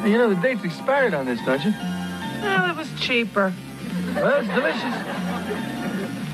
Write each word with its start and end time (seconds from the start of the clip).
Hey, 0.00 0.12
you 0.12 0.18
know, 0.18 0.32
the 0.32 0.40
date's 0.40 0.64
expired 0.64 1.12
on 1.12 1.26
this, 1.26 1.38
don't 1.44 1.62
you? 1.62 1.74
Well, 2.40 2.70
it 2.70 2.76
was 2.76 2.88
cheaper. 2.98 3.52
Well, 4.14 4.40
it's 4.40 4.48
delicious. 4.54 4.94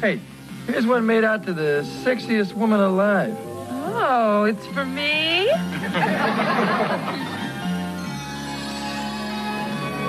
Hey, 0.01 0.21
here's 0.67 0.87
one 0.87 1.05
made 1.05 1.25
out 1.25 1.45
to 1.47 1.53
the 1.53 1.83
sexiest 2.05 2.55
woman 2.55 2.79
alive. 2.79 3.37
Oh, 3.39 4.45
it's 4.45 4.65
for 4.69 4.85
me? 4.85 5.47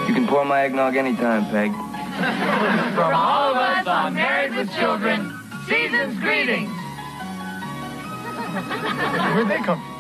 You 0.08 0.14
can 0.14 0.28
pour 0.28 0.46
my 0.46 0.62
eggnog 0.62 0.96
anytime, 0.96 1.46
Peg. 1.46 1.72
From 1.72 3.14
all 3.14 3.52
of 3.52 3.58
us 3.58 3.88
on 3.88 4.14
Married 4.14 4.56
with 4.56 4.72
Children, 4.76 5.34
season's 5.68 6.20
greetings. 6.20 6.70
Where'd 9.34 9.48
they 9.48 9.58
come 9.58 9.82
from? 9.82 9.97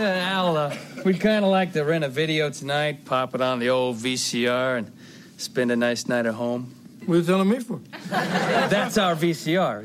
Al, 0.00 0.56
uh, 0.56 0.74
we'd 1.04 1.20
kind 1.20 1.44
of 1.44 1.50
like 1.50 1.72
to 1.74 1.82
rent 1.82 2.04
a 2.04 2.08
video 2.08 2.48
tonight, 2.48 3.04
pop 3.04 3.34
it 3.34 3.42
on 3.42 3.58
the 3.58 3.68
old 3.68 3.96
VCR, 3.96 4.78
and 4.78 4.90
spend 5.36 5.70
a 5.70 5.76
nice 5.76 6.08
night 6.08 6.24
at 6.26 6.34
home. 6.34 6.74
What 7.04 7.16
are 7.16 7.18
you 7.18 7.24
telling 7.24 7.48
me 7.48 7.58
for? 7.60 7.80
That's 8.08 8.96
our 8.96 9.14
VCR. 9.14 9.84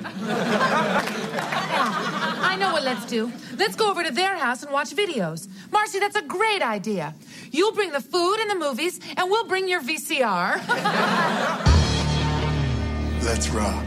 I 2.48 2.56
know 2.60 2.72
what 2.72 2.84
let's 2.84 3.06
do. 3.06 3.32
Let's 3.58 3.76
go 3.76 3.90
over 3.90 4.04
to 4.04 4.12
their 4.12 4.38
house 4.38 4.64
and 4.64 4.72
watch 4.72 4.96
videos. 4.96 5.50
Marcy, 5.72 6.00
that's 6.00 6.16
a 6.16 6.22
great 6.22 6.62
idea. 6.62 7.14
You'll 7.52 7.74
bring 7.74 7.92
the 7.92 8.02
food 8.02 8.38
and 8.40 8.50
the 8.50 8.56
movies, 8.56 9.00
and 9.18 9.30
we'll 9.30 9.48
bring 9.48 9.68
your 9.68 9.82
VCR. 9.82 10.56
Let's 13.24 13.50
rock. 13.50 13.84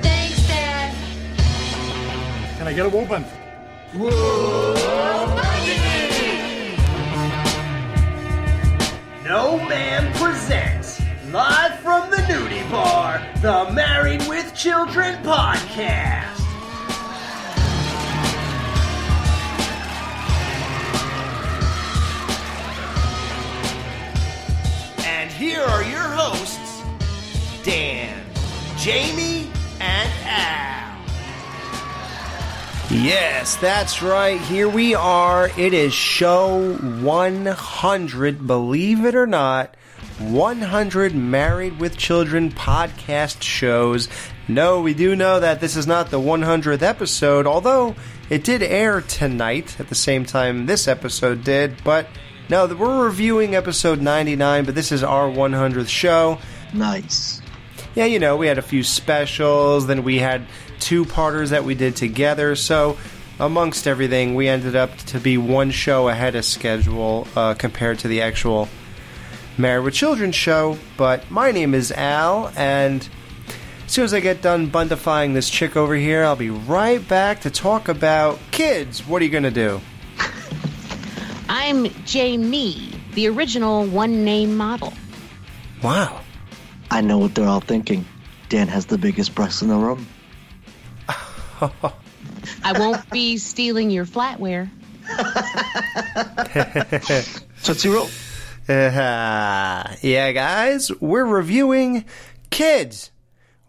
Thanks, 0.00 0.46
Dad. 0.46 0.94
Can 2.56 2.66
I 2.66 2.72
get 2.72 2.86
a 2.86 2.88
whooping? 2.88 3.24
No 3.94 4.04
Man 9.66 10.12
presents, 10.12 11.00
live 11.30 11.78
from 11.80 12.10
the 12.10 12.18
nudie 12.18 12.70
bar, 12.70 13.26
the 13.40 13.72
Married 13.72 14.28
with 14.28 14.54
Children 14.54 15.14
podcast. 15.22 16.38
And 25.06 25.30
here 25.30 25.62
are 25.62 25.82
your 25.84 26.00
hosts, 26.00 26.82
Dan, 27.64 28.22
Jamie, 28.76 29.50
and 29.80 30.12
Al. 30.26 30.87
Yes, 32.90 33.56
that's 33.56 34.00
right. 34.00 34.40
Here 34.40 34.66
we 34.66 34.94
are. 34.94 35.50
It 35.58 35.74
is 35.74 35.92
show 35.92 36.74
100, 36.74 38.46
believe 38.46 39.04
it 39.04 39.14
or 39.14 39.26
not. 39.26 39.76
100 40.18 41.14
Married 41.14 41.78
with 41.78 41.98
Children 41.98 42.50
podcast 42.50 43.42
shows. 43.42 44.08
No, 44.48 44.80
we 44.80 44.94
do 44.94 45.14
know 45.14 45.38
that 45.38 45.60
this 45.60 45.76
is 45.76 45.86
not 45.86 46.10
the 46.10 46.18
100th 46.18 46.80
episode, 46.80 47.46
although 47.46 47.94
it 48.30 48.42
did 48.42 48.62
air 48.62 49.02
tonight 49.02 49.78
at 49.78 49.90
the 49.90 49.94
same 49.94 50.24
time 50.24 50.64
this 50.64 50.88
episode 50.88 51.44
did. 51.44 51.84
But 51.84 52.06
no, 52.48 52.66
we're 52.66 53.04
reviewing 53.04 53.54
episode 53.54 54.00
99, 54.00 54.64
but 54.64 54.74
this 54.74 54.92
is 54.92 55.02
our 55.02 55.28
100th 55.28 55.88
show. 55.88 56.38
Nice. 56.72 57.42
Yeah, 57.94 58.06
you 58.06 58.18
know, 58.18 58.38
we 58.38 58.46
had 58.46 58.56
a 58.56 58.62
few 58.62 58.82
specials, 58.82 59.86
then 59.86 60.04
we 60.04 60.18
had 60.18 60.46
two 60.80 61.04
parters 61.04 61.50
that 61.50 61.64
we 61.64 61.74
did 61.74 61.96
together. 61.96 62.56
So, 62.56 62.98
amongst 63.40 63.86
everything, 63.86 64.34
we 64.34 64.48
ended 64.48 64.76
up 64.76 64.96
to 64.98 65.20
be 65.20 65.38
one 65.38 65.70
show 65.70 66.08
ahead 66.08 66.34
of 66.34 66.44
schedule 66.44 67.26
uh, 67.36 67.54
compared 67.54 67.98
to 68.00 68.08
the 68.08 68.22
actual 68.22 68.68
Married 69.56 69.84
with 69.84 69.94
Children 69.94 70.32
show. 70.32 70.78
But 70.96 71.30
my 71.30 71.50
name 71.50 71.74
is 71.74 71.90
Al, 71.92 72.52
and 72.56 73.08
as 73.86 73.92
soon 73.92 74.04
as 74.04 74.14
I 74.14 74.20
get 74.20 74.42
done 74.42 74.70
bundifying 74.70 75.34
this 75.34 75.50
chick 75.50 75.76
over 75.76 75.94
here, 75.94 76.24
I'll 76.24 76.36
be 76.36 76.50
right 76.50 77.06
back 77.08 77.40
to 77.40 77.50
talk 77.50 77.88
about 77.88 78.38
kids. 78.50 79.06
What 79.06 79.22
are 79.22 79.24
you 79.24 79.30
going 79.30 79.44
to 79.44 79.50
do? 79.50 79.80
I'm 81.48 81.86
Jamie, 82.04 82.92
the 83.14 83.28
original 83.28 83.86
one 83.86 84.24
name 84.24 84.56
model. 84.56 84.92
Wow. 85.82 86.20
I 86.90 87.00
know 87.00 87.18
what 87.18 87.34
they're 87.34 87.48
all 87.48 87.60
thinking. 87.60 88.04
Dan 88.48 88.68
has 88.68 88.86
the 88.86 88.98
biggest 88.98 89.34
breasts 89.34 89.62
in 89.62 89.68
the 89.68 89.76
room. 89.76 90.06
I 91.60 92.78
won't 92.78 93.10
be 93.10 93.36
stealing 93.36 93.90
your 93.90 94.06
flatware. 94.06 94.70
Tootsie 97.62 97.88
Roll. 97.88 98.08
Uh, 98.68 99.94
yeah, 100.02 100.32
guys, 100.32 100.92
we're 101.00 101.24
reviewing 101.24 102.04
kids. 102.50 103.10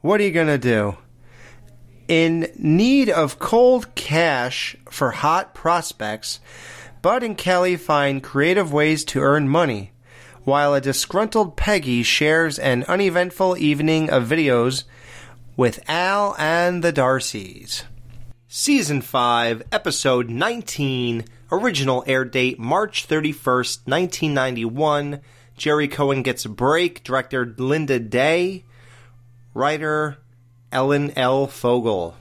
What 0.01 0.19
are 0.19 0.23
you 0.23 0.31
gonna 0.31 0.57
do? 0.57 0.97
In 2.07 2.51
need 2.57 3.09
of 3.09 3.39
cold 3.39 3.95
cash 3.95 4.75
for 4.89 5.11
hot 5.11 5.53
prospects, 5.53 6.39
Bud 7.01 7.23
and 7.23 7.37
Kelly 7.37 7.77
find 7.77 8.21
creative 8.21 8.73
ways 8.73 9.05
to 9.05 9.21
earn 9.21 9.47
money, 9.47 9.93
while 10.43 10.73
a 10.73 10.81
disgruntled 10.81 11.55
Peggy 11.55 12.03
shares 12.03 12.59
an 12.59 12.83
uneventful 12.85 13.55
evening 13.57 14.09
of 14.09 14.27
videos 14.27 14.83
with 15.59 15.83
Al 15.89 16.37
and 16.39 16.81
the 16.81 16.93
D'Arcys. 16.93 17.83
Season 18.47 19.01
5, 19.01 19.63
Episode 19.73 20.29
19, 20.29 21.25
original 21.51 22.01
air 22.07 22.23
date 22.23 22.57
March 22.57 23.05
31st, 23.09 23.85
1991. 23.85 25.19
Jerry 25.57 25.89
Cohen 25.89 26.23
gets 26.23 26.45
a 26.45 26.49
break, 26.49 27.03
director 27.03 27.53
Linda 27.57 27.99
Day, 27.99 28.63
writer 29.53 30.19
Ellen 30.71 31.11
L. 31.17 31.45
Fogle. 31.45 32.15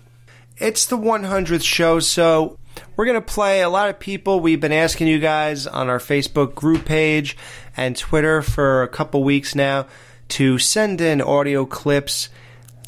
It's 0.56 0.84
the 0.84 0.98
100th 0.98 1.62
show, 1.62 2.00
so 2.00 2.58
we're 2.96 3.06
going 3.06 3.14
to 3.14 3.20
play 3.20 3.62
a 3.62 3.68
lot 3.68 3.88
of 3.88 4.00
people. 4.00 4.40
We've 4.40 4.60
been 4.60 4.72
asking 4.72 5.06
you 5.06 5.20
guys 5.20 5.64
on 5.64 5.88
our 5.88 6.00
Facebook 6.00 6.56
group 6.56 6.84
page 6.84 7.36
and 7.76 7.96
Twitter 7.96 8.42
for 8.42 8.82
a 8.82 8.88
couple 8.88 9.22
weeks 9.22 9.54
now 9.54 9.86
to 10.30 10.58
send 10.58 11.00
in 11.00 11.22
audio 11.22 11.64
clips 11.64 12.30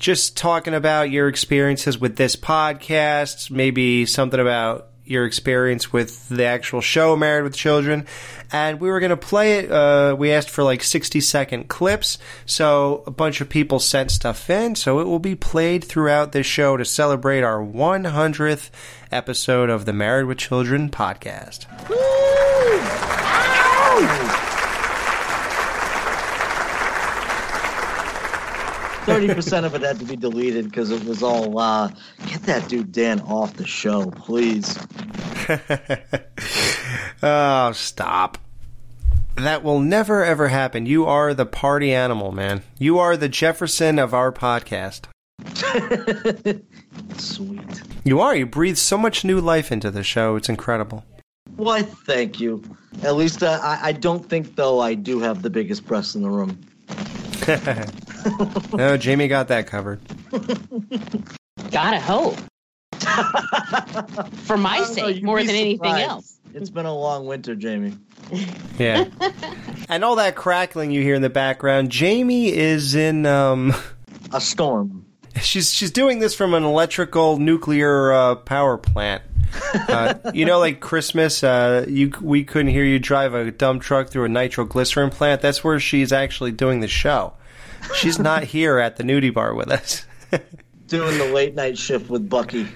just 0.00 0.36
talking 0.36 0.74
about 0.74 1.10
your 1.10 1.28
experiences 1.28 1.98
with 1.98 2.16
this 2.16 2.34
podcast, 2.34 3.50
maybe 3.50 4.06
something 4.06 4.40
about 4.40 4.88
your 5.04 5.26
experience 5.26 5.92
with 5.92 6.28
the 6.28 6.44
actual 6.44 6.80
show 6.80 7.16
Married 7.16 7.42
with 7.42 7.54
Children. 7.54 8.06
And 8.52 8.80
we 8.80 8.88
were 8.88 9.00
going 9.00 9.10
to 9.10 9.16
play 9.16 9.58
it. 9.58 9.70
Uh, 9.70 10.14
we 10.16 10.32
asked 10.32 10.48
for 10.48 10.62
like 10.62 10.82
60 10.82 11.20
second 11.20 11.68
clips. 11.68 12.18
So 12.46 13.02
a 13.06 13.10
bunch 13.10 13.40
of 13.40 13.48
people 13.48 13.80
sent 13.80 14.10
stuff 14.12 14.48
in. 14.48 14.76
So 14.76 15.00
it 15.00 15.04
will 15.04 15.18
be 15.18 15.34
played 15.34 15.84
throughout 15.84 16.32
this 16.32 16.46
show 16.46 16.76
to 16.76 16.84
celebrate 16.84 17.42
our 17.42 17.58
100th 17.58 18.70
episode 19.12 19.68
of 19.68 19.84
the 19.84 19.92
Married 19.92 20.26
with 20.26 20.38
Children 20.38 20.90
podcast. 20.90 21.66
Thirty 29.10 29.34
percent 29.34 29.66
of 29.66 29.74
it 29.74 29.82
had 29.82 29.98
to 29.98 30.04
be 30.04 30.16
deleted 30.16 30.66
because 30.66 30.90
it 30.90 31.04
was 31.04 31.22
all 31.22 31.58
uh, 31.58 31.90
get 32.26 32.42
that 32.42 32.68
dude 32.68 32.92
Dan 32.92 33.20
off 33.20 33.54
the 33.54 33.66
show, 33.66 34.10
please. 34.10 34.78
oh, 37.22 37.72
stop. 37.72 38.38
That 39.36 39.64
will 39.64 39.80
never 39.80 40.24
ever 40.24 40.48
happen. 40.48 40.86
You 40.86 41.06
are 41.06 41.34
the 41.34 41.46
party 41.46 41.92
animal, 41.92 42.30
man. 42.30 42.62
You 42.78 42.98
are 42.98 43.16
the 43.16 43.28
Jefferson 43.28 43.98
of 43.98 44.14
our 44.14 44.30
podcast. 44.30 45.06
Sweet. 47.16 47.82
You 48.04 48.20
are. 48.20 48.36
You 48.36 48.46
breathe 48.46 48.76
so 48.76 48.96
much 48.96 49.24
new 49.24 49.40
life 49.40 49.72
into 49.72 49.90
the 49.90 50.04
show. 50.04 50.36
It's 50.36 50.48
incredible. 50.48 51.04
Why, 51.56 51.82
thank 51.82 52.38
you. 52.38 52.62
At 53.02 53.16
least 53.16 53.42
uh, 53.42 53.58
I, 53.62 53.88
I 53.88 53.92
don't 53.92 54.24
think, 54.24 54.56
though, 54.56 54.80
I 54.80 54.94
do 54.94 55.18
have 55.20 55.42
the 55.42 55.50
biggest 55.50 55.86
breasts 55.86 56.14
in 56.14 56.22
the 56.22 56.30
room. 56.30 56.60
no, 58.72 58.96
Jamie 58.96 59.28
got 59.28 59.48
that 59.48 59.66
covered. 59.66 60.00
Gotta 61.70 62.00
hope. 62.00 62.36
For 64.44 64.56
my 64.56 64.76
I 64.76 64.78
know, 64.80 64.84
sake, 64.84 65.16
you'd 65.16 65.24
more 65.24 65.38
be 65.38 65.46
than 65.46 65.56
anything 65.56 65.94
else. 65.94 66.38
It's 66.54 66.70
been 66.70 66.86
a 66.86 66.94
long 66.96 67.26
winter, 67.26 67.54
Jamie. 67.54 67.94
Yeah. 68.78 69.04
and 69.88 70.04
all 70.04 70.16
that 70.16 70.36
crackling 70.36 70.90
you 70.90 71.02
hear 71.02 71.14
in 71.14 71.22
the 71.22 71.30
background, 71.30 71.90
Jamie 71.90 72.52
is 72.52 72.94
in 72.94 73.26
um 73.26 73.72
A 74.32 74.40
storm. 74.40 75.04
she's 75.40 75.72
she's 75.72 75.90
doing 75.90 76.18
this 76.18 76.34
from 76.34 76.54
an 76.54 76.64
electrical 76.64 77.38
nuclear 77.38 78.12
uh, 78.12 78.34
power 78.36 78.76
plant. 78.76 79.22
Uh, 79.88 80.14
you 80.32 80.44
know, 80.44 80.58
like 80.60 80.80
Christmas, 80.80 81.42
uh, 81.42 81.84
you 81.88 82.12
we 82.20 82.44
couldn't 82.44 82.70
hear 82.72 82.84
you 82.84 82.98
drive 82.98 83.34
a 83.34 83.50
dump 83.50 83.82
truck 83.82 84.08
through 84.08 84.24
a 84.24 84.28
nitroglycerin 84.28 85.10
plant. 85.10 85.40
That's 85.40 85.64
where 85.64 85.80
she's 85.80 86.12
actually 86.12 86.52
doing 86.52 86.80
the 86.80 86.88
show. 86.88 87.32
She's 87.94 88.18
not 88.18 88.44
here 88.44 88.78
at 88.78 88.96
the 88.96 89.02
nudie 89.02 89.32
bar 89.32 89.54
with 89.54 89.70
us. 89.70 90.06
Doing 90.86 91.18
the 91.18 91.26
late 91.32 91.54
night 91.54 91.78
shift 91.78 92.10
with 92.10 92.28
Bucky. 92.28 92.66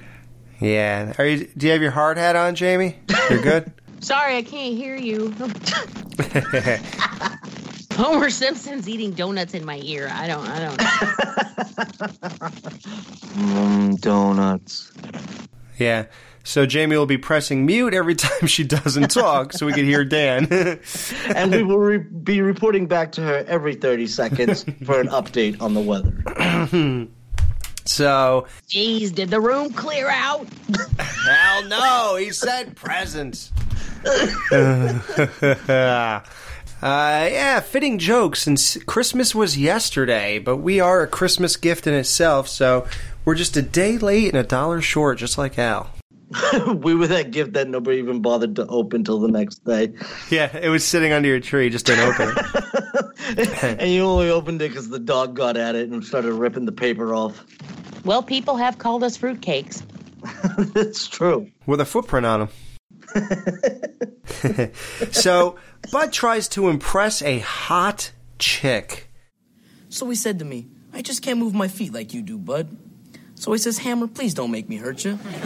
Yeah. 0.61 1.13
Are 1.19 1.27
you? 1.27 1.49
Do 1.57 1.67
you 1.67 1.73
have 1.73 1.83
your 1.83 1.91
hard 1.91 2.17
hat 2.17 2.37
on, 2.37 2.55
Jamie? 2.55 2.99
You're 3.29 3.43
good. 3.43 3.73
Sorry, 4.01 4.37
I 4.37 4.43
can't 4.43 4.77
hear 4.77 4.97
you. 4.97 5.35
Homer 7.95 8.29
Simpson's 8.31 8.89
eating 8.89 9.13
donuts 9.13 9.55
in 9.55 9.65
my 9.65 9.81
ear. 9.83 10.11
I 10.13 10.27
don't. 10.27 10.47
I 10.49 10.59
don't. 10.61 10.79
Mm, 13.35 14.01
donuts. 14.01 14.93
yeah. 15.79 16.07
So 16.47 16.67
Jamie 16.67 16.97
will 16.97 17.07
be 17.07 17.17
pressing 17.17 17.65
mute 17.65 17.95
every 17.95 18.15
time 18.15 18.47
she 18.47 18.65
doesn't 18.65 19.11
talk, 19.11 19.55
so 19.55 19.65
we 19.67 19.73
can 19.73 19.87
hear 19.87 20.05
Dan. 20.05 20.47
and 21.35 21.51
we 21.51 21.63
will 21.63 21.79
re- 21.79 21.99
be 21.99 22.43
reporting 22.43 22.87
back 22.87 23.13
to 23.13 23.23
her 23.23 23.45
every 23.49 23.75
30 23.75 24.07
seconds 24.07 24.65
for 24.85 25.01
an 25.01 25.09
update 25.09 25.61
on 25.61 25.75
the 25.75 25.81
weather. 25.81 26.13
so 27.87 28.47
Jeez, 28.69 29.15
did 29.15 29.31
the 29.31 29.41
room 29.41 29.73
clear 29.73 30.09
out? 30.09 30.47
hell 30.99 31.65
no, 31.65 32.17
he 32.17 32.31
said 32.31 32.77
present. 32.77 33.51
uh, 34.07 36.21
yeah, 36.83 37.61
fitting 37.61 37.99
joke 37.99 38.37
since 38.37 38.77
Christmas 38.85 39.35
was 39.35 39.57
yesterday, 39.57 40.39
but 40.39 40.59
we 40.59 40.79
are 40.79 41.01
a 41.01 41.07
Christmas 41.07 41.57
gift 41.57 41.87
in 41.87 41.95
itself, 41.95 42.49
so 42.49 42.87
we're 43.25 43.35
just 43.35 43.57
a 43.57 43.63
day 43.63 43.97
late 43.97 44.29
and 44.29 44.37
a 44.37 44.47
dollar 44.47 44.83
short, 44.83 45.17
just 45.17 45.39
like 45.39 45.59
Al. 45.59 45.89
we 46.75 46.95
were 46.95 47.07
that 47.07 47.31
gift 47.31 47.53
that 47.53 47.69
nobody 47.69 47.99
even 47.99 48.23
bothered 48.23 48.57
to 48.57 48.67
open 48.67 49.05
till 49.05 49.21
the 49.21 49.29
next 49.29 49.65
day. 49.65 49.93
Yeah, 50.31 50.55
it 50.57 50.69
was 50.69 50.85
sitting 50.85 51.13
under 51.13 51.29
your 51.29 51.41
tree, 51.41 51.71
just 51.71 51.87
didn't 51.87 52.09
open 52.09 52.35
it. 52.37 53.79
and 53.81 53.91
you 53.91 54.03
only 54.03 54.31
opened 54.31 54.63
it 54.63 54.71
because 54.71 54.89
the 54.89 54.99
dog 54.99 55.37
got 55.37 55.57
at 55.57 55.75
it 55.75 55.91
and 55.91 56.05
started 56.05 56.33
ripping 56.33 56.65
the 56.65 56.73
paper 56.73 57.15
off. 57.15 57.45
Well, 58.05 58.23
people 58.23 58.57
have 58.57 58.79
called 58.79 59.05
us 59.05 59.17
fruitcakes. 59.17 59.83
it's 60.77 61.07
true. 61.07 61.51
With 61.67 61.81
a 61.81 61.85
footprint 61.85 62.27
on 62.27 62.41
them. 62.41 62.49
so, 65.11 65.57
Bud 65.93 66.13
tries 66.13 66.49
to 66.49 66.69
impress 66.69 67.23
a 67.23 67.39
hot 67.41 68.13
chick. 68.39 69.09
So 69.89 70.09
he 70.09 70.17
said 70.17 70.39
to 70.41 70.45
me, 70.45 70.67
I 70.93 71.03
just 71.03 71.23
can't 71.23 71.39
move 71.39 71.55
my 71.55 71.69
feet 71.69 71.93
like 71.93 72.15
you 72.15 72.23
do, 72.23 72.39
bud. 72.39 72.77
So 73.35 73.53
he 73.53 73.59
says, 73.59 73.79
Hammer, 73.79 74.07
please 74.07 74.35
don't 74.35 74.51
make 74.51 74.69
me 74.69 74.77
hurt 74.77 75.05
you. 75.05 75.19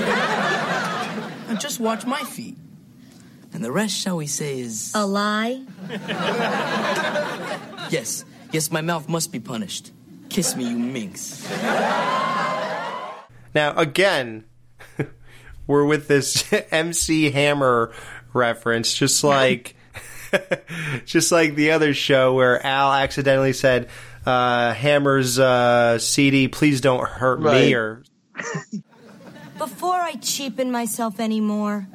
and 1.49 1.59
just 1.61 1.81
watch 1.81 2.07
my 2.07 2.23
feet. 2.23 2.57
And 3.53 3.65
the 3.65 3.73
rest, 3.73 3.97
shall 3.97 4.17
we 4.17 4.27
say, 4.27 4.61
is. 4.61 4.93
A 4.95 5.07
lie? 5.07 5.65
Yes, 7.91 8.25
yes, 8.53 8.71
my 8.71 8.83
mouth 8.83 9.09
must 9.09 9.33
be 9.33 9.41
punished. 9.41 9.93
Kiss 10.29 10.55
me, 10.55 10.69
you 10.69 10.79
minx. 10.79 11.49
Now, 13.55 13.75
again, 13.77 14.45
we're 15.67 15.87
with 15.87 16.07
this 16.07 16.45
MC 16.71 17.31
Hammer 17.31 17.93
reference, 18.33 18.95
just 18.95 19.25
like. 19.25 19.75
just 21.07 21.33
like 21.33 21.55
the 21.55 21.71
other 21.71 21.95
show 21.95 22.35
where 22.35 22.65
Al 22.65 22.93
accidentally 22.93 23.55
said, 23.55 23.89
uh, 24.27 24.73
Hammer's 24.75 25.39
uh, 25.39 25.99
CD, 25.99 26.49
please 26.49 26.81
don't 26.81 27.07
hurt 27.07 27.41
me, 27.41 27.75
or 27.75 28.03
Before 29.59 29.95
I 29.97 30.15
cheapen 30.15 30.71
myself 30.71 31.19
anymore, 31.19 31.89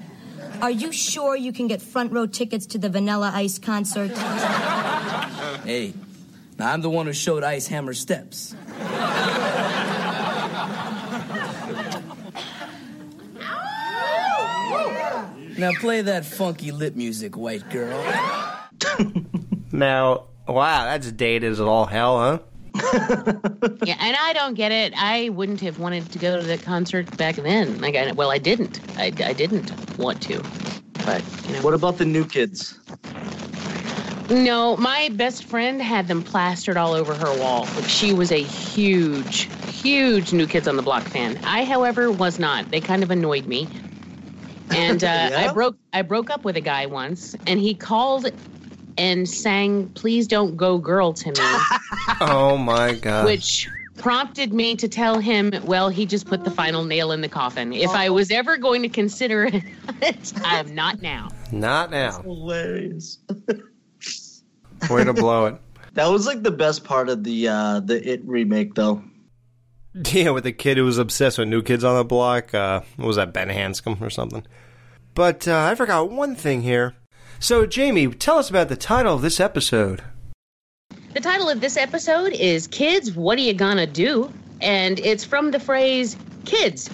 are 0.61 0.71
you 0.71 0.91
sure 0.91 1.35
you 1.35 1.53
can 1.53 1.67
get 1.67 1.81
front 1.81 2.11
row 2.11 2.25
tickets 2.25 2.65
to 2.67 2.77
the 2.77 2.89
Vanilla 2.89 3.31
Ice 3.33 3.59
concert? 3.59 4.11
Hey, 5.63 5.93
now 6.59 6.73
I'm 6.73 6.81
the 6.81 6.89
one 6.89 7.05
who 7.05 7.13
showed 7.13 7.41
Ice 7.41 7.67
Hammer 7.67 7.93
steps. 7.93 8.53
Now 15.57 15.71
play 15.79 16.01
that 16.01 16.25
funky 16.25 16.71
lip 16.71 16.95
music, 16.95 17.37
white 17.37 17.69
girl. 17.69 18.03
now, 19.71 20.25
wow, 20.47 20.85
that's 20.85 21.11
dated 21.11 21.51
as 21.51 21.59
all 21.61 21.85
hell, 21.85 22.19
huh? 22.19 22.39
yeah, 23.85 23.95
and 23.99 24.15
I 24.19 24.31
don't 24.33 24.55
get 24.55 24.71
it. 24.71 24.93
I 24.97 25.29
wouldn't 25.29 25.61
have 25.61 25.77
wanted 25.77 26.11
to 26.11 26.17
go 26.19 26.39
to 26.39 26.45
the 26.45 26.57
concert 26.57 27.15
back 27.17 27.35
then. 27.35 27.79
Like, 27.79 27.95
I, 27.95 28.11
well, 28.13 28.31
I 28.31 28.39
didn't. 28.39 28.79
I, 28.97 29.05
I 29.23 29.33
didn't 29.33 29.71
want 29.97 30.21
to. 30.23 30.41
But 31.05 31.21
you 31.47 31.53
know, 31.53 31.61
What 31.61 31.73
about 31.75 31.97
the 31.97 32.05
new 32.05 32.25
kids? 32.25 32.79
no. 34.29 34.75
My 34.77 35.09
best 35.13 35.43
friend 35.43 35.81
had 35.81 36.07
them 36.07 36.23
plastered 36.23 36.77
all 36.77 36.93
over 36.93 37.13
her 37.13 37.39
wall. 37.39 37.67
Like, 37.75 37.85
she 37.85 38.11
was 38.13 38.31
a 38.31 38.41
huge, 38.41 39.49
huge 39.67 40.33
New 40.33 40.47
Kids 40.47 40.67
on 40.67 40.75
the 40.75 40.81
Block 40.81 41.03
fan. 41.03 41.39
I, 41.43 41.65
however, 41.65 42.11
was 42.11 42.39
not. 42.39 42.71
They 42.71 42.81
kind 42.81 43.03
of 43.03 43.11
annoyed 43.11 43.45
me. 43.45 43.67
And 44.71 45.03
uh, 45.03 45.07
Yeah? 45.29 45.47
I 45.49 45.53
broke. 45.53 45.77
I 45.93 46.01
broke 46.01 46.31
up 46.31 46.43
with 46.43 46.57
a 46.57 46.61
guy 46.61 46.87
once, 46.87 47.35
and 47.45 47.59
he 47.59 47.75
called 47.75 48.31
and 48.97 49.27
sang 49.29 49.89
"Please 49.89 50.27
Don't 50.27 50.55
Go, 50.57 50.77
Girl" 50.77 51.13
to 51.13 51.29
me. 51.29 51.79
Oh 52.19 52.57
my 52.57 52.93
god. 52.95 53.25
which 53.25 53.69
prompted 53.97 54.51
me 54.53 54.75
to 54.75 54.87
tell 54.87 55.19
him, 55.19 55.51
well, 55.63 55.87
he 55.89 56.05
just 56.05 56.25
put 56.25 56.43
the 56.43 56.51
final 56.51 56.83
nail 56.83 57.11
in 57.11 57.21
the 57.21 57.29
coffin. 57.29 57.71
If 57.71 57.91
I 57.91 58.09
was 58.09 58.29
ever 58.31 58.57
going 58.57 58.81
to 58.81 58.89
consider 58.89 59.45
it, 60.01 60.33
I 60.43 60.59
am 60.59 60.73
not 60.75 61.01
now. 61.01 61.29
Not 61.51 61.91
now. 61.91 62.21
Hilarious. 62.21 63.19
Way 64.89 65.03
to 65.05 65.13
blow 65.13 65.45
it. 65.45 65.55
That 65.93 66.07
was 66.07 66.25
like 66.25 66.43
the 66.43 66.51
best 66.51 66.83
part 66.83 67.07
of 67.09 67.23
the 67.23 67.47
uh 67.47 67.79
the 67.81 68.05
It 68.11 68.21
remake 68.25 68.73
though. 68.75 69.03
Yeah, 69.93 70.31
with 70.31 70.43
the 70.43 70.51
kid 70.51 70.77
who 70.77 70.85
was 70.85 70.97
obsessed 70.97 71.37
with 71.37 71.47
New 71.47 71.61
Kids 71.61 71.83
on 71.83 71.95
the 71.95 72.03
Block. 72.03 72.53
Uh, 72.53 72.81
what 72.97 73.05
was 73.05 73.15
that, 73.17 73.31
Ben 73.31 73.49
Hanscom 73.49 74.01
or 74.01 74.09
something? 74.09 74.43
But 75.13 75.47
uh, 75.47 75.67
I 75.71 75.75
forgot 75.75 76.09
one 76.09 76.35
thing 76.35 76.63
here. 76.63 76.95
So, 77.43 77.65
Jamie, 77.65 78.07
tell 78.07 78.37
us 78.37 78.49
about 78.49 78.69
the 78.69 78.77
title 78.77 79.13
of 79.13 79.21
this 79.21 79.41
episode. 79.41 80.01
The 81.13 81.19
title 81.19 81.49
of 81.49 81.59
this 81.59 81.75
episode 81.75 82.31
is 82.31 82.67
Kids, 82.67 83.17
What 83.17 83.37
Are 83.37 83.41
You 83.41 83.53
Gonna 83.53 83.85
Do? 83.85 84.31
And 84.61 84.97
it's 85.01 85.25
from 85.25 85.51
the 85.51 85.59
phrase, 85.59 86.15
Kids, 86.45 86.87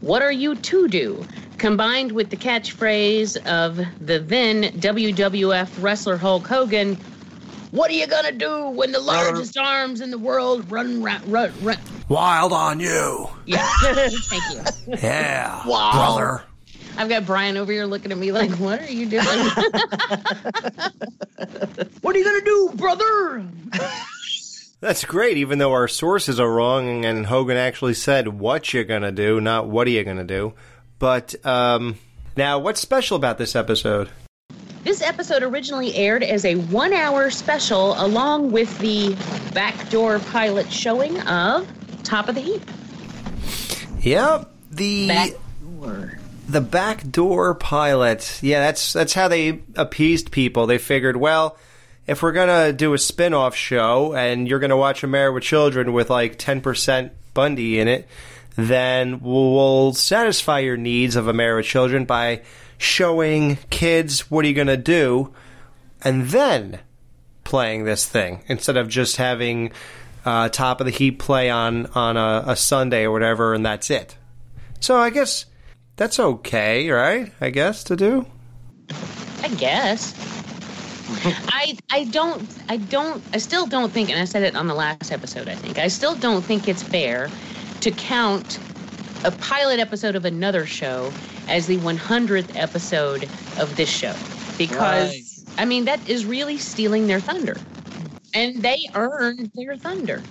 What 0.00 0.20
Are 0.20 0.30
You 0.30 0.56
to 0.56 0.88
Do? 0.88 1.26
Combined 1.56 2.12
with 2.12 2.28
the 2.28 2.36
catchphrase 2.36 3.38
of 3.46 3.76
the 4.06 4.18
then 4.18 4.64
WWF 4.78 5.82
wrestler 5.82 6.18
Hulk 6.18 6.46
Hogan, 6.46 6.96
What 7.70 7.90
are 7.90 7.94
you 7.94 8.06
gonna 8.06 8.32
do 8.32 8.68
when 8.68 8.92
the 8.92 9.00
largest 9.00 9.56
arms 9.56 10.02
in 10.02 10.10
the 10.10 10.18
world 10.18 10.70
run, 10.70 11.02
run, 11.02 11.22
run, 11.30 11.50
run? 11.62 11.78
Wild 12.10 12.52
on 12.52 12.78
you. 12.78 13.30
Yeah, 13.46 13.66
thank 13.80 14.42
you. 14.52 14.96
Yeah. 15.02 15.62
Brother. 15.64 16.42
I've 16.98 17.08
got 17.08 17.24
Brian 17.24 17.56
over 17.56 17.72
here 17.72 17.86
looking 17.86 18.12
at 18.12 18.18
me 18.18 18.32
like, 18.32 18.50
what 18.52 18.80
are 18.80 18.90
you 18.90 19.06
doing? 19.06 19.24
What 22.00 22.16
are 22.16 22.18
you 22.18 22.24
gonna 22.24 22.44
do, 22.44 22.70
brother? 22.74 23.44
That's 24.80 25.04
great, 25.04 25.36
even 25.36 25.58
though 25.58 25.72
our 25.72 25.88
sources 25.88 26.40
are 26.40 26.50
wrong 26.50 27.04
and 27.04 27.26
Hogan 27.26 27.56
actually 27.56 27.94
said 27.94 28.28
what 28.28 28.72
you're 28.72 28.84
going 28.84 29.02
to 29.02 29.10
do, 29.12 29.40
not 29.40 29.66
what 29.68 29.88
are 29.88 29.90
you 29.90 30.04
going 30.04 30.18
to 30.18 30.24
do. 30.24 30.54
But 31.00 31.34
um, 31.44 31.96
now, 32.36 32.60
what's 32.60 32.80
special 32.80 33.16
about 33.16 33.38
this 33.38 33.56
episode? 33.56 34.08
this 34.84 35.02
episode 35.02 35.42
originally 35.42 35.94
aired 35.94 36.22
as 36.22 36.44
a 36.46 36.54
one 36.54 36.94
hour 36.94 37.30
special 37.30 37.94
along 38.02 38.52
with 38.52 38.78
the 38.78 39.14
backdoor 39.52 40.18
pilot 40.20 40.72
showing 40.72 41.20
of 41.22 41.68
Top 42.04 42.28
of 42.28 42.36
the 42.36 42.40
Heap. 42.40 42.62
Yep, 44.00 44.50
the 44.70 45.08
Backdoor. 45.08 46.18
The 46.48 46.60
backdoor 46.60 47.54
pilot. 47.54 48.40
Yeah, 48.42 48.60
that's 48.60 48.92
that's 48.92 49.12
how 49.12 49.28
they 49.28 49.60
appeased 49.76 50.30
people. 50.30 50.66
They 50.66 50.78
figured, 50.78 51.16
well, 51.16 51.58
if 52.06 52.22
we're 52.22 52.32
gonna 52.32 52.72
do 52.72 52.94
a 52.94 52.98
spin-off 52.98 53.54
show 53.54 54.14
and 54.14 54.48
you're 54.48 54.58
gonna 54.58 54.76
watch 54.76 55.04
A 55.04 55.06
Married 55.06 55.34
with 55.34 55.44
Children 55.44 55.92
with 55.92 56.08
like 56.08 56.38
ten 56.38 56.60
percent 56.60 57.12
Bundy 57.34 57.78
in 57.78 57.86
it, 57.86 58.08
then 58.56 59.20
we'll, 59.20 59.92
satisfy 59.92 60.60
your 60.60 60.76
needs 60.76 61.16
of 61.16 61.28
A 61.28 61.32
Married 61.32 61.58
with 61.58 61.66
Children 61.66 62.06
by 62.06 62.42
showing 62.78 63.58
kids 63.70 64.30
what 64.30 64.44
are 64.44 64.48
you 64.48 64.54
gonna 64.54 64.76
do, 64.76 65.34
and 66.02 66.28
then 66.28 66.80
playing 67.44 67.84
this 67.84 68.06
thing 68.06 68.42
instead 68.48 68.76
of 68.76 68.88
just 68.88 69.16
having 69.16 69.70
uh, 70.24 70.48
top 70.48 70.80
of 70.80 70.86
the 70.86 70.90
heap 70.92 71.18
play 71.18 71.50
on 71.50 71.86
on 71.88 72.16
a, 72.16 72.44
a 72.48 72.56
Sunday 72.56 73.04
or 73.04 73.12
whatever, 73.12 73.52
and 73.52 73.66
that's 73.66 73.90
it. 73.90 74.16
So 74.80 74.96
I 74.96 75.10
guess 75.10 75.44
that's 75.98 76.20
okay, 76.20 76.88
right? 76.90 77.32
I 77.40 77.50
guess 77.50 77.84
to 77.84 77.96
do. 77.96 78.24
I 79.42 79.48
guess. 79.48 80.14
I 81.48 81.76
I 81.90 82.04
don't 82.04 82.48
I 82.68 82.76
don't 82.76 83.22
I 83.32 83.38
still 83.38 83.66
don't 83.66 83.90
think 83.92 84.08
and 84.08 84.18
I 84.18 84.24
said 84.24 84.42
it 84.44 84.54
on 84.54 84.68
the 84.68 84.74
last 84.74 85.10
episode 85.10 85.48
I 85.48 85.54
think. 85.54 85.78
I 85.78 85.88
still 85.88 86.14
don't 86.14 86.42
think 86.42 86.68
it's 86.68 86.82
fair 86.82 87.28
to 87.80 87.90
count 87.90 88.58
a 89.24 89.32
pilot 89.32 89.80
episode 89.80 90.14
of 90.14 90.24
another 90.24 90.66
show 90.66 91.12
as 91.48 91.66
the 91.66 91.78
100th 91.78 92.54
episode 92.56 93.24
of 93.58 93.74
this 93.76 93.88
show 93.88 94.14
because 94.56 95.44
I 95.58 95.64
mean 95.64 95.84
that 95.86 96.08
is 96.08 96.24
really 96.24 96.58
stealing 96.58 97.06
their 97.08 97.20
thunder. 97.20 97.56
And 98.34 98.62
they 98.62 98.88
earned 98.94 99.50
their 99.54 99.76
thunder. 99.76 100.22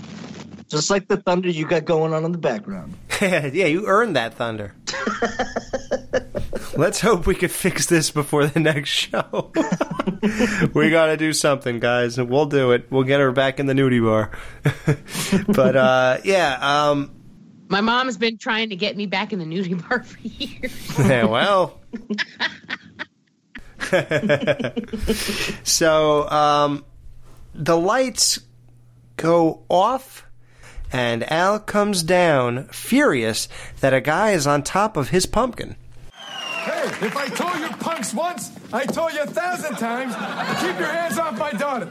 Just 0.70 0.90
like 0.90 1.08
the 1.08 1.18
thunder 1.18 1.50
you 1.50 1.68
got 1.68 1.84
going 1.84 2.14
on 2.14 2.24
in 2.24 2.32
the 2.32 2.38
background. 2.38 2.94
yeah, 3.22 3.66
you 3.66 3.88
earned 3.88 4.16
that 4.16 4.36
thunder. 4.36 4.74
Let's 6.78 7.02
hope 7.02 7.26
we 7.26 7.36
could 7.36 7.52
fix 7.52 7.88
this 7.88 8.12
before 8.12 8.46
the 8.46 8.60
next 8.60 8.90
show. 8.90 9.52
we 10.74 10.90
got 10.90 11.08
to 11.08 11.18
do 11.18 11.34
something, 11.34 11.80
guys, 11.80 12.20
we'll 12.20 12.46
do 12.46 12.72
it. 12.72 12.92
We'll 12.92 13.04
get 13.04 13.20
her 13.20 13.32
back 13.32 13.60
in 13.60 13.66
the 13.66 13.74
nudie 13.74 14.04
bar. 14.04 14.32
but 15.48 15.76
uh, 15.76 16.18
yeah, 16.24 16.58
um, 16.62 17.12
My 17.70 17.82
mom's 17.82 18.18
been 18.18 18.38
trying 18.38 18.70
to 18.70 18.76
get 18.76 18.96
me 18.96 19.08
back 19.08 19.34
in 19.34 19.40
the 19.40 19.46
nudie 19.46 19.88
bar 19.88 20.04
for 20.04 20.20
years. 20.20 21.00
yeah, 21.00 21.26
well. 21.26 21.80
so 25.64 26.30
um, 26.30 26.86
the 27.56 27.78
lights 27.78 28.40
go 29.16 29.64
off, 29.70 30.27
and 30.92 31.30
Al 31.32 31.60
comes 31.60 32.04
down, 32.04 32.68
furious 32.68 33.48
that 33.82 33.94
a 33.94 34.02
guy 34.02 34.32
is 34.32 34.48
on 34.48 34.64
top 34.64 34.98
of 34.98 35.10
his 35.10 35.26
pumpkin. 35.26 35.76
Hey, 36.12 37.06
if 37.06 37.16
I 37.16 37.28
told 37.30 37.60
you 37.60 37.70
punks 37.78 38.14
once, 38.14 38.52
I 38.74 38.86
told 38.86 39.14
you 39.14 39.24
a 39.24 39.28
thousand 39.28 39.76
times, 39.76 40.14
keep 40.62 40.80
your 40.80 40.90
hands 40.90 41.18
off 41.18 41.38
my 41.38 41.52
daughter. 41.52 41.88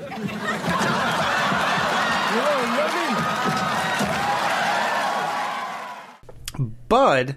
Bud 6.89 7.37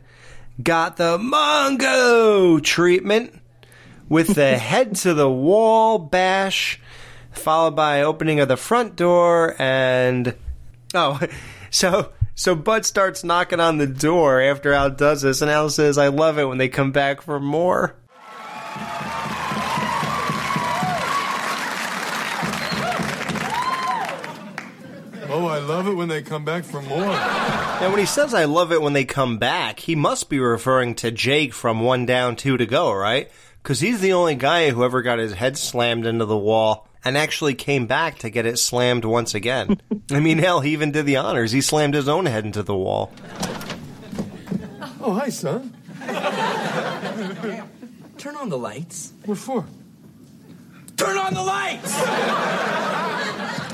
got 0.61 0.97
the 0.97 1.17
Mongo 1.17 2.61
treatment 2.61 3.39
with 4.07 4.35
the 4.35 4.57
head 4.57 4.95
to 4.97 5.13
the 5.13 5.29
wall 5.29 5.97
bash, 5.97 6.79
followed 7.31 7.75
by 7.75 8.01
opening 8.01 8.39
of 8.39 8.47
the 8.47 8.57
front 8.57 8.95
door 8.95 9.55
and 9.59 10.35
oh, 10.93 11.19
so 11.69 12.11
so 12.35 12.55
Bud 12.55 12.85
starts 12.85 13.23
knocking 13.23 13.59
on 13.59 13.77
the 13.77 13.87
door 13.87 14.41
after 14.41 14.73
Al 14.73 14.91
does 14.91 15.21
this, 15.21 15.41
and 15.41 15.51
Al 15.51 15.69
says, 15.69 15.97
"I 15.97 16.07
love 16.07 16.39
it 16.39 16.45
when 16.45 16.57
they 16.57 16.69
come 16.69 16.91
back 16.91 17.21
for 17.21 17.39
more." 17.39 17.95
Oh, 25.31 25.45
I 25.45 25.59
love 25.59 25.87
it 25.87 25.93
when 25.93 26.07
they 26.07 26.23
come 26.23 26.43
back 26.43 26.63
for 26.63 26.81
more. 26.81 26.99
Now, 26.99 27.89
when 27.89 27.99
he 27.99 28.05
says 28.05 28.33
"I 28.33 28.45
love 28.45 28.71
it 28.71 28.81
when 28.81 28.93
they 28.93 29.05
come 29.05 29.37
back," 29.37 29.81
he 29.81 29.95
must 29.95 30.29
be 30.29 30.39
referring 30.39 30.95
to 30.95 31.11
Jake 31.11 31.53
from 31.53 31.81
One 31.81 32.05
Down, 32.05 32.35
Two 32.35 32.57
to 32.57 32.65
Go, 32.65 32.91
right? 32.91 33.29
Because 33.61 33.79
he's 33.81 34.01
the 34.01 34.13
only 34.13 34.35
guy 34.35 34.71
who 34.71 34.83
ever 34.83 35.01
got 35.01 35.19
his 35.19 35.33
head 35.33 35.57
slammed 35.57 36.05
into 36.05 36.25
the 36.25 36.37
wall 36.37 36.88
and 37.03 37.17
actually 37.17 37.55
came 37.55 37.87
back 37.87 38.19
to 38.19 38.29
get 38.29 38.45
it 38.45 38.59
slammed 38.59 39.05
once 39.05 39.33
again. 39.33 39.81
I 40.11 40.19
mean, 40.19 40.37
hell, 40.37 40.61
he 40.61 40.71
even 40.73 40.91
did 40.91 41.05
the 41.05 41.17
honors. 41.17 41.51
He 41.51 41.61
slammed 41.61 41.93
his 41.93 42.07
own 42.07 42.25
head 42.25 42.45
into 42.45 42.63
the 42.63 42.75
wall. 42.75 43.11
Oh, 45.01 45.13
hi, 45.13 45.29
son. 45.29 45.75
Turn 48.17 48.35
on 48.35 48.49
the 48.49 48.57
lights. 48.57 49.13
What 49.25 49.37
for? 49.37 49.65
Turn 50.97 51.17
on 51.17 51.33
the 51.33 51.43
lights! 51.43 51.95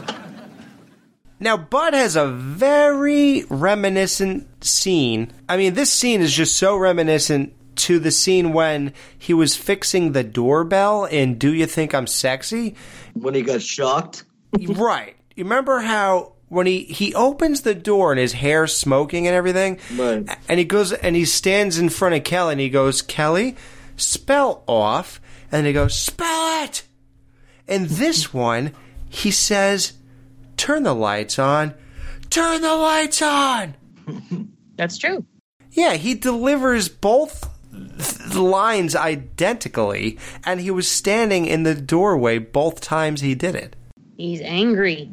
Now, 1.38 1.58
Bud 1.58 1.94
has 1.94 2.16
a 2.16 2.28
very 2.28 3.44
reminiscent 3.50 4.64
scene. 4.64 5.34
I 5.50 5.58
mean, 5.58 5.74
this 5.74 5.92
scene 5.92 6.22
is 6.22 6.34
just 6.34 6.56
so 6.56 6.78
reminiscent 6.78 7.54
to 7.78 8.00
the 8.00 8.12
scene 8.12 8.54
when 8.54 8.94
he 9.20 9.34
was 9.34 9.56
fixing 9.56 10.14
the 10.14 10.24
doorbell 10.24 11.04
in 11.06 11.38
Do 11.38 11.54
You 11.54 11.66
Think 11.66 11.94
I'm 11.94 12.08
Sexy? 12.08 12.76
When 13.16 13.34
he 13.34 13.42
got 13.42 13.62
shocked? 13.62 14.24
right. 14.70 15.16
You 15.36 15.44
remember 15.44 15.80
how 15.80 16.34
when 16.48 16.68
he, 16.68 16.84
he 16.84 17.14
opens 17.16 17.62
the 17.62 17.76
door 17.76 18.12
and 18.12 18.20
his 18.20 18.34
hair's 18.34 18.76
smoking 18.76 19.28
and 19.28 19.36
everything? 19.36 19.80
Right. 19.96 20.28
And 20.48 20.60
he 20.60 20.66
goes 20.66 20.94
and 20.94 21.16
he 21.16 21.26
stands 21.26 21.78
in 21.80 21.90
front 21.90 22.16
of 22.16 22.24
Kelly 22.24 22.54
and 22.54 22.62
he 22.62 22.70
goes, 22.70 23.02
Kelly, 23.02 23.56
spell 23.98 24.64
off. 24.68 25.20
And 25.52 25.66
he 25.66 25.74
goes, 25.74 25.98
spell 25.98 26.64
it! 26.64 26.84
And 27.68 27.86
this 27.88 28.34
one, 28.34 28.74
he 29.10 29.32
says, 29.32 29.94
turn 30.58 30.84
the 30.84 30.94
lights 30.94 31.40
on. 31.40 31.74
Turn 32.30 32.62
the 32.62 32.76
lights 32.76 33.22
on! 33.22 33.76
That's 34.76 34.98
true. 34.98 35.26
Yeah, 35.72 35.94
he 35.94 36.16
delivers 36.16 36.90
both 36.90 37.42
th- 37.42 37.54
lines 38.36 38.96
identically, 38.96 40.18
and 40.46 40.60
he 40.62 40.72
was 40.72 40.90
standing 40.90 41.46
in 41.46 41.64
the 41.64 41.76
doorway 41.76 42.38
both 42.38 42.82
times 42.82 43.22
he 43.22 43.36
did 43.36 43.56
it. 43.56 43.76
He's 44.18 44.42
angry. 44.42 45.10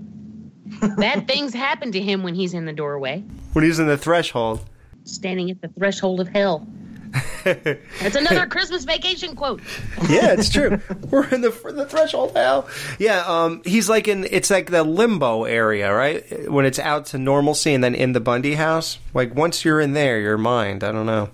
Bad 0.96 1.26
things 1.28 1.52
happen 1.54 1.92
to 1.92 2.00
him 2.00 2.22
when 2.22 2.34
he's 2.34 2.54
in 2.54 2.64
the 2.64 2.72
doorway, 2.72 3.20
When 3.52 3.64
he's 3.64 3.78
in 3.78 3.86
the 3.86 3.98
threshold. 3.98 4.64
standing 5.04 5.50
at 5.50 5.60
the 5.60 5.68
threshold 5.68 6.20
of 6.20 6.28
hell. 6.28 6.66
That's 7.44 8.16
another 8.16 8.46
Christmas 8.46 8.84
vacation 8.84 9.36
quote. 9.36 9.60
Yeah, 10.08 10.32
it's 10.32 10.48
true. 10.48 10.80
We're 11.10 11.28
in 11.28 11.42
the 11.42 11.50
the 11.50 11.84
threshold 11.86 12.32
now. 12.34 12.66
Yeah, 12.98 13.22
um, 13.26 13.60
he's 13.66 13.88
like 13.88 14.08
in 14.08 14.26
it's 14.30 14.50
like 14.50 14.70
the 14.70 14.82
limbo 14.82 15.44
area, 15.44 15.92
right? 15.94 16.50
When 16.50 16.64
it's 16.64 16.78
out 16.78 17.06
to 17.06 17.18
normalcy 17.18 17.74
and 17.74 17.84
then 17.84 17.94
in 17.94 18.12
the 18.12 18.20
Bundy 18.20 18.54
house. 18.54 18.98
Like 19.14 19.34
once 19.34 19.62
you're 19.64 19.80
in 19.80 19.92
there, 19.92 20.18
you're 20.20 20.38
mind. 20.38 20.82
I 20.82 20.90
don't 20.92 21.04
know. 21.06 21.28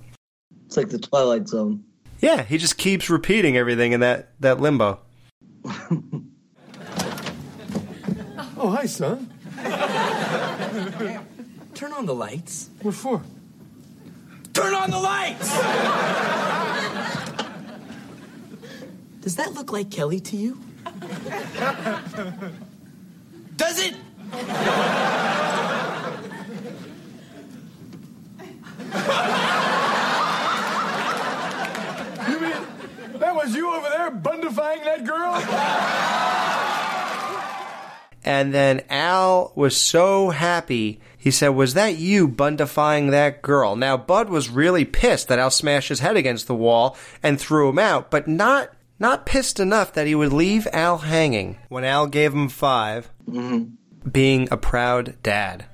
It's 0.69 0.77
like 0.77 0.91
the 0.91 0.99
Twilight 0.99 1.49
Zone. 1.49 1.83
Yeah, 2.21 2.43
he 2.43 2.59
just 2.59 2.77
keeps 2.77 3.09
repeating 3.09 3.57
everything 3.57 3.93
in 3.93 4.01
that 4.01 4.33
that 4.41 4.61
limbo. 4.61 5.01
Oh, 8.61 8.71
hi, 8.71 8.87
son. 8.87 9.31
Turn 11.75 11.93
on 11.93 12.07
the 12.07 12.15
lights. 12.15 12.71
What 12.83 12.95
for? 12.95 13.23
Turn 14.53 14.75
on 14.75 14.91
the 14.91 14.99
lights! 14.99 15.49
Does 19.21 19.37
that 19.37 19.55
look 19.55 19.71
like 19.71 19.93
Kelly 19.93 20.19
to 20.19 20.37
you? 20.37 20.59
Does 23.57 23.79
it? 23.79 23.95
You 32.29 32.41
mean 32.41 32.53
that 33.29 33.45
was 33.45 33.55
you 33.55 33.71
over 33.75 33.89
there 33.91 34.11
bundifying 34.11 34.83
that 34.85 35.05
girl? 35.05 35.35
And 38.25 38.55
then 38.55 38.83
Al 38.89 39.53
was 39.55 39.77
so 39.77 40.31
happy. 40.31 41.01
He 41.17 41.31
said, 41.31 41.49
Was 41.49 41.75
that 41.75 41.97
you 41.97 42.27
bundifying 42.27 43.11
that 43.11 43.43
girl? 43.43 43.77
Now, 43.77 43.97
Bud 43.97 44.31
was 44.31 44.49
really 44.49 44.85
pissed 44.85 45.29
that 45.29 45.39
Al 45.39 45.51
smashed 45.51 45.91
his 45.91 46.01
head 46.01 46.17
against 46.17 46.47
the 46.47 46.55
wall 46.55 46.97
and 47.23 47.39
threw 47.39 47.69
him 47.69 47.79
out, 47.79 48.11
but 48.11 48.27
not. 48.27 48.71
Not 49.01 49.27
pissed 49.27 49.61
enough 49.61 49.93
that 49.93 50.09
he 50.09 50.17
would 50.17 50.33
leave 50.33 50.67
Al 50.73 50.99
hanging 50.99 51.57
when 51.69 51.85
Al 51.85 52.09
gave 52.09 52.35
him 52.35 52.49
5 52.49 53.09
mm-hmm. 53.29 54.11
being 54.11 54.49
a 54.51 54.57
proud 54.57 55.15
dad. 55.23 55.67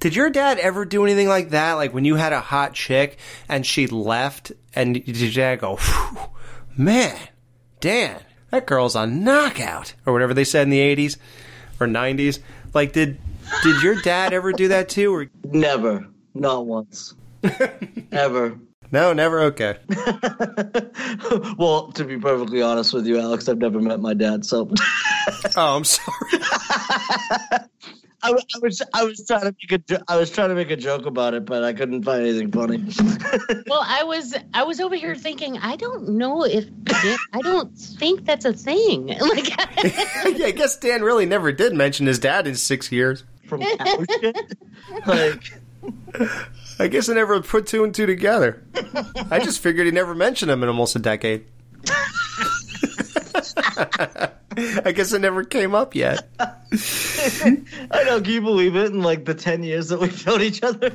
Did 0.00 0.16
your 0.16 0.30
dad 0.30 0.58
ever 0.58 0.84
do 0.84 1.04
anything 1.04 1.28
like 1.28 1.50
that? 1.50 1.74
Like 1.74 1.94
when 1.94 2.04
you 2.04 2.16
had 2.16 2.32
a 2.32 2.40
hot 2.40 2.74
chick 2.74 3.18
and 3.48 3.64
she 3.64 3.86
left, 3.86 4.50
and 4.74 4.94
did 4.94 5.16
your 5.16 5.30
dad 5.30 5.60
go, 5.60 5.76
"Phew, 5.76 6.18
man, 6.76 7.16
Dan, 7.80 8.20
that 8.50 8.66
girl's 8.66 8.94
a 8.96 9.06
knockout, 9.06 9.94
or 10.06 10.12
whatever 10.12 10.34
they 10.34 10.44
said 10.44 10.62
in 10.64 10.70
the 10.70 10.80
80s 10.80 11.16
or 11.80 11.86
90s? 11.86 12.38
Like, 12.74 12.92
did 12.92 13.18
did 13.62 13.82
your 13.82 14.00
dad 14.02 14.32
ever 14.32 14.52
do 14.52 14.68
that 14.68 14.88
too? 14.88 15.14
Or 15.14 15.30
Never. 15.44 16.06
Not 16.34 16.64
once. 16.66 17.14
Ever. 18.12 18.56
no, 18.92 19.12
never. 19.12 19.40
Okay. 19.42 19.76
Well, 21.58 21.92
to 21.92 22.04
be 22.04 22.18
perfectly 22.18 22.62
honest 22.62 22.92
with 22.92 23.06
you, 23.06 23.18
Alex, 23.18 23.48
I've 23.48 23.58
never 23.58 23.80
met 23.80 24.00
my 24.00 24.14
dad, 24.14 24.44
so 24.44 24.70
Oh, 25.56 25.76
I'm 25.76 25.84
sorry. 25.84 26.08
I, 28.22 28.30
I 28.30 28.58
was 28.60 28.82
I 28.94 29.04
was 29.04 29.24
trying 29.26 29.40
to 29.42 29.54
make 29.60 29.72
a 29.72 29.78
jo- 29.78 30.02
I 30.08 30.16
was 30.16 30.30
trying 30.30 30.50
to 30.50 30.54
make 30.54 30.70
a 30.70 30.76
joke 30.76 31.06
about 31.06 31.34
it, 31.34 31.44
but 31.44 31.64
I 31.64 31.72
couldn't 31.72 32.02
find 32.04 32.22
anything 32.22 32.50
funny. 32.52 32.84
Well, 33.66 33.84
I 33.86 34.04
was 34.04 34.34
I 34.52 34.62
was 34.64 34.80
over 34.80 34.94
here 34.94 35.14
thinking 35.14 35.56
I 35.58 35.76
don't 35.76 36.10
know 36.10 36.44
if 36.44 36.66
I 37.32 37.40
don't 37.40 37.74
think 37.76 38.24
that's 38.26 38.44
a 38.44 38.52
thing. 38.52 39.08
Like 39.20 39.48
yeah, 40.36 40.46
I 40.46 40.52
guess 40.54 40.76
Dan 40.76 41.02
really 41.02 41.26
never 41.26 41.52
did 41.52 41.74
mention 41.74 42.06
his 42.06 42.18
dad 42.18 42.46
in 42.46 42.54
six 42.54 42.92
years. 42.92 43.24
From? 43.46 43.60
Like 45.06 45.52
I 46.78 46.88
guess 46.88 47.08
I 47.08 47.14
never 47.14 47.40
put 47.40 47.66
two 47.66 47.84
and 47.84 47.94
two 47.94 48.06
together. 48.06 48.62
I 49.30 49.38
just 49.40 49.60
figured 49.60 49.86
he 49.86 49.92
never 49.92 50.14
mentioned 50.14 50.50
him 50.50 50.62
in 50.62 50.68
almost 50.68 50.94
a 50.96 50.98
decade. 50.98 51.46
I 54.84 54.92
guess 54.92 55.12
it 55.12 55.20
never 55.20 55.44
came 55.44 55.74
up 55.74 55.94
yet. 55.94 56.28
I 56.40 58.04
know, 58.04 58.20
can 58.20 58.30
you 58.32 58.40
believe 58.42 58.76
it? 58.76 58.92
In 58.92 59.02
like 59.02 59.24
the 59.24 59.34
ten 59.34 59.62
years 59.62 59.88
that 59.88 60.00
we've 60.00 60.26
known 60.26 60.42
each 60.42 60.62
other, 60.62 60.90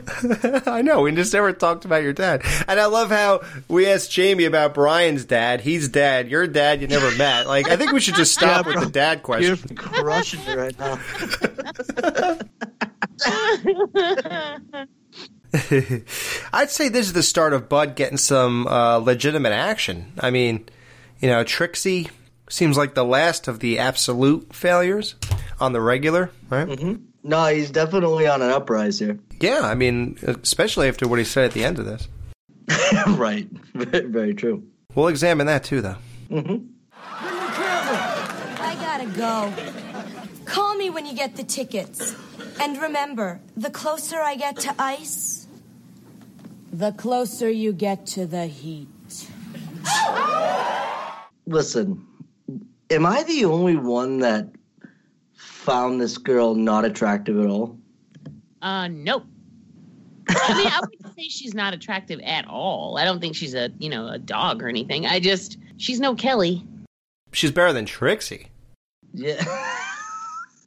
I 0.65 0.82
know, 0.82 1.01
we 1.01 1.12
just 1.13 1.34
never 1.34 1.53
talked 1.53 1.86
about 1.86 2.03
your 2.03 2.13
dad. 2.13 2.44
And 2.67 2.79
I 2.79 2.86
love 2.86 3.10
how 3.10 3.41
we 3.67 3.88
asked 3.88 4.12
Jamie 4.12 4.46
about 4.46 4.74
Brian's 4.74 5.25
dad. 5.25 5.62
He's 5.62 5.89
dad. 5.89 6.29
Your 6.29 6.46
dad 6.48 6.82
you 6.82 6.88
never 6.88 7.15
met. 7.17 7.48
Like, 7.48 7.70
I 7.70 7.75
think 7.77 7.91
we 7.91 8.00
should 8.00 8.15
just 8.15 8.34
stop 8.34 8.65
Yeah, 8.65 8.75
with 8.75 8.84
the 8.86 8.91
dad 8.91 9.17
you're 9.27 9.56
question. 9.58 9.75
crushing 9.75 10.41
it 10.48 10.58
right 10.58 10.77
now. 10.79 11.00
I'd 16.53 16.70
say 16.70 16.89
this 16.89 17.08
is 17.08 17.13
the 17.13 17.24
start 17.24 17.53
of 17.53 17.70
Bud 17.70 17.96
getting 17.96 18.17
some 18.17 18.67
uh, 18.67 18.98
legitimate 18.98 19.53
action. 19.53 20.12
I 20.20 20.29
mean, 20.32 20.67
you 21.20 21.29
know, 21.29 21.44
Trixie 21.44 22.10
seems 22.50 22.77
like 22.77 22.94
the 22.94 23.06
last 23.06 23.48
of 23.48 23.60
the 23.60 23.80
absolute 23.80 24.54
failures 24.54 25.16
on 25.60 25.74
the 25.74 25.82
regular, 25.82 26.32
right? 26.50 26.68
Mm-hmm. 26.68 26.96
No, 27.24 27.46
he's 27.48 27.72
definitely 27.72 28.27
on 28.27 28.42
an 28.42 28.51
uprise 28.51 29.00
here. 29.00 29.20
Yeah, 29.39 29.62
I 29.63 29.75
mean, 29.75 30.18
especially 30.24 30.88
after 30.88 31.08
what 31.08 31.20
he 31.20 31.25
said 31.25 31.46
at 31.46 31.51
the 31.51 31.63
end 31.63 31.80
of 31.80 31.86
this. 31.86 32.08
right. 33.08 33.48
Very, 33.74 34.08
very 34.08 34.34
true. 34.34 34.63
We'll 34.96 35.08
examine 35.08 35.48
that 35.48 35.63
too, 35.63 35.82
though. 35.82 35.98
Mm-hmm. 36.30 36.66
I 36.94 38.77
gotta 38.80 39.06
go. 39.18 39.54
Call 40.46 40.75
me 40.75 40.89
when 40.89 41.06
you 41.06 41.13
get 41.13 41.36
the 41.36 41.44
tickets. 41.44 42.16
And 42.60 42.82
remember, 42.82 43.39
the 43.56 43.70
closer 43.70 44.18
I 44.18 44.36
get 44.36 44.58
to 44.62 44.74
ice, 44.80 45.48
the 46.72 46.92
closer 46.94 47.50
you 47.50 47.74
get 47.74 48.08
to 48.08 48.25
the 48.25 48.48
heat. 48.48 48.88
Listen, 51.46 52.06
am 52.89 53.06
I 53.06 53.24
the 53.24 53.46
only 53.46 53.75
one 53.75 54.20
that 54.20 54.50
found 55.36 56.00
this 56.01 56.17
girl 56.17 56.56
not 56.56 56.86
attractive 56.86 57.39
at 57.39 57.48
all? 57.48 57.77
Uh, 58.62 58.88
nope. 58.88 59.25
I 60.29 60.58
mean, 60.58 60.67
I 60.67 60.79
wouldn't 60.82 61.15
say 61.15 61.29
she's 61.29 61.53
not 61.53 61.74
attractive 61.74 62.20
at 62.22 62.48
all. 62.48 62.98
I 62.98 63.06
don't 63.06 63.20
think 63.20 63.36
she's 63.36 63.53
a, 63.53 63.70
you 63.79 63.89
know, 63.89 64.08
a 64.08 64.17
dog 64.17 64.62
or 64.62 64.67
anything. 64.67 65.06
I 65.06 65.20
just, 65.20 65.58
she's 65.77 66.00
no 66.00 66.15
Kelly. 66.15 66.65
She's 67.32 67.51
better 67.51 67.72
than 67.72 67.86
Trixie. 67.86 68.48
Yeah. 69.13 69.44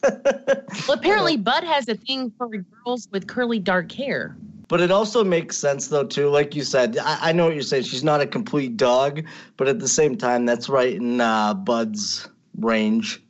Well, 0.03 0.97
apparently 0.97 1.37
Bud 1.39 1.65
has 1.65 1.89
a 1.89 1.95
thing 1.95 2.33
for 2.39 2.49
girls 2.49 3.09
with 3.11 3.27
curly 3.27 3.59
dark 3.59 3.93
hair. 3.93 4.37
But 4.71 4.81
it 4.81 4.93
also 4.93 5.25
makes 5.25 5.57
sense, 5.59 5.89
though, 5.89 6.05
too. 6.05 6.29
Like 6.29 6.55
you 6.55 6.63
said, 6.63 6.97
I, 6.97 7.31
I 7.31 7.33
know 7.33 7.47
what 7.47 7.55
you're 7.55 7.63
saying. 7.63 7.83
She's 7.83 8.05
not 8.05 8.21
a 8.21 8.27
complete 8.27 8.77
dog, 8.77 9.27
but 9.57 9.67
at 9.67 9.81
the 9.81 9.89
same 9.89 10.17
time, 10.17 10.47
that's 10.47 10.69
right 10.69 10.95
in 10.95 11.21
uh, 11.21 11.55
Bud's 11.55 12.29
range. 12.57 13.21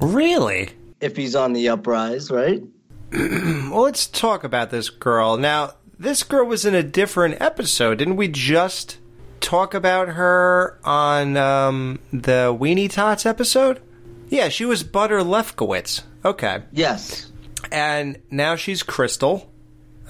Really? 0.00 0.70
If 1.02 1.18
he's 1.18 1.36
on 1.36 1.52
the 1.52 1.68
uprise, 1.68 2.30
right? 2.30 2.62
well, 3.12 3.82
let's 3.82 4.06
talk 4.06 4.42
about 4.42 4.70
this 4.70 4.88
girl. 4.88 5.36
Now, 5.36 5.74
this 5.98 6.22
girl 6.22 6.46
was 6.46 6.64
in 6.64 6.74
a 6.74 6.82
different 6.82 7.38
episode. 7.38 7.98
Didn't 7.98 8.16
we 8.16 8.28
just 8.28 8.96
talk 9.40 9.74
about 9.74 10.08
her 10.08 10.80
on 10.82 11.36
um, 11.36 11.98
the 12.10 12.56
Weenie 12.58 12.90
Tots 12.90 13.26
episode? 13.26 13.82
Yeah, 14.30 14.48
she 14.48 14.64
was 14.64 14.82
Butter 14.82 15.18
Lefkowitz. 15.18 16.04
Okay. 16.24 16.62
Yes. 16.72 17.30
And 17.70 18.18
now 18.30 18.56
she's 18.56 18.82
Crystal. 18.82 19.52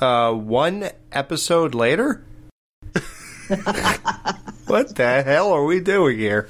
Uh, 0.01 0.33
one 0.33 0.91
episode 1.13 1.75
later? 1.75 2.23
what 4.67 4.95
the 4.97 5.23
hell 5.25 5.53
are 5.53 5.65
we 5.65 5.81
doing 5.81 6.19
here? 6.19 6.49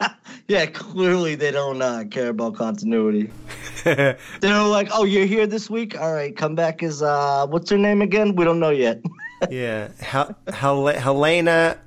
Yeah, 0.48 0.66
clearly 0.66 1.36
they 1.36 1.52
don't 1.52 1.80
uh, 1.80 2.02
care 2.10 2.30
about 2.30 2.56
continuity. 2.56 3.30
They're 3.84 4.16
like, 4.42 4.88
"Oh, 4.92 5.04
you're 5.04 5.24
here 5.24 5.46
this 5.46 5.70
week. 5.70 5.96
All 5.96 6.12
right, 6.12 6.36
come 6.36 6.56
back 6.56 6.82
as 6.82 7.04
uh, 7.04 7.46
what's 7.46 7.70
her 7.70 7.78
name 7.78 8.02
again? 8.02 8.34
We 8.34 8.44
don't 8.44 8.58
know 8.58 8.70
yet. 8.70 9.00
yeah, 9.48 9.90
Hel- 10.00 10.36
Hel- 10.52 10.86
Helena 10.88 11.78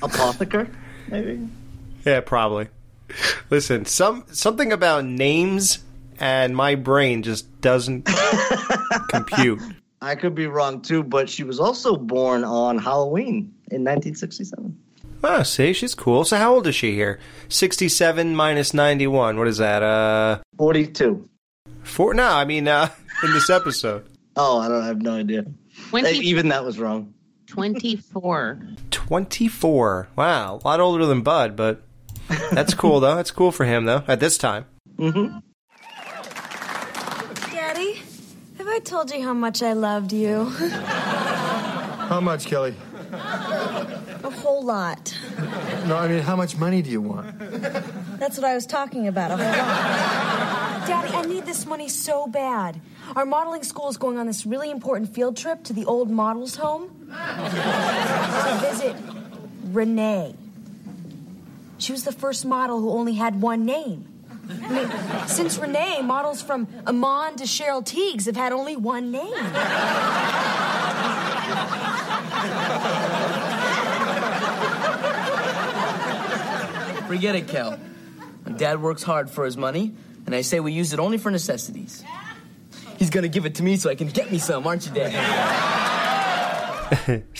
Apotheker, 0.00 0.72
maybe. 1.08 1.46
Yeah, 2.06 2.20
probably. 2.22 2.68
Listen, 3.50 3.84
some 3.84 4.24
something 4.32 4.72
about 4.72 5.04
names 5.04 5.80
and 6.20 6.56
my 6.56 6.74
brain 6.74 7.22
just 7.22 7.60
doesn't 7.60 8.08
compute. 9.08 9.60
I 10.00 10.14
could 10.14 10.34
be 10.34 10.46
wrong 10.46 10.80
too, 10.80 11.02
but 11.02 11.28
she 11.28 11.44
was 11.44 11.58
also 11.58 11.96
born 11.96 12.44
on 12.44 12.78
Halloween 12.78 13.52
in 13.70 13.82
1967. 13.84 14.78
Oh, 15.24 15.42
see, 15.42 15.72
she's 15.72 15.94
cool. 15.96 16.24
So 16.24 16.36
how 16.36 16.54
old 16.54 16.66
is 16.68 16.76
she 16.76 16.92
here? 16.94 17.18
67 17.48 18.36
minus 18.36 18.72
91. 18.72 19.36
What 19.36 19.48
is 19.48 19.58
that? 19.58 19.82
Uh 19.82 20.38
42. 20.56 21.28
Four 21.82 22.14
No, 22.14 22.28
I 22.28 22.44
mean 22.44 22.68
uh 22.68 22.90
in 23.24 23.32
this 23.32 23.50
episode. 23.50 24.06
Oh, 24.36 24.58
I 24.58 24.68
don't 24.68 24.82
I 24.82 24.86
have 24.86 25.02
no 25.02 25.14
idea. 25.14 25.44
20 25.90 26.10
Even 26.18 26.48
that 26.48 26.64
was 26.64 26.78
wrong. 26.78 27.14
24. 27.48 28.60
24. 28.90 30.08
Wow, 30.16 30.60
a 30.62 30.68
lot 30.68 30.80
older 30.80 31.06
than 31.06 31.22
Bud, 31.22 31.56
but 31.56 31.82
that's 32.52 32.74
cool 32.74 33.00
though. 33.00 33.16
That's 33.16 33.30
cool 33.30 33.50
for 33.50 33.64
him 33.64 33.86
though 33.86 34.04
at 34.06 34.20
this 34.20 34.38
time. 34.38 34.66
Mm-hmm. 34.98 35.38
Daddy, 37.52 38.02
have 38.58 38.67
I 38.78 38.80
told 38.80 39.10
you 39.10 39.20
how 39.24 39.34
much 39.34 39.60
I 39.60 39.72
loved 39.72 40.12
you? 40.12 40.44
How 42.08 42.20
much, 42.20 42.46
Kelly? 42.46 42.76
A 43.12 44.30
whole 44.30 44.62
lot. 44.62 45.18
No, 45.86 45.96
I 45.96 46.06
mean, 46.06 46.22
how 46.22 46.36
much 46.36 46.56
money 46.56 46.80
do 46.80 46.88
you 46.88 47.00
want? 47.00 47.36
That's 48.20 48.36
what 48.36 48.44
I 48.44 48.54
was 48.54 48.66
talking 48.66 49.08
about. 49.08 49.32
A 49.32 49.36
whole 49.36 49.46
lot. 49.46 50.86
Daddy, 50.86 51.12
I 51.12 51.22
need 51.26 51.44
this 51.44 51.66
money 51.66 51.88
so 51.88 52.28
bad. 52.28 52.80
Our 53.16 53.26
modeling 53.26 53.64
school 53.64 53.88
is 53.88 53.96
going 53.96 54.16
on 54.16 54.28
this 54.28 54.46
really 54.46 54.70
important 54.70 55.12
field 55.12 55.36
trip 55.36 55.64
to 55.64 55.72
the 55.72 55.84
old 55.84 56.08
models' 56.08 56.54
home 56.54 56.88
to 57.10 58.58
visit 58.62 58.94
Renee. 59.64 60.36
She 61.78 61.90
was 61.90 62.04
the 62.04 62.12
first 62.12 62.46
model 62.46 62.80
who 62.80 62.90
only 62.90 63.14
had 63.14 63.42
one 63.42 63.66
name. 63.66 64.07
I 64.48 64.54
mean, 65.20 65.28
since 65.28 65.58
Renee, 65.58 66.00
models 66.02 66.40
from 66.40 66.66
Iman 66.86 67.36
to 67.36 67.44
Cheryl 67.44 67.84
Tiegs 67.84 68.26
have 68.26 68.36
had 68.36 68.52
only 68.52 68.76
one 68.76 69.10
name. 69.10 69.34
Forget 77.06 77.36
it, 77.36 77.48
Kel. 77.48 77.78
My 78.44 78.52
dad 78.52 78.82
works 78.82 79.02
hard 79.02 79.30
for 79.30 79.44
his 79.44 79.56
money, 79.56 79.94
and 80.26 80.34
I 80.34 80.42
say 80.42 80.60
we 80.60 80.72
use 80.72 80.92
it 80.92 80.98
only 80.98 81.18
for 81.18 81.30
necessities. 81.30 82.04
He's 82.98 83.10
gonna 83.10 83.28
give 83.28 83.46
it 83.46 83.54
to 83.56 83.62
me 83.62 83.76
so 83.76 83.88
I 83.90 83.94
can 83.94 84.08
get 84.08 84.30
me 84.32 84.38
some, 84.38 84.66
aren't 84.66 84.86
you, 84.86 84.92
Dad? 84.92 85.14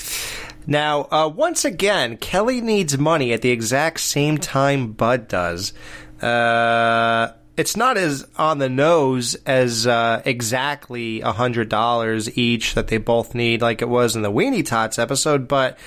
Now, 0.71 1.09
uh, 1.11 1.33
once 1.35 1.65
again, 1.65 2.19
Kelly 2.19 2.61
needs 2.61 2.99
money 2.99 3.33
at 3.33 3.41
the 3.41 3.51
exact 3.51 4.01
same 4.01 4.37
time 4.37 4.93
Bud 4.93 5.27
does. 5.27 5.73
Uh, 6.23 7.33
it's 7.57 7.77
not 7.77 7.97
as 7.97 8.27
on 8.37 8.59
the 8.59 8.69
nose 8.69 9.35
as 9.47 9.87
uh, 9.87 10.23
exactly 10.25 11.21
a 11.23 11.33
hundred 11.33 11.69
dollars 11.69 12.37
each 12.39 12.75
that 12.75 12.87
they 12.87 12.99
both 12.99 13.35
need, 13.35 13.61
like 13.61 13.83
it 13.83 13.89
was 13.89 14.15
in 14.15 14.23
the 14.23 14.31
Weenie 14.31 14.65
Tots 14.65 14.99
episode. 14.99 15.49
But 15.49 15.79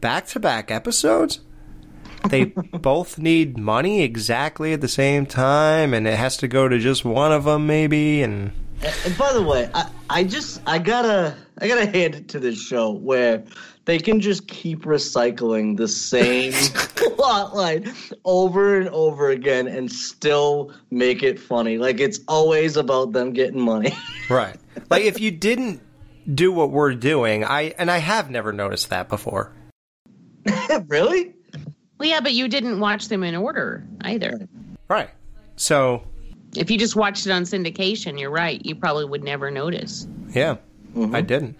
back 0.00 0.26
to 0.28 0.40
back 0.40 0.70
episodes, 0.70 1.40
they 2.28 2.44
both 2.72 3.18
need 3.18 3.56
money 3.56 4.02
exactly 4.02 4.72
at 4.72 4.80
the 4.80 4.88
same 4.88 5.24
time, 5.26 5.94
and 5.94 6.08
it 6.08 6.18
has 6.18 6.36
to 6.38 6.48
go 6.48 6.68
to 6.68 6.78
just 6.78 7.04
one 7.04 7.32
of 7.32 7.44
them, 7.44 7.66
maybe. 7.66 8.22
And 8.22 8.52
And 9.04 9.16
by 9.16 9.32
the 9.32 9.42
way, 9.42 9.70
I, 9.74 9.88
I 10.10 10.24
just 10.24 10.60
I 10.66 10.78
gotta 10.78 11.36
I 11.58 11.68
gotta 11.68 11.86
hand 11.86 12.16
it 12.16 12.28
to 12.30 12.40
this 12.40 12.60
show 12.60 12.90
where 12.90 13.44
they 13.84 13.98
can 13.98 14.20
just 14.20 14.46
keep 14.48 14.82
recycling 14.84 15.76
the 15.76 15.88
same 15.88 16.52
plot 17.16 17.54
line 17.54 17.92
over 18.24 18.78
and 18.78 18.88
over 18.90 19.30
again 19.30 19.66
and 19.66 19.90
still 19.90 20.72
make 20.90 21.22
it 21.22 21.38
funny. 21.38 21.78
Like 21.78 22.00
it's 22.00 22.20
always 22.28 22.76
about 22.76 23.12
them 23.12 23.32
getting 23.32 23.60
money. 23.60 23.92
right, 24.30 24.56
like 24.90 25.04
if 25.04 25.20
you 25.20 25.30
didn't 25.30 25.80
do 26.32 26.52
what 26.52 26.70
we're 26.70 26.94
doing, 26.94 27.44
I 27.44 27.74
and 27.78 27.90
I 27.90 27.98
have 27.98 28.30
never 28.30 28.52
noticed 28.52 28.90
that 28.90 29.08
before. 29.08 29.52
really? 30.86 31.34
Well, 31.98 32.08
yeah, 32.08 32.20
but 32.20 32.32
you 32.32 32.48
didn't 32.48 32.80
watch 32.80 33.08
them 33.08 33.22
in 33.22 33.36
order 33.36 33.86
either. 34.00 34.48
Right. 34.88 35.10
So 35.56 36.02
If 36.56 36.70
you 36.70 36.78
just 36.78 36.96
watched 36.96 37.26
it 37.26 37.30
on 37.30 37.42
syndication, 37.42 38.18
you're 38.18 38.30
right. 38.30 38.64
You 38.64 38.74
probably 38.74 39.04
would 39.04 39.22
never 39.22 39.50
notice. 39.50 40.06
Yeah, 40.34 40.56
I 41.14 41.20
didn't. 41.20 41.56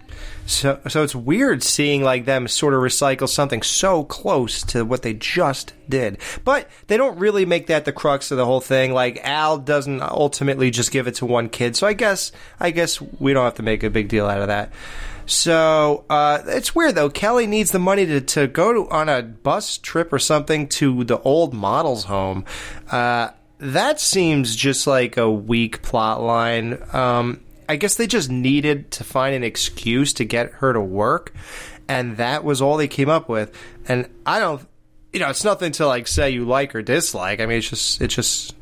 So, 0.46 0.80
so 0.88 1.02
it's 1.02 1.14
weird 1.14 1.62
seeing 1.62 2.02
like 2.02 2.24
them 2.24 2.48
sort 2.48 2.74
of 2.74 2.80
recycle 2.80 3.28
something 3.28 3.62
so 3.62 4.04
close 4.04 4.62
to 4.64 4.84
what 4.84 5.02
they 5.02 5.14
just 5.14 5.72
did, 5.88 6.18
but 6.44 6.68
they 6.88 6.96
don't 6.96 7.18
really 7.18 7.46
make 7.46 7.68
that 7.68 7.84
the 7.84 7.92
crux 7.92 8.30
of 8.30 8.36
the 8.36 8.44
whole 8.44 8.60
thing. 8.60 8.92
Like 8.92 9.20
Al 9.22 9.58
doesn't 9.58 10.02
ultimately 10.02 10.70
just 10.70 10.90
give 10.90 11.06
it 11.06 11.14
to 11.16 11.26
one 11.26 11.48
kid, 11.48 11.76
so 11.76 11.86
I 11.86 11.92
guess 11.92 12.32
I 12.60 12.70
guess 12.70 13.00
we 13.00 13.32
don't 13.32 13.44
have 13.44 13.54
to 13.54 13.62
make 13.62 13.82
a 13.82 13.90
big 13.90 14.08
deal 14.08 14.26
out 14.26 14.40
of 14.40 14.48
that. 14.48 14.72
So 15.26 16.04
uh, 16.10 16.42
it's 16.46 16.74
weird 16.74 16.94
though. 16.94 17.08
Kelly 17.08 17.46
needs 17.46 17.70
the 17.70 17.78
money 17.78 18.04
to, 18.06 18.20
to 18.20 18.46
go 18.48 18.72
to, 18.72 18.90
on 18.90 19.08
a 19.08 19.22
bus 19.22 19.78
trip 19.78 20.12
or 20.12 20.18
something 20.18 20.68
to 20.70 21.04
the 21.04 21.20
old 21.20 21.54
models' 21.54 22.04
home. 22.04 22.44
Uh, 22.90 23.30
that 23.58 24.00
seems 24.00 24.56
just 24.56 24.88
like 24.88 25.16
a 25.16 25.30
weak 25.30 25.82
plot 25.82 26.20
line. 26.20 26.82
Um, 26.92 27.40
I 27.68 27.76
guess 27.76 27.94
they 27.94 28.06
just 28.06 28.30
needed 28.30 28.90
to 28.92 29.04
find 29.04 29.34
an 29.34 29.44
excuse 29.44 30.12
to 30.14 30.24
get 30.24 30.52
her 30.54 30.72
to 30.72 30.80
work, 30.80 31.32
and 31.88 32.16
that 32.16 32.44
was 32.44 32.62
all 32.62 32.76
they 32.76 32.88
came 32.88 33.08
up 33.08 33.28
with. 33.28 33.56
And 33.88 34.08
I 34.26 34.38
don't, 34.38 34.66
you 35.12 35.20
know, 35.20 35.28
it's 35.30 35.44
nothing 35.44 35.72
to 35.72 35.86
like 35.86 36.06
say 36.06 36.30
you 36.30 36.44
like 36.44 36.74
or 36.74 36.82
dislike. 36.82 37.40
I 37.40 37.46
mean, 37.46 37.58
it's 37.58 37.68
just, 37.68 38.00
it's 38.00 38.14
just 38.14 38.54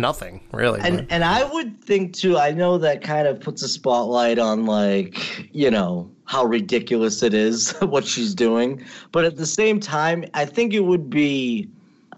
nothing 0.00 0.40
really. 0.52 0.80
And 0.80 1.06
and 1.10 1.22
I 1.22 1.44
would 1.44 1.80
think 1.84 2.14
too. 2.14 2.36
I 2.36 2.50
know 2.50 2.78
that 2.78 3.02
kind 3.02 3.28
of 3.28 3.40
puts 3.40 3.62
a 3.62 3.68
spotlight 3.68 4.38
on 4.38 4.66
like 4.66 5.48
you 5.54 5.70
know 5.70 6.10
how 6.24 6.44
ridiculous 6.44 7.22
it 7.22 7.34
is 7.34 7.72
what 7.80 8.04
she's 8.04 8.34
doing, 8.34 8.84
but 9.12 9.24
at 9.24 9.36
the 9.36 9.46
same 9.46 9.78
time, 9.78 10.24
I 10.34 10.44
think 10.46 10.72
it 10.74 10.80
would 10.80 11.08
be. 11.08 11.68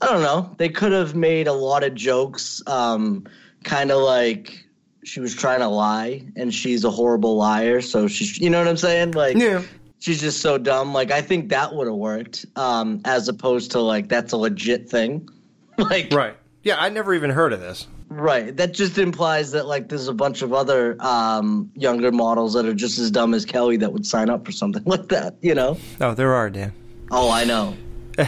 I 0.00 0.06
don't 0.06 0.22
know. 0.22 0.52
They 0.58 0.68
could 0.68 0.90
have 0.90 1.14
made 1.14 1.46
a 1.46 1.52
lot 1.52 1.84
of 1.84 1.94
jokes, 1.94 2.60
um, 2.66 3.24
kind 3.62 3.92
of 3.92 4.00
like 4.02 4.66
she 5.04 5.20
was 5.20 5.34
trying 5.34 5.60
to 5.60 5.68
lie 5.68 6.22
and 6.36 6.54
she's 6.54 6.84
a 6.84 6.90
horrible 6.90 7.36
liar. 7.36 7.80
So 7.80 8.08
she's, 8.08 8.38
you 8.38 8.50
know 8.50 8.58
what 8.58 8.68
I'm 8.68 8.76
saying? 8.76 9.12
Like, 9.12 9.36
yeah. 9.36 9.62
she's 9.98 10.20
just 10.20 10.40
so 10.40 10.58
dumb. 10.58 10.92
Like, 10.92 11.10
I 11.10 11.20
think 11.22 11.48
that 11.50 11.74
would 11.74 11.86
have 11.86 11.96
worked, 11.96 12.46
um, 12.56 13.00
as 13.04 13.28
opposed 13.28 13.72
to 13.72 13.80
like 13.80 14.08
that's 14.08 14.32
a 14.32 14.36
legit 14.36 14.88
thing. 14.88 15.28
like, 15.78 16.12
right? 16.12 16.36
Yeah, 16.62 16.76
I 16.78 16.88
never 16.88 17.14
even 17.14 17.30
heard 17.30 17.52
of 17.52 17.60
this. 17.60 17.86
Right. 18.08 18.56
That 18.56 18.74
just 18.74 18.98
implies 18.98 19.52
that 19.52 19.66
like 19.66 19.88
there's 19.88 20.06
a 20.06 20.14
bunch 20.14 20.42
of 20.42 20.52
other 20.52 20.96
um, 21.00 21.70
younger 21.74 22.12
models 22.12 22.52
that 22.54 22.66
are 22.66 22.74
just 22.74 22.98
as 22.98 23.10
dumb 23.10 23.34
as 23.34 23.44
Kelly 23.44 23.78
that 23.78 23.92
would 23.92 24.06
sign 24.06 24.28
up 24.30 24.44
for 24.44 24.52
something 24.52 24.82
like 24.86 25.08
that. 25.08 25.36
You 25.40 25.54
know? 25.54 25.78
Oh, 26.00 26.14
there 26.14 26.34
are, 26.34 26.50
Dan. 26.50 26.72
Oh, 27.10 27.30
I 27.30 27.44
know. 27.44 27.76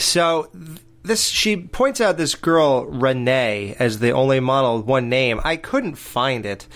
So 0.00 0.48
this 1.02 1.28
she 1.28 1.56
points 1.56 2.00
out 2.00 2.16
this 2.16 2.34
girl 2.34 2.84
Renee 2.86 3.74
as 3.78 3.98
the 3.98 4.10
only 4.10 4.40
model 4.40 4.78
with 4.78 4.86
one 4.86 5.08
name. 5.08 5.40
I 5.44 5.56
couldn't 5.56 5.96
find 5.96 6.44
it, 6.44 6.66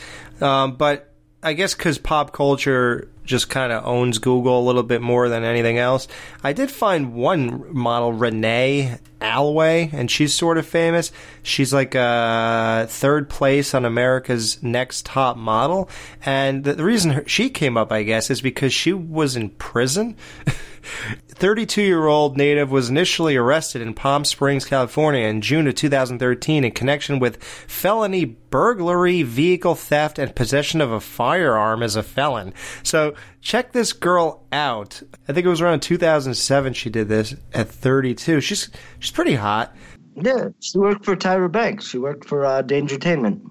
um, 0.41 0.77
but 0.77 1.13
I 1.43 1.53
guess 1.53 1.75
because 1.75 1.99
pop 1.99 2.33
culture 2.33 3.09
just 3.25 3.49
kind 3.49 3.73
of 3.73 3.87
owns 3.87 4.19
Google 4.19 4.61
a 4.61 4.65
little 4.65 4.83
bit 4.83 5.01
more 5.01 5.29
than 5.29 5.45
anything 5.45 5.79
else. 5.79 6.09
I 6.43 6.53
did 6.53 6.71
find 6.71 7.15
one 7.15 7.73
model, 7.75 8.13
Renee 8.13 8.99
Alway, 9.21 9.91
and 9.93 10.11
she's 10.11 10.35
sort 10.35 10.59
of 10.59 10.67
famous. 10.67 11.11
She's 11.43 11.73
like 11.73 11.95
uh, 11.95 12.87
third 12.87 13.29
place 13.29 13.75
on 13.75 13.85
America's 13.85 14.63
Next 14.63 15.07
Top 15.07 15.37
Model, 15.37 15.89
and 16.25 16.65
the, 16.65 16.75
the 16.75 16.85
reason 16.85 17.13
her, 17.13 17.25
she 17.27 17.51
came 17.51 17.77
up, 17.77 17.91
I 17.91 18.03
guess, 18.03 18.31
is 18.31 18.41
because 18.41 18.73
she 18.73 18.93
was 18.93 19.37
in 19.37 19.51
prison. 19.51 20.17
32 21.35 21.83
year 21.83 22.07
old 22.07 22.37
native 22.37 22.71
was 22.71 22.89
initially 22.89 23.37
arrested 23.37 23.83
in 23.83 23.95
Palm 23.95 24.25
Springs, 24.25 24.65
California 24.65 25.27
in 25.27 25.41
June 25.41 25.67
of 25.67 25.75
2013 25.75 26.65
in 26.65 26.71
connection 26.71 27.19
with 27.19 27.43
felony 27.43 28.25
burglary, 28.25 29.23
vehicle 29.23 29.75
theft, 29.75 30.19
and 30.19 30.35
possession 30.35 30.81
of 30.81 30.93
a 30.93 31.01
firearm 31.01 31.83
as 31.83 31.97
a 31.97 32.03
felon. 32.03 32.55
So 32.83 33.15
check 33.41 33.73
this 33.73 33.93
girl 33.93 34.45
out. 34.53 35.03
I 35.29 35.33
think 35.33 35.45
it 35.45 35.51
was 35.51 35.61
around 35.61 35.81
2007 35.81 36.73
she 36.73 36.91
did 36.91 37.09
this 37.09 37.35
at 37.53 37.69
32. 37.69 38.41
She's 38.41 38.71
she's 38.99 39.11
pretty 39.11 39.35
hot. 39.35 39.75
Yeah, 40.15 40.51
she 40.61 40.79
worked 40.79 41.05
for 41.05 41.17
Tyra 41.17 41.51
Banks. 41.51 41.89
She 41.89 41.99
worked 41.99 42.29
for 42.29 42.47
uh, 42.47 42.63
Dangertainment. 42.63 43.51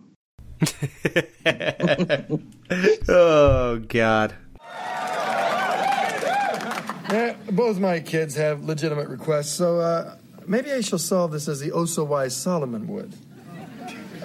oh 3.10 3.80
God. 3.80 4.34
Yeah, 7.14 7.36
both 7.52 7.78
my 7.78 8.00
kids 8.00 8.36
have 8.38 8.64
legitimate 8.64 9.08
requests, 9.08 9.52
so 9.52 9.80
uh, 9.80 10.16
maybe 10.48 10.72
I 10.72 10.82
shall 10.82 10.98
solve 10.98 11.32
this 11.32 11.48
as 11.48 11.60
the 11.60 11.72
oh 11.72 11.86
so 11.86 12.04
wise 12.04 12.36
Solomon 12.36 12.88
would. 12.88 13.14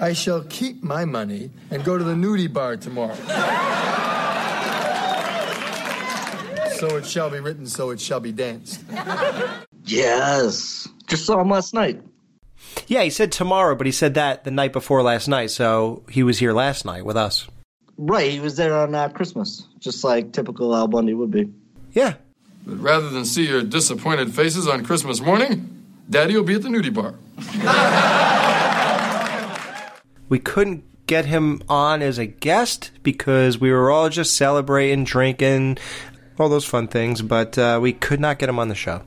I 0.01 0.13
shall 0.13 0.43
keep 0.45 0.81
my 0.81 1.05
money 1.05 1.51
and 1.69 1.83
go 1.83 1.99
to 1.99 2.03
the 2.03 2.15
nudie 2.15 2.51
bar 2.51 2.77
tomorrow. 2.77 3.13
so 6.77 6.97
it 6.97 7.05
shall 7.05 7.29
be 7.29 7.39
written, 7.39 7.67
so 7.67 7.91
it 7.91 8.01
shall 8.01 8.19
be 8.19 8.31
danced. 8.31 8.81
Yes. 9.85 10.87
Just 11.05 11.27
saw 11.27 11.41
him 11.41 11.49
last 11.49 11.75
night. 11.75 12.01
Yeah, 12.87 13.03
he 13.03 13.11
said 13.11 13.31
tomorrow, 13.31 13.75
but 13.75 13.85
he 13.85 13.91
said 13.91 14.15
that 14.15 14.45
the 14.45 14.51
night 14.51 14.73
before 14.73 15.03
last 15.03 15.27
night, 15.27 15.51
so 15.51 16.01
he 16.09 16.23
was 16.23 16.39
here 16.39 16.53
last 16.53 16.85
night 16.85 17.05
with 17.05 17.17
us. 17.17 17.47
Right, 17.99 18.31
he 18.31 18.39
was 18.39 18.55
there 18.55 18.75
on 18.75 18.95
uh, 18.95 19.09
Christmas, 19.09 19.67
just 19.77 20.03
like 20.03 20.31
typical 20.31 20.75
Al 20.75 20.87
Bundy 20.87 21.13
would 21.13 21.29
be. 21.29 21.51
Yeah. 21.91 22.15
But 22.65 22.77
rather 22.79 23.09
than 23.09 23.25
see 23.25 23.47
your 23.47 23.63
disappointed 23.63 24.33
faces 24.33 24.67
on 24.67 24.83
Christmas 24.85 25.21
morning, 25.21 25.85
Daddy 26.09 26.35
will 26.35 26.43
be 26.43 26.55
at 26.55 26.61
the 26.61 26.69
nudie 26.69 26.93
bar. 26.93 27.15
We 30.29 30.37
couldn't 30.39 30.83
get 31.07 31.25
him 31.25 31.61
on 31.67 32.01
as 32.03 32.19
a 32.19 32.25
guest 32.27 32.91
because 33.01 33.57
we 33.59 33.71
were 33.71 33.89
all 33.89 34.09
just 34.09 34.35
celebrating, 34.37 35.03
drinking, 35.03 35.79
all 36.37 36.49
those 36.49 36.65
fun 36.65 36.87
things, 36.87 37.21
but 37.23 37.57
uh, 37.57 37.79
we 37.81 37.93
could 37.93 38.19
not 38.19 38.37
get 38.37 38.47
him 38.47 38.59
on 38.59 38.67
the 38.67 38.75
show. 38.75 39.01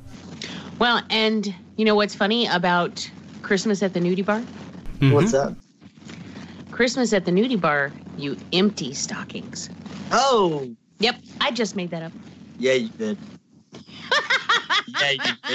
Well, 0.81 1.01
and 1.11 1.55
you 1.77 1.85
know 1.85 1.95
what's 1.95 2.15
funny 2.15 2.47
about 2.49 3.09
Christmas 3.43 3.83
at 3.85 3.95
the 3.95 4.01
nudie 4.01 4.25
bar? 4.25 4.41
Mm-hmm. 4.41 5.13
What's 5.13 5.31
that? 5.33 5.55
Christmas 6.73 7.13
at 7.13 7.25
the 7.25 7.31
nudie 7.31 7.61
bar, 7.61 7.93
you 8.17 8.37
empty 8.53 8.95
stockings. 8.95 9.71
Oh, 10.11 10.75
Yep, 10.99 11.17
I 11.41 11.51
just 11.53 11.75
made 11.77 11.91
that 11.91 12.03
up. 12.03 12.13
yeah, 12.59 12.73
you 12.75 12.89
did. 12.91 13.19
Yeah, 14.87 15.11
you 15.11 15.19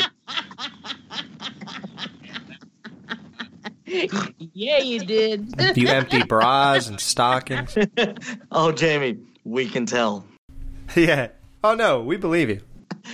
did. 3.87 4.33
yeah, 4.53 4.77
you 4.79 4.99
did. 4.99 5.77
You 5.77 5.87
empty 5.87 6.23
bras 6.23 6.87
and 6.87 6.99
stockings. 6.99 7.77
Oh, 8.51 8.71
Jamie, 8.71 9.19
we 9.43 9.67
can 9.67 9.85
tell. 9.85 10.25
yeah. 10.95 11.29
Oh, 11.63 11.75
no, 11.75 12.01
we 12.01 12.17
believe 12.17 12.49
you. 12.49 12.61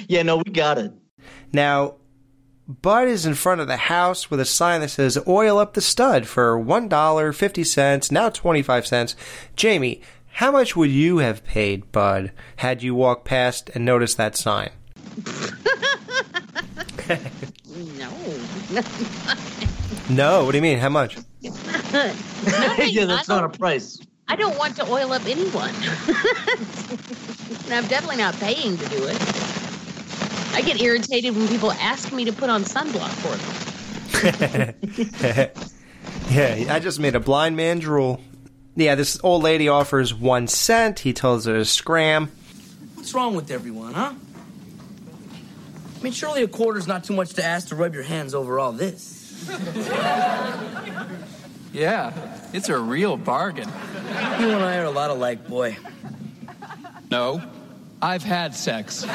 Yeah, 0.08 0.24
no, 0.24 0.38
we 0.38 0.52
got 0.52 0.78
it. 0.78 0.92
Now, 1.52 1.96
Bud 2.68 3.08
is 3.08 3.26
in 3.26 3.34
front 3.36 3.62
of 3.62 3.68
the 3.68 3.78
house 3.78 4.30
with 4.32 4.40
a 4.40 4.46
sign 4.46 4.82
that 4.82 4.90
says 4.90 5.18
oil 5.28 5.58
up 5.58 5.74
the 5.74 5.82
stud 5.82 6.28
for 6.28 6.58
$1.50, 6.58 8.12
now 8.12 8.30
25 8.30 8.88
cents. 8.88 9.16
Jamie, 9.56 10.02
how 10.34 10.52
much 10.52 10.76
would 10.76 10.90
you 10.90 11.18
have 11.20 11.44
paid 11.44 11.92
Bud 11.92 12.32
had 12.58 12.82
you 12.82 12.96
walked 12.96 13.26
past 13.26 13.70
and 13.76 13.86
noticed 13.86 14.18
that 14.18 14.36
sign? 14.36 14.72
No. 17.98 18.10
No, 20.10 20.44
what 20.44 20.52
do 20.52 20.58
you 20.58 20.62
mean? 20.62 20.80
How 20.80 20.90
much? 20.90 21.18
yeah, 21.42 22.14
that's 23.06 23.28
not 23.28 23.44
a 23.44 23.50
price. 23.50 24.00
I 24.28 24.36
don't 24.36 24.58
want 24.58 24.76
to 24.78 24.86
oil 24.90 25.14
up 25.14 25.26
anyone. 25.26 25.70
and 25.76 27.74
I'm 27.74 27.88
definitely 27.88 28.18
not 28.18 28.36
paying 28.36 28.78
to 28.78 28.86
do 28.90 29.06
it. 29.06 29.18
I 30.54 30.62
get 30.62 30.82
irritated 30.82 31.36
when 31.36 31.48
people 31.48 31.72
ask 31.74 32.12
me 32.12 32.26
to 32.26 32.34
put 32.34 32.50
on 32.50 32.64
sunblock 32.64 33.12
for 33.22 33.36
them. 34.28 34.76
yeah, 36.30 36.74
I 36.74 36.80
just 36.80 37.00
made 37.00 37.16
a 37.16 37.20
blind 37.20 37.56
man 37.56 37.80
drool. 37.80 38.20
Yeah, 38.76 38.96
this 38.96 39.20
old 39.24 39.44
lady 39.44 39.68
offers 39.68 40.14
one 40.14 40.48
cent. 40.48 41.00
He 41.00 41.14
tells 41.14 41.46
her 41.46 41.54
to 41.54 41.66
scram. 41.66 42.32
What's 42.96 43.14
wrong 43.14 43.36
with 43.36 43.52
everyone, 43.52 43.94
huh? 43.94 44.14
I 46.04 46.06
mean, 46.06 46.12
surely 46.12 46.44
a 46.44 46.50
quarter's 46.50 46.86
not 46.86 47.06
too 47.06 47.14
much 47.14 47.36
to 47.36 47.46
ask 47.46 47.70
to 47.70 47.76
rub 47.76 47.94
your 47.94 48.04
hands 48.04 48.36
over 48.36 48.60
all 48.60 48.74
this. 48.74 49.42
Yeah, 51.72 52.12
it's 52.52 52.68
a 52.68 52.78
real 52.78 53.16
bargain. 53.16 53.70
You 53.70 54.50
and 54.50 54.66
I 54.66 54.80
are 54.80 54.84
a 54.84 54.92
lot 54.92 55.12
alike, 55.12 55.48
boy. 55.48 55.78
No, 57.10 57.42
I've 58.02 58.22
had 58.22 58.54
sex. 58.54 59.06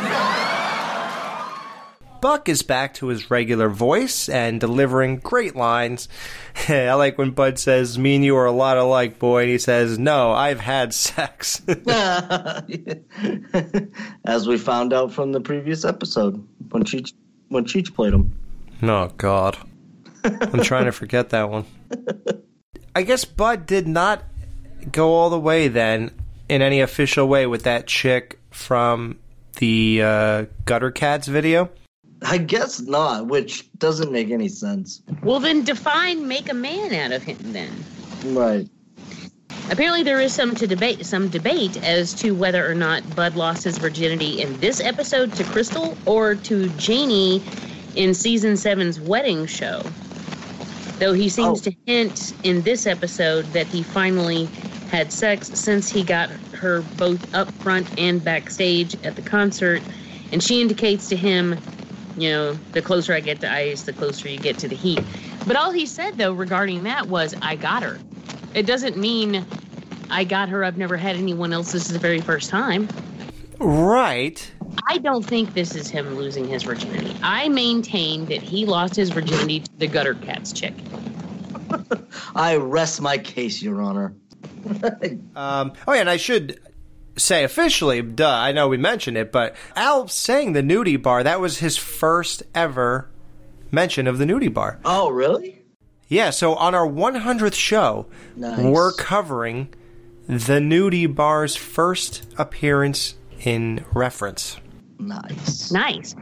Buck 2.20 2.48
is 2.48 2.62
back 2.62 2.94
to 2.94 3.06
his 3.08 3.30
regular 3.30 3.68
voice 3.68 4.28
and 4.28 4.60
delivering 4.60 5.18
great 5.18 5.54
lines. 5.54 6.08
I 6.68 6.94
like 6.94 7.16
when 7.18 7.30
Bud 7.30 7.58
says, 7.58 7.98
Me 7.98 8.16
and 8.16 8.24
you 8.24 8.36
are 8.36 8.46
a 8.46 8.52
lot 8.52 8.76
alike, 8.76 9.18
boy, 9.18 9.42
and 9.42 9.50
he 9.50 9.58
says, 9.58 9.98
No, 9.98 10.32
I've 10.32 10.60
had 10.60 10.92
sex. 10.92 11.62
As 14.24 14.48
we 14.48 14.58
found 14.58 14.92
out 14.92 15.12
from 15.12 15.32
the 15.32 15.40
previous 15.40 15.84
episode 15.84 16.44
when 16.70 16.84
Cheech 16.84 17.12
when 17.48 17.64
Cheech 17.64 17.94
played 17.94 18.12
him. 18.14 18.36
oh, 18.82 19.12
God. 19.16 19.56
I'm 20.24 20.62
trying 20.62 20.86
to 20.86 20.92
forget 20.92 21.30
that 21.30 21.48
one. 21.48 21.64
I 22.94 23.02
guess 23.02 23.24
Bud 23.24 23.66
did 23.66 23.86
not 23.86 24.24
go 24.90 25.14
all 25.14 25.30
the 25.30 25.38
way 25.38 25.68
then 25.68 26.10
in 26.48 26.62
any 26.62 26.80
official 26.80 27.28
way 27.28 27.46
with 27.46 27.62
that 27.62 27.86
chick 27.86 28.40
from 28.50 29.18
the 29.58 30.02
uh, 30.02 30.44
Gutter 30.64 30.90
Cats 30.90 31.28
video. 31.28 31.70
I 32.22 32.38
guess 32.38 32.80
not, 32.80 33.26
which 33.26 33.64
doesn't 33.78 34.10
make 34.10 34.30
any 34.30 34.48
sense. 34.48 35.00
Well, 35.22 35.40
then 35.40 35.62
define 35.62 36.26
make 36.26 36.50
a 36.50 36.54
man 36.54 36.92
out 36.94 37.12
of 37.12 37.22
him 37.22 37.38
then. 37.40 37.84
Right. 38.24 38.68
Apparently, 39.70 40.02
there 40.02 40.20
is 40.20 40.32
some 40.32 40.54
to 40.56 40.66
debate, 40.66 41.04
some 41.04 41.28
debate 41.28 41.76
as 41.84 42.14
to 42.14 42.34
whether 42.34 42.68
or 42.68 42.74
not 42.74 43.14
Bud 43.14 43.36
lost 43.36 43.64
his 43.64 43.76
virginity 43.78 44.40
in 44.40 44.58
this 44.60 44.80
episode 44.80 45.34
to 45.34 45.44
Crystal 45.44 45.96
or 46.06 46.34
to 46.34 46.68
Janie 46.70 47.42
in 47.94 48.14
season 48.14 48.56
seven's 48.56 48.98
wedding 49.00 49.46
show. 49.46 49.82
Though 50.98 51.12
he 51.12 51.28
seems 51.28 51.60
Oh. 51.60 51.70
to 51.70 51.76
hint 51.86 52.32
in 52.42 52.62
this 52.62 52.86
episode 52.86 53.52
that 53.52 53.66
he 53.66 53.82
finally 53.82 54.48
had 54.90 55.12
sex 55.12 55.50
since 55.54 55.90
he 55.90 56.02
got 56.02 56.30
her 56.52 56.80
both 56.98 57.34
up 57.34 57.48
front 57.52 57.86
and 57.98 58.24
backstage 58.24 58.96
at 59.04 59.16
the 59.16 59.22
concert, 59.22 59.82
and 60.32 60.42
she 60.42 60.60
indicates 60.60 61.08
to 61.10 61.16
him, 61.16 61.58
you 62.20 62.30
know, 62.30 62.52
the 62.72 62.82
closer 62.82 63.14
I 63.14 63.20
get 63.20 63.40
to 63.40 63.52
ice, 63.52 63.82
the 63.82 63.92
closer 63.92 64.28
you 64.28 64.38
get 64.38 64.58
to 64.58 64.68
the 64.68 64.76
heat. 64.76 65.00
But 65.46 65.56
all 65.56 65.70
he 65.70 65.86
said 65.86 66.18
though 66.18 66.32
regarding 66.32 66.84
that 66.84 67.08
was, 67.08 67.34
"I 67.42 67.56
got 67.56 67.82
her." 67.82 67.98
It 68.54 68.66
doesn't 68.66 68.96
mean 68.96 69.44
I 70.10 70.24
got 70.24 70.48
her. 70.48 70.64
I've 70.64 70.78
never 70.78 70.96
had 70.96 71.16
anyone 71.16 71.52
else. 71.52 71.72
This 71.72 71.86
is 71.86 71.92
the 71.92 71.98
very 71.98 72.20
first 72.20 72.50
time. 72.50 72.88
Right. 73.58 74.50
I 74.88 74.98
don't 74.98 75.24
think 75.24 75.54
this 75.54 75.74
is 75.74 75.88
him 75.88 76.14
losing 76.14 76.46
his 76.46 76.62
virginity. 76.62 77.14
I 77.22 77.48
maintain 77.48 78.26
that 78.26 78.42
he 78.42 78.66
lost 78.66 78.94
his 78.94 79.10
virginity 79.10 79.60
to 79.60 79.70
the 79.78 79.86
gutter 79.86 80.14
cats 80.14 80.52
chick. 80.52 80.74
I 82.34 82.56
rest 82.56 83.00
my 83.00 83.18
case, 83.18 83.60
Your 83.62 83.82
Honor. 83.82 84.14
Um, 85.34 85.72
oh, 85.86 85.92
yeah, 85.92 86.00
and 86.00 86.10
I 86.10 86.16
should 86.16 86.60
say 87.18 87.44
officially, 87.44 88.00
duh, 88.02 88.28
I 88.30 88.52
know 88.52 88.68
we 88.68 88.76
mentioned 88.76 89.16
it, 89.16 89.30
but 89.32 89.54
Al 89.76 90.08
saying 90.08 90.52
the 90.52 90.62
nudie 90.62 91.00
bar, 91.00 91.22
that 91.22 91.40
was 91.40 91.58
his 91.58 91.76
first 91.76 92.42
ever 92.54 93.08
mention 93.70 94.06
of 94.06 94.18
the 94.18 94.24
nudie 94.24 94.52
bar. 94.52 94.78
Oh, 94.84 95.10
really? 95.10 95.62
Yeah, 96.08 96.30
so 96.30 96.54
on 96.54 96.74
our 96.74 96.86
100th 96.88 97.54
show, 97.54 98.06
Nice. 98.36 98.58
we're 98.60 98.92
covering 98.92 99.74
the 100.26 100.58
nudie 100.60 101.12
bar's 101.14 101.54
first 101.56 102.26
appearance 102.38 103.14
in 103.44 103.84
reference. 103.92 104.56
Nice. 104.98 105.70
Nice. 105.70 106.14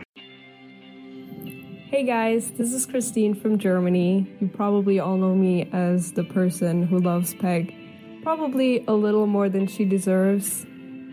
Hey 1.88 2.02
guys, 2.02 2.50
this 2.52 2.72
is 2.72 2.84
Christine 2.84 3.34
from 3.34 3.58
Germany. 3.58 4.28
You 4.40 4.48
probably 4.48 4.98
all 4.98 5.16
know 5.16 5.34
me 5.34 5.68
as 5.72 6.12
the 6.12 6.24
person 6.24 6.82
who 6.82 6.98
loves 6.98 7.32
Peg. 7.34 7.74
Probably 8.22 8.84
a 8.86 8.92
little 8.92 9.26
more 9.28 9.48
than 9.48 9.66
she 9.68 9.84
deserves. 9.84 10.66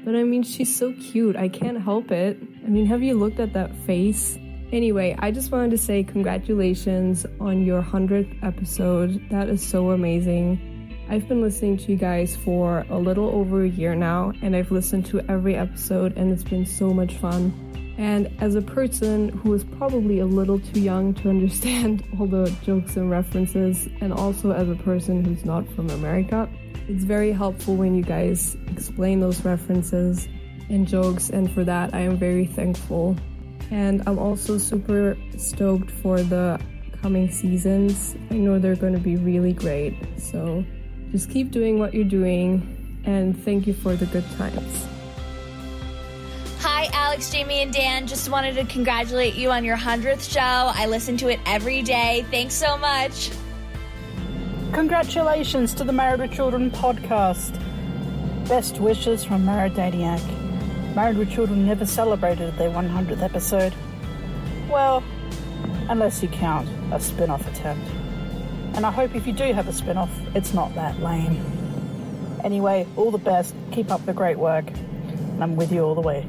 But 0.04 0.16
I 0.16 0.24
mean, 0.24 0.44
she's 0.44 0.76
so 0.76 0.94
cute. 0.94 1.36
I 1.36 1.48
can't 1.48 1.82
help 1.82 2.12
it. 2.12 2.38
I 2.66 2.68
mean, 2.68 2.86
have 2.88 3.02
you 3.02 3.14
looked 3.14 3.40
at 3.40 3.54
that 3.54 3.76
face? 3.86 4.38
Anyway, 4.72 5.16
I 5.20 5.32
just 5.32 5.52
wanted 5.52 5.72
to 5.72 5.78
say 5.78 6.04
congratulations 6.04 7.26
on 7.40 7.64
your 7.64 7.82
100th 7.82 8.44
episode. 8.44 9.30
That 9.30 9.48
is 9.48 9.66
so 9.66 9.92
amazing. 9.92 10.70
I've 11.10 11.28
been 11.28 11.42
listening 11.42 11.78
to 11.78 11.92
you 11.92 11.98
guys 11.98 12.36
for 12.36 12.86
a 12.90 12.98
little 12.98 13.30
over 13.30 13.64
a 13.64 13.70
year 13.70 13.94
now, 13.94 14.34
and 14.42 14.56
I've 14.56 14.72
listened 14.72 15.06
to 15.08 15.20
every 15.30 15.56
episode, 15.56 16.18
and 16.18 16.32
it's 16.32 16.44
been 16.44 16.66
so 16.66 16.94
much 16.94 17.14
fun. 17.18 17.54
And 17.98 18.32
as 18.42 18.56
a 18.56 18.62
person 18.62 19.30
who 19.30 19.54
is 19.54 19.64
probably 19.64 20.20
a 20.20 20.26
little 20.26 20.60
too 20.60 20.80
young 20.80 21.14
to 21.16 21.30
understand 21.30 22.04
all 22.20 22.26
the 22.26 22.52
jokes 22.64 22.98
and 22.98 23.12
references, 23.12 23.88
and 24.02 24.12
also 24.12 24.52
as 24.52 24.70
a 24.70 24.76
person 24.76 25.24
who's 25.24 25.46
not 25.46 25.68
from 25.76 25.90
America, 25.92 26.50
it's 26.88 27.04
very 27.04 27.32
helpful 27.32 27.76
when 27.76 27.96
you 27.96 28.04
guys 28.04 28.56
explain 28.72 29.20
those 29.20 29.44
references 29.46 30.28
and 30.70 30.88
jokes, 30.88 31.30
and 31.30 31.52
for 31.52 31.64
that, 31.64 31.94
I 31.94 32.00
am 32.02 32.18
very 32.18 32.46
thankful. 32.46 33.16
And 33.72 34.04
I'm 34.08 34.20
also 34.20 34.58
super 34.58 35.18
stoked 35.38 35.90
for 35.90 36.22
the 36.22 36.60
coming 37.02 37.30
seasons. 37.30 38.16
I 38.32 38.36
know 38.36 38.60
they're 38.60 38.76
going 38.76 38.94
to 38.94 39.00
be 39.00 39.16
really 39.16 39.54
great. 39.54 39.96
So 40.18 40.64
just 41.12 41.30
keep 41.30 41.52
doing 41.52 41.80
what 41.80 41.94
you're 41.94 42.04
doing, 42.04 43.02
and 43.06 43.38
thank 43.44 43.68
you 43.68 43.74
for 43.74 43.96
the 43.96 44.06
good 44.08 44.26
times. 44.38 44.88
Hi, 46.60 46.90
Alex, 46.94 47.30
Jamie, 47.32 47.62
and 47.62 47.74
Dan. 47.74 48.08
Just 48.08 48.30
wanted 48.30 48.56
to 48.56 48.66
congratulate 48.66 49.36
you 49.36 49.52
on 49.52 49.66
your 49.66 49.78
100th 49.78 50.32
show. 50.32 50.40
I 50.40 50.86
listen 50.86 51.18
to 51.18 51.28
it 51.28 51.40
every 51.46 51.82
day. 51.82 52.26
Thanks 52.32 52.54
so 52.54 52.78
much. 52.78 53.32
Congratulations 54.74 55.72
to 55.76 55.84
the 55.84 55.94
Married 55.94 56.20
with 56.20 56.32
Children 56.32 56.72
podcast. 56.72 57.60
Best 58.50 58.80
wishes 58.80 59.24
from 59.24 59.46
Mara 59.46 59.70
Dadiak. 59.70 60.20
Married 60.96 61.16
with 61.16 61.30
Children 61.30 61.68
never 61.68 61.86
celebrated 61.86 62.58
their 62.58 62.72
100th 62.72 63.22
episode. 63.22 63.76
Well, 64.72 65.04
unless 65.90 66.24
you 66.24 66.28
count 66.30 66.68
a 66.92 67.00
spin 67.00 67.30
off 67.30 67.48
attempt. 67.48 67.88
And 68.76 68.84
I 68.84 68.90
hope 68.90 69.14
if 69.14 69.28
you 69.28 69.34
do 69.34 69.54
have 69.54 69.68
a 69.68 69.74
spin 69.74 69.96
off, 69.96 70.10
it's 70.34 70.56
not 70.56 70.74
that 70.74 71.00
lame. 71.00 71.40
Anyway, 72.44 72.88
all 72.96 73.12
the 73.12 73.20
best. 73.20 73.54
Keep 73.72 73.92
up 73.92 74.04
the 74.08 74.14
great 74.14 74.40
work. 74.40 74.66
I'm 75.40 75.56
with 75.56 75.72
you 75.72 75.84
all 75.84 75.94
the 75.94 76.02
way. 76.02 76.28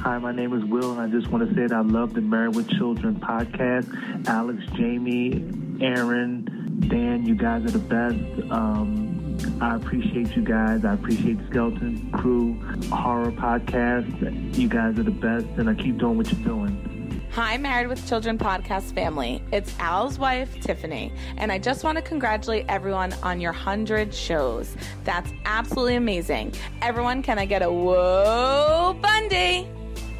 Hi, 0.00 0.18
my 0.18 0.32
name 0.32 0.52
is 0.52 0.64
Will, 0.66 0.92
and 0.92 1.00
I 1.00 1.06
just 1.06 1.32
want 1.32 1.48
to 1.48 1.54
say 1.54 1.62
that 1.68 1.72
I 1.72 1.80
love 1.80 2.12
the 2.12 2.20
Married 2.20 2.56
with 2.56 2.68
Children 2.68 3.16
podcast. 3.20 4.26
Alex, 4.26 4.62
Jamie, 4.74 5.48
Aaron, 5.80 6.86
Dan, 6.88 7.24
you 7.26 7.34
guys 7.34 7.64
are 7.64 7.70
the 7.70 7.78
best. 7.78 8.52
Um, 8.52 9.38
I 9.60 9.76
appreciate 9.76 10.36
you 10.36 10.42
guys. 10.42 10.84
I 10.84 10.94
appreciate 10.94 11.38
Skeleton 11.48 12.10
Crew 12.12 12.54
Horror 12.88 13.32
Podcast. 13.32 14.56
You 14.56 14.68
guys 14.68 14.98
are 14.98 15.02
the 15.02 15.10
best, 15.10 15.46
and 15.56 15.68
I 15.68 15.74
keep 15.74 15.98
doing 15.98 16.16
what 16.16 16.30
you're 16.30 16.42
doing. 16.42 16.88
Hi, 17.32 17.56
Married 17.56 17.86
with 17.86 18.06
Children 18.06 18.36
podcast 18.36 18.94
family. 18.94 19.42
It's 19.52 19.74
Al's 19.78 20.18
wife, 20.18 20.60
Tiffany, 20.60 21.12
and 21.38 21.50
I 21.50 21.58
just 21.58 21.82
want 21.82 21.96
to 21.96 22.02
congratulate 22.02 22.66
everyone 22.68 23.14
on 23.22 23.40
your 23.40 23.52
100 23.52 24.14
shows. 24.14 24.76
That's 25.04 25.32
absolutely 25.46 25.96
amazing. 25.96 26.52
Everyone, 26.82 27.22
can 27.22 27.38
I 27.38 27.46
get 27.46 27.62
a 27.62 27.72
whoa, 27.72 28.98
Bundy? 29.00 29.66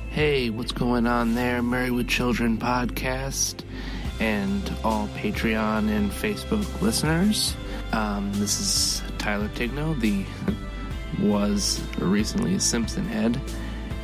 Hey, 0.09 0.49
what's 0.49 0.73
going 0.73 1.07
on 1.07 1.35
there? 1.35 1.63
Married 1.63 1.93
with 1.93 2.09
Children 2.09 2.57
podcast 2.57 3.63
and 4.23 4.73
all 4.85 5.09
Patreon 5.17 5.91
and 5.91 6.13
Facebook 6.13 6.81
listeners. 6.81 7.57
Um, 7.91 8.31
this 8.35 8.61
is 8.61 9.03
Tyler 9.19 9.49
Tigno, 9.49 9.99
the 9.99 10.25
was 11.21 11.83
recently 11.99 12.55
a 12.55 12.61
Simpson 12.61 13.05
head, 13.05 13.41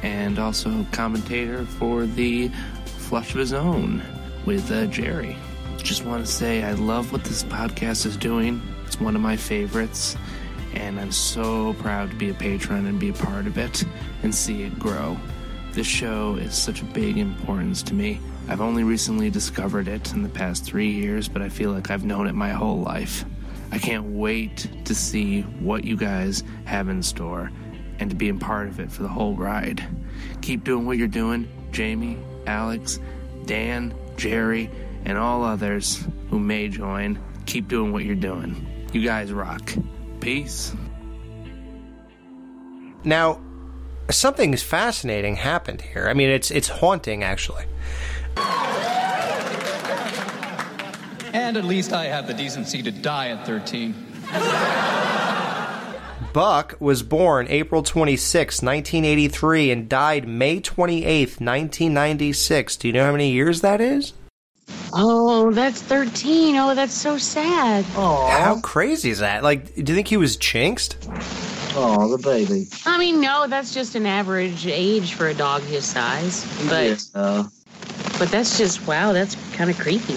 and 0.02 0.40
also 0.40 0.84
commentator 0.90 1.64
for 1.64 2.04
the 2.04 2.50
Flush 2.84 3.30
of 3.30 3.38
His 3.38 3.52
Own 3.52 4.02
with 4.44 4.68
uh, 4.72 4.86
Jerry. 4.86 5.36
Just 5.76 6.04
want 6.04 6.26
to 6.26 6.30
say 6.30 6.64
I 6.64 6.72
love 6.72 7.12
what 7.12 7.22
this 7.22 7.44
podcast 7.44 8.04
is 8.04 8.16
doing. 8.16 8.60
It's 8.86 9.00
one 9.00 9.14
of 9.14 9.22
my 9.22 9.36
favorites, 9.36 10.16
and 10.74 10.98
I'm 10.98 11.12
so 11.12 11.74
proud 11.74 12.10
to 12.10 12.16
be 12.16 12.30
a 12.30 12.34
patron 12.34 12.86
and 12.86 12.98
be 12.98 13.10
a 13.10 13.14
part 13.14 13.46
of 13.46 13.56
it 13.56 13.84
and 14.24 14.34
see 14.34 14.64
it 14.64 14.80
grow. 14.80 15.16
This 15.74 15.86
show 15.86 16.34
is 16.34 16.56
such 16.56 16.82
a 16.82 16.86
big 16.86 17.18
importance 17.18 17.84
to 17.84 17.94
me. 17.94 18.20
I've 18.48 18.62
only 18.62 18.82
recently 18.82 19.28
discovered 19.28 19.88
it 19.88 20.14
in 20.14 20.22
the 20.22 20.28
past 20.30 20.64
three 20.64 20.90
years, 20.90 21.28
but 21.28 21.42
I 21.42 21.50
feel 21.50 21.70
like 21.70 21.90
I've 21.90 22.04
known 22.04 22.26
it 22.26 22.34
my 22.34 22.48
whole 22.48 22.80
life. 22.80 23.26
I 23.70 23.78
can't 23.78 24.06
wait 24.06 24.66
to 24.86 24.94
see 24.94 25.42
what 25.42 25.84
you 25.84 25.98
guys 25.98 26.42
have 26.64 26.88
in 26.88 27.02
store 27.02 27.52
and 27.98 28.08
to 28.08 28.16
be 28.16 28.30
a 28.30 28.34
part 28.34 28.68
of 28.68 28.80
it 28.80 28.90
for 28.90 29.02
the 29.02 29.08
whole 29.08 29.34
ride. 29.34 29.84
Keep 30.40 30.64
doing 30.64 30.86
what 30.86 30.96
you're 30.96 31.08
doing, 31.08 31.46
Jamie, 31.72 32.16
Alex, 32.46 32.98
Dan, 33.44 33.94
Jerry, 34.16 34.70
and 35.04 35.18
all 35.18 35.44
others 35.44 36.02
who 36.30 36.38
may 36.38 36.68
join. 36.68 37.18
Keep 37.44 37.68
doing 37.68 37.92
what 37.92 38.04
you're 38.04 38.14
doing. 38.14 38.66
You 38.92 39.02
guys 39.02 39.30
rock. 39.30 39.74
Peace. 40.20 40.74
Now, 43.04 43.40
something 44.10 44.56
fascinating 44.56 45.36
happened 45.36 45.82
here. 45.82 46.08
I 46.08 46.14
mean, 46.14 46.30
it's 46.30 46.50
it's 46.50 46.68
haunting 46.68 47.22
actually. 47.22 47.64
And 51.32 51.56
at 51.56 51.64
least 51.64 51.92
I 51.92 52.04
have 52.06 52.26
the 52.26 52.34
decency 52.34 52.82
to 52.82 52.90
die 52.90 53.28
at 53.28 53.46
13. 53.46 53.94
Buck 56.32 56.76
was 56.80 57.02
born 57.02 57.46
April 57.48 57.82
26, 57.82 58.62
1983 58.62 59.70
and 59.70 59.88
died 59.88 60.28
May 60.28 60.60
28, 60.60 61.40
1996. 61.40 62.76
Do 62.76 62.88
you 62.88 62.92
know 62.94 63.04
how 63.04 63.12
many 63.12 63.30
years 63.30 63.60
that 63.62 63.80
is? 63.80 64.12
Oh, 64.92 65.50
that's 65.52 65.80
13. 65.82 66.56
Oh, 66.56 66.74
that's 66.74 66.92
so 66.94 67.18
sad. 67.18 67.84
Oh, 67.94 68.26
How 68.30 68.60
crazy 68.60 69.10
is 69.10 69.18
that? 69.20 69.42
Like, 69.42 69.74
do 69.74 69.80
you 69.92 69.94
think 69.94 70.08
he 70.08 70.16
was 70.16 70.36
chinksed? 70.36 70.96
Oh, 71.74 72.14
the 72.14 72.22
baby. 72.22 72.66
I 72.86 72.98
mean, 72.98 73.20
no, 73.20 73.46
that's 73.48 73.72
just 73.74 73.94
an 73.94 74.06
average 74.06 74.66
age 74.66 75.14
for 75.14 75.28
a 75.28 75.34
dog 75.34 75.62
his 75.62 75.84
size. 75.84 76.44
But 76.68 77.02
Yeah. 77.14 77.44
But 78.18 78.30
that's 78.30 78.58
just 78.58 78.86
wow, 78.86 79.12
that's 79.12 79.36
kind 79.54 79.70
of 79.70 79.78
creepy. 79.78 80.16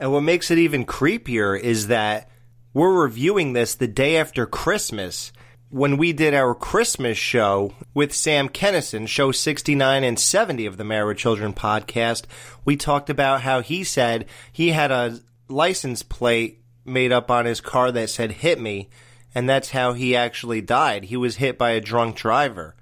And 0.00 0.12
what 0.12 0.22
makes 0.22 0.50
it 0.50 0.58
even 0.58 0.86
creepier 0.86 1.60
is 1.60 1.88
that 1.88 2.30
we're 2.72 3.02
reviewing 3.02 3.52
this 3.52 3.74
the 3.74 3.86
day 3.86 4.16
after 4.16 4.46
Christmas. 4.46 5.32
When 5.68 5.98
we 5.98 6.12
did 6.12 6.34
our 6.34 6.54
Christmas 6.54 7.18
show 7.18 7.74
with 7.94 8.14
Sam 8.14 8.48
Kinison, 8.48 9.06
show 9.06 9.30
69 9.30 10.02
and 10.02 10.18
70 10.18 10.66
of 10.66 10.78
the 10.78 10.84
Married 10.84 11.18
Children 11.18 11.52
podcast, 11.52 12.24
we 12.64 12.76
talked 12.76 13.10
about 13.10 13.42
how 13.42 13.60
he 13.60 13.84
said 13.84 14.26
he 14.50 14.70
had 14.70 14.90
a 14.90 15.20
license 15.48 16.02
plate 16.02 16.62
made 16.84 17.12
up 17.12 17.30
on 17.30 17.44
his 17.44 17.60
car 17.60 17.92
that 17.92 18.10
said 18.10 18.32
hit 18.32 18.58
me, 18.58 18.88
and 19.34 19.48
that's 19.48 19.70
how 19.70 19.92
he 19.92 20.16
actually 20.16 20.60
died. 20.60 21.04
He 21.04 21.16
was 21.16 21.36
hit 21.36 21.58
by 21.58 21.70
a 21.70 21.80
drunk 21.80 22.16
driver. 22.16 22.74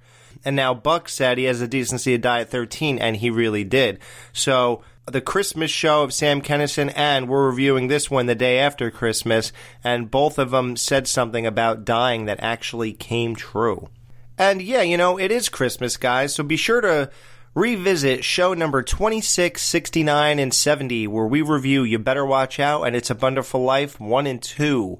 And 0.45 0.55
now 0.55 0.73
Buck 0.73 1.09
said 1.09 1.37
he 1.37 1.45
has 1.45 1.59
the 1.59 1.67
decency 1.67 2.11
to 2.11 2.17
die 2.17 2.41
at 2.41 2.49
13, 2.49 2.99
and 2.99 3.17
he 3.17 3.29
really 3.29 3.63
did. 3.63 3.99
So 4.33 4.81
the 5.05 5.21
Christmas 5.21 5.71
show 5.71 6.03
of 6.03 6.13
Sam 6.13 6.41
Kinison, 6.41 6.93
and 6.95 7.27
we're 7.27 7.47
reviewing 7.47 7.87
this 7.87 8.09
one 8.09 8.27
the 8.27 8.35
day 8.35 8.59
after 8.59 8.91
Christmas, 8.91 9.51
and 9.83 10.11
both 10.11 10.37
of 10.37 10.51
them 10.51 10.77
said 10.77 11.07
something 11.07 11.45
about 11.45 11.85
dying 11.85 12.25
that 12.25 12.39
actually 12.41 12.93
came 12.93 13.35
true. 13.35 13.89
And 14.37 14.61
yeah, 14.61 14.81
you 14.81 14.97
know, 14.97 15.19
it 15.19 15.31
is 15.31 15.49
Christmas, 15.49 15.97
guys, 15.97 16.33
so 16.35 16.43
be 16.43 16.57
sure 16.57 16.81
to 16.81 17.09
revisit 17.55 18.23
show 18.23 18.53
number 18.53 18.83
26, 18.83 19.61
69, 19.61 20.39
and 20.39 20.53
70, 20.53 21.07
where 21.07 21.25
we 21.25 21.41
review 21.41 21.83
You 21.83 21.99
Better 21.99 22.25
Watch 22.25 22.59
Out 22.59 22.83
and 22.83 22.95
It's 22.95 23.09
a 23.09 23.15
Wonderful 23.15 23.61
Life 23.61 23.99
1 23.99 24.27
and 24.27 24.41
2. 24.41 24.99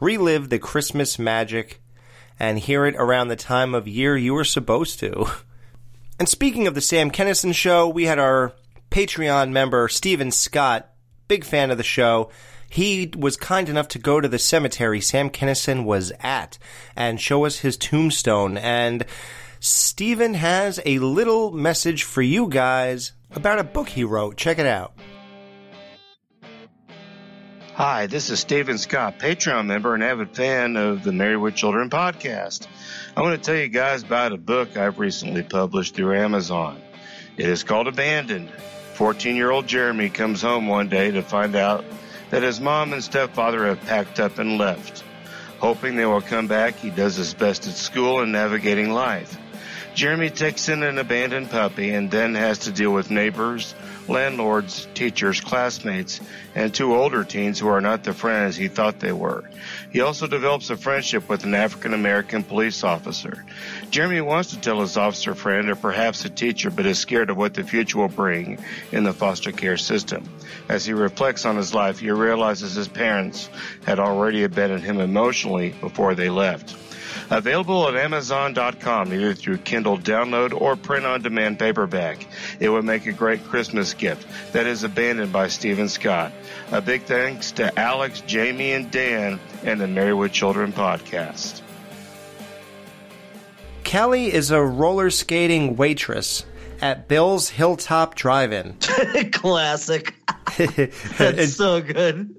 Relive 0.00 0.48
the 0.48 0.58
Christmas 0.58 1.18
magic 1.18 1.80
and 2.38 2.58
hear 2.58 2.86
it 2.86 2.94
around 2.96 3.28
the 3.28 3.36
time 3.36 3.74
of 3.74 3.88
year 3.88 4.16
you 4.16 4.34
were 4.34 4.44
supposed 4.44 4.98
to. 5.00 5.26
And 6.18 6.28
speaking 6.28 6.66
of 6.66 6.74
the 6.74 6.80
Sam 6.80 7.12
Kinison 7.12 7.54
show, 7.54 7.88
we 7.88 8.06
had 8.06 8.18
our 8.18 8.52
Patreon 8.90 9.52
member, 9.52 9.88
Steven 9.88 10.32
Scott, 10.32 10.90
big 11.28 11.44
fan 11.44 11.70
of 11.70 11.76
the 11.76 11.84
show. 11.84 12.30
He 12.68 13.12
was 13.16 13.36
kind 13.36 13.68
enough 13.68 13.86
to 13.88 14.00
go 14.00 14.20
to 14.20 14.26
the 14.26 14.38
cemetery 14.38 15.00
Sam 15.00 15.30
Kinison 15.30 15.84
was 15.84 16.12
at 16.20 16.58
and 16.96 17.20
show 17.20 17.44
us 17.44 17.60
his 17.60 17.76
tombstone. 17.76 18.58
And 18.58 19.06
Steven 19.60 20.34
has 20.34 20.80
a 20.84 20.98
little 20.98 21.52
message 21.52 22.02
for 22.02 22.20
you 22.20 22.48
guys 22.48 23.12
about 23.30 23.60
a 23.60 23.64
book 23.64 23.90
he 23.90 24.02
wrote. 24.02 24.36
Check 24.36 24.58
it 24.58 24.66
out. 24.66 24.97
Hi, 27.78 28.08
this 28.08 28.28
is 28.28 28.40
Stephen 28.40 28.76
Scott, 28.76 29.20
Patreon 29.20 29.66
member 29.66 29.94
and 29.94 30.02
avid 30.02 30.34
fan 30.34 30.74
of 30.74 31.04
the 31.04 31.38
with 31.38 31.54
Children 31.54 31.90
podcast. 31.90 32.66
I 33.16 33.22
want 33.22 33.40
to 33.40 33.46
tell 33.46 33.54
you 33.54 33.68
guys 33.68 34.02
about 34.02 34.32
a 34.32 34.36
book 34.36 34.76
I've 34.76 34.98
recently 34.98 35.44
published 35.44 35.94
through 35.94 36.16
Amazon. 36.16 36.82
It 37.36 37.48
is 37.48 37.62
called 37.62 37.86
Abandoned. 37.86 38.50
14 38.94 39.36
year 39.36 39.52
old 39.52 39.68
Jeremy 39.68 40.10
comes 40.10 40.42
home 40.42 40.66
one 40.66 40.88
day 40.88 41.12
to 41.12 41.22
find 41.22 41.54
out 41.54 41.84
that 42.30 42.42
his 42.42 42.60
mom 42.60 42.92
and 42.92 43.04
stepfather 43.04 43.66
have 43.66 43.80
packed 43.82 44.18
up 44.18 44.40
and 44.40 44.58
left. 44.58 45.04
Hoping 45.60 45.94
they 45.94 46.04
will 46.04 46.20
come 46.20 46.48
back, 46.48 46.74
he 46.74 46.90
does 46.90 47.14
his 47.14 47.32
best 47.32 47.68
at 47.68 47.74
school 47.74 48.22
and 48.22 48.32
navigating 48.32 48.90
life. 48.90 49.38
Jeremy 49.98 50.30
takes 50.30 50.68
in 50.68 50.84
an 50.84 50.96
abandoned 50.96 51.50
puppy 51.50 51.90
and 51.90 52.08
then 52.08 52.36
has 52.36 52.60
to 52.60 52.70
deal 52.70 52.92
with 52.92 53.10
neighbors, 53.10 53.74
landlords, 54.06 54.86
teachers, 54.94 55.40
classmates, 55.40 56.20
and 56.54 56.72
two 56.72 56.94
older 56.94 57.24
teens 57.24 57.58
who 57.58 57.66
are 57.66 57.80
not 57.80 58.04
the 58.04 58.12
friends 58.12 58.54
he 58.54 58.68
thought 58.68 59.00
they 59.00 59.10
were. 59.10 59.42
He 59.90 60.00
also 60.00 60.28
develops 60.28 60.70
a 60.70 60.76
friendship 60.76 61.28
with 61.28 61.42
an 61.42 61.52
African 61.52 61.94
American 61.94 62.44
police 62.44 62.84
officer. 62.84 63.44
Jeremy 63.90 64.20
wants 64.20 64.50
to 64.50 64.60
tell 64.60 64.80
his 64.82 64.96
officer 64.96 65.34
friend 65.34 65.68
or 65.68 65.74
perhaps 65.74 66.24
a 66.24 66.30
teacher, 66.30 66.70
but 66.70 66.86
is 66.86 67.00
scared 67.00 67.28
of 67.28 67.36
what 67.36 67.54
the 67.54 67.64
future 67.64 67.98
will 67.98 68.06
bring 68.06 68.62
in 68.92 69.02
the 69.02 69.12
foster 69.12 69.50
care 69.50 69.76
system. 69.76 70.22
As 70.68 70.86
he 70.86 70.92
reflects 70.92 71.44
on 71.44 71.56
his 71.56 71.74
life, 71.74 71.98
he 71.98 72.12
realizes 72.12 72.76
his 72.76 72.86
parents 72.86 73.50
had 73.84 73.98
already 73.98 74.44
abandoned 74.44 74.84
him 74.84 75.00
emotionally 75.00 75.70
before 75.70 76.14
they 76.14 76.30
left. 76.30 76.76
Available 77.30 77.88
at 77.88 77.96
Amazon.com, 77.96 79.12
either 79.12 79.34
through 79.34 79.58
Kindle 79.58 79.98
download 79.98 80.58
or 80.58 80.76
print 80.76 81.06
on 81.06 81.22
demand 81.22 81.58
paperback. 81.58 82.26
It 82.60 82.68
would 82.68 82.84
make 82.84 83.06
a 83.06 83.12
great 83.12 83.44
Christmas 83.44 83.94
gift. 83.94 84.26
That 84.52 84.66
is 84.66 84.84
Abandoned 84.84 85.32
by 85.32 85.48
Stephen 85.48 85.88
Scott. 85.88 86.32
A 86.72 86.80
big 86.80 87.02
thanks 87.02 87.52
to 87.52 87.78
Alex, 87.78 88.20
Jamie, 88.22 88.72
and 88.72 88.90
Dan 88.90 89.40
and 89.64 89.80
the 89.80 89.88
Married 89.88 90.14
with 90.14 90.32
Children 90.32 90.72
podcast. 90.72 91.62
Kelly 93.84 94.32
is 94.32 94.50
a 94.50 94.62
roller 94.62 95.08
skating 95.10 95.76
waitress 95.76 96.44
at 96.80 97.08
Bill's 97.08 97.48
Hilltop 97.48 98.14
Drive-In. 98.14 98.76
Classic. 99.32 100.14
That's 100.56 101.54
so 101.54 101.80
good. 101.80 102.36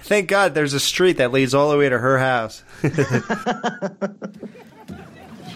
Thank 0.00 0.28
God 0.28 0.54
there's 0.54 0.74
a 0.74 0.80
street 0.80 1.18
that 1.18 1.32
leads 1.32 1.54
all 1.54 1.70
the 1.70 1.76
way 1.76 1.88
to 1.88 1.98
her 1.98 2.18
house. 2.18 2.62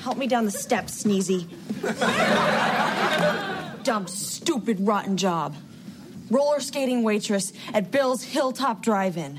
Help 0.02 0.18
me 0.18 0.26
down 0.26 0.44
the 0.44 0.50
steps, 0.50 1.04
Sneezy. 1.04 1.46
Dumb, 3.84 4.06
stupid, 4.06 4.78
rotten 4.80 5.16
job. 5.16 5.54
Roller 6.30 6.60
skating 6.60 7.02
waitress 7.02 7.52
at 7.72 7.90
Bill's 7.90 8.22
Hilltop 8.22 8.82
Drive 8.82 9.16
In. 9.16 9.38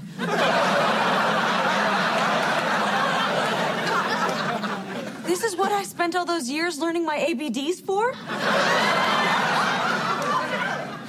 this 5.26 5.44
is 5.44 5.56
what 5.56 5.72
I 5.72 5.84
spent 5.84 6.16
all 6.16 6.26
those 6.26 6.50
years 6.50 6.80
learning 6.80 7.06
my 7.06 7.18
ABDs 7.18 7.84
for? 7.86 8.14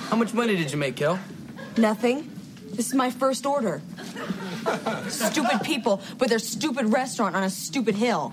How 0.09 0.17
much 0.17 0.33
money 0.33 0.57
did 0.57 0.71
you 0.73 0.79
make, 0.79 0.97
Kel? 0.97 1.19
Nothing. 1.77 2.31
This 2.75 2.89
is 2.89 2.95
my 2.95 3.11
first 3.11 3.47
order. 3.47 3.81
stupid 5.09 5.63
people 5.63 6.03
with 6.19 6.31
their 6.31 6.39
stupid 6.39 6.93
restaurant 6.93 7.37
on 7.37 7.45
a 7.45 7.51
stupid 7.51 7.95
hill. 7.95 8.33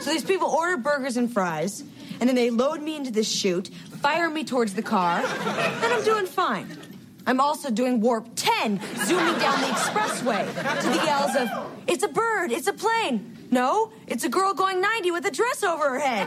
So 0.00 0.10
these 0.10 0.24
people 0.24 0.48
order 0.48 0.76
burgers 0.76 1.16
and 1.16 1.32
fries, 1.32 1.82
and 2.20 2.28
then 2.28 2.36
they 2.36 2.50
load 2.50 2.82
me 2.82 2.96
into 2.96 3.10
this 3.10 3.30
chute, 3.30 3.68
fire 4.02 4.28
me 4.28 4.44
towards 4.44 4.74
the 4.74 4.82
car, 4.82 5.20
and 5.20 5.92
I'm 5.92 6.04
doing 6.04 6.26
fine. 6.26 6.68
I'm 7.26 7.40
also 7.40 7.70
doing 7.70 8.00
warp 8.02 8.28
10, 8.36 8.80
zooming 9.06 9.38
down 9.38 9.60
the 9.62 9.68
expressway 9.68 10.46
to 10.46 10.88
the 10.88 11.04
yells 11.06 11.34
of, 11.36 11.48
It's 11.86 12.04
a 12.04 12.08
bird, 12.08 12.52
it's 12.52 12.66
a 12.66 12.74
plane. 12.74 13.48
No, 13.50 13.92
it's 14.06 14.24
a 14.24 14.28
girl 14.28 14.52
going 14.52 14.80
90 14.80 15.10
with 15.10 15.24
a 15.24 15.30
dress 15.30 15.62
over 15.62 15.90
her 15.90 15.98
head. 15.98 16.26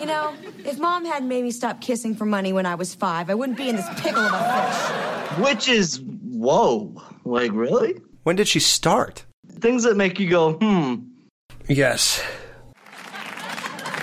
You 0.00 0.06
know, 0.06 0.34
if 0.64 0.78
mom 0.78 1.04
hadn't 1.04 1.28
made 1.28 1.44
me 1.44 1.50
stop 1.50 1.82
kissing 1.82 2.14
for 2.14 2.24
money 2.24 2.54
when 2.54 2.64
I 2.64 2.74
was 2.74 2.94
five, 2.94 3.28
I 3.28 3.34
wouldn't 3.34 3.58
be 3.58 3.68
in 3.68 3.76
this 3.76 3.86
pickle 4.00 4.22
of 4.22 4.32
a 4.32 4.38
fish. 4.38 5.44
Which 5.44 5.68
is, 5.68 6.00
whoa. 6.00 6.94
Like, 7.26 7.52
really? 7.52 8.00
When 8.22 8.34
did 8.34 8.48
she 8.48 8.60
start? 8.60 9.26
Things 9.58 9.82
that 9.82 9.98
make 9.98 10.18
you 10.18 10.30
go, 10.30 10.54
hmm. 10.54 10.94
Yes. 11.68 12.24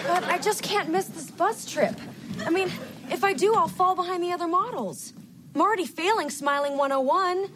But 0.05 0.23
I 0.25 0.38
just 0.38 0.62
can't 0.62 0.89
miss 0.89 1.07
this 1.07 1.31
bus 1.31 1.65
trip. 1.65 1.95
I 2.45 2.51
mean, 2.51 2.71
if 3.10 3.23
I 3.23 3.33
do, 3.33 3.55
I'll 3.55 3.67
fall 3.67 3.95
behind 3.95 4.23
the 4.23 4.31
other 4.31 4.47
models. 4.47 5.13
I'm 5.57 5.61
already 5.61 5.87
failing 5.87 6.29
Smiling 6.29 6.77
101. 6.77 7.49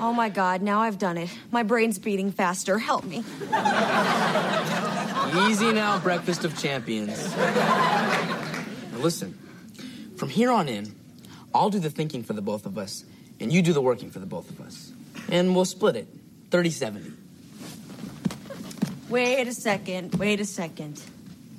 oh 0.00 0.14
my 0.16 0.30
god, 0.30 0.62
now 0.62 0.80
I've 0.80 0.98
done 0.98 1.18
it. 1.18 1.28
My 1.50 1.62
brain's 1.62 1.98
beating 1.98 2.32
faster. 2.32 2.78
Help 2.78 3.04
me. 3.04 3.18
Easy 5.46 5.74
now, 5.74 6.00
breakfast 6.02 6.46
of 6.46 6.58
champions. 6.58 7.36
Now 7.36 8.64
listen, 8.94 9.38
from 10.16 10.30
here 10.30 10.50
on 10.50 10.70
in, 10.70 10.94
I'll 11.54 11.68
do 11.68 11.78
the 11.78 11.90
thinking 11.90 12.22
for 12.22 12.32
the 12.32 12.40
both 12.40 12.64
of 12.64 12.78
us, 12.78 13.04
and 13.38 13.52
you 13.52 13.60
do 13.60 13.74
the 13.74 13.82
working 13.82 14.10
for 14.10 14.18
the 14.18 14.24
both 14.24 14.48
of 14.48 14.58
us. 14.62 14.90
And 15.28 15.54
we'll 15.54 15.66
split 15.66 15.96
it 15.96 16.08
30 16.50 16.70
70. 16.70 17.12
Wait 19.10 19.46
a 19.46 19.52
second, 19.52 20.14
wait 20.14 20.40
a 20.40 20.46
second. 20.46 20.98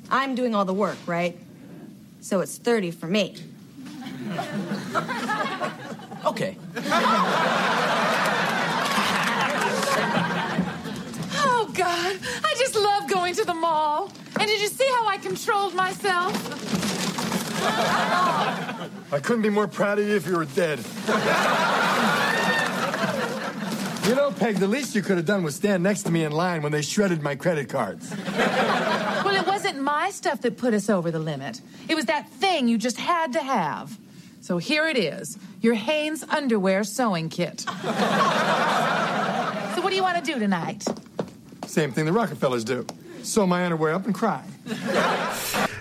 I'm 0.09 0.33
doing 0.33 0.55
all 0.55 0.65
the 0.65 0.73
work, 0.73 0.97
right? 1.05 1.37
So 2.21 2.39
it's 2.39 2.57
30 2.57 2.89
for 2.89 3.05
me. 3.05 3.35
Okay. 6.25 6.57
Oh, 11.35 11.69
God. 11.73 12.17
I 12.43 12.55
just 12.57 12.75
love 12.75 13.09
going 13.09 13.35
to 13.35 13.43
the 13.43 13.53
mall. 13.53 14.09
And 14.39 14.47
did 14.47 14.61
you 14.61 14.67
see 14.67 14.87
how 14.95 15.07
I 15.07 15.17
controlled 15.17 15.75
myself? 15.75 16.33
I 19.13 19.19
couldn't 19.21 19.41
be 19.41 19.49
more 19.49 19.67
proud 19.67 19.99
of 19.99 20.07
you 20.07 20.15
if 20.15 20.25
you 20.25 20.37
were 20.37 20.45
dead. 20.45 20.79
you 24.07 24.15
know, 24.15 24.31
Peg, 24.31 24.57
the 24.57 24.67
least 24.67 24.95
you 24.95 25.01
could 25.01 25.17
have 25.17 25.25
done 25.25 25.43
was 25.43 25.55
stand 25.55 25.83
next 25.83 26.03
to 26.03 26.11
me 26.11 26.23
in 26.23 26.31
line 26.31 26.61
when 26.61 26.71
they 26.71 26.81
shredded 26.81 27.21
my 27.21 27.35
credit 27.35 27.69
cards. 27.69 28.11
Well, 28.11 29.35
it 29.35 29.45
wasn't 29.45 29.79
my 29.81 30.09
stuff 30.11 30.41
that 30.41 30.57
put 30.57 30.73
us 30.73 30.89
over 30.89 31.11
the 31.11 31.19
limit. 31.19 31.61
It 31.87 31.95
was 31.95 32.05
that 32.05 32.29
thing 32.29 32.67
you 32.67 32.77
just 32.77 32.97
had 32.97 33.33
to 33.33 33.43
have. 33.43 33.97
So 34.43 34.57
here 34.57 34.87
it 34.89 34.97
is 34.97 35.37
your 35.61 35.73
Hanes 35.73 36.21
underwear 36.23 36.83
sewing 36.83 37.29
kit. 37.29 37.61
so, 37.61 37.69
what 39.81 39.89
do 39.89 39.95
you 39.95 40.03
want 40.03 40.17
to 40.17 40.33
do 40.33 40.37
tonight? 40.37 40.83
Same 41.65 41.93
thing 41.93 42.03
the 42.03 42.11
Rockefellers 42.11 42.65
do. 42.65 42.85
Sew 43.21 43.47
my 43.47 43.63
underwear 43.63 43.93
up 43.93 44.05
and 44.05 44.13
cry. 44.13 44.43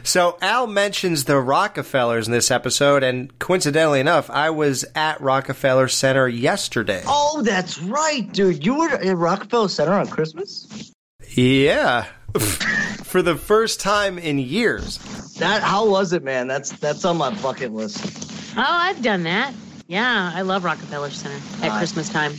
So 0.04 0.38
Al 0.40 0.68
mentions 0.68 1.24
the 1.24 1.40
Rockefellers 1.40 2.26
in 2.28 2.32
this 2.32 2.52
episode, 2.52 3.02
and 3.02 3.36
coincidentally 3.40 3.98
enough, 3.98 4.30
I 4.30 4.50
was 4.50 4.84
at 4.94 5.20
Rockefeller 5.20 5.88
Center 5.88 6.28
yesterday. 6.28 7.02
Oh, 7.06 7.42
that's 7.42 7.80
right, 7.80 8.30
dude. 8.32 8.64
You 8.64 8.78
were 8.78 8.90
at 8.90 9.16
Rockefeller 9.16 9.68
Center 9.68 9.94
on 9.94 10.06
Christmas? 10.06 10.92
Yeah, 11.34 12.06
for 13.04 13.22
the 13.22 13.36
first 13.36 13.80
time 13.80 14.18
in 14.18 14.38
years. 14.38 14.98
That 15.38 15.62
how 15.62 15.88
was 15.88 16.12
it, 16.12 16.22
man? 16.22 16.46
That's 16.46 16.72
that's 16.72 17.04
on 17.04 17.16
my 17.16 17.30
bucket 17.42 17.72
list. 17.72 18.54
Oh, 18.56 18.64
I've 18.66 19.02
done 19.02 19.22
that. 19.24 19.54
Yeah, 19.88 20.30
I 20.34 20.42
love 20.42 20.64
Rockefeller 20.64 21.10
Center 21.10 21.36
at 21.64 21.68
Nice. 21.68 21.78
Christmas 21.78 22.08
time. 22.08 22.32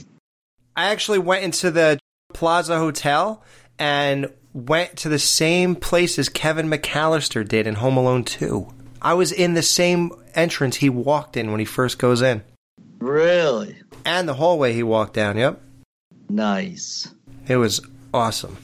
I 0.75 0.85
actually 0.91 1.19
went 1.19 1.43
into 1.43 1.69
the 1.71 1.99
Plaza 2.33 2.77
Hotel 2.77 3.43
and 3.77 4.31
went 4.53 4.97
to 4.97 5.09
the 5.09 5.19
same 5.19 5.75
place 5.75 6.17
as 6.17 6.29
Kevin 6.29 6.69
McCallister 6.69 7.47
did 7.47 7.67
in 7.67 7.75
Home 7.75 7.97
Alone 7.97 8.23
2. 8.23 8.67
I 9.01 9.13
was 9.15 9.31
in 9.31 9.53
the 9.53 9.61
same 9.61 10.11
entrance 10.33 10.77
he 10.77 10.89
walked 10.89 11.35
in 11.37 11.51
when 11.51 11.59
he 11.59 11.65
first 11.65 11.99
goes 11.99 12.21
in. 12.21 12.43
Really? 12.99 13.77
And 14.05 14.27
the 14.27 14.33
hallway 14.35 14.73
he 14.73 14.83
walked 14.83 15.13
down, 15.13 15.37
yep. 15.37 15.61
Nice. 16.29 17.13
It 17.47 17.57
was 17.57 17.81
awesome. 18.13 18.57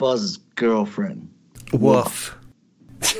Buzz's 0.00 0.38
girlfriend. 0.54 1.28
Woof. 1.74 2.34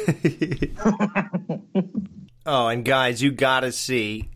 oh, 2.47 2.69
and 2.69 2.87
guys, 2.87 3.23
you 3.23 3.31
gotta 3.31 3.71
see. 3.71 4.31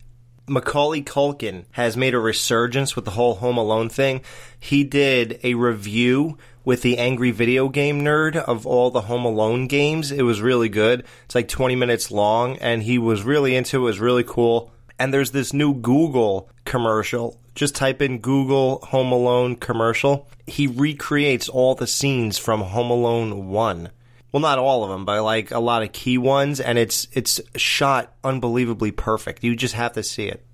Macaulay 0.47 1.01
Culkin 1.03 1.65
has 1.71 1.97
made 1.97 2.13
a 2.13 2.19
resurgence 2.19 2.95
with 2.95 3.07
the 3.07 3.13
whole 3.13 3.37
Home 3.37 3.57
Alone 3.57 3.89
thing. 3.89 4.21
He 4.61 4.85
did 4.85 5.41
a 5.43 5.55
review 5.55 6.37
with 6.67 6.83
the 6.83 6.99
Angry 6.99 7.31
Video 7.31 7.71
Game 7.71 8.03
Nerd 8.03 8.37
of 8.37 8.67
all 8.67 8.91
the 8.91 9.01
Home 9.01 9.25
Alone 9.25 9.67
games. 9.67 10.13
It 10.13 10.25
was 10.25 10.43
really 10.43 10.69
good. 10.69 11.07
It's 11.25 11.35
like 11.35 11.49
20 11.49 11.77
minutes 11.77 12.11
long, 12.11 12.59
and 12.59 12.83
he 12.83 12.99
was 12.99 13.23
really 13.23 13.57
into 13.57 13.79
it. 13.79 13.81
It 13.81 13.85
was 13.85 14.01
really 14.01 14.25
cool. 14.25 14.71
And 14.99 15.13
there's 15.13 15.33
this 15.33 15.53
new 15.53 15.75
Google 15.75 16.49
commercial. 16.65 17.41
Just 17.55 17.75
type 17.75 18.03
in 18.03 18.19
Google 18.19 18.81
Home 18.87 19.13
Alone 19.13 19.57
commercial. 19.57 20.29
He 20.47 20.67
recreates 20.67 21.49
all 21.49 21.75
the 21.75 21.87
scenes 21.87 22.39
from 22.39 22.61
Home 22.61 22.91
Alone 22.91 23.49
1 23.49 23.91
well 24.33 24.41
not 24.41 24.59
all 24.59 24.83
of 24.83 24.91
them 24.91 25.05
but 25.05 25.23
like 25.23 25.53
a 25.53 25.61
lot 25.61 25.85
of 25.85 25.93
key 25.93 26.19
ones 26.19 26.59
and 26.59 26.77
it's 26.77 27.07
it's 27.13 27.41
shot 27.55 28.13
unbelievably 28.25 28.91
perfect 28.91 29.45
you 29.45 29.55
just 29.55 29.75
have 29.75 29.93
to 29.93 30.03
see 30.03 30.27
it 30.27 30.45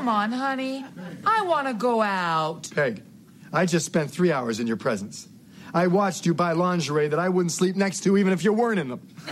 Come 0.00 0.08
on, 0.08 0.32
honey. 0.32 0.82
I 1.26 1.42
want 1.42 1.68
to 1.68 1.74
go 1.74 2.00
out. 2.00 2.70
Peg, 2.74 3.02
I 3.52 3.66
just 3.66 3.84
spent 3.84 4.10
three 4.10 4.32
hours 4.32 4.58
in 4.58 4.66
your 4.66 4.78
presence. 4.78 5.28
I 5.74 5.88
watched 5.88 6.24
you 6.24 6.32
buy 6.32 6.52
lingerie 6.52 7.08
that 7.08 7.18
I 7.18 7.28
wouldn't 7.28 7.52
sleep 7.52 7.76
next 7.76 8.00
to 8.04 8.16
even 8.16 8.32
if 8.32 8.42
you 8.42 8.50
weren't 8.54 8.78
in 8.78 8.88
them. 8.88 9.06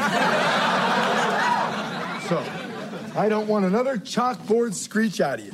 so, 2.29 2.45
I 3.17 3.29
don't 3.29 3.49
want 3.49 3.65
another 3.65 3.97
chalkboard 3.97 4.75
screech 4.75 5.21
out 5.21 5.41
of 5.41 5.47
you. 5.47 5.53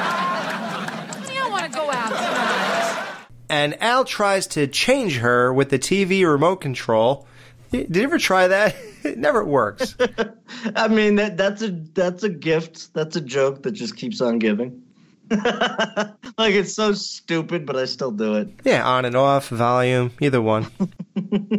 You 0.00 1.34
don't 1.34 1.50
want 1.52 1.72
to 1.72 1.78
go 1.78 1.90
out 1.90 2.08
tonight. 2.08 3.16
and 3.48 3.82
al 3.82 4.04
tries 4.04 4.46
to 4.48 4.66
change 4.66 5.18
her 5.18 5.52
with 5.52 5.70
the 5.70 5.78
tv 5.78 6.24
remote 6.30 6.56
control 6.56 7.26
did 7.70 7.94
you 7.94 8.02
ever 8.02 8.18
try 8.18 8.48
that 8.48 8.74
it 9.04 9.18
never 9.18 9.44
works 9.44 9.94
I 10.76 10.88
mean 10.88 11.16
that 11.16 11.36
that's 11.36 11.62
a 11.62 11.68
that's 11.70 12.22
a 12.22 12.28
gift. 12.28 12.92
That's 12.92 13.16
a 13.16 13.20
joke 13.20 13.62
that 13.62 13.70
just 13.72 13.96
keeps 13.96 14.20
on 14.20 14.38
giving. 14.38 14.82
like 15.30 16.54
it's 16.54 16.74
so 16.74 16.92
stupid, 16.92 17.64
but 17.64 17.76
I 17.76 17.86
still 17.86 18.10
do 18.10 18.34
it. 18.34 18.48
yeah 18.64 18.86
on 18.86 19.04
and 19.06 19.16
off 19.16 19.48
volume 19.48 20.10
either 20.20 20.42
one 20.42 20.66
Yeah, 21.14 21.58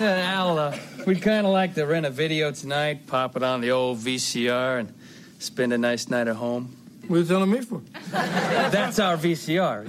Al, 0.00 0.58
uh, 0.58 0.78
we'd 1.06 1.22
kind 1.22 1.46
of 1.46 1.52
like 1.52 1.74
to 1.74 1.84
rent 1.84 2.06
a 2.06 2.10
video 2.10 2.50
tonight, 2.52 3.06
pop 3.06 3.36
it 3.36 3.42
on 3.42 3.60
the 3.60 3.70
old 3.70 3.98
VCR, 3.98 4.80
and 4.80 4.94
spend 5.38 5.72
a 5.72 5.78
nice 5.78 6.08
night 6.08 6.28
at 6.28 6.36
home. 6.36 6.76
What 7.08 7.16
are 7.16 7.20
you 7.20 7.26
telling 7.26 7.50
me 7.50 7.60
for? 7.62 7.80
That's 8.10 8.98
our 8.98 9.16
VCR. 9.16 9.88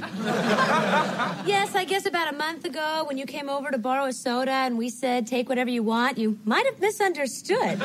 Yes, 1.45 1.76
I 1.76 1.84
guess 1.84 2.05
about 2.05 2.34
a 2.34 2.38
month 2.38 2.64
ago 2.66 3.03
when 3.07 3.18
you 3.18 3.26
came 3.26 3.49
over 3.49 3.72
to 3.72 3.78
borrow 3.78 4.05
a 4.05 4.14
soda 4.14 4.51
and 4.51 4.78
we 4.78 4.89
said, 4.89 5.28
take 5.28 5.49
whatever 5.49 5.70
you 5.70 5.84
want, 5.84 6.18
you 6.18 6.39
might 6.45 6.66
have 6.66 6.80
misunderstood. 6.80 7.82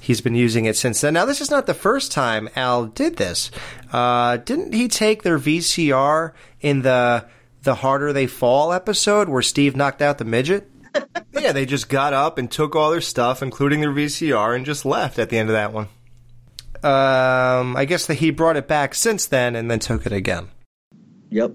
He's 0.00 0.20
been 0.20 0.36
using 0.36 0.66
it 0.66 0.76
since 0.76 1.00
then. 1.00 1.14
Now, 1.14 1.24
this 1.24 1.40
is 1.40 1.50
not 1.50 1.66
the 1.66 1.74
first 1.74 2.12
time 2.12 2.48
Al 2.54 2.86
did 2.86 3.16
this. 3.16 3.50
Uh, 3.92 4.36
didn't 4.36 4.72
he 4.72 4.86
take 4.86 5.22
their 5.24 5.38
VCR 5.38 6.32
in 6.60 6.82
the 6.82 7.26
the 7.64 7.74
Harder 7.76 8.12
They 8.12 8.28
Fall 8.28 8.72
episode 8.72 9.28
where 9.28 9.42
Steve 9.42 9.74
knocked 9.76 10.00
out 10.00 10.18
the 10.18 10.24
midget? 10.24 10.70
Yeah, 11.32 11.52
they 11.52 11.66
just 11.66 11.88
got 11.88 12.12
up 12.12 12.38
and 12.38 12.50
took 12.50 12.76
all 12.76 12.90
their 12.90 13.00
stuff, 13.00 13.42
including 13.42 13.80
their 13.80 13.92
VCR, 13.92 14.54
and 14.56 14.64
just 14.66 14.84
left 14.84 15.18
at 15.18 15.30
the 15.30 15.38
end 15.38 15.48
of 15.48 15.54
that 15.54 15.72
one. 15.72 15.88
Um, 16.82 17.76
I 17.76 17.84
guess 17.86 18.06
that 18.06 18.14
he 18.14 18.30
brought 18.30 18.56
it 18.56 18.68
back 18.68 18.94
since 18.94 19.26
then 19.26 19.56
and 19.56 19.70
then 19.70 19.80
took 19.80 20.06
it 20.06 20.12
again. 20.12 20.48
Yep. 21.30 21.52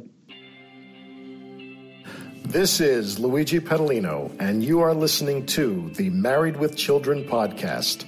This 2.45 2.81
is 2.81 3.19
Luigi 3.19 3.59
Pedalino, 3.59 4.35
and 4.39 4.63
you 4.63 4.81
are 4.81 4.93
listening 4.93 5.45
to 5.47 5.89
the 5.95 6.09
Married 6.09 6.57
with 6.57 6.75
Children 6.75 7.23
podcast. 7.23 8.05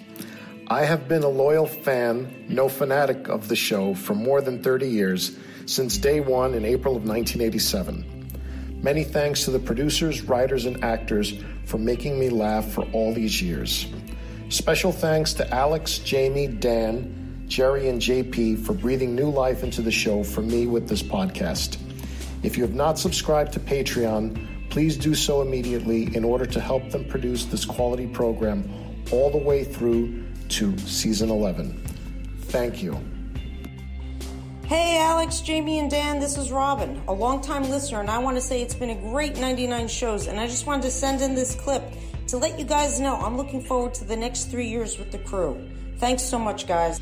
I 0.68 0.84
have 0.84 1.08
been 1.08 1.24
a 1.24 1.30
loyal 1.30 1.68
fan, 1.68 2.46
no 2.50 2.68
fanatic 2.68 3.30
of 3.30 3.48
the 3.48 3.56
show 3.56 3.94
for 3.94 4.14
more 4.14 4.42
than 4.42 4.62
30 4.62 4.90
years, 4.90 5.38
since 5.66 5.98
day 5.98 6.20
one 6.20 6.54
in 6.54 6.66
April 6.66 6.98
of 6.98 7.08
1987. 7.08 8.15
Many 8.86 9.04
thanks 9.04 9.46
to 9.46 9.50
the 9.50 9.58
producers, 9.58 10.22
writers, 10.22 10.68
and 10.68 10.84
actors 10.84 11.34
for 11.64 11.80
making 11.80 12.20
me 12.20 12.30
laugh 12.30 12.72
for 12.72 12.84
all 12.92 13.16
these 13.16 13.42
years. 13.42 13.88
Special 14.50 14.92
thanks 14.92 15.34
to 15.34 15.52
Alex, 15.52 15.98
Jamie, 15.98 16.46
Dan, 16.46 17.46
Jerry, 17.48 17.90
and 17.90 18.00
JP 18.00 18.64
for 18.64 18.74
breathing 18.74 19.16
new 19.16 19.28
life 19.32 19.64
into 19.64 19.82
the 19.82 19.90
show 19.90 20.24
for 20.24 20.44
me 20.44 20.68
with 20.68 20.88
this 20.88 21.02
podcast. 21.02 21.80
If 22.44 22.58
you 22.58 22.64
have 22.64 22.76
not 22.76 23.00
subscribed 23.00 23.54
to 23.54 23.60
Patreon, 23.60 24.70
please 24.70 24.98
do 24.98 25.16
so 25.16 25.42
immediately 25.42 26.16
in 26.16 26.24
order 26.24 26.46
to 26.46 26.60
help 26.60 26.92
them 26.92 27.06
produce 27.06 27.46
this 27.46 27.66
quality 27.66 28.06
program 28.06 28.70
all 29.12 29.32
the 29.32 29.40
way 29.40 29.64
through 29.64 30.26
to 30.50 30.78
season 30.78 31.32
11. 31.32 31.76
Thank 32.38 32.84
you. 32.84 33.15
Hey, 34.68 34.98
Alex, 34.98 35.42
Jamie, 35.42 35.78
and 35.78 35.92
Dan, 35.92 36.20
this 36.20 36.40
is 36.40 36.52
Robin, 36.52 37.00
a 37.08 37.14
longtime 37.14 37.70
listener, 37.70 38.00
and 38.00 38.10
I 38.10 38.18
want 38.18 38.36
to 38.36 38.42
say 38.42 38.64
it's 38.64 38.74
been 38.74 38.90
a 38.90 38.96
great 38.96 39.38
99 39.38 39.88
shows, 39.88 40.26
and 40.26 40.40
I 40.40 40.48
just 40.48 40.66
wanted 40.66 40.82
to 40.82 40.90
send 40.90 41.22
in 41.22 41.36
this 41.36 41.54
clip 41.54 41.84
to 42.30 42.38
let 42.38 42.58
you 42.58 42.66
guys 42.66 43.00
know 43.00 43.16
I'm 43.16 43.38
looking 43.38 43.62
forward 43.62 43.94
to 43.94 44.06
the 44.06 44.16
next 44.16 44.46
three 44.46 44.68
years 44.68 44.98
with 44.98 45.12
the 45.12 45.20
crew. 45.20 45.70
Thanks 45.98 46.24
so 46.24 46.40
much, 46.40 46.66
guys. 46.66 47.00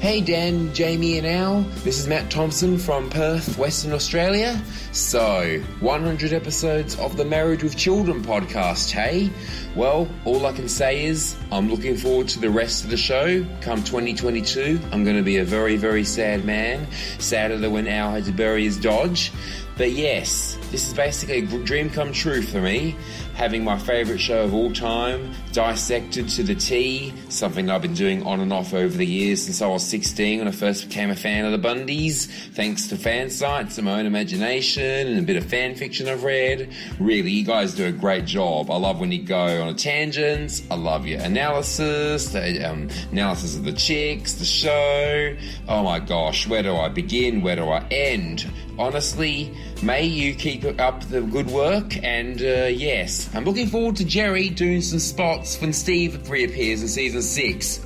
Hey 0.00 0.20
Dan, 0.20 0.72
Jamie, 0.74 1.18
and 1.18 1.26
Al. 1.26 1.62
This 1.82 1.98
is 1.98 2.06
Matt 2.06 2.30
Thompson 2.30 2.78
from 2.78 3.10
Perth, 3.10 3.58
Western 3.58 3.92
Australia. 3.92 4.62
So, 4.92 5.60
100 5.80 6.32
episodes 6.32 6.96
of 7.00 7.16
the 7.16 7.24
Married 7.24 7.64
with 7.64 7.76
Children 7.76 8.22
podcast, 8.22 8.92
hey? 8.92 9.28
Well, 9.74 10.08
all 10.24 10.46
I 10.46 10.52
can 10.52 10.68
say 10.68 11.04
is 11.04 11.36
I'm 11.50 11.68
looking 11.68 11.96
forward 11.96 12.28
to 12.28 12.38
the 12.38 12.48
rest 12.48 12.84
of 12.84 12.90
the 12.90 12.96
show. 12.96 13.44
Come 13.60 13.82
2022, 13.82 14.78
I'm 14.92 15.02
going 15.02 15.16
to 15.16 15.24
be 15.24 15.38
a 15.38 15.44
very, 15.44 15.76
very 15.76 16.04
sad 16.04 16.44
man. 16.44 16.86
Sadder 17.18 17.58
than 17.58 17.72
when 17.72 17.88
Al 17.88 18.12
had 18.12 18.24
to 18.26 18.32
bury 18.32 18.62
his 18.62 18.78
Dodge. 18.78 19.32
But 19.76 19.92
yes, 19.92 20.58
this 20.70 20.86
is 20.88 20.94
basically 20.94 21.38
a 21.38 21.64
dream 21.64 21.90
come 21.90 22.12
true 22.12 22.42
for 22.42 22.60
me. 22.60 22.96
Having 23.38 23.62
my 23.62 23.78
favourite 23.78 24.18
show 24.18 24.42
of 24.42 24.52
all 24.52 24.72
time 24.72 25.32
dissected 25.52 26.28
to 26.30 26.42
the 26.42 26.56
T, 26.56 27.14
something 27.28 27.70
I've 27.70 27.80
been 27.80 27.94
doing 27.94 28.26
on 28.26 28.40
and 28.40 28.52
off 28.52 28.74
over 28.74 28.96
the 28.96 29.06
years 29.06 29.44
since 29.44 29.62
I 29.62 29.68
was 29.68 29.84
16 29.84 30.40
when 30.40 30.48
I 30.48 30.50
first 30.50 30.88
became 30.88 31.10
a 31.10 31.14
fan 31.14 31.44
of 31.44 31.52
the 31.52 31.68
Bundys. 31.68 32.26
Thanks 32.54 32.88
to 32.88 32.96
fan 32.96 33.30
sites 33.30 33.78
and 33.78 33.84
my 33.84 34.00
own 34.00 34.06
imagination 34.06 34.82
and 34.82 35.20
a 35.20 35.22
bit 35.22 35.36
of 35.36 35.44
fan 35.44 35.76
fiction 35.76 36.08
I've 36.08 36.24
read. 36.24 36.74
Really, 36.98 37.30
you 37.30 37.44
guys 37.44 37.76
do 37.76 37.86
a 37.86 37.92
great 37.92 38.24
job. 38.24 38.72
I 38.72 38.76
love 38.76 38.98
when 38.98 39.12
you 39.12 39.22
go 39.22 39.62
on 39.62 39.68
a 39.68 39.74
tangent. 39.74 40.64
I 40.68 40.74
love 40.74 41.06
your 41.06 41.20
analysis, 41.20 42.32
the 42.32 42.68
um, 42.68 42.88
analysis 43.12 43.56
of 43.56 43.62
the 43.62 43.72
chicks, 43.72 44.32
the 44.34 44.44
show. 44.44 45.36
Oh 45.68 45.84
my 45.84 46.00
gosh, 46.00 46.48
where 46.48 46.64
do 46.64 46.74
I 46.74 46.88
begin? 46.88 47.42
Where 47.42 47.54
do 47.54 47.68
I 47.68 47.86
end? 47.92 48.50
Honestly, 48.78 49.52
may 49.82 50.04
you 50.04 50.34
keep 50.34 50.64
up 50.80 51.02
the 51.08 51.20
good 51.22 51.48
work. 51.48 52.02
And 52.04 52.40
uh, 52.40 52.66
yes, 52.66 53.28
I'm 53.34 53.44
looking 53.44 53.66
forward 53.66 53.96
to 53.96 54.04
Jerry 54.04 54.48
doing 54.48 54.82
some 54.82 55.00
spots 55.00 55.60
when 55.60 55.72
Steve 55.72 56.30
reappears 56.30 56.82
in 56.82 56.88
season 56.88 57.22
six. 57.22 57.84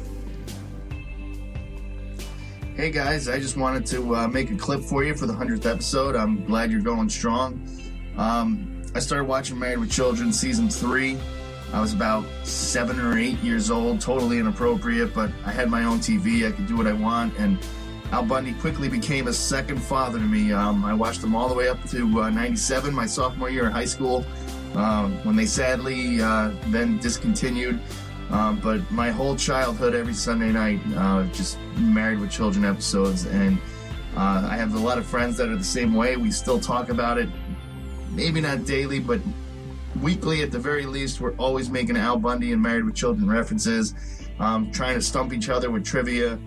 Hey 2.76 2.90
guys, 2.90 3.28
I 3.28 3.38
just 3.38 3.56
wanted 3.56 3.86
to 3.86 4.16
uh, 4.16 4.28
make 4.28 4.50
a 4.50 4.56
clip 4.56 4.82
for 4.82 5.04
you 5.04 5.14
for 5.14 5.26
the 5.26 5.32
100th 5.32 5.70
episode. 5.70 6.16
I'm 6.16 6.44
glad 6.44 6.70
you're 6.70 6.80
going 6.80 7.08
strong. 7.08 7.66
Um, 8.16 8.82
I 8.94 8.98
started 8.98 9.24
watching 9.24 9.58
Married 9.58 9.78
with 9.78 9.90
Children 9.90 10.32
season 10.32 10.68
three. 10.68 11.18
I 11.72 11.80
was 11.80 11.94
about 11.94 12.24
seven 12.44 13.00
or 13.00 13.16
eight 13.16 13.38
years 13.38 13.70
old, 13.70 14.00
totally 14.00 14.38
inappropriate, 14.38 15.14
but 15.14 15.30
I 15.46 15.52
had 15.52 15.70
my 15.70 15.84
own 15.84 16.00
TV. 16.00 16.46
I 16.46 16.52
could 16.52 16.66
do 16.66 16.76
what 16.76 16.86
I 16.86 16.92
want. 16.92 17.38
And 17.38 17.58
Al 18.12 18.22
Bundy 18.22 18.52
quickly 18.52 18.90
became 18.90 19.26
a 19.26 19.32
second 19.32 19.82
father 19.82 20.18
to 20.18 20.24
me. 20.24 20.52
Um, 20.52 20.84
I 20.84 20.92
watched 20.92 21.22
them 21.22 21.34
all 21.34 21.48
the 21.48 21.54
way 21.54 21.68
up 21.68 21.82
to 21.88 22.20
uh, 22.20 22.28
97, 22.28 22.92
my 22.92 23.06
sophomore 23.06 23.48
year 23.48 23.64
in 23.64 23.72
high 23.72 23.86
school, 23.86 24.26
uh, 24.74 25.08
when 25.22 25.34
they 25.34 25.46
sadly 25.46 26.20
uh, 26.20 26.52
then 26.66 26.98
discontinued. 26.98 27.80
Um, 28.30 28.60
but 28.60 28.88
my 28.90 29.10
whole 29.10 29.34
childhood, 29.34 29.94
every 29.94 30.12
Sunday 30.12 30.52
night, 30.52 30.80
uh, 30.94 31.24
just 31.32 31.58
married 31.78 32.18
with 32.18 32.30
children 32.30 32.66
episodes. 32.66 33.24
And 33.24 33.56
uh, 34.14 34.46
I 34.50 34.56
have 34.56 34.74
a 34.74 34.78
lot 34.78 34.98
of 34.98 35.06
friends 35.06 35.38
that 35.38 35.48
are 35.48 35.56
the 35.56 35.64
same 35.64 35.94
way. 35.94 36.18
We 36.18 36.30
still 36.30 36.60
talk 36.60 36.90
about 36.90 37.16
it, 37.16 37.30
maybe 38.10 38.42
not 38.42 38.66
daily, 38.66 39.00
but 39.00 39.20
weekly 40.02 40.42
at 40.42 40.50
the 40.50 40.58
very 40.58 40.84
least. 40.84 41.22
We're 41.22 41.34
always 41.36 41.70
making 41.70 41.96
Al 41.96 42.18
Bundy 42.18 42.52
and 42.52 42.60
Married 42.60 42.84
with 42.84 42.94
Children 42.94 43.30
references, 43.30 43.94
um, 44.38 44.70
trying 44.70 44.96
to 44.96 45.02
stump 45.02 45.32
each 45.32 45.48
other 45.48 45.70
with 45.70 45.82
trivia. 45.82 46.38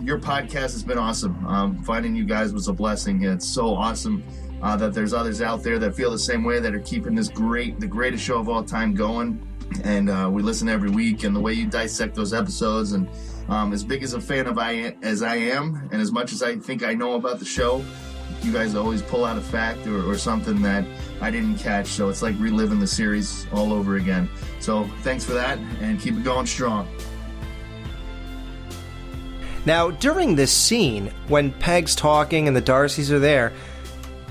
Your 0.00 0.18
podcast 0.18 0.72
has 0.72 0.82
been 0.82 0.98
awesome. 0.98 1.46
Um, 1.46 1.82
finding 1.84 2.14
you 2.14 2.24
guys 2.24 2.52
was 2.52 2.68
a 2.68 2.72
blessing. 2.72 3.24
It's 3.24 3.46
so 3.46 3.74
awesome 3.74 4.24
uh, 4.62 4.76
that 4.76 4.94
there's 4.94 5.12
others 5.12 5.42
out 5.42 5.62
there 5.62 5.78
that 5.78 5.94
feel 5.94 6.10
the 6.10 6.18
same 6.18 6.44
way 6.44 6.60
that 6.60 6.74
are 6.74 6.80
keeping 6.80 7.14
this 7.14 7.28
great, 7.28 7.78
the 7.78 7.86
greatest 7.86 8.24
show 8.24 8.38
of 8.38 8.48
all 8.48 8.64
time 8.64 8.94
going. 8.94 9.46
And 9.84 10.10
uh, 10.10 10.28
we 10.30 10.42
listen 10.42 10.68
every 10.68 10.90
week, 10.90 11.24
and 11.24 11.34
the 11.34 11.40
way 11.40 11.54
you 11.54 11.66
dissect 11.66 12.14
those 12.14 12.34
episodes, 12.34 12.92
and 12.92 13.08
um, 13.48 13.72
as 13.72 13.82
big 13.82 14.02
as 14.02 14.12
a 14.12 14.20
fan 14.20 14.46
of 14.46 14.58
I 14.58 14.94
as 15.02 15.22
I 15.22 15.36
am, 15.36 15.88
and 15.90 16.02
as 16.02 16.12
much 16.12 16.32
as 16.32 16.42
I 16.42 16.56
think 16.56 16.84
I 16.84 16.92
know 16.92 17.14
about 17.14 17.38
the 17.38 17.46
show, 17.46 17.82
you 18.42 18.52
guys 18.52 18.74
always 18.74 19.00
pull 19.00 19.24
out 19.24 19.38
a 19.38 19.40
fact 19.40 19.86
or, 19.86 20.04
or 20.04 20.18
something 20.18 20.60
that 20.62 20.84
I 21.20 21.30
didn't 21.30 21.56
catch. 21.56 21.86
So 21.86 22.08
it's 22.10 22.22
like 22.22 22.34
reliving 22.38 22.80
the 22.80 22.86
series 22.86 23.46
all 23.52 23.72
over 23.72 23.96
again. 23.96 24.28
So 24.60 24.84
thanks 25.00 25.24
for 25.24 25.32
that 25.32 25.58
and 25.80 25.98
keep 25.98 26.16
it 26.16 26.24
going 26.24 26.46
strong. 26.46 26.86
Now, 29.64 29.90
during 29.90 30.34
this 30.34 30.52
scene, 30.52 31.12
when 31.28 31.52
Peg's 31.52 31.94
talking 31.94 32.48
and 32.48 32.56
the 32.56 32.60
D'Arcys 32.60 33.10
are 33.10 33.20
there, 33.20 33.52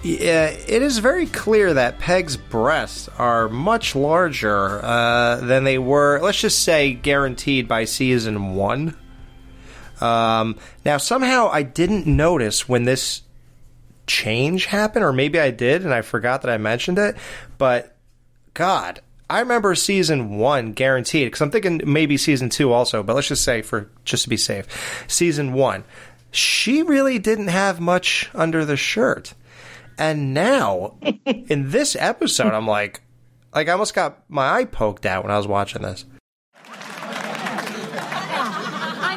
it 0.04 0.82
is 0.82 0.98
very 0.98 1.28
clear 1.28 1.74
that 1.76 2.00
Peg's 2.00 2.36
breasts 2.36 3.08
are 3.18 3.48
much 3.48 3.96
larger 3.96 4.84
uh, 4.84 5.38
than 5.38 5.64
they 5.64 5.78
were, 5.78 6.20
let's 6.22 6.42
just 6.42 6.64
say, 6.64 6.94
guaranteed 6.94 7.68
by 7.68 7.86
season 7.86 8.56
one. 8.56 8.98
Um, 10.02 10.58
now, 10.84 10.98
somehow 10.98 11.50
I 11.52 11.62
didn't 11.62 12.08
notice 12.08 12.68
when 12.68 12.86
this 12.86 13.22
change 14.08 14.66
happened, 14.66 15.06
or 15.06 15.14
maybe 15.14 15.40
I 15.40 15.52
did 15.52 15.84
and 15.84 15.94
I 15.94 16.02
forgot 16.02 16.42
that 16.42 16.52
I 16.52 16.58
mentioned 16.58 16.98
it, 16.98 17.16
but 17.58 17.96
God, 18.54 19.02
I 19.32 19.40
remember 19.40 19.74
season 19.76 20.38
one 20.38 20.74
guaranteed 20.74 21.28
because 21.28 21.40
I'm 21.40 21.52
thinking 21.52 21.80
maybe 21.86 22.18
season 22.18 22.50
two 22.50 22.74
also, 22.74 23.02
but 23.02 23.16
let's 23.16 23.30
just 23.30 23.46
say 23.46 23.62
for 23.62 23.90
just 24.04 24.24
to 24.24 24.30
be 24.30 24.36
safe, 24.36 25.06
season 25.08 25.54
one, 25.54 25.86
she 26.32 26.84
really 26.84 27.18
didn't 27.18 27.48
have 27.48 27.80
much 27.80 28.30
under 28.36 28.66
the 28.66 28.76
shirt, 28.76 29.34
and 29.98 30.34
now 30.34 30.98
in 31.26 31.72
this 31.72 31.96
episode, 31.98 32.52
I'm 32.52 32.68
like, 32.68 33.04
like 33.56 33.70
I 33.70 33.72
almost 33.72 33.94
got 33.94 34.30
my 34.30 34.54
eye 34.54 34.66
poked 34.66 35.06
out 35.06 35.24
when 35.24 35.32
I 35.32 35.38
was 35.38 35.48
watching 35.48 35.82
this. 35.82 36.04
I 36.66 37.86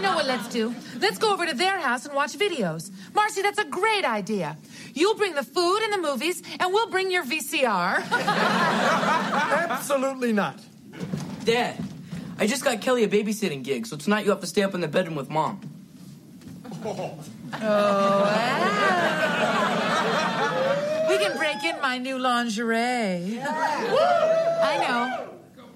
know 0.01 0.15
what 0.15 0.27
let's 0.27 0.44
do. 0.55 0.75
Let's 1.01 1.19
go 1.19 1.33
over 1.33 1.45
to 1.45 1.55
their 1.55 1.79
house 1.81 2.07
and 2.07 2.15
watch 2.15 2.39
videos. 2.39 2.91
Marcy, 3.13 3.43
that's 3.43 3.59
a 3.59 3.65
great 3.65 4.05
idea. 4.05 4.57
You'll 4.95 5.17
bring 5.17 5.35
the 5.35 5.43
food 5.43 5.81
and 5.83 5.93
the 5.93 5.99
movies, 5.99 6.43
and 6.61 6.73
we'll 6.73 6.91
bring 6.91 7.11
your 7.11 7.25
VCR. 7.25 8.09
Absolutely 9.69 10.33
not. 10.33 10.61
Dad, 11.45 11.77
I 12.39 12.47
just 12.47 12.65
got 12.65 12.81
Kelly 12.81 13.03
a 13.03 13.09
babysitting 13.09 13.65
gig, 13.65 13.87
so 13.87 13.97
tonight 13.97 14.25
you 14.25 14.31
have 14.31 14.41
to 14.41 14.47
stay 14.47 14.63
up 14.63 14.75
in 14.75 14.81
the 14.81 14.89
bedroom 14.89 15.17
with 15.17 15.29
mom. 15.29 15.61
Oh, 16.87 18.25
we 21.09 21.19
can 21.19 21.37
break 21.37 21.65
in 21.65 21.81
my 21.81 21.99
new 21.99 22.19
lingerie. 22.19 23.41
I 23.41 24.77
know. 24.87 25.31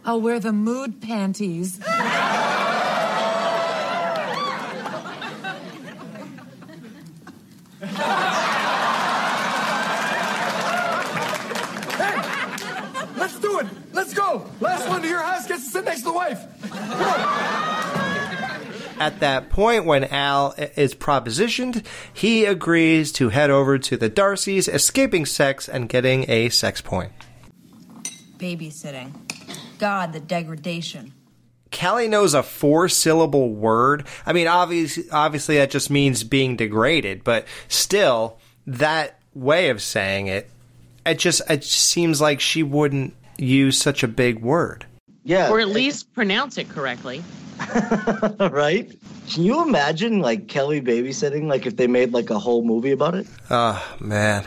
I'll 0.04 0.20
wear 0.20 0.38
the 0.38 0.52
mood 0.52 1.00
panties. 1.00 1.80
Let's 13.16 13.38
do 13.38 13.60
it. 13.60 13.66
Let's 13.92 14.14
go. 14.14 14.50
Last 14.60 14.88
one 14.88 15.02
to 15.02 15.08
your 15.08 15.22
house 15.22 15.46
gets 15.46 15.64
to 15.64 15.70
sit 15.70 15.84
next 15.84 16.00
to 16.00 16.06
the 16.06 16.12
wife. 16.12 16.44
At 19.00 19.20
that 19.20 19.48
point, 19.50 19.84
when 19.84 20.04
Al 20.04 20.54
is 20.76 20.92
propositioned, 20.94 21.86
he 22.12 22.44
agrees 22.44 23.12
to 23.12 23.28
head 23.28 23.50
over 23.50 23.78
to 23.78 23.96
the 23.96 24.08
D'Arcys, 24.08 24.68
escaping 24.68 25.24
sex 25.24 25.68
and 25.68 25.88
getting 25.88 26.28
a 26.28 26.48
sex 26.48 26.80
point. 26.80 27.12
Babysitting. 28.38 29.12
God, 29.78 30.12
the 30.12 30.20
degradation. 30.20 31.12
Kelly 31.70 32.08
knows 32.08 32.34
a 32.34 32.42
four 32.42 32.88
syllable 32.88 33.52
word. 33.52 34.06
I 34.24 34.32
mean, 34.32 34.46
obviously, 34.46 35.04
obviously 35.10 35.56
that 35.58 35.70
just 35.70 35.90
means 35.90 36.24
being 36.24 36.56
degraded, 36.56 37.24
but 37.24 37.46
still, 37.68 38.38
that 38.66 39.18
way 39.34 39.70
of 39.70 39.82
saying 39.82 40.28
it, 40.28 40.50
it 41.04 41.18
just, 41.18 41.42
it 41.50 41.64
seems 41.64 42.20
like 42.20 42.40
she 42.40 42.62
wouldn't 42.62 43.14
use 43.36 43.78
such 43.78 44.02
a 44.02 44.08
big 44.08 44.40
word. 44.40 44.86
Yeah. 45.24 45.50
Or 45.50 45.60
at 45.60 45.68
least 45.68 46.12
pronounce 46.14 46.58
it 46.58 46.68
correctly. 46.68 47.22
right? 48.40 48.90
Can 49.30 49.42
you 49.42 49.62
imagine 49.62 50.20
like 50.20 50.48
Kelly 50.48 50.80
babysitting? 50.80 51.44
Like 51.48 51.66
if 51.66 51.76
they 51.76 51.86
made 51.86 52.12
like 52.12 52.30
a 52.30 52.38
whole 52.38 52.64
movie 52.64 52.92
about 52.92 53.14
it? 53.14 53.26
Oh, 53.50 53.96
man. 54.00 54.46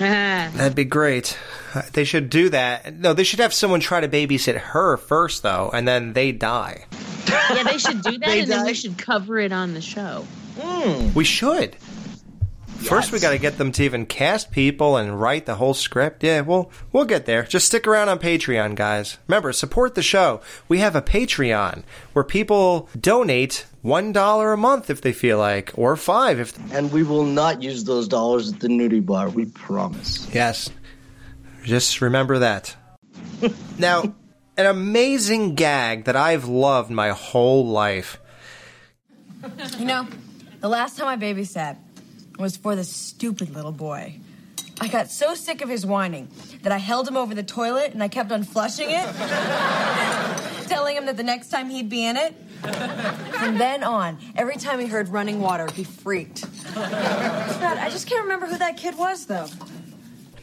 yeah, 0.00 0.50
That'd 0.50 0.74
be 0.74 0.84
great. 0.84 1.38
They 1.92 2.04
should 2.04 2.30
do 2.30 2.48
that. 2.50 2.94
No, 2.98 3.12
they 3.12 3.24
should 3.24 3.40
have 3.40 3.52
someone 3.54 3.80
try 3.80 4.00
to 4.00 4.08
babysit 4.08 4.56
her 4.58 4.96
first, 4.96 5.42
though, 5.42 5.70
and 5.72 5.86
then 5.86 6.12
they 6.12 6.32
die. 6.32 6.84
Yeah, 7.28 7.62
they 7.64 7.78
should 7.78 8.02
do 8.02 8.12
that, 8.18 8.20
They 8.20 8.40
and 8.40 8.50
then 8.50 8.66
we 8.66 8.74
should 8.74 8.98
cover 8.98 9.38
it 9.38 9.52
on 9.52 9.74
the 9.74 9.80
show. 9.80 10.26
Hmm. 10.60 11.12
We 11.14 11.24
should. 11.24 11.76
First, 12.78 13.10
we 13.10 13.18
got 13.18 13.30
to 13.30 13.38
get 13.38 13.58
them 13.58 13.72
to 13.72 13.82
even 13.82 14.06
cast 14.06 14.52
people 14.52 14.96
and 14.96 15.18
write 15.20 15.46
the 15.46 15.56
whole 15.56 15.74
script. 15.74 16.22
Yeah, 16.22 16.42
we'll 16.42 16.70
we'll 16.92 17.04
get 17.06 17.26
there. 17.26 17.42
Just 17.42 17.66
stick 17.66 17.86
around 17.86 18.10
on 18.10 18.18
Patreon, 18.18 18.74
guys. 18.76 19.18
Remember, 19.26 19.52
support 19.52 19.94
the 19.94 20.02
show. 20.02 20.40
We 20.68 20.78
have 20.78 20.94
a 20.94 21.02
Patreon 21.02 21.82
where 22.12 22.22
people 22.24 22.88
donate 22.98 23.66
one 23.82 24.12
dollar 24.12 24.52
a 24.52 24.56
month 24.56 24.88
if 24.90 25.00
they 25.00 25.12
feel 25.12 25.38
like, 25.38 25.72
or 25.74 25.96
five 25.96 26.38
if. 26.38 26.52
And 26.72 26.92
we 26.92 27.02
will 27.02 27.24
not 27.24 27.62
use 27.62 27.82
those 27.84 28.06
dollars 28.06 28.52
at 28.52 28.60
the 28.60 28.68
nudie 28.68 29.04
bar. 29.04 29.30
We 29.30 29.46
promise. 29.46 30.28
Yes. 30.32 30.70
Just 31.66 32.00
remember 32.00 32.38
that. 32.38 32.76
now, 33.78 34.14
an 34.56 34.66
amazing 34.66 35.56
gag 35.56 36.04
that 36.04 36.14
I've 36.14 36.44
loved 36.44 36.92
my 36.92 37.08
whole 37.08 37.66
life. 37.66 38.20
You 39.76 39.84
know, 39.84 40.06
the 40.60 40.68
last 40.68 40.96
time 40.96 41.08
I 41.08 41.16
babysat 41.16 41.76
was 42.38 42.56
for 42.56 42.76
this 42.76 42.94
stupid 42.94 43.52
little 43.52 43.72
boy. 43.72 44.14
I 44.80 44.86
got 44.86 45.10
so 45.10 45.34
sick 45.34 45.60
of 45.60 45.68
his 45.68 45.84
whining 45.84 46.28
that 46.62 46.70
I 46.70 46.78
held 46.78 47.08
him 47.08 47.16
over 47.16 47.34
the 47.34 47.42
toilet 47.42 47.92
and 47.92 48.00
I 48.00 48.06
kept 48.06 48.30
on 48.30 48.44
flushing 48.44 48.86
it, 48.88 49.04
telling 50.68 50.96
him 50.96 51.06
that 51.06 51.16
the 51.16 51.24
next 51.24 51.48
time 51.48 51.68
he'd 51.68 51.88
be 51.88 52.06
in 52.06 52.16
it. 52.16 52.32
From 53.40 53.58
then 53.58 53.82
on, 53.82 54.18
every 54.36 54.56
time 54.56 54.78
he 54.78 54.86
heard 54.86 55.08
running 55.08 55.40
water, 55.40 55.68
he 55.72 55.82
freaked. 55.82 56.44
God, 56.74 57.78
I 57.78 57.90
just 57.90 58.06
can't 58.06 58.22
remember 58.22 58.46
who 58.46 58.56
that 58.58 58.76
kid 58.76 58.96
was, 58.96 59.26
though. 59.26 59.48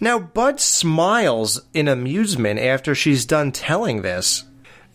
Now, 0.03 0.19
Bud 0.19 0.59
smiles 0.59 1.61
in 1.73 1.87
amusement 1.87 2.59
after 2.59 2.93
she's 2.93 3.23
done 3.25 3.53
telling 3.53 4.01
this, 4.01 4.43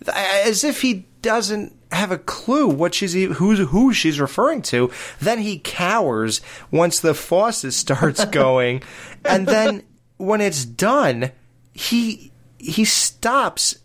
as 0.07 0.65
if 0.65 0.83
he 0.83 1.07
doesn't 1.23 1.75
have 1.91 2.13
a 2.13 2.19
clue 2.19 2.69
what 2.69 2.95
she's 2.95 3.17
e- 3.17 3.25
who 3.25 3.57
who 3.65 3.95
she's 3.95 4.21
referring 4.21 4.61
to. 4.61 4.91
Then 5.19 5.39
he 5.39 5.61
cowers 5.61 6.43
once 6.71 7.01
the 7.01 7.15
faucet 7.15 7.73
starts 7.73 8.23
going, 8.27 8.83
and 9.25 9.49
then 9.49 9.83
when 10.19 10.43
it's 10.43 10.67
done, 10.67 11.33
he 11.73 12.31
he 12.59 12.85
stops 12.85 13.79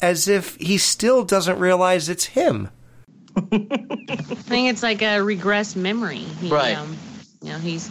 as 0.00 0.28
if 0.28 0.54
he 0.60 0.78
still 0.78 1.24
doesn't 1.24 1.58
realize 1.58 2.08
it's 2.08 2.26
him. 2.26 2.68
I 3.36 3.40
think 3.48 4.70
it's 4.70 4.84
like 4.84 5.02
a 5.02 5.18
regressed 5.18 5.74
memory. 5.74 6.18
He, 6.18 6.48
Right. 6.48 6.76
Um, 6.76 6.96
you 7.42 7.50
know, 7.50 7.58
he's 7.58 7.90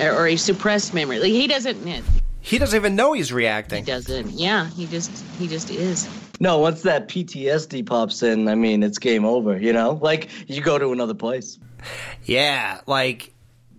or, 0.00 0.12
or 0.12 0.26
a 0.26 0.36
suppressed 0.36 0.94
memory. 0.94 1.18
Like 1.18 1.32
he 1.32 1.46
doesn't. 1.46 2.04
He 2.40 2.58
doesn't 2.58 2.76
even 2.76 2.94
know 2.94 3.12
he's 3.12 3.32
reacting. 3.32 3.84
He 3.84 3.90
doesn't. 3.90 4.30
Yeah, 4.30 4.68
he 4.70 4.86
just 4.86 5.10
he 5.38 5.48
just 5.48 5.70
is. 5.70 6.08
No, 6.38 6.58
once 6.58 6.82
that 6.82 7.08
PTSD 7.08 7.84
pops 7.86 8.22
in, 8.22 8.46
I 8.48 8.54
mean, 8.54 8.82
it's 8.82 8.98
game 8.98 9.24
over. 9.24 9.58
You 9.58 9.72
know, 9.72 9.98
like 10.00 10.28
you 10.48 10.60
go 10.60 10.78
to 10.78 10.92
another 10.92 11.14
place. 11.14 11.58
Yeah, 12.24 12.80
like 12.86 13.32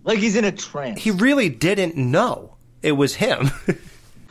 like 0.04 0.18
he's 0.18 0.36
in 0.36 0.44
a 0.44 0.52
trance. 0.52 1.00
He 1.00 1.10
really 1.10 1.48
didn't 1.48 1.96
know 1.96 2.56
it 2.82 2.92
was 2.92 3.14
him. 3.14 3.50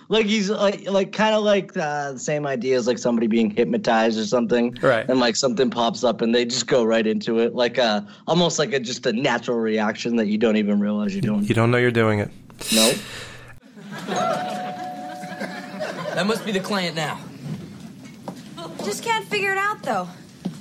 Like 0.09 0.25
he's 0.25 0.49
like 0.49 0.89
like 0.89 1.11
kind 1.11 1.35
of 1.35 1.43
like 1.43 1.75
uh, 1.75 2.13
the 2.13 2.19
same 2.19 2.45
idea 2.45 2.77
as 2.77 2.87
like 2.87 2.97
somebody 2.97 3.27
being 3.27 3.49
hypnotized 3.49 4.17
or 4.17 4.25
something, 4.25 4.77
right? 4.81 5.07
And 5.09 5.19
like 5.19 5.35
something 5.35 5.69
pops 5.69 6.03
up 6.03 6.21
and 6.21 6.33
they 6.33 6.45
just 6.45 6.67
go 6.67 6.85
right 6.85 7.05
into 7.05 7.39
it, 7.39 7.55
like 7.55 7.77
uh 7.77 8.01
almost 8.25 8.57
like 8.57 8.71
a 8.73 8.79
just 8.79 9.05
a 9.05 9.11
natural 9.11 9.57
reaction 9.57 10.15
that 10.15 10.27
you 10.27 10.37
don't 10.37 10.55
even 10.55 10.79
realize 10.79 11.13
you're 11.13 11.21
doing. 11.21 11.43
You 11.43 11.55
don't 11.55 11.71
know 11.71 11.77
you're 11.77 11.91
doing 11.91 12.19
it. 12.19 12.31
Nope. 12.73 12.97
That 16.17 16.25
must 16.25 16.43
be 16.45 16.51
the 16.51 16.59
client 16.59 16.95
now. 16.95 17.19
Just 18.83 19.03
can't 19.03 19.27
figure 19.27 19.51
it 19.51 19.57
out, 19.59 19.83
though. 19.83 20.07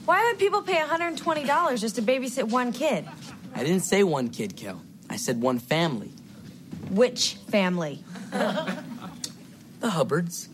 Why 0.05 0.22
would 0.24 0.38
people 0.38 0.61
pay 0.61 0.74
$120 0.74 1.80
just 1.80 1.97
to 1.97 2.03
babysit 2.03 2.44
one 2.51 2.72
kid? 2.72 3.07
I 3.55 3.64
didn't 3.64 3.80
say 3.80 4.03
one 4.03 4.28
kid, 4.28 4.55
Kel. 4.57 4.82
I 5.09 5.16
said 5.16 5.40
one 5.40 5.59
family. 5.59 6.11
Which 6.90 7.36
family? 7.49 8.05
The 9.87 9.93
Hubbards. 9.93 10.49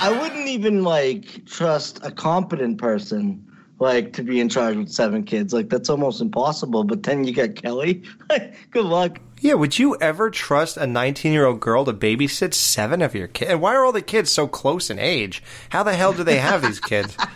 I 0.00 0.18
wouldn't 0.18 0.48
even 0.48 0.82
like 0.82 1.44
trust 1.44 2.00
a 2.02 2.10
competent 2.10 2.78
person 2.78 3.46
like 3.80 4.14
to 4.14 4.22
be 4.22 4.40
in 4.40 4.48
charge 4.48 4.78
with 4.78 4.90
seven 4.90 5.24
kids. 5.24 5.52
Like 5.52 5.68
that's 5.68 5.90
almost 5.90 6.22
impossible. 6.22 6.84
But 6.84 7.02
then 7.02 7.24
you 7.24 7.34
get 7.34 7.54
Kelly. 7.54 8.02
Good 8.70 8.86
luck. 8.86 9.20
Yeah, 9.40 9.54
would 9.54 9.78
you 9.78 9.94
ever 10.00 10.30
trust 10.30 10.78
a 10.78 10.86
19 10.86 11.34
year 11.34 11.44
old 11.44 11.60
girl 11.60 11.84
to 11.84 11.92
babysit 11.92 12.54
seven 12.54 13.02
of 13.02 13.14
your 13.14 13.28
kids? 13.28 13.50
And 13.50 13.60
why 13.60 13.74
are 13.74 13.84
all 13.84 13.92
the 13.92 14.00
kids 14.00 14.32
so 14.32 14.46
close 14.46 14.88
in 14.88 14.98
age? 14.98 15.42
How 15.68 15.82
the 15.82 15.94
hell 15.94 16.14
do 16.14 16.24
they 16.24 16.38
have 16.38 16.62
these 16.62 16.80
kids? 16.80 17.14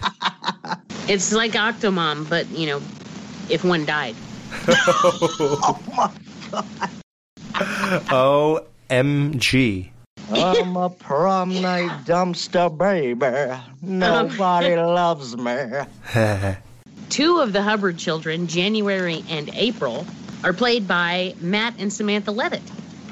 It's 1.06 1.32
like 1.32 1.52
Octomom, 1.52 2.28
but 2.28 2.48
you 2.48 2.66
know, 2.66 2.82
if 3.50 3.62
one 3.62 3.84
died. 3.84 4.14
Oh, 7.60 8.04
oh, 8.10 8.66
OMG. 8.90 9.90
I'm 10.30 10.76
a 10.76 10.90
prom 10.90 11.60
night 11.60 12.04
dumpster 12.04 12.76
baby. 12.76 13.60
Nobody 13.82 14.76
loves 14.76 15.36
me. 15.36 15.56
Two 17.08 17.38
of 17.38 17.52
the 17.52 17.62
Hubbard 17.62 17.96
children, 17.98 18.46
January 18.46 19.24
and 19.28 19.50
April, 19.54 20.06
are 20.44 20.52
played 20.52 20.86
by 20.86 21.34
Matt 21.40 21.74
and 21.78 21.92
Samantha 21.92 22.30
Leavitt, 22.30 22.62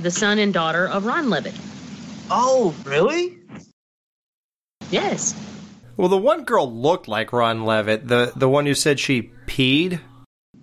the 0.00 0.10
son 0.10 0.38
and 0.38 0.52
daughter 0.52 0.86
of 0.86 1.06
Ron 1.06 1.30
Leavitt. 1.30 1.54
Oh, 2.30 2.74
really? 2.84 3.38
Yes. 4.90 5.34
Well, 5.96 6.08
the 6.08 6.18
one 6.18 6.44
girl 6.44 6.70
looked 6.70 7.08
like 7.08 7.32
Ron 7.32 7.64
Leavitt. 7.64 8.06
The 8.06 8.32
the 8.36 8.48
one 8.48 8.66
who 8.66 8.74
said 8.74 9.00
she 9.00 9.30
peed. 9.46 10.00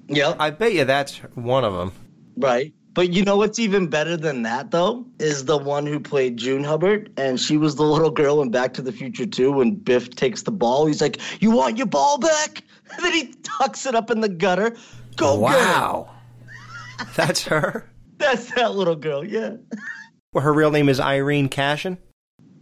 Yep. 0.07 0.35
I 0.39 0.51
bet 0.51 0.73
you 0.73 0.85
that's 0.85 1.17
one 1.33 1.63
of 1.63 1.73
them. 1.73 1.91
Right. 2.37 2.73
But 2.93 3.11
you 3.11 3.23
know 3.23 3.37
what's 3.37 3.57
even 3.57 3.87
better 3.87 4.15
than 4.15 4.43
that, 4.43 4.69
though, 4.69 5.05
is 5.17 5.45
the 5.45 5.57
one 5.57 5.87
who 5.87 5.99
played 5.99 6.37
June 6.37 6.63
Hubbard, 6.63 7.11
and 7.17 7.39
she 7.39 7.57
was 7.57 7.75
the 7.75 7.83
little 7.93 8.11
girl 8.11 8.41
in 8.41 8.51
Back 8.51 8.73
to 8.75 8.81
the 8.81 8.91
Future 8.91 9.25
2 9.25 9.51
when 9.51 9.75
Biff 9.75 10.15
takes 10.15 10.43
the 10.43 10.51
ball. 10.51 10.85
He's 10.85 11.01
like, 11.01 11.19
"You 11.41 11.51
want 11.51 11.77
your 11.77 11.87
ball 11.87 12.17
back?" 12.17 12.63
And 12.95 13.03
then 13.03 13.13
he 13.13 13.33
tucks 13.41 13.87
it 13.87 13.95
up 13.95 14.11
in 14.11 14.19
the 14.21 14.29
gutter. 14.29 14.75
Go 15.15 15.39
wow. 15.39 16.11
That's 17.15 17.43
her. 17.45 17.89
That's 18.17 18.53
that 18.53 18.75
little 18.75 18.95
girl. 18.95 19.25
Yeah. 19.25 19.55
Well, 20.31 20.43
her 20.43 20.53
real 20.53 20.69
name 20.69 20.89
is 20.89 20.99
Irene 20.99 21.49
Cashin. 21.49 21.97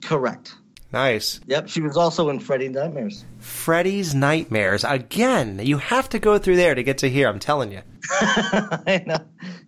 Correct. 0.03 0.55
Nice. 0.93 1.41
Yep. 1.47 1.67
She 1.67 1.81
was 1.81 1.97
also 1.97 2.29
in 2.29 2.39
Freddy's 2.39 2.71
Nightmares. 2.71 3.25
Freddy's 3.39 4.15
Nightmares. 4.15 4.85
Again, 4.85 5.59
you 5.61 5.79
have 5.79 6.07
to 6.09 6.19
go 6.19 6.37
through 6.37 6.55
there 6.55 6.75
to 6.75 6.83
get 6.83 6.99
to 6.99 7.09
here. 7.09 7.27
I'm 7.27 7.39
telling 7.39 7.71
you. 7.73 7.81
I 8.11 9.03
know. 9.05 9.19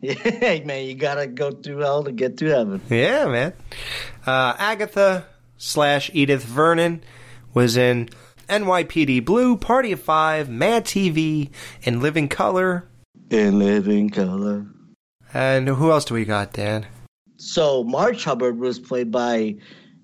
Yeah, 0.02 0.64
man, 0.66 0.86
you 0.86 0.96
gotta 0.96 1.28
go 1.28 1.52
through 1.52 1.80
hell 1.80 2.04
to 2.04 2.12
get 2.12 2.38
to 2.38 2.46
heaven. 2.48 2.82
Yeah, 2.90 3.26
man. 3.28 3.54
Uh, 4.26 4.56
Agatha 4.58 5.26
slash 5.58 6.10
Edith 6.14 6.44
Vernon 6.44 7.04
was 7.54 7.78
in 7.78 8.10
NYPD 8.50 9.24
Blue, 9.24 9.56
Party 9.58 9.92
of 9.92 10.00
Five, 10.02 10.50
Mad 10.50 10.86
TV, 10.86 11.50
and 11.86 12.02
Living 12.02 12.28
Color. 12.28 12.88
In 13.30 13.60
Living 13.60 14.10
Color. 14.10 14.66
And 15.34 15.68
who 15.68 15.92
else 15.92 16.06
do 16.06 16.14
we 16.14 16.26
got, 16.26 16.54
Dan? 16.54 16.86
So 17.38 17.84
March 17.84 18.24
Hubbard 18.24 18.60
was 18.60 18.80
played 18.80 19.12
by 19.12 19.56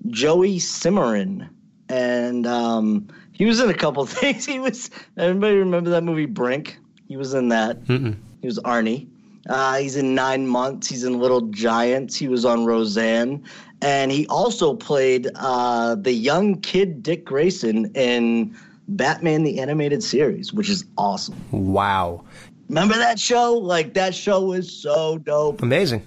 Joey 0.08 0.58
Simmrin, 0.58 1.50
and 1.88 2.48
um, 2.48 3.08
he 3.32 3.46
was 3.46 3.60
in 3.60 3.70
a 3.70 3.74
couple 3.74 4.06
things. 4.08 4.46
He 4.46 4.60
was. 4.60 4.90
Everybody 5.18 5.58
remember 5.58 5.92
that 5.92 6.04
movie 6.04 6.26
Brink? 6.26 6.78
He 7.10 7.18
was 7.18 7.34
in 7.34 7.50
that. 7.50 7.84
Mm-mm. 7.86 8.16
He 8.40 8.48
was 8.48 8.60
Arnie. 8.60 9.08
Uh, 9.50 9.78
he's 9.80 9.96
in 9.96 10.14
Nine 10.14 10.46
Months. 10.46 10.88
He's 10.88 11.04
in 11.04 11.20
Little 11.20 11.42
Giants. 11.42 12.16
He 12.16 12.28
was 12.28 12.46
on 12.46 12.66
Roseanne, 12.66 13.44
and 13.82 14.12
he 14.12 14.28
also 14.28 14.76
played 14.76 15.28
uh, 15.36 15.96
the 15.96 16.14
young 16.14 16.62
kid 16.62 17.02
Dick 17.02 17.26
Grayson 17.26 17.92
in 17.96 18.56
Batman 18.88 19.44
the 19.44 19.60
Animated 19.60 20.04
Series, 20.04 20.54
which 20.54 20.70
is 20.70 20.86
awesome. 21.00 21.36
Wow. 21.52 22.24
Remember 22.68 22.94
that 22.96 23.20
show? 23.20 23.54
Like 23.54 23.96
that 23.96 24.14
show 24.14 24.42
was 24.42 24.72
so 24.72 25.18
dope. 25.18 25.64
Amazing. 25.64 26.06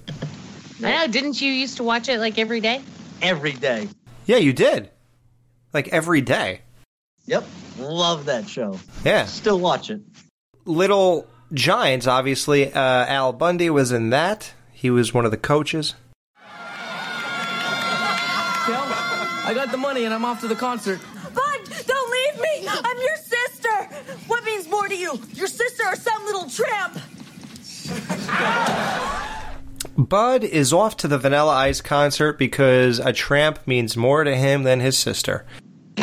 I 0.81 1.05
know. 1.05 1.11
Didn't 1.11 1.41
you 1.41 1.51
used 1.51 1.75
to 1.77 1.83
watch 1.83 2.07
it 2.07 2.19
like 2.19 2.39
every 2.39 2.61
day? 2.61 2.81
Every 3.21 3.51
day. 3.51 3.89
Yeah, 4.25 4.37
you 4.37 4.53
did. 4.53 4.89
Like 5.73 5.89
every 5.89 6.21
day. 6.21 6.61
Yep. 7.25 7.45
Love 7.79 8.25
that 8.25 8.47
show. 8.47 8.79
Yeah. 9.03 9.25
Still 9.25 9.59
watch 9.59 9.89
it. 9.89 10.01
Little 10.65 11.27
Giants, 11.53 12.07
obviously. 12.07 12.71
Uh, 12.73 12.79
Al 12.79 13.33
Bundy 13.33 13.69
was 13.69 13.91
in 13.91 14.09
that. 14.11 14.53
He 14.71 14.89
was 14.89 15.13
one 15.13 15.25
of 15.25 15.31
the 15.31 15.37
coaches. 15.37 15.95
Kel, 18.65 18.81
I 19.45 19.51
got 19.53 19.71
the 19.71 19.77
money 19.77 20.05
and 20.05 20.13
I'm 20.13 20.23
off 20.25 20.41
to 20.41 20.47
the 20.47 20.55
concert. 20.55 20.99
Bud, 21.33 21.59
don't 21.85 22.11
leave 22.11 22.41
me! 22.41 22.67
I'm 22.69 22.97
your 22.97 23.15
sister! 23.17 23.69
What 24.27 24.43
means 24.45 24.69
more 24.69 24.87
to 24.87 24.95
you? 24.95 25.19
Your 25.33 25.47
sister 25.47 25.83
or 25.85 25.95
some 25.95 26.23
little 26.25 26.49
tramp? 26.49 26.97
Bud 29.97 30.43
is 30.43 30.73
off 30.73 30.97
to 30.97 31.07
the 31.07 31.17
Vanilla 31.17 31.53
Ice 31.53 31.81
concert 31.81 32.39
because 32.39 32.99
a 32.99 33.13
tramp 33.13 33.67
means 33.67 33.95
more 33.95 34.23
to 34.23 34.35
him 34.35 34.63
than 34.63 34.79
his 34.79 34.97
sister. 34.97 35.45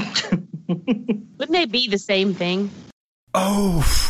Wouldn't 0.69 1.53
they 1.53 1.67
be 1.67 1.89
the 1.89 1.99
same 1.99 2.35
thing? 2.35 2.71
Oh. 3.35 4.10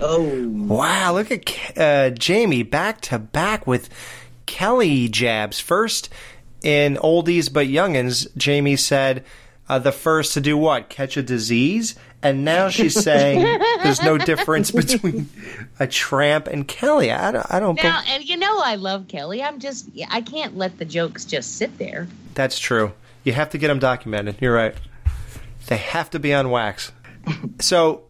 Oh. 0.00 0.48
Wow, 0.48 1.14
look 1.14 1.30
at 1.30 1.78
uh, 1.78 2.10
Jamie 2.10 2.62
back 2.62 3.00
to 3.02 3.18
back 3.18 3.66
with 3.66 3.88
Kelly 4.46 5.08
jabs. 5.08 5.60
First 5.60 6.10
in 6.62 6.96
Oldies 6.96 7.52
But 7.52 7.66
Youngins, 7.66 8.26
Jamie 8.36 8.76
said 8.76 9.24
uh, 9.68 9.78
the 9.78 9.92
first 9.92 10.34
to 10.34 10.40
do 10.40 10.56
what? 10.56 10.88
Catch 10.88 11.16
a 11.16 11.22
disease? 11.22 11.94
And 12.22 12.44
now 12.44 12.70
she's 12.70 12.94
saying 13.00 13.42
there's 13.82 14.02
no 14.02 14.16
difference 14.16 14.70
between 14.70 15.28
a 15.78 15.86
tramp 15.86 16.46
and 16.46 16.66
Kelly. 16.66 17.12
I 17.12 17.32
don't, 17.32 17.46
I 17.50 17.60
don't 17.60 17.82
Now, 17.82 18.02
and 18.08 18.24
you 18.24 18.38
know 18.38 18.60
I 18.64 18.76
love 18.76 19.08
Kelly. 19.08 19.42
I'm 19.42 19.58
just 19.60 19.88
I 20.10 20.22
can't 20.22 20.56
let 20.56 20.78
the 20.78 20.86
jokes 20.86 21.26
just 21.26 21.56
sit 21.56 21.76
there. 21.78 22.08
That's 22.32 22.58
true. 22.58 22.92
You 23.24 23.32
have 23.34 23.50
to 23.50 23.58
get 23.58 23.68
them 23.68 23.78
documented. 23.78 24.36
You're 24.40 24.54
right. 24.54 24.74
They 25.66 25.76
have 25.76 26.10
to 26.10 26.18
be 26.18 26.32
on 26.32 26.50
wax. 26.50 26.92
so, 27.60 28.04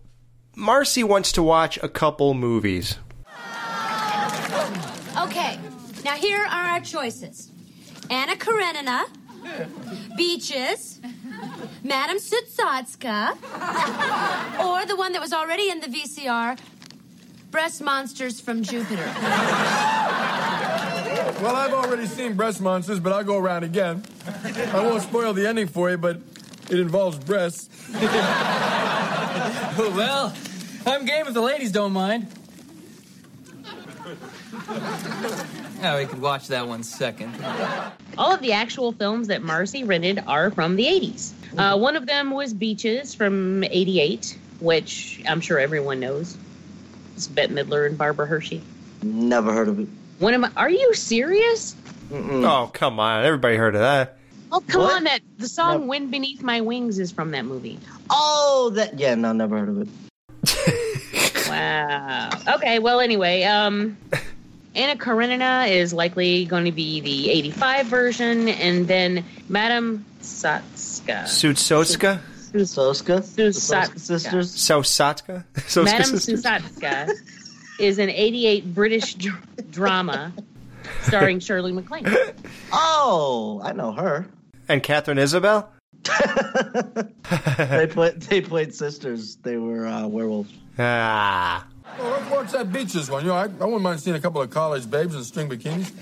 Marcy 0.57 1.02
wants 1.02 1.32
to 1.32 1.42
watch 1.42 1.78
a 1.82 1.88
couple 1.88 2.34
movies. 2.34 2.98
Okay, 5.18 5.59
now 6.05 6.14
here 6.14 6.38
are 6.38 6.64
our 6.66 6.80
choices 6.80 7.50
Anna 8.11 8.36
Karenina, 8.36 9.05
Beaches, 10.16 11.00
Madame 11.82 12.18
Sousatzka, 12.18 13.32
or 14.64 14.86
the 14.86 14.96
one 14.96 15.12
that 15.12 15.20
was 15.20 15.32
already 15.32 15.70
in 15.70 15.80
the 15.80 15.86
VCR, 15.88 16.59
Breast 17.50 17.82
Monsters 17.82 18.40
from 18.40 18.62
Jupiter. 18.62 19.11
Well, 21.42 21.57
I've 21.57 21.72
already 21.72 22.07
seen 22.07 22.34
breast 22.34 22.61
monsters, 22.61 23.00
but 23.00 23.12
I'll 23.12 23.24
go 23.24 23.38
around 23.38 23.64
again. 23.64 24.05
I 24.72 24.80
won't 24.80 25.02
spoil 25.02 25.32
the 25.32 25.46
ending 25.46 25.66
for 25.66 25.90
you, 25.90 25.98
but 25.98 26.20
it 26.70 26.78
involves 26.78 27.18
breasts. 27.18 27.68
well, 29.78 30.34
I'm 30.86 31.04
game 31.04 31.26
if 31.26 31.34
the 31.34 31.40
ladies 31.40 31.72
don't 31.72 31.92
mind. 31.92 32.26
Now 35.80 35.98
we 35.98 36.06
could 36.06 36.20
watch 36.20 36.48
that 36.48 36.66
one 36.66 36.82
second. 36.82 37.34
All 38.16 38.32
of 38.32 38.40
the 38.40 38.52
actual 38.52 38.92
films 38.92 39.28
that 39.28 39.42
Marcy 39.42 39.84
rented 39.84 40.22
are 40.26 40.50
from 40.50 40.76
the 40.76 40.84
80s. 40.84 41.32
Uh, 41.58 41.76
one 41.78 41.96
of 41.96 42.06
them 42.06 42.30
was 42.30 42.54
Beaches 42.54 43.14
from 43.14 43.62
88, 43.64 44.38
which 44.60 45.22
I'm 45.28 45.40
sure 45.40 45.58
everyone 45.58 46.00
knows. 46.00 46.36
It's 47.14 47.26
Bette 47.28 47.52
Midler 47.52 47.86
and 47.86 47.96
Barbara 47.98 48.26
Hershey. 48.26 48.62
Never 49.02 49.52
heard 49.52 49.68
of 49.68 49.78
it. 49.80 49.88
One 50.18 50.34
of 50.34 50.40
my, 50.40 50.50
are 50.56 50.70
you 50.70 50.94
serious? 50.94 51.76
Oh, 52.12 52.70
come 52.72 52.98
on. 52.98 53.24
Everybody 53.24 53.56
heard 53.56 53.74
of 53.74 53.82
that. 53.82 54.16
Oh, 54.57 54.62
come 54.68 54.82
What? 54.82 54.96
on. 54.96 55.05
That 55.05 55.20
the 55.38 55.48
song 55.48 55.88
Wind 55.88 56.12
Beneath 56.12 56.42
My 56.42 56.61
Wings 56.61 57.00
is 57.00 57.11
from 57.11 57.32
that 57.32 57.44
movie. 57.44 57.78
Oh, 58.09 58.70
that 58.74 58.98
yeah, 59.00 59.16
no, 59.16 59.32
never 59.32 59.59
heard 59.59 59.68
of 59.68 59.80
it. 59.82 59.88
Wow. 61.48 62.30
Okay, 62.55 62.78
well, 62.78 63.00
anyway, 63.00 63.42
um, 63.44 63.96
Anna 64.74 64.96
Karenina 64.96 65.66
is 65.70 65.92
likely 65.92 66.46
going 66.46 66.64
to 66.64 66.72
be 66.72 67.00
the 67.00 67.30
85 67.30 67.86
version, 67.86 68.48
and 68.48 68.88
then 68.88 69.24
Madame 69.48 70.05
Satska. 70.22 71.24
Sutsotska? 71.24 72.20
Soska? 72.55 73.20
Susatska. 73.22 73.98
sisters? 74.00 74.55
Sosatska? 74.57 75.44
Soska 75.55 75.84
Madame 75.84 76.18
sisters? 76.18 77.22
Is 77.78 77.98
an 77.98 78.09
88 78.11 78.74
British 78.74 79.14
dr- 79.14 79.70
drama 79.70 80.32
starring 81.02 81.40
Shirley 81.40 81.72
MacLaine. 81.72 82.07
Oh, 82.72 83.61
I 83.62 83.72
know 83.72 83.92
her. 83.92 84.26
And 84.68 84.82
Catherine 84.82 85.18
Isabel? 85.18 85.70
they 87.58 87.86
played 87.86 88.20
they 88.22 88.40
played 88.40 88.74
sisters. 88.74 89.36
They 89.36 89.56
were 89.56 89.86
uh, 89.86 90.06
werewolves. 90.06 90.52
Ah. 90.78 91.66
Well, 91.98 92.10
let's 92.10 92.30
watch 92.30 92.52
that 92.52 92.72
beaches 92.72 93.10
one. 93.10 93.22
You 93.22 93.28
know, 93.28 93.36
I, 93.36 93.44
I 93.44 93.46
wouldn't 93.46 93.82
mind 93.82 94.00
seeing 94.00 94.16
a 94.16 94.20
couple 94.20 94.42
of 94.42 94.50
college 94.50 94.90
babes 94.90 95.14
in 95.14 95.22
string 95.22 95.48
bikinis. 95.48 95.92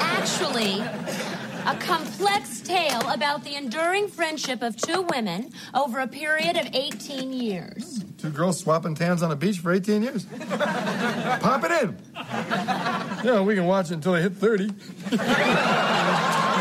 Actually, 0.00 0.80
a 1.66 1.76
complex 1.78 2.60
tale 2.60 3.06
about 3.10 3.44
the 3.44 3.54
enduring 3.54 4.08
friendship 4.08 4.62
of 4.62 4.76
two 4.76 5.02
women 5.10 5.52
over 5.74 6.00
a 6.00 6.08
period 6.08 6.56
of 6.56 6.68
18 6.74 7.32
years. 7.32 8.04
Two 8.16 8.30
girls 8.30 8.58
swapping 8.58 8.94
tans 8.94 9.22
on 9.22 9.30
a 9.30 9.36
beach 9.36 9.58
for 9.58 9.72
18 9.72 10.02
years. 10.02 10.24
Pop 10.24 11.62
it 11.64 11.82
in. 11.82 11.98
You 13.24 13.32
know, 13.32 13.42
we 13.42 13.54
can 13.54 13.66
watch 13.66 13.90
it 13.90 13.94
until 13.94 14.12
they 14.14 14.22
hit 14.22 14.34
30. 14.34 14.70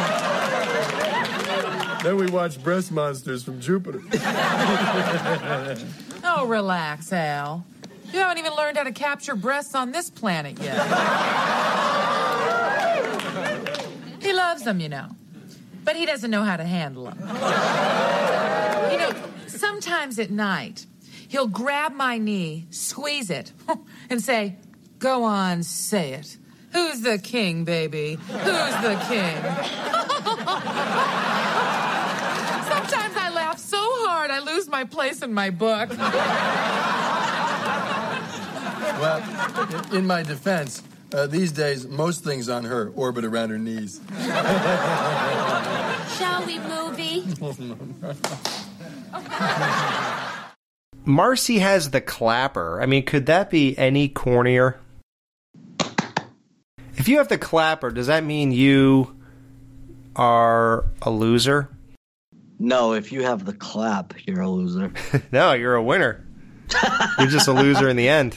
then 2.04 2.16
we 2.18 2.28
watch 2.28 2.62
breast 2.64 2.92
monsters 2.92 3.44
from 3.44 3.60
Jupiter. 3.60 4.02
Oh, 6.22 6.46
relax, 6.48 7.12
Al. 7.14 7.66
You 8.12 8.20
haven't 8.20 8.38
even 8.40 8.54
learned 8.54 8.78
how 8.78 8.84
to 8.84 8.92
capture 8.92 9.36
breasts 9.36 9.74
on 9.74 9.92
this 9.92 10.10
planet 10.10 10.60
yet. 10.60 10.76
he 14.22 14.34
loves 14.34 14.64
them, 14.64 14.80
you 14.80 14.90
know. 14.90 15.08
But 15.84 15.96
he 15.96 16.06
doesn't 16.06 16.30
know 16.30 16.44
how 16.44 16.58
to 16.58 16.66
handle 16.66 17.06
them. 17.06 17.18
You 18.92 18.98
know, 18.98 19.12
sometimes 19.48 20.20
at 20.20 20.30
night, 20.30 20.86
he'll 21.30 21.48
grab 21.48 21.94
my 21.94 22.18
knee, 22.18 22.68
squeeze 22.70 23.30
it, 23.30 23.52
and 24.10 24.22
say, 24.22 24.58
Go 25.00 25.24
on, 25.24 25.64
say 25.64 26.12
it. 26.14 26.38
Who's 26.74 27.02
the 27.02 27.18
king, 27.18 27.64
baby? 27.64 28.16
Who's 28.28 28.76
the 28.84 29.00
king? 29.08 29.36
my 34.70 34.84
place 34.86 35.22
in 35.22 35.34
my 35.34 35.50
book. 35.50 35.90
Well, 39.00 39.24
in- 39.92 39.98
in 39.98 40.08
my 40.08 40.24
defense, 40.24 40.82
uh, 41.14 41.26
these 41.28 41.52
days, 41.52 41.88
most 41.88 42.24
things 42.24 42.50
on 42.50 42.66
her 42.66 42.92
orbit 42.96 43.24
around 43.26 43.50
her 43.50 43.58
knees. 43.58 44.00
Shall 46.18 46.46
we 46.46 46.60
movie? 46.60 47.24
Marcy 51.06 51.60
has 51.60 51.92
the 51.92 52.02
clapper. 52.02 52.82
I 52.82 52.86
mean, 52.86 53.06
could 53.06 53.26
that 53.28 53.50
be 53.50 53.78
any 53.78 54.10
cornier? 54.10 54.76
If 56.98 57.08
you 57.08 57.18
have 57.18 57.30
the 57.30 57.38
clapper, 57.38 57.90
does 57.92 58.08
that 58.08 58.24
mean 58.26 58.52
you 58.52 59.16
are 60.16 60.86
a 61.02 61.10
loser? 61.10 61.70
No, 62.60 62.94
if 62.94 63.14
you 63.14 63.24
have 63.24 63.46
the 63.46 63.54
clap, 63.54 64.14
you're 64.28 64.42
a 64.42 64.50
loser. 64.50 64.92
no, 65.32 65.54
you're 65.54 65.76
a 65.76 65.84
winner. 65.84 66.28
You're 67.18 67.28
just 67.28 67.48
a 67.48 67.54
loser 67.54 67.88
in 67.88 67.96
the 67.96 68.10
end. 68.10 68.36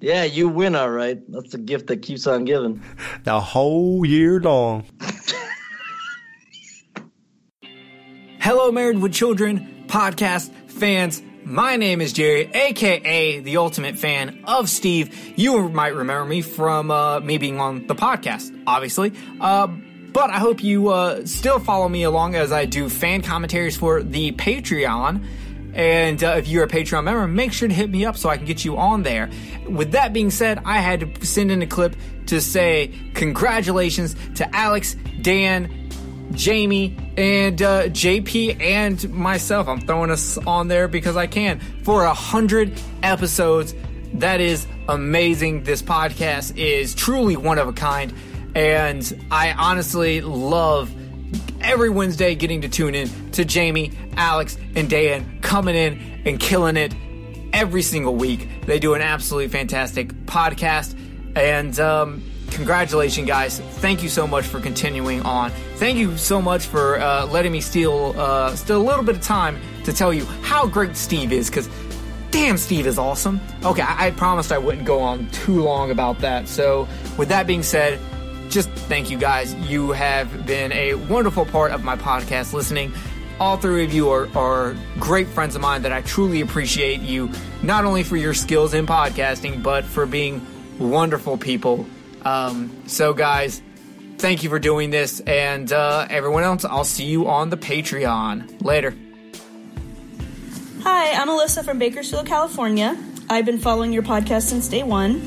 Yeah, 0.00 0.24
you 0.24 0.48
win, 0.48 0.74
all 0.74 0.90
right. 0.90 1.18
That's 1.32 1.52
the 1.52 1.58
gift 1.58 1.86
that 1.86 2.02
keeps 2.02 2.26
on 2.26 2.44
giving. 2.44 2.82
The 3.24 3.40
whole 3.40 4.04
year 4.04 4.38
long. 4.38 4.84
Hello, 8.38 8.70
Married 8.70 8.98
with 8.98 9.14
Children 9.14 9.86
podcast 9.86 10.52
fans. 10.70 11.22
My 11.44 11.76
name 11.76 12.02
is 12.02 12.12
Jerry, 12.12 12.50
aka 12.52 13.40
the 13.40 13.56
ultimate 13.56 13.96
fan 13.96 14.44
of 14.44 14.68
Steve. 14.68 15.38
You 15.38 15.70
might 15.70 15.94
remember 15.94 16.26
me 16.26 16.42
from 16.42 16.90
uh, 16.90 17.20
me 17.20 17.38
being 17.38 17.60
on 17.60 17.86
the 17.86 17.94
podcast, 17.94 18.62
obviously. 18.66 19.12
Uh, 19.40 19.68
but 20.14 20.30
I 20.30 20.38
hope 20.38 20.62
you 20.62 20.90
uh, 20.90 21.26
still 21.26 21.58
follow 21.58 21.88
me 21.88 22.04
along 22.04 22.36
as 22.36 22.52
I 22.52 22.66
do 22.66 22.88
fan 22.88 23.20
commentaries 23.20 23.76
for 23.76 24.00
the 24.00 24.30
Patreon. 24.30 25.26
And 25.74 26.22
uh, 26.22 26.36
if 26.36 26.46
you're 26.46 26.62
a 26.62 26.68
Patreon 26.68 27.02
member, 27.02 27.26
make 27.26 27.52
sure 27.52 27.66
to 27.66 27.74
hit 27.74 27.90
me 27.90 28.04
up 28.04 28.16
so 28.16 28.28
I 28.28 28.36
can 28.36 28.46
get 28.46 28.64
you 28.64 28.76
on 28.76 29.02
there. 29.02 29.28
With 29.68 29.90
that 29.90 30.12
being 30.12 30.30
said, 30.30 30.62
I 30.64 30.78
had 30.78 31.00
to 31.00 31.26
send 31.26 31.50
in 31.50 31.62
a 31.62 31.66
clip 31.66 31.96
to 32.26 32.40
say 32.40 32.92
congratulations 33.14 34.14
to 34.36 34.54
Alex, 34.54 34.94
Dan, 35.20 35.90
Jamie, 36.30 36.96
and 37.16 37.60
uh, 37.60 37.88
JP, 37.88 38.60
and 38.60 39.10
myself. 39.10 39.66
I'm 39.66 39.80
throwing 39.80 40.12
us 40.12 40.38
on 40.38 40.68
there 40.68 40.86
because 40.86 41.16
I 41.16 41.26
can 41.26 41.58
for 41.82 42.04
a 42.04 42.14
hundred 42.14 42.80
episodes. 43.02 43.74
That 44.14 44.40
is 44.40 44.64
amazing. 44.88 45.64
This 45.64 45.82
podcast 45.82 46.56
is 46.56 46.94
truly 46.94 47.36
one 47.36 47.58
of 47.58 47.66
a 47.66 47.72
kind, 47.72 48.14
and 48.54 49.26
I 49.30 49.52
honestly 49.52 50.20
love 50.20 50.92
every 51.60 51.90
Wednesday 51.90 52.34
getting 52.34 52.60
to 52.60 52.68
tune 52.68 52.94
in 52.94 53.08
to 53.32 53.44
Jamie, 53.44 53.92
Alex, 54.16 54.56
and 54.74 54.88
Dan 54.88 55.40
coming 55.40 55.74
in 55.74 56.22
and 56.24 56.38
killing 56.38 56.76
it 56.76 56.94
every 57.52 57.82
single 57.82 58.14
week. 58.14 58.48
They 58.66 58.78
do 58.78 58.94
an 58.94 59.02
absolutely 59.02 59.48
fantastic 59.48 60.12
podcast. 60.26 60.96
And 61.36 61.78
um, 61.80 62.22
congratulations, 62.50 63.26
guys. 63.26 63.58
Thank 63.58 64.02
you 64.02 64.08
so 64.08 64.26
much 64.26 64.44
for 64.44 64.60
continuing 64.60 65.22
on. 65.22 65.50
Thank 65.76 65.98
you 65.98 66.16
so 66.16 66.40
much 66.40 66.66
for 66.66 67.00
uh, 67.00 67.26
letting 67.26 67.52
me 67.52 67.60
steal, 67.60 68.14
uh, 68.18 68.54
steal 68.54 68.80
a 68.80 68.84
little 68.84 69.04
bit 69.04 69.16
of 69.16 69.22
time 69.22 69.58
to 69.84 69.92
tell 69.92 70.12
you 70.12 70.24
how 70.42 70.66
great 70.66 70.96
Steve 70.96 71.32
is, 71.32 71.48
because 71.48 71.68
damn, 72.30 72.56
Steve 72.56 72.86
is 72.86 72.98
awesome. 72.98 73.40
Okay, 73.64 73.82
I-, 73.82 74.08
I 74.08 74.10
promised 74.10 74.52
I 74.52 74.58
wouldn't 74.58 74.84
go 74.84 75.00
on 75.00 75.28
too 75.30 75.62
long 75.62 75.90
about 75.90 76.18
that. 76.20 76.48
So, 76.48 76.88
with 77.16 77.28
that 77.28 77.46
being 77.46 77.62
said, 77.62 77.98
just 78.54 78.70
thank 78.70 79.10
you 79.10 79.18
guys. 79.18 79.52
You 79.54 79.90
have 79.90 80.46
been 80.46 80.70
a 80.72 80.94
wonderful 80.94 81.44
part 81.44 81.72
of 81.72 81.82
my 81.82 81.96
podcast 81.96 82.52
listening. 82.52 82.92
All 83.40 83.56
three 83.56 83.84
of 83.84 83.92
you 83.92 84.10
are, 84.10 84.28
are 84.36 84.76
great 85.00 85.26
friends 85.26 85.56
of 85.56 85.60
mine 85.60 85.82
that 85.82 85.92
I 85.92 86.02
truly 86.02 86.40
appreciate 86.40 87.00
you, 87.00 87.32
not 87.64 87.84
only 87.84 88.04
for 88.04 88.16
your 88.16 88.32
skills 88.32 88.72
in 88.72 88.86
podcasting, 88.86 89.60
but 89.60 89.84
for 89.84 90.06
being 90.06 90.46
wonderful 90.78 91.36
people. 91.36 91.84
Um, 92.24 92.70
so, 92.86 93.12
guys, 93.12 93.60
thank 94.18 94.44
you 94.44 94.50
for 94.50 94.60
doing 94.60 94.90
this. 94.90 95.18
And 95.20 95.72
uh, 95.72 96.06
everyone 96.08 96.44
else, 96.44 96.64
I'll 96.64 96.84
see 96.84 97.06
you 97.06 97.26
on 97.26 97.50
the 97.50 97.56
Patreon. 97.56 98.62
Later. 98.62 98.94
Hi, 100.84 101.12
I'm 101.20 101.28
Alyssa 101.28 101.64
from 101.64 101.80
Bakersfield, 101.80 102.26
California. 102.26 102.96
I've 103.28 103.46
been 103.46 103.58
following 103.58 103.92
your 103.92 104.04
podcast 104.04 104.42
since 104.42 104.68
day 104.68 104.84
one, 104.84 105.20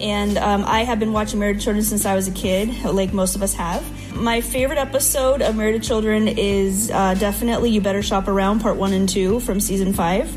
and 0.00 0.36
um, 0.38 0.64
I 0.66 0.84
have 0.84 0.98
been 0.98 1.12
watching 1.12 1.38
Married 1.40 1.60
Children 1.60 1.84
since 1.84 2.04
I 2.04 2.14
was 2.14 2.28
a 2.28 2.32
kid, 2.32 2.84
like 2.84 3.12
most 3.12 3.36
of 3.36 3.42
us 3.42 3.54
have. 3.54 3.82
My 4.14 4.40
favorite 4.40 4.78
episode 4.78 5.42
of 5.42 5.56
Married 5.56 5.82
Children 5.82 6.28
is 6.28 6.90
uh, 6.90 7.14
definitely 7.14 7.70
You 7.70 7.80
Better 7.80 8.02
Shop 8.02 8.28
Around, 8.28 8.60
part 8.60 8.76
one 8.76 8.92
and 8.92 9.08
two 9.08 9.40
from 9.40 9.60
season 9.60 9.92
five. 9.92 10.36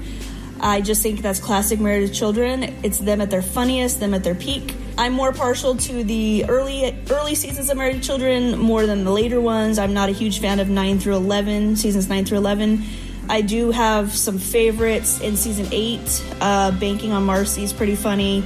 I 0.60 0.82
just 0.82 1.04
think 1.04 1.22
that's 1.22 1.40
classic 1.40 1.80
Married 1.80 2.14
Children. 2.14 2.64
It's 2.84 2.98
them 2.98 3.22
at 3.22 3.30
their 3.30 3.42
funniest, 3.42 4.00
them 4.00 4.14
at 4.14 4.24
their 4.24 4.36
peak. 4.36 4.76
I'm 4.98 5.14
more 5.14 5.32
partial 5.32 5.76
to 5.76 6.04
the 6.04 6.46
early 6.50 6.98
early 7.12 7.36
seasons 7.36 7.70
of 7.70 7.78
Married 7.78 8.02
Children 8.02 8.58
more 8.58 8.88
than 8.88 9.04
the 9.04 9.12
later 9.12 9.40
ones. 9.40 9.78
I'm 9.78 9.94
not 9.94 10.10
a 10.10 10.12
huge 10.12 10.40
fan 10.40 10.60
of 10.60 10.70
9 10.70 11.00
through 11.00 11.16
11, 11.16 11.76
seasons 11.76 12.10
9 12.10 12.26
through 12.26 12.40
11. 12.40 12.84
I 13.30 13.42
do 13.42 13.72
have 13.72 14.16
some 14.16 14.38
favorites 14.38 15.20
in 15.22 15.36
season 15.36 15.68
8. 15.72 16.26
Uh, 16.40 16.72
Banking 16.80 17.12
on 17.12 17.26
Marcy 17.26 17.64
is 17.64 17.74
pretty 17.74 17.96
funny. 17.96 18.42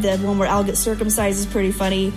The 0.00 0.16
one 0.18 0.38
where 0.38 0.48
Al 0.48 0.64
gets 0.64 0.78
circumcised 0.78 1.38
is 1.38 1.46
pretty 1.46 1.72
funny. 1.72 2.12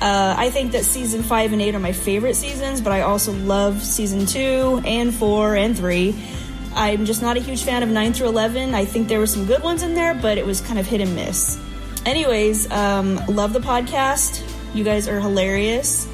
Uh, 0.00 0.34
I 0.36 0.50
think 0.50 0.72
that 0.72 0.84
season 0.84 1.22
5 1.22 1.52
and 1.52 1.62
8 1.62 1.74
are 1.76 1.78
my 1.78 1.92
favorite 1.92 2.34
seasons, 2.34 2.80
but 2.80 2.92
I 2.92 3.02
also 3.02 3.32
love 3.32 3.82
season 3.82 4.26
2 4.26 4.82
and 4.84 5.14
4 5.14 5.56
and 5.56 5.76
3. 5.76 6.14
I'm 6.74 7.04
just 7.04 7.22
not 7.22 7.36
a 7.36 7.40
huge 7.40 7.62
fan 7.62 7.82
of 7.84 7.88
9 7.88 8.12
through 8.12 8.28
11. 8.28 8.74
I 8.74 8.84
think 8.84 9.06
there 9.06 9.20
were 9.20 9.26
some 9.26 9.46
good 9.46 9.62
ones 9.62 9.82
in 9.82 9.94
there, 9.94 10.14
but 10.14 10.38
it 10.38 10.44
was 10.44 10.60
kind 10.60 10.78
of 10.78 10.86
hit 10.86 11.00
and 11.00 11.14
miss. 11.14 11.60
Anyways, 12.04 12.70
um, 12.72 13.16
love 13.28 13.52
the 13.52 13.60
podcast. 13.60 14.42
You 14.74 14.82
guys 14.82 15.06
are 15.06 15.20
hilarious. 15.20 16.08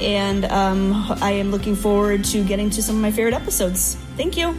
And 0.00 0.46
um, 0.46 0.94
I 1.20 1.32
am 1.32 1.50
looking 1.50 1.76
forward 1.76 2.24
to 2.26 2.42
getting 2.42 2.70
to 2.70 2.82
some 2.82 2.96
of 2.96 3.02
my 3.02 3.12
favorite 3.12 3.34
episodes. 3.34 3.96
Thank 4.16 4.38
you. 4.38 4.56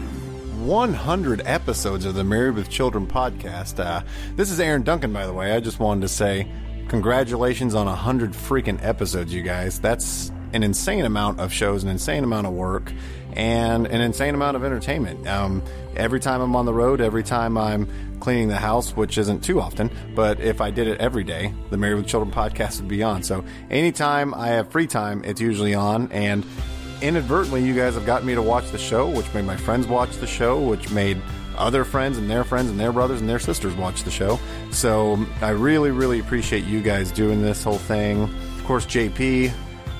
100 0.65 1.41
episodes 1.45 2.05
of 2.05 2.13
the 2.13 2.23
Married 2.23 2.53
with 2.53 2.69
Children 2.69 3.07
podcast. 3.07 3.83
Uh, 3.83 4.03
this 4.35 4.51
is 4.51 4.59
Aaron 4.59 4.83
Duncan, 4.83 5.11
by 5.11 5.25
the 5.25 5.33
way. 5.33 5.53
I 5.53 5.59
just 5.59 5.79
wanted 5.79 6.01
to 6.01 6.07
say 6.07 6.47
congratulations 6.87 7.73
on 7.73 7.87
100 7.87 8.33
freaking 8.33 8.77
episodes, 8.83 9.33
you 9.33 9.41
guys. 9.41 9.79
That's 9.79 10.31
an 10.53 10.61
insane 10.61 11.05
amount 11.05 11.39
of 11.39 11.51
shows, 11.51 11.83
an 11.83 11.89
insane 11.89 12.23
amount 12.23 12.45
of 12.45 12.53
work, 12.53 12.91
and 13.33 13.87
an 13.87 14.01
insane 14.01 14.35
amount 14.35 14.55
of 14.55 14.63
entertainment. 14.63 15.27
Um, 15.27 15.63
every 15.95 16.19
time 16.19 16.41
I'm 16.41 16.55
on 16.55 16.65
the 16.65 16.73
road, 16.73 17.01
every 17.01 17.23
time 17.23 17.57
I'm 17.57 18.19
cleaning 18.19 18.47
the 18.47 18.57
house, 18.57 18.95
which 18.95 19.17
isn't 19.17 19.43
too 19.43 19.59
often, 19.59 19.89
but 20.13 20.39
if 20.41 20.61
I 20.61 20.69
did 20.69 20.87
it 20.87 20.99
every 20.99 21.23
day, 21.23 21.53
the 21.71 21.77
Married 21.77 21.95
with 21.95 22.07
Children 22.07 22.31
podcast 22.31 22.79
would 22.79 22.89
be 22.89 23.01
on. 23.01 23.23
So 23.23 23.43
anytime 23.71 24.35
I 24.35 24.49
have 24.49 24.71
free 24.71 24.87
time, 24.87 25.23
it's 25.25 25.41
usually 25.41 25.73
on. 25.73 26.11
And 26.11 26.45
inadvertently, 27.01 27.63
you 27.63 27.75
guys 27.75 27.95
have 27.95 28.05
gotten 28.05 28.27
me 28.27 28.35
to 28.35 28.41
watch 28.41 28.69
the 28.71 28.77
show, 28.77 29.09
which 29.09 29.31
made 29.33 29.45
my 29.45 29.57
friends 29.57 29.87
watch 29.87 30.15
the 30.17 30.27
show, 30.27 30.59
which 30.59 30.91
made 30.91 31.21
other 31.57 31.83
friends 31.83 32.17
and 32.17 32.29
their 32.29 32.43
friends 32.43 32.69
and 32.69 32.79
their 32.79 32.91
brothers 32.91 33.19
and 33.19 33.29
their 33.29 33.39
sisters 33.39 33.73
watch 33.75 34.03
the 34.03 34.11
show. 34.11 34.39
So 34.71 35.23
I 35.41 35.49
really, 35.49 35.91
really 35.91 36.19
appreciate 36.19 36.63
you 36.65 36.81
guys 36.81 37.11
doing 37.11 37.41
this 37.41 37.63
whole 37.63 37.77
thing. 37.77 38.23
Of 38.23 38.63
course, 38.65 38.85
JP, 38.85 39.51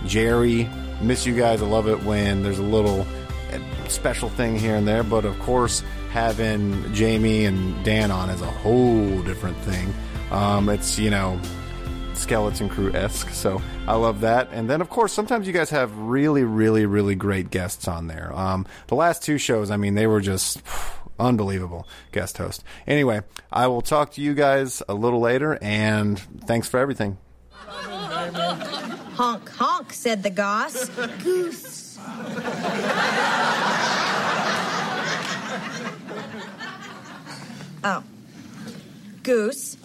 Jerry, 0.05 0.69
miss 1.01 1.25
you 1.25 1.35
guys. 1.35 1.61
I 1.61 1.65
love 1.65 1.87
it 1.87 2.01
when 2.03 2.43
there's 2.43 2.59
a 2.59 2.63
little 2.63 3.05
uh, 3.51 3.87
special 3.87 4.29
thing 4.29 4.57
here 4.57 4.75
and 4.75 4.87
there, 4.87 5.03
but 5.03 5.25
of 5.25 5.37
course, 5.39 5.83
having 6.11 6.93
Jamie 6.93 7.45
and 7.45 7.83
Dan 7.83 8.11
on 8.11 8.29
is 8.29 8.41
a 8.41 8.51
whole 8.51 9.21
different 9.23 9.57
thing. 9.57 9.93
Um, 10.31 10.69
it's, 10.69 10.97
you 10.97 11.09
know, 11.09 11.39
skeleton 12.21 12.69
crew 12.69 12.93
esque. 12.93 13.29
So 13.29 13.61
I 13.87 13.95
love 13.95 14.21
that. 14.21 14.49
And 14.51 14.69
then, 14.69 14.79
of 14.81 14.89
course, 14.89 15.11
sometimes 15.11 15.47
you 15.47 15.53
guys 15.53 15.69
have 15.71 15.95
really, 15.97 16.43
really, 16.43 16.85
really 16.85 17.15
great 17.15 17.49
guests 17.49 17.87
on 17.87 18.07
there. 18.07 18.31
Um, 18.33 18.65
the 18.87 18.95
last 18.95 19.23
two 19.23 19.37
shows, 19.37 19.71
I 19.71 19.77
mean, 19.77 19.95
they 19.95 20.07
were 20.07 20.21
just 20.21 20.61
unbelievable 21.19 21.87
guest 22.11 22.37
host. 22.37 22.63
Anyway, 22.87 23.21
I 23.51 23.67
will 23.67 23.81
talk 23.81 24.11
to 24.13 24.21
you 24.21 24.33
guys 24.33 24.81
a 24.87 24.93
little 24.93 25.19
later, 25.19 25.57
and 25.61 26.19
thanks 26.45 26.67
for 26.67 26.79
everything. 26.79 27.17
Honk, 27.67 29.49
honk, 29.49 29.93
said 29.93 30.23
the 30.23 30.29
goss. 30.29 30.89
Goose. 31.23 31.97
oh. 37.83 38.03
Goose, 39.23 39.75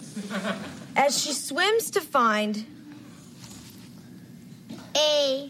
as 0.97 1.17
she 1.17 1.31
swims 1.31 1.91
to 1.91 2.01
find 2.01 2.65
a 4.95 5.49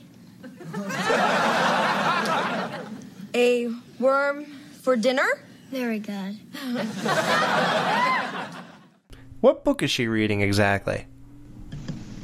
a 3.33 3.67
worm 3.99 4.45
for 4.81 4.95
dinner. 4.95 5.27
Very 5.71 5.99
good. 5.99 6.37
What 9.39 9.63
book 9.63 9.81
is 9.83 9.89
she 9.89 10.07
reading 10.07 10.41
exactly? 10.41 11.05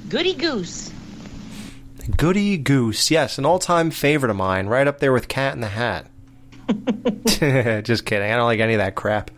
Goody 0.09 0.33
Goose. 0.33 0.91
Goody 2.17 2.57
Goose. 2.57 3.09
Yes, 3.09 3.37
an 3.37 3.45
all 3.45 3.59
time 3.59 3.91
favorite 3.91 4.29
of 4.29 4.35
mine, 4.35 4.67
right 4.67 4.87
up 4.87 4.99
there 4.99 5.13
with 5.13 5.27
Cat 5.27 5.53
in 5.53 5.61
the 5.61 5.67
Hat. 5.67 6.07
Just 7.85 8.05
kidding. 8.05 8.29
I 8.29 8.35
don't 8.35 8.45
like 8.45 8.59
any 8.59 8.73
of 8.73 8.79
that 8.79 8.95
crap. 8.95 9.31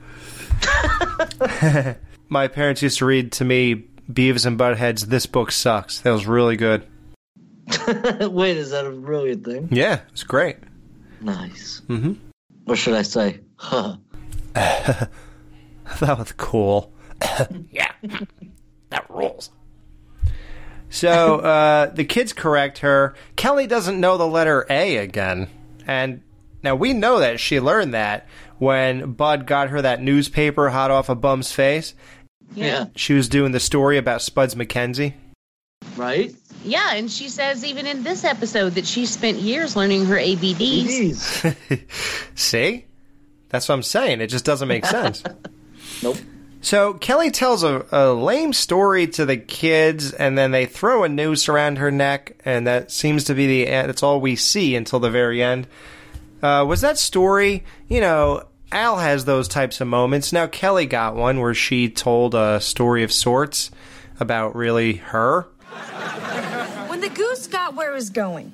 My 2.28 2.48
parents 2.48 2.82
used 2.82 2.98
to 3.00 3.06
read 3.06 3.32
to 3.34 3.46
me 3.46 3.86
Beavis 4.12 4.46
and 4.46 4.58
Butthead's 4.58 5.08
This 5.08 5.26
Book 5.26 5.52
Sucks. 5.52 6.00
That 6.02 6.12
was 6.12 6.26
really 6.26 6.58
good. 6.58 6.86
Wait, 7.88 8.58
is 8.58 8.72
that 8.72 8.86
a 8.86 8.92
brilliant 8.92 9.46
thing? 9.46 9.70
Yeah, 9.72 10.02
it's 10.12 10.24
great. 10.24 10.58
Nice. 11.22 11.82
Mm-hmm. 11.88 12.14
Or 12.68 12.76
should 12.76 12.96
I 12.96 13.04
say, 13.04 13.42
huh? 13.56 13.98
that 14.54 15.10
was 16.02 16.32
cool. 16.34 16.94
yeah, 17.72 17.92
that 18.90 19.10
rules. 19.10 19.52
So 20.90 21.38
uh, 21.40 21.88
the 21.88 22.06
kids 22.06 22.34
correct 22.34 22.80
her. 22.80 23.16
Kelly 23.36 23.68
doesn't 23.68 24.00
know 24.00 24.18
the 24.18 24.28
letter 24.28 24.66
A 24.70 24.98
again, 24.98 25.50
and 25.86 26.22
now 26.64 26.76
we 26.76 26.94
know 26.94 27.20
that 27.20 27.40
she 27.40 27.60
learned 27.60 27.94
that 27.94 28.28
when 28.58 29.14
Bud 29.14 29.48
got 29.48 29.70
her 29.70 29.82
that 29.82 30.02
newspaper 30.02 30.70
hot 30.70 30.92
off 30.92 31.10
a 31.10 31.16
bum's 31.16 31.52
face. 31.52 31.94
Yeah. 32.54 32.86
She 32.96 33.14
was 33.14 33.30
doing 33.30 33.52
the 33.52 33.60
story 33.60 33.98
about 33.98 34.22
Spuds 34.22 34.56
MacKenzie. 34.56 35.14
Right? 35.96 36.34
Yeah, 36.64 36.94
and 36.96 37.12
she 37.12 37.30
says 37.30 37.64
even 37.64 37.86
in 37.86 38.04
this 38.04 38.24
episode 38.24 38.72
that 38.72 38.86
she 38.86 39.06
spent 39.06 39.38
years 39.38 39.76
learning 39.76 40.06
her 40.06 40.16
ABDs. 40.16 41.56
See? 42.36 42.86
That's 43.50 43.70
what 43.70 43.76
I'm 43.76 43.84
saying. 43.84 44.22
It 44.22 44.28
just 44.28 44.46
doesn't 44.46 44.68
make 44.68 44.86
sense. 44.86 45.24
nope. 46.04 46.18
So 46.62 46.96
Kelly 46.96 47.30
tells 47.30 47.62
a, 47.64 47.86
a 47.92 48.12
lame 48.12 48.52
story 48.52 49.06
to 49.10 49.26
the 49.26 49.38
kids, 49.38 50.12
and 50.14 50.36
then 50.36 50.50
they 50.50 50.66
throw 50.66 51.04
a 51.04 51.10
noose 51.10 51.48
around 51.48 51.78
her 51.78 51.92
neck, 51.92 52.42
and 52.44 52.66
that 52.66 52.92
seems 52.92 53.26
to 53.26 53.36
be 53.36 53.46
the 53.46 53.68
end. 53.68 53.88
that's 53.88 54.02
all 54.02 54.20
we 54.20 54.36
see 54.36 54.76
until 54.76 55.00
the 55.00 55.12
very 55.12 55.44
end. 55.44 55.68
Uh, 56.42 56.66
was 56.68 56.82
that 56.82 56.98
story? 56.98 57.64
You 57.88 58.02
know, 58.02 58.44
Al 58.72 58.98
has 58.98 59.26
those 59.26 59.48
types 59.48 59.82
of 59.82 59.88
moments. 59.88 60.34
Now 60.34 60.48
Kelly 60.48 60.86
got 60.86 61.16
one 61.16 61.40
where 61.40 61.54
she 61.54 61.90
told 61.90 62.36
a 62.36 62.60
story 62.60 63.04
of 63.04 63.12
sorts 63.12 63.72
about 64.20 64.56
really 64.56 64.96
her. 64.96 65.44
When 66.88 67.02
the 67.02 67.10
goose 67.10 67.48
got 67.48 67.76
where 67.76 67.92
it 67.92 67.94
was 67.94 68.10
going, 68.10 68.52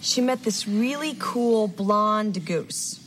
she 0.00 0.20
met 0.20 0.44
this 0.44 0.66
really 0.66 1.16
cool 1.18 1.68
blonde 1.68 2.44
goose 2.44 3.00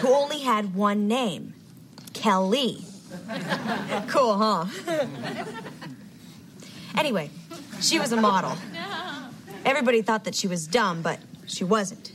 who 0.00 0.08
only 0.08 0.40
had 0.40 0.74
one 0.74 1.08
name 1.08 1.54
Kelly. 2.12 2.84
cool, 4.08 4.36
huh? 4.36 4.66
anyway, 6.96 7.30
she 7.80 7.98
was 7.98 8.12
a 8.12 8.20
model. 8.20 8.56
Everybody 9.64 10.02
thought 10.02 10.24
that 10.24 10.34
she 10.34 10.46
was 10.46 10.66
dumb, 10.66 11.02
but 11.02 11.18
she 11.46 11.64
wasn't. 11.64 12.12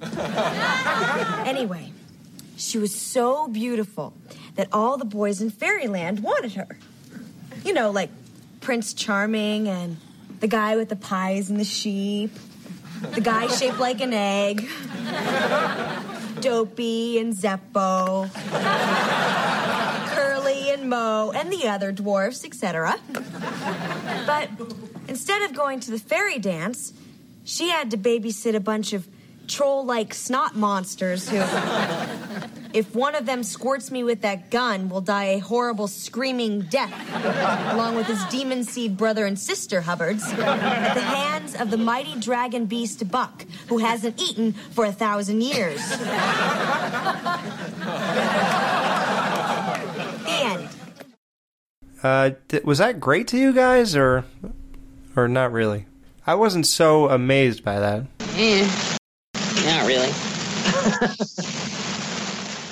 Anyway, 1.46 1.92
she 2.56 2.78
was 2.78 2.94
so 2.94 3.48
beautiful 3.48 4.12
that 4.56 4.68
all 4.72 4.96
the 4.96 5.04
boys 5.04 5.40
in 5.40 5.50
Fairyland 5.50 6.20
wanted 6.20 6.52
her. 6.52 6.78
You 7.64 7.72
know, 7.72 7.90
like 7.90 8.10
Prince 8.60 8.92
Charming 8.92 9.68
and 9.68 9.96
the 10.40 10.46
guy 10.46 10.76
with 10.76 10.88
the 10.88 10.96
pies 10.96 11.48
and 11.50 11.58
the 11.58 11.64
sheep, 11.64 12.30
the 13.14 13.20
guy 13.20 13.46
shaped 13.46 13.78
like 13.78 14.00
an 14.00 14.12
egg, 14.12 14.68
Dopey 16.40 17.18
and 17.18 17.32
Zeppo, 17.34 18.28
Curly 20.14 20.70
and 20.70 20.90
Moe, 20.90 21.32
and 21.34 21.52
the 21.52 21.68
other 21.68 21.92
dwarfs, 21.92 22.44
etc. 22.44 22.98
But 24.26 24.50
instead 25.08 25.42
of 25.42 25.54
going 25.54 25.80
to 25.80 25.90
the 25.90 25.98
fairy 25.98 26.38
dance, 26.38 26.92
she 27.44 27.70
had 27.70 27.90
to 27.92 27.96
babysit 27.96 28.54
a 28.54 28.60
bunch 28.60 28.92
of 28.92 29.08
troll 29.48 29.84
like 29.84 30.14
snot 30.14 30.54
monsters 30.54 31.28
who, 31.28 31.36
if 32.72 32.94
one 32.94 33.14
of 33.14 33.26
them 33.26 33.42
squirts 33.42 33.90
me 33.90 34.04
with 34.04 34.20
that 34.22 34.50
gun, 34.50 34.88
will 34.88 35.00
die 35.00 35.24
a 35.24 35.38
horrible 35.38 35.88
screaming 35.88 36.60
death, 36.62 36.92
along 37.72 37.96
with 37.96 38.06
his 38.06 38.22
demon 38.26 38.64
seed 38.64 38.96
brother 38.96 39.26
and 39.26 39.38
sister 39.38 39.80
Hubbards, 39.80 40.24
at 40.24 40.94
the 40.94 41.00
hands 41.00 41.54
of 41.54 41.70
the 41.70 41.78
mighty 41.78 42.18
dragon 42.20 42.66
beast 42.66 43.10
Buck, 43.10 43.44
who 43.68 43.78
hasn't 43.78 44.20
eaten 44.20 44.52
for 44.52 44.84
a 44.84 44.92
thousand 44.92 45.40
years. 45.42 45.80
the. 50.26 50.68
Uh, 52.02 52.30
th- 52.48 52.64
was 52.64 52.78
that 52.78 53.00
great 53.00 53.26
to 53.28 53.36
you 53.36 53.52
guys, 53.52 53.96
or 53.96 54.24
or 55.16 55.26
not 55.26 55.52
really? 55.52 55.86
I 56.26 56.34
wasn't 56.34 56.66
so 56.66 57.08
amazed 57.08 57.64
by 57.64 57.80
that. 57.80 58.04
Eh, 58.36 58.97
not 59.68 59.86
really. 59.86 60.10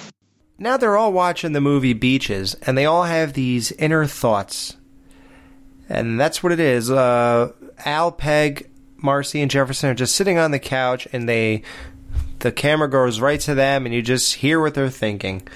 now 0.59 0.77
they're 0.77 0.97
all 0.97 1.13
watching 1.13 1.53
the 1.53 1.61
movie 1.61 1.93
Beaches, 1.93 2.55
and 2.63 2.77
they 2.77 2.85
all 2.85 3.05
have 3.05 3.33
these 3.33 3.73
inner 3.73 4.07
thoughts. 4.07 4.77
And 5.89 6.19
that's 6.19 6.43
what 6.43 6.53
it 6.53 6.61
is. 6.61 6.91
Uh, 6.91 7.53
Al, 7.85 8.11
Peg, 8.13 8.69
Marcy, 8.97 9.41
and 9.41 9.51
Jefferson 9.51 9.91
are 9.91 9.95
just 9.95 10.17
sitting 10.17 10.39
on 10.39 10.51
the 10.51 10.59
couch, 10.59 11.07
and 11.13 11.29
they, 11.29 11.63
the 12.41 12.51
camera 12.51 12.89
goes 12.89 13.21
right 13.21 13.41
to 13.41 13.55
them, 13.55 13.87
and 13.87 13.95
you 13.95 14.03
just 14.03 14.35
hear 14.35 14.61
what 14.61 14.75
they're 14.75 14.91
thinking. 14.91 15.47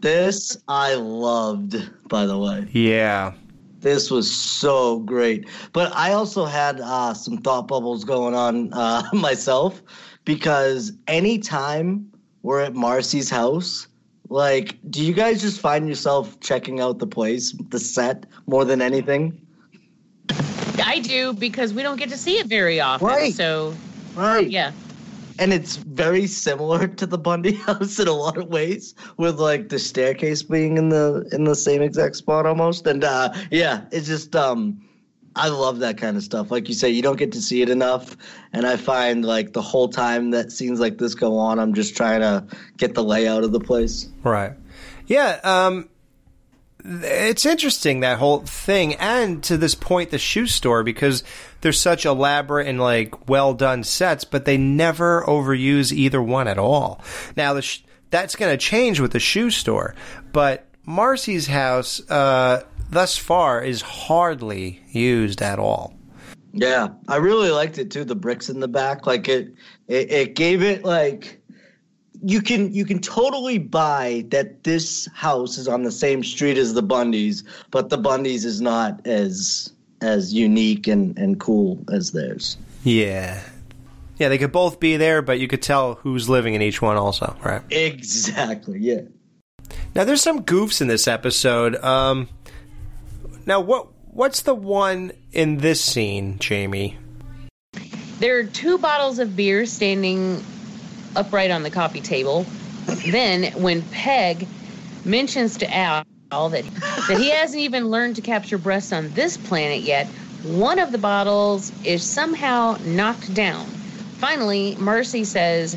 This 0.00 0.56
I 0.66 0.94
loved, 0.94 1.76
by 2.08 2.26
the 2.26 2.38
way. 2.38 2.66
Yeah. 2.72 3.34
This 3.80 4.10
was 4.10 4.30
so 4.30 5.00
great. 5.00 5.48
But 5.72 5.94
I 5.94 6.12
also 6.12 6.44
had 6.44 6.80
uh, 6.80 7.14
some 7.14 7.38
thought 7.38 7.66
bubbles 7.68 8.04
going 8.04 8.34
on 8.34 8.72
uh, 8.72 9.02
myself 9.12 9.82
because 10.24 10.92
anytime 11.06 12.10
we're 12.42 12.60
at 12.60 12.74
Marcy's 12.74 13.30
house, 13.30 13.86
like, 14.28 14.78
do 14.88 15.02
you 15.02 15.12
guys 15.12 15.40
just 15.40 15.60
find 15.60 15.88
yourself 15.88 16.38
checking 16.40 16.80
out 16.80 16.98
the 16.98 17.06
place, 17.06 17.52
the 17.70 17.78
set, 17.78 18.26
more 18.46 18.64
than 18.64 18.80
anything? 18.80 19.44
I 20.84 21.00
do 21.00 21.32
because 21.32 21.74
we 21.74 21.82
don't 21.82 21.96
get 21.96 22.10
to 22.10 22.16
see 22.16 22.38
it 22.38 22.46
very 22.46 22.80
often. 22.80 23.06
Right. 23.06 23.34
So, 23.34 23.74
right. 24.14 24.48
Yeah. 24.48 24.72
And 25.40 25.52
it's 25.52 25.76
very 25.76 26.26
similar 26.28 26.86
to 26.86 27.06
the 27.06 27.18
Bundy 27.18 27.52
house 27.66 27.98
in 27.98 28.06
a 28.06 28.12
lot 28.12 28.36
of 28.36 28.48
ways, 28.48 28.94
with 29.16 29.40
like 29.40 29.70
the 29.70 29.78
staircase 29.78 30.42
being 30.42 30.76
in 30.76 30.90
the 30.90 31.28
in 31.32 31.44
the 31.44 31.56
same 31.56 31.82
exact 31.82 32.16
spot 32.16 32.46
almost. 32.46 32.86
And 32.86 33.02
uh, 33.02 33.32
yeah, 33.50 33.86
it's 33.90 34.06
just 34.06 34.36
um, 34.36 34.80
I 35.36 35.48
love 35.48 35.78
that 35.78 35.96
kind 35.96 36.16
of 36.16 36.22
stuff. 36.22 36.50
Like 36.50 36.68
you 36.68 36.74
say, 36.74 36.90
you 36.90 37.02
don't 37.02 37.16
get 37.16 37.32
to 37.32 37.40
see 37.40 37.62
it 37.62 37.70
enough, 37.70 38.16
and 38.52 38.66
I 38.66 38.76
find 38.76 39.24
like 39.24 39.52
the 39.52 39.62
whole 39.62 39.88
time 39.88 40.30
that 40.30 40.52
scenes 40.52 40.78
like 40.78 40.98
this 40.98 41.14
go 41.14 41.38
on, 41.38 41.58
I'm 41.58 41.74
just 41.74 41.96
trying 41.96 42.20
to 42.20 42.44
get 42.76 42.94
the 42.94 43.02
layout 43.02 43.42
of 43.42 43.52
the 43.52 43.60
place. 43.60 44.08
Right. 44.22 44.52
Yeah. 45.06 45.40
Um, 45.42 45.88
it's 46.84 47.46
interesting 47.46 48.00
that 48.00 48.18
whole 48.18 48.40
thing, 48.40 48.94
and 48.94 49.42
to 49.44 49.56
this 49.56 49.74
point, 49.74 50.10
the 50.10 50.18
shoe 50.18 50.46
store 50.46 50.82
because 50.82 51.22
they're 51.60 51.72
such 51.72 52.06
elaborate 52.06 52.66
and 52.66 52.80
like 52.80 53.28
well 53.28 53.54
done 53.54 53.84
sets, 53.84 54.24
but 54.24 54.44
they 54.44 54.56
never 54.56 55.22
overuse 55.26 55.92
either 55.92 56.22
one 56.22 56.48
at 56.48 56.58
all. 56.58 57.02
Now 57.36 57.58
sh- 57.60 57.82
that's 58.10 58.36
going 58.36 58.52
to 58.52 58.58
change 58.58 59.00
with 59.00 59.12
the 59.12 59.20
shoe 59.20 59.50
store, 59.50 59.94
but 60.32 60.66
Marcy's 60.84 61.46
house 61.46 62.00
uh, 62.10 62.64
thus 62.90 63.16
far 63.16 63.62
is 63.62 63.82
hardly 63.82 64.82
used 64.90 65.42
at 65.42 65.58
all. 65.58 65.94
Yeah, 66.52 66.88
I 67.06 67.16
really 67.16 67.50
liked 67.50 67.78
it 67.78 67.90
too. 67.90 68.04
The 68.04 68.16
bricks 68.16 68.48
in 68.48 68.58
the 68.58 68.68
back, 68.68 69.06
like 69.06 69.28
it, 69.28 69.54
it, 69.86 70.10
it 70.10 70.34
gave 70.34 70.62
it 70.62 70.84
like 70.84 71.39
you 72.22 72.42
can 72.42 72.72
you 72.72 72.84
can 72.84 73.00
totally 73.00 73.58
buy 73.58 74.24
that 74.28 74.64
this 74.64 75.08
house 75.14 75.58
is 75.58 75.68
on 75.68 75.82
the 75.82 75.92
same 75.92 76.22
street 76.22 76.58
as 76.58 76.74
the 76.74 76.82
Bundys, 76.82 77.44
but 77.70 77.88
the 77.88 77.98
Bundys 77.98 78.44
is 78.44 78.60
not 78.60 79.06
as 79.06 79.72
as 80.00 80.32
unique 80.32 80.86
and 80.86 81.16
and 81.18 81.40
cool 81.40 81.82
as 81.92 82.12
theirs. 82.12 82.56
Yeah. 82.84 83.42
Yeah, 84.18 84.28
they 84.28 84.36
could 84.36 84.52
both 84.52 84.80
be 84.80 84.98
there, 84.98 85.22
but 85.22 85.38
you 85.38 85.48
could 85.48 85.62
tell 85.62 85.94
who's 85.94 86.28
living 86.28 86.52
in 86.52 86.60
each 86.60 86.82
one 86.82 86.96
also, 86.96 87.34
right? 87.42 87.62
Exactly, 87.70 88.78
yeah. 88.78 89.00
Now 89.94 90.04
there's 90.04 90.22
some 90.22 90.44
goofs 90.44 90.80
in 90.80 90.88
this 90.88 91.08
episode. 91.08 91.76
Um 91.76 92.28
now 93.46 93.60
what 93.60 93.88
what's 94.10 94.42
the 94.42 94.54
one 94.54 95.12
in 95.32 95.58
this 95.58 95.80
scene, 95.80 96.38
Jamie? 96.38 96.98
There 98.18 98.38
are 98.38 98.44
two 98.44 98.76
bottles 98.76 99.18
of 99.18 99.34
beer 99.34 99.64
standing 99.64 100.44
upright 101.16 101.50
on 101.50 101.62
the 101.62 101.70
coffee 101.70 102.00
table. 102.00 102.44
then, 103.10 103.52
when 103.60 103.82
Peg 103.82 104.46
mentions 105.04 105.58
to 105.58 105.74
Al 105.74 106.04
that, 106.30 106.64
that 107.08 107.18
he 107.18 107.30
hasn't 107.30 107.60
even 107.60 107.88
learned 107.88 108.16
to 108.16 108.22
capture 108.22 108.58
breasts 108.58 108.92
on 108.92 109.10
this 109.14 109.36
planet 109.36 109.80
yet. 109.80 110.06
One 110.44 110.78
of 110.78 110.92
the 110.92 110.98
bottles 110.98 111.72
is 111.84 112.02
somehow 112.02 112.78
knocked 112.84 113.34
down. 113.34 113.66
Finally, 114.18 114.76
Marcy 114.78 115.24
says, 115.24 115.76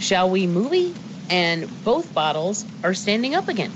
Shall 0.00 0.28
we 0.30 0.46
movie? 0.46 0.94
And 1.30 1.70
both 1.84 2.12
bottles 2.12 2.66
are 2.82 2.92
standing 2.92 3.34
up 3.34 3.48
again. 3.48 3.72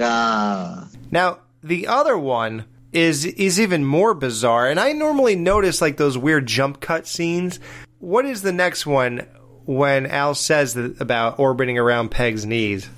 Ah. 0.00 0.88
Now, 1.10 1.38
the 1.62 1.86
other 1.86 2.18
one 2.18 2.64
is 2.92 3.24
is 3.24 3.60
even 3.60 3.84
more 3.84 4.14
bizarre, 4.14 4.68
and 4.68 4.80
I 4.80 4.92
normally 4.92 5.36
notice 5.36 5.80
like 5.80 5.96
those 5.96 6.18
weird 6.18 6.46
jump 6.46 6.80
cut 6.80 7.06
scenes. 7.06 7.60
What 7.98 8.26
is 8.26 8.42
the 8.42 8.52
next 8.52 8.86
one 8.86 9.26
when 9.66 10.06
Al 10.06 10.34
says 10.34 10.74
that, 10.74 11.00
about 11.00 11.38
orbiting 11.38 11.78
around 11.78 12.10
Peg's 12.10 12.46
knees? 12.46 12.88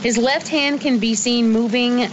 His 0.00 0.16
left 0.16 0.48
hand 0.48 0.80
can 0.80 0.98
be 0.98 1.14
seen 1.14 1.50
moving 1.50 2.06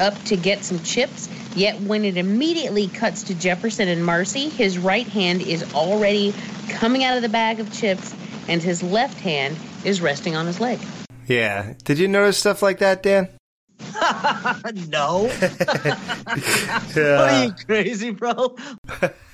up 0.00 0.22
to 0.24 0.36
get 0.36 0.64
some 0.64 0.80
chips, 0.80 1.28
yet 1.56 1.80
when 1.80 2.04
it 2.04 2.16
immediately 2.16 2.88
cuts 2.88 3.24
to 3.24 3.34
Jefferson 3.34 3.88
and 3.88 4.04
Marcy, 4.04 4.48
his 4.48 4.78
right 4.78 5.06
hand 5.06 5.40
is 5.42 5.74
already 5.74 6.34
coming 6.68 7.04
out 7.04 7.16
of 7.16 7.22
the 7.22 7.28
bag 7.28 7.60
of 7.60 7.72
chips, 7.72 8.14
and 8.48 8.62
his 8.62 8.82
left 8.82 9.18
hand 9.20 9.56
is 9.84 10.00
resting 10.00 10.36
on 10.36 10.46
his 10.46 10.60
leg. 10.60 10.78
Yeah. 11.26 11.74
Did 11.84 11.98
you 11.98 12.08
notice 12.08 12.38
stuff 12.38 12.62
like 12.62 12.78
that, 12.80 13.02
Dan? 13.02 13.28
no. 14.88 15.28
What 15.28 16.96
are 16.96 17.44
you 17.44 17.52
crazy, 17.66 18.10
bro? 18.10 18.56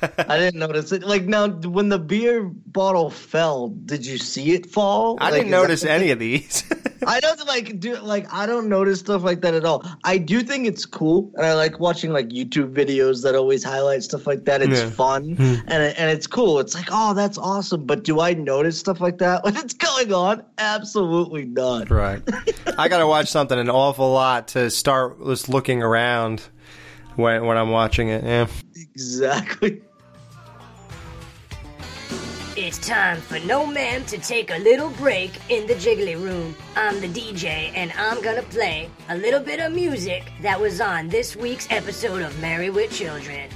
I 0.03 0.39
didn't 0.39 0.61
notice 0.61 0.93
it. 0.93 1.03
Like 1.03 1.23
now, 1.25 1.49
when 1.49 1.89
the 1.89 1.99
beer 1.99 2.43
bottle 2.45 3.11
fell, 3.11 3.69
did 3.69 4.05
you 4.07 4.19
see 4.19 4.53
it 4.53 4.67
fall? 4.71 5.19
I 5.21 5.25
Like, 5.31 5.35
didn't 5.35 5.51
that- 5.53 5.61
notice 5.63 5.85
any 5.85 6.11
of 6.11 6.19
these. 6.19 6.65
I 7.07 7.21
don't 7.21 7.47
like 7.47 7.79
do 7.81 7.97
like 7.97 8.33
I 8.33 8.47
don't 8.47 8.69
notice 8.69 9.01
stuff 9.01 9.23
like 9.23 9.41
that 9.43 9.55
at 9.55 9.65
all. 9.65 9.85
I 10.05 10.19
do 10.19 10.43
think 10.43 10.67
it's 10.67 10.85
cool, 10.87 11.31
and 11.37 11.45
I 11.47 11.55
like 11.55 11.79
watching 11.81 12.13
like 12.13 12.29
YouTube 12.29 12.73
videos 12.75 13.23
that 13.23 13.35
always 13.35 13.63
highlight 13.65 14.03
stuff 14.03 14.27
like 14.27 14.45
that. 14.47 14.63
It's 14.63 14.81
Yeah. 14.81 14.91
fun 14.91 15.37
Hmm. 15.37 15.55
and 15.67 15.83
and 15.99 16.11
it's 16.11 16.27
cool. 16.27 16.59
It's 16.61 16.75
like 16.75 16.89
oh, 16.91 17.15
that's 17.15 17.39
awesome. 17.39 17.85
But 17.87 18.05
do 18.05 18.21
I 18.21 18.35
notice 18.35 18.79
stuff 18.79 19.01
like 19.01 19.19
that 19.19 19.45
when 19.45 19.57
it's 19.57 19.75
going 19.75 20.13
on? 20.13 20.43
Absolutely 20.59 21.45
not. 21.47 21.91
Right. 21.91 22.23
I 22.79 22.89
got 22.89 22.99
to 22.99 23.07
watch 23.07 23.29
something 23.29 23.59
an 23.59 23.71
awful 23.71 24.13
lot 24.13 24.49
to 24.49 24.71
start 24.71 25.25
just 25.27 25.49
looking 25.49 25.83
around 25.83 26.43
when 27.17 27.45
when 27.47 27.57
I'm 27.57 27.71
watching 27.71 28.09
it. 28.09 28.25
Yeah. 28.25 28.47
Exactly. 28.95 29.83
It's 32.67 32.79
time 32.79 33.21
for 33.21 33.39
No 33.39 33.65
Ma'am 33.65 34.05
to 34.07 34.19
take 34.19 34.51
a 34.51 34.59
little 34.59 34.91
break 34.91 35.31
in 35.51 35.69
the 35.69 35.75
Jiggly 35.75 36.21
Room. 36.21 36.53
I'm 36.75 37.01
the 37.01 37.07
DJ, 37.07 37.71
and 37.77 37.93
I'm 37.93 38.21
gonna 38.21 38.43
play 38.43 38.91
a 39.09 39.17
little 39.17 39.39
bit 39.39 39.61
of 39.61 39.73
music 39.73 40.33
that 40.43 40.61
was 40.61 40.81
on 40.81 41.09
this 41.09 41.37
week's 41.37 41.69
episode 41.71 42.23
of 42.23 42.37
Married 42.41 42.71
with 42.71 42.91
Children. 42.91 43.51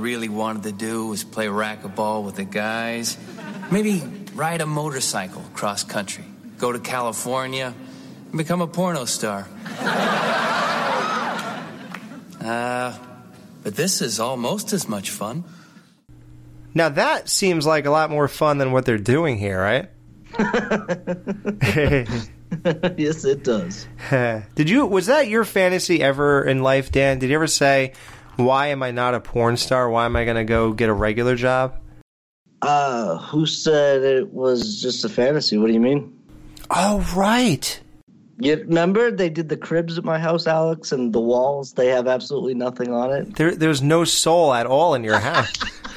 Really 0.00 0.28
wanted 0.28 0.64
to 0.64 0.72
do 0.72 1.06
was 1.06 1.24
play 1.24 1.46
racquetball 1.46 2.24
with 2.24 2.36
the 2.36 2.44
guys. 2.44 3.16
Maybe 3.70 4.02
ride 4.34 4.60
a 4.60 4.66
motorcycle 4.66 5.42
cross 5.54 5.84
country, 5.84 6.24
go 6.58 6.72
to 6.72 6.78
California, 6.78 7.74
and 8.28 8.36
become 8.38 8.60
a 8.60 8.66
porno 8.66 9.04
star. 9.04 9.46
Uh, 12.40 12.96
but 13.62 13.76
this 13.76 14.00
is 14.00 14.18
almost 14.18 14.72
as 14.72 14.88
much 14.88 15.10
fun. 15.10 15.44
Now 16.74 16.88
that 16.88 17.28
seems 17.28 17.66
like 17.66 17.84
a 17.84 17.90
lot 17.90 18.10
more 18.10 18.28
fun 18.28 18.56
than 18.58 18.72
what 18.72 18.86
they're 18.86 18.96
doing 18.96 19.36
here, 19.36 19.60
right? 19.60 19.90
yes, 22.96 23.24
it 23.24 23.42
does. 23.42 23.86
Did 24.54 24.70
you? 24.70 24.86
Was 24.86 25.06
that 25.06 25.28
your 25.28 25.44
fantasy 25.44 26.02
ever 26.02 26.44
in 26.44 26.62
life, 26.62 26.92
Dan? 26.92 27.18
Did 27.18 27.30
you 27.30 27.36
ever 27.36 27.46
say, 27.46 27.92
"Why 28.44 28.68
am 28.68 28.82
I 28.82 28.90
not 28.90 29.14
a 29.14 29.20
porn 29.20 29.56
star? 29.56 29.88
Why 29.90 30.06
am 30.06 30.16
I 30.16 30.24
going 30.24 30.36
to 30.36 30.44
go 30.44 30.72
get 30.72 30.88
a 30.88 30.92
regular 30.92 31.36
job?" 31.36 31.74
Uh, 32.62 33.16
who 33.18 33.46
said 33.46 34.02
it 34.02 34.32
was 34.32 34.82
just 34.82 35.04
a 35.04 35.08
fantasy? 35.08 35.56
What 35.56 35.68
do 35.68 35.72
you 35.72 35.80
mean? 35.80 36.16
Oh, 36.70 37.06
right. 37.16 37.80
You 38.38 38.56
remember 38.56 39.10
they 39.10 39.28
did 39.28 39.48
the 39.48 39.56
cribs 39.56 39.98
at 39.98 40.04
my 40.04 40.18
house, 40.18 40.46
Alex, 40.46 40.92
and 40.92 41.12
the 41.12 41.20
walls? 41.20 41.74
They 41.74 41.88
have 41.88 42.06
absolutely 42.06 42.54
nothing 42.54 42.92
on 42.92 43.12
it. 43.12 43.36
There, 43.36 43.54
there's 43.54 43.82
no 43.82 44.04
soul 44.04 44.54
at 44.54 44.66
all 44.66 44.94
in 44.94 45.04
your 45.04 45.18
house. 45.18 45.52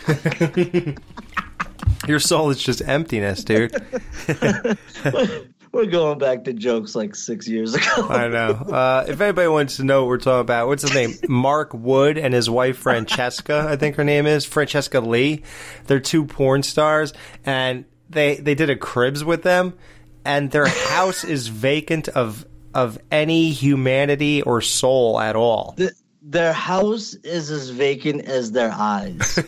your 2.08 2.20
soul 2.20 2.50
is 2.50 2.62
just 2.62 2.82
emptiness, 2.86 3.44
dude. 3.44 3.74
We're 5.74 5.88
going 5.88 6.20
back 6.20 6.44
to 6.44 6.54
jokes 6.54 6.94
like 6.94 7.16
six 7.16 7.48
years 7.48 7.74
ago. 7.74 8.08
I 8.08 8.28
know. 8.28 8.52
Uh, 8.52 9.06
if 9.08 9.20
anybody 9.20 9.48
wants 9.48 9.78
to 9.78 9.84
know 9.84 10.02
what 10.02 10.08
we're 10.10 10.18
talking 10.20 10.42
about, 10.42 10.68
what's 10.68 10.84
his 10.84 10.94
name? 10.94 11.16
Mark 11.28 11.74
Wood 11.74 12.20
and 12.20 12.32
his 12.32 12.48
wife 12.48 12.78
Francesca, 12.78 13.66
I 13.68 13.76
think 13.76 13.96
her 13.96 14.04
name 14.04 14.28
is 14.28 14.46
Francesca 14.46 15.02
Lee. 15.02 15.42
They're 15.88 16.00
two 16.00 16.26
porn 16.26 16.62
stars, 16.62 17.12
and 17.44 17.86
they 18.08 18.36
they 18.36 18.54
did 18.54 18.70
a 18.70 18.76
cribs 18.76 19.24
with 19.24 19.42
them, 19.42 19.74
and 20.24 20.52
their 20.52 20.68
house 20.68 21.24
is 21.24 21.48
vacant 21.48 22.08
of 22.08 22.46
of 22.76 23.00
any 23.12 23.50
humanity 23.50 24.44
or 24.44 24.62
soul 24.62 25.20
at 25.20 25.36
all. 25.36 25.74
Th- 25.78 25.90
their 26.22 26.54
house 26.54 27.16
is 27.16 27.50
as 27.50 27.70
vacant 27.70 28.26
as 28.26 28.52
their 28.52 28.72
eyes. 28.72 29.40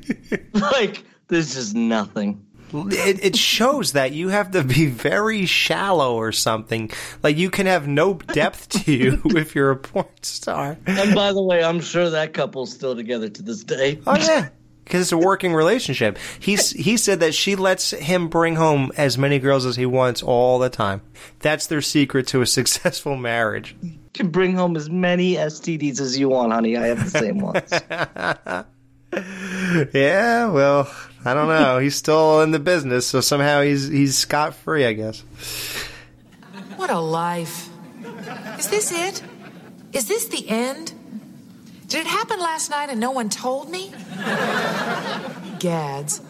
like 0.52 1.04
there's 1.28 1.54
just 1.54 1.76
nothing. 1.76 2.44
It, 2.72 3.24
it 3.24 3.36
shows 3.36 3.92
that 3.92 4.12
you 4.12 4.28
have 4.28 4.52
to 4.52 4.62
be 4.64 4.86
very 4.86 5.46
shallow 5.46 6.14
or 6.14 6.32
something. 6.32 6.90
Like 7.22 7.36
you 7.36 7.50
can 7.50 7.66
have 7.66 7.88
no 7.88 8.14
depth 8.14 8.68
to 8.84 8.92
you 8.92 9.20
if 9.24 9.54
you're 9.54 9.70
a 9.70 9.76
porn 9.76 10.06
star. 10.22 10.76
And 10.86 11.14
by 11.14 11.32
the 11.32 11.42
way, 11.42 11.62
I'm 11.62 11.80
sure 11.80 12.10
that 12.10 12.34
couple's 12.34 12.72
still 12.72 12.94
together 12.94 13.28
to 13.28 13.42
this 13.42 13.64
day. 13.64 14.00
Oh 14.06 14.16
yeah, 14.16 14.48
because 14.84 15.02
it's 15.02 15.12
a 15.12 15.18
working 15.18 15.52
relationship. 15.54 16.18
He's 16.38 16.70
he 16.70 16.96
said 16.96 17.20
that 17.20 17.34
she 17.34 17.56
lets 17.56 17.90
him 17.90 18.28
bring 18.28 18.56
home 18.56 18.92
as 18.96 19.16
many 19.18 19.38
girls 19.38 19.66
as 19.66 19.76
he 19.76 19.86
wants 19.86 20.22
all 20.22 20.58
the 20.58 20.70
time. 20.70 21.02
That's 21.40 21.66
their 21.66 21.82
secret 21.82 22.26
to 22.28 22.40
a 22.40 22.46
successful 22.46 23.16
marriage. 23.16 23.76
You 23.82 23.98
can 24.14 24.28
bring 24.30 24.54
home 24.54 24.76
as 24.76 24.90
many 24.90 25.34
STDs 25.34 26.00
as 26.00 26.18
you 26.18 26.28
want, 26.28 26.52
honey. 26.52 26.76
I 26.76 26.86
have 26.88 27.04
the 27.04 27.18
same 27.18 27.38
ones. 27.38 28.66
Yeah, 29.12 30.50
well, 30.50 30.92
I 31.24 31.34
don't 31.34 31.48
know. 31.48 31.78
He's 31.78 31.96
still 31.96 32.40
in 32.40 32.50
the 32.50 32.58
business, 32.58 33.06
so 33.06 33.20
somehow 33.20 33.60
he's 33.62 33.88
he's 33.88 34.16
scot 34.16 34.54
free, 34.54 34.86
I 34.86 34.94
guess. 34.94 35.20
What 36.76 36.90
a 36.90 36.98
life. 36.98 37.68
Is 38.58 38.68
this 38.68 38.90
it? 38.90 39.22
Is 39.92 40.08
this 40.08 40.28
the 40.28 40.48
end? 40.48 40.94
Did 41.88 42.02
it 42.02 42.06
happen 42.06 42.38
last 42.38 42.70
night 42.70 42.88
and 42.88 43.00
no 43.00 43.10
one 43.10 43.28
told 43.28 43.68
me? 43.68 43.92
Gads. 45.58 46.22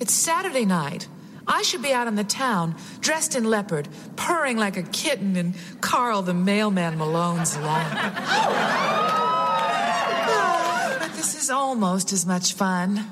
It's 0.00 0.12
Saturday 0.12 0.64
night. 0.64 1.06
I 1.46 1.62
should 1.62 1.82
be 1.82 1.92
out 1.92 2.08
in 2.08 2.14
the 2.14 2.24
town, 2.24 2.74
dressed 3.00 3.36
in 3.36 3.44
leopard, 3.44 3.88
purring 4.16 4.56
like 4.56 4.76
a 4.76 4.82
kitten 4.82 5.36
in 5.36 5.54
Karl 5.80 6.22
the 6.22 6.34
mailman 6.34 6.98
Malone's 6.98 7.56
lap. 7.58 8.14
Ah, 10.24 10.96
but 11.00 11.12
this 11.14 11.40
is 11.40 11.50
almost 11.50 12.12
as 12.12 12.24
much 12.26 12.54
fun. 12.54 13.04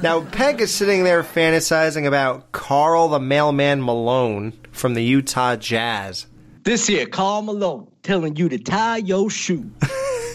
Now, 0.00 0.24
Peg 0.24 0.60
is 0.60 0.72
sitting 0.72 1.04
there 1.04 1.22
fantasizing 1.22 2.06
about 2.06 2.52
Karl 2.52 3.08
the 3.08 3.18
Mailman 3.18 3.84
Malone 3.84 4.52
from 4.70 4.94
the 4.94 5.02
Utah 5.02 5.56
Jazz. 5.56 6.26
This 6.62 6.86
here, 6.86 7.06
Karl 7.06 7.42
Malone, 7.42 7.88
telling 8.02 8.36
you 8.36 8.48
to 8.48 8.58
tie 8.58 8.98
your 8.98 9.28
shoe. 9.28 9.70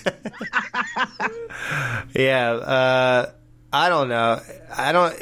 Yeah, 2.14 2.52
uh, 2.52 3.32
I 3.72 3.90
don't 3.90 4.10
know. 4.10 4.40
I 4.76 4.92
don't. 4.92 5.16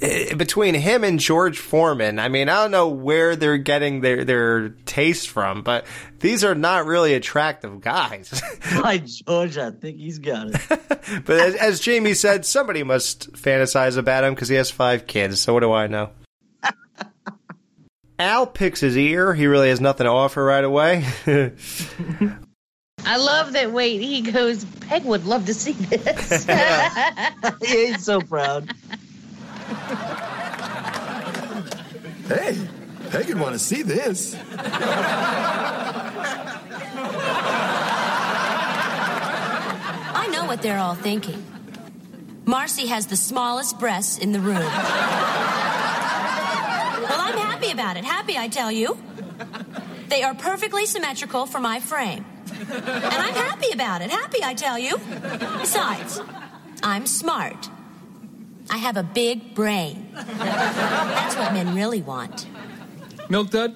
Eh, 0.00 0.34
Between 0.34 0.74
him 0.74 1.04
and 1.04 1.18
George 1.18 1.58
Foreman, 1.58 2.18
I 2.18 2.28
mean, 2.28 2.48
I 2.48 2.62
don't 2.62 2.70
know 2.70 2.88
where 2.88 3.36
they're 3.36 3.58
getting 3.58 4.00
their 4.00 4.24
their 4.24 4.70
taste 4.86 5.28
from, 5.28 5.62
but 5.62 5.86
these 6.20 6.44
are 6.44 6.54
not 6.54 6.86
really 6.86 7.14
attractive 7.14 7.80
guys. 7.80 8.42
By 8.82 8.98
George, 8.98 9.58
I 9.58 9.70
think 9.70 9.98
he's 9.98 10.18
got 10.18 10.48
it. 10.48 10.60
but 11.24 11.40
as, 11.40 11.54
as 11.56 11.80
Jamie 11.80 12.14
said, 12.14 12.44
somebody 12.44 12.82
must 12.82 13.32
fantasize 13.32 13.96
about 13.96 14.24
him 14.24 14.34
because 14.34 14.48
he 14.48 14.56
has 14.56 14.70
five 14.70 15.06
kids. 15.06 15.40
So 15.40 15.54
what 15.54 15.60
do 15.60 15.72
I 15.72 15.86
know? 15.86 16.10
Al 18.18 18.46
picks 18.46 18.80
his 18.80 18.96
ear. 18.96 19.32
He 19.34 19.46
really 19.46 19.68
has 19.68 19.80
nothing 19.80 20.04
to 20.04 20.10
offer 20.10 20.44
right 20.44 20.64
away. 20.64 21.04
I 23.04 23.16
love 23.16 23.52
that. 23.52 23.72
Wait, 23.72 24.00
he 24.00 24.22
goes. 24.22 24.64
Peg 24.64 25.04
would 25.04 25.24
love 25.24 25.46
to 25.46 25.54
see 25.54 25.72
this. 25.72 26.46
He's 27.64 28.04
so 28.04 28.20
proud. 28.20 28.74
Hey, 32.28 32.58
Peg 33.10 33.28
would 33.28 33.38
want 33.40 33.52
to 33.54 33.58
see 33.58 33.82
this. 33.82 34.36
I 40.14 40.28
know 40.30 40.44
what 40.46 40.62
they're 40.62 40.78
all 40.78 40.94
thinking. 40.94 41.44
Marcy 42.44 42.86
has 42.86 43.06
the 43.06 43.16
smallest 43.16 43.78
breasts 43.78 44.18
in 44.18 44.32
the 44.32 44.40
room. 44.40 44.56
Well, 44.56 44.68
I'm 47.20 47.38
happy 47.38 47.70
about 47.70 47.96
it. 47.96 48.04
Happy, 48.04 48.36
I 48.36 48.48
tell 48.48 48.72
you. 48.72 48.98
They 50.08 50.22
are 50.22 50.34
perfectly 50.34 50.86
symmetrical 50.86 51.46
for 51.46 51.60
my 51.60 51.80
frame. 51.80 52.24
And 52.50 53.14
I'm 53.14 53.34
happy 53.34 53.70
about 53.72 54.02
it. 54.02 54.10
Happy, 54.10 54.42
I 54.42 54.54
tell 54.54 54.78
you. 54.78 54.98
Besides, 55.58 56.20
I'm 56.82 57.06
smart. 57.06 57.68
I 58.78 58.80
have 58.80 58.96
a 58.96 59.02
big 59.02 59.56
brain. 59.56 60.08
That's 60.14 61.34
what 61.36 61.52
men 61.52 61.74
really 61.74 62.00
want. 62.00 62.46
Milk 63.28 63.50
Dud? 63.50 63.74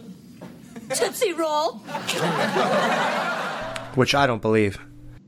Tootsie 0.95 1.33
Roll. 1.33 1.73
which 3.97 4.15
I 4.15 4.29
don't 4.29 4.41
believe. 4.41 4.79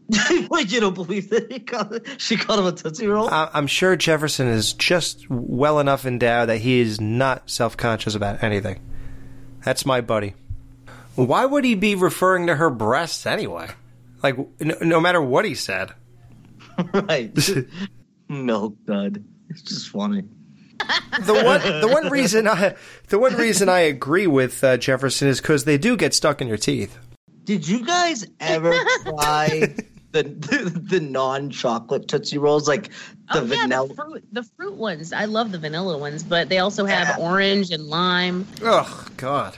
Wait, 0.48 0.70
you 0.70 0.78
don't 0.78 0.94
believe 0.94 1.28
that 1.30 1.50
he 1.50 1.58
called, 1.58 2.06
she 2.18 2.36
called 2.36 2.60
him 2.60 2.66
a 2.66 2.72
Tootsie 2.72 3.08
Roll? 3.08 3.28
I- 3.28 3.50
I'm 3.52 3.66
sure 3.66 3.96
Jefferson 3.96 4.46
is 4.46 4.74
just 4.74 5.28
well 5.28 5.80
enough 5.80 6.06
endowed 6.06 6.50
that 6.50 6.58
he 6.58 6.78
is 6.78 7.00
not 7.00 7.50
self 7.50 7.76
conscious 7.76 8.14
about 8.14 8.44
anything. 8.44 8.78
That's 9.64 9.84
my 9.84 10.00
buddy. 10.00 10.34
Why 11.16 11.46
would 11.46 11.64
he 11.64 11.74
be 11.74 11.96
referring 11.96 12.46
to 12.46 12.54
her 12.54 12.70
breasts 12.70 13.26
anyway? 13.26 13.70
Like, 14.22 14.36
no, 14.60 14.76
no 14.82 15.00
matter 15.00 15.20
what 15.20 15.44
he 15.44 15.56
said. 15.56 15.90
right. 16.94 17.36
Milk 18.28 18.76
dud. 18.86 19.24
It's 19.54 19.62
just 19.62 19.88
funny. 19.88 20.24
The 21.24 21.32
one, 21.32 21.60
the 21.80 21.88
one 21.88 22.10
reason 22.10 22.48
I, 22.48 22.74
the 23.08 23.18
one 23.18 23.36
reason 23.36 23.68
I 23.68 23.80
agree 23.80 24.26
with 24.26 24.62
uh, 24.64 24.76
Jefferson 24.76 25.28
is 25.28 25.40
because 25.40 25.64
they 25.64 25.78
do 25.78 25.96
get 25.96 26.12
stuck 26.12 26.42
in 26.42 26.48
your 26.48 26.56
teeth. 26.56 26.98
Did 27.44 27.66
you 27.68 27.86
guys 27.86 28.26
ever 28.40 28.74
try 29.02 29.74
the 30.10 30.24
the, 30.24 30.82
the 30.82 31.00
non 31.00 31.50
chocolate 31.50 32.08
Tootsie 32.08 32.38
Rolls? 32.38 32.66
Like 32.66 32.90
the 33.32 33.40
oh, 33.40 33.44
yeah, 33.44 33.62
vanilla. 33.62 33.88
the 33.88 33.94
fruit, 33.94 34.24
the 34.32 34.42
fruit 34.42 34.74
ones. 34.74 35.12
I 35.12 35.26
love 35.26 35.52
the 35.52 35.58
vanilla 35.58 35.96
ones, 35.96 36.24
but 36.24 36.48
they 36.48 36.58
also 36.58 36.84
have 36.84 37.18
orange 37.18 37.70
and 37.70 37.86
lime. 37.86 38.46
Oh 38.62 39.06
God. 39.16 39.56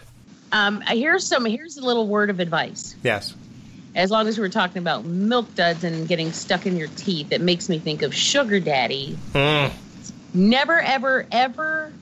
Um, 0.53 0.82
here's 0.82 1.26
some. 1.26 1.44
Here's 1.44 1.76
a 1.76 1.84
little 1.84 2.07
word 2.07 2.30
of 2.30 2.38
advice. 2.38 2.94
Yes. 3.03 3.34
As 3.94 4.11
long 4.11 4.28
as 4.28 4.38
we're 4.38 4.51
talking 4.51 4.78
about 4.78 5.07
milk 5.07 5.55
duds 5.55 5.82
and 5.82 6.07
getting 6.07 6.30
stuck 6.32 6.66
in 6.66 6.76
your 6.76 6.88
teeth, 6.88 7.32
it 7.32 7.40
makes 7.40 7.70
me 7.70 7.78
think 7.78 8.03
of 8.03 8.14
sugar 8.14 8.61
daddy. 8.61 9.16
Mm. 9.32 9.72
Never, 10.37 10.78
ever, 10.78 11.26
ever, 11.32 11.93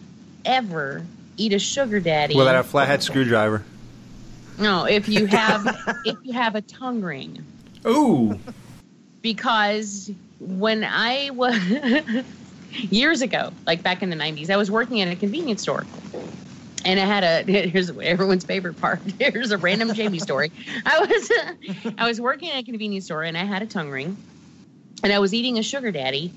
ever 0.44 1.06
eat 1.36 1.52
a 1.52 1.58
sugar 1.60 2.00
daddy. 2.00 2.34
Without 2.34 2.56
a 2.56 2.64
flathead 2.64 3.02
screwdriver. 3.02 3.62
No, 4.58 4.86
if 4.86 5.08
you 5.08 5.26
have 5.26 5.64
if 6.04 6.16
you 6.24 6.32
have 6.32 6.56
a 6.56 6.60
tongue 6.60 7.00
ring. 7.00 7.44
Ooh. 7.86 8.38
because 9.22 10.10
when 10.40 10.84
I 10.84 11.30
was 11.30 11.56
years 12.72 13.22
ago, 13.22 13.52
like 13.66 13.82
back 13.82 14.02
in 14.02 14.10
the 14.10 14.16
90s, 14.16 14.50
I 14.50 14.56
was 14.56 14.70
working 14.70 15.00
at 15.00 15.08
a 15.08 15.16
convenience 15.16 15.62
store. 15.62 15.86
And 16.84 16.98
I 16.98 17.04
had 17.04 17.22
a 17.24 17.42
here's 17.68 17.90
everyone's 17.90 18.44
favorite 18.44 18.80
part. 18.80 19.00
Here's 19.20 19.52
a 19.52 19.58
random 19.58 19.94
Jamie 19.94 20.18
story. 20.18 20.50
I 20.84 20.98
was 20.98 21.94
I 21.98 22.08
was 22.08 22.20
working 22.20 22.50
at 22.50 22.58
a 22.58 22.62
convenience 22.64 23.04
store 23.04 23.22
and 23.22 23.38
I 23.38 23.44
had 23.44 23.62
a 23.62 23.66
tongue 23.66 23.90
ring, 23.90 24.16
and 25.04 25.12
I 25.12 25.20
was 25.20 25.32
eating 25.32 25.56
a 25.58 25.62
sugar 25.62 25.92
daddy, 25.92 26.32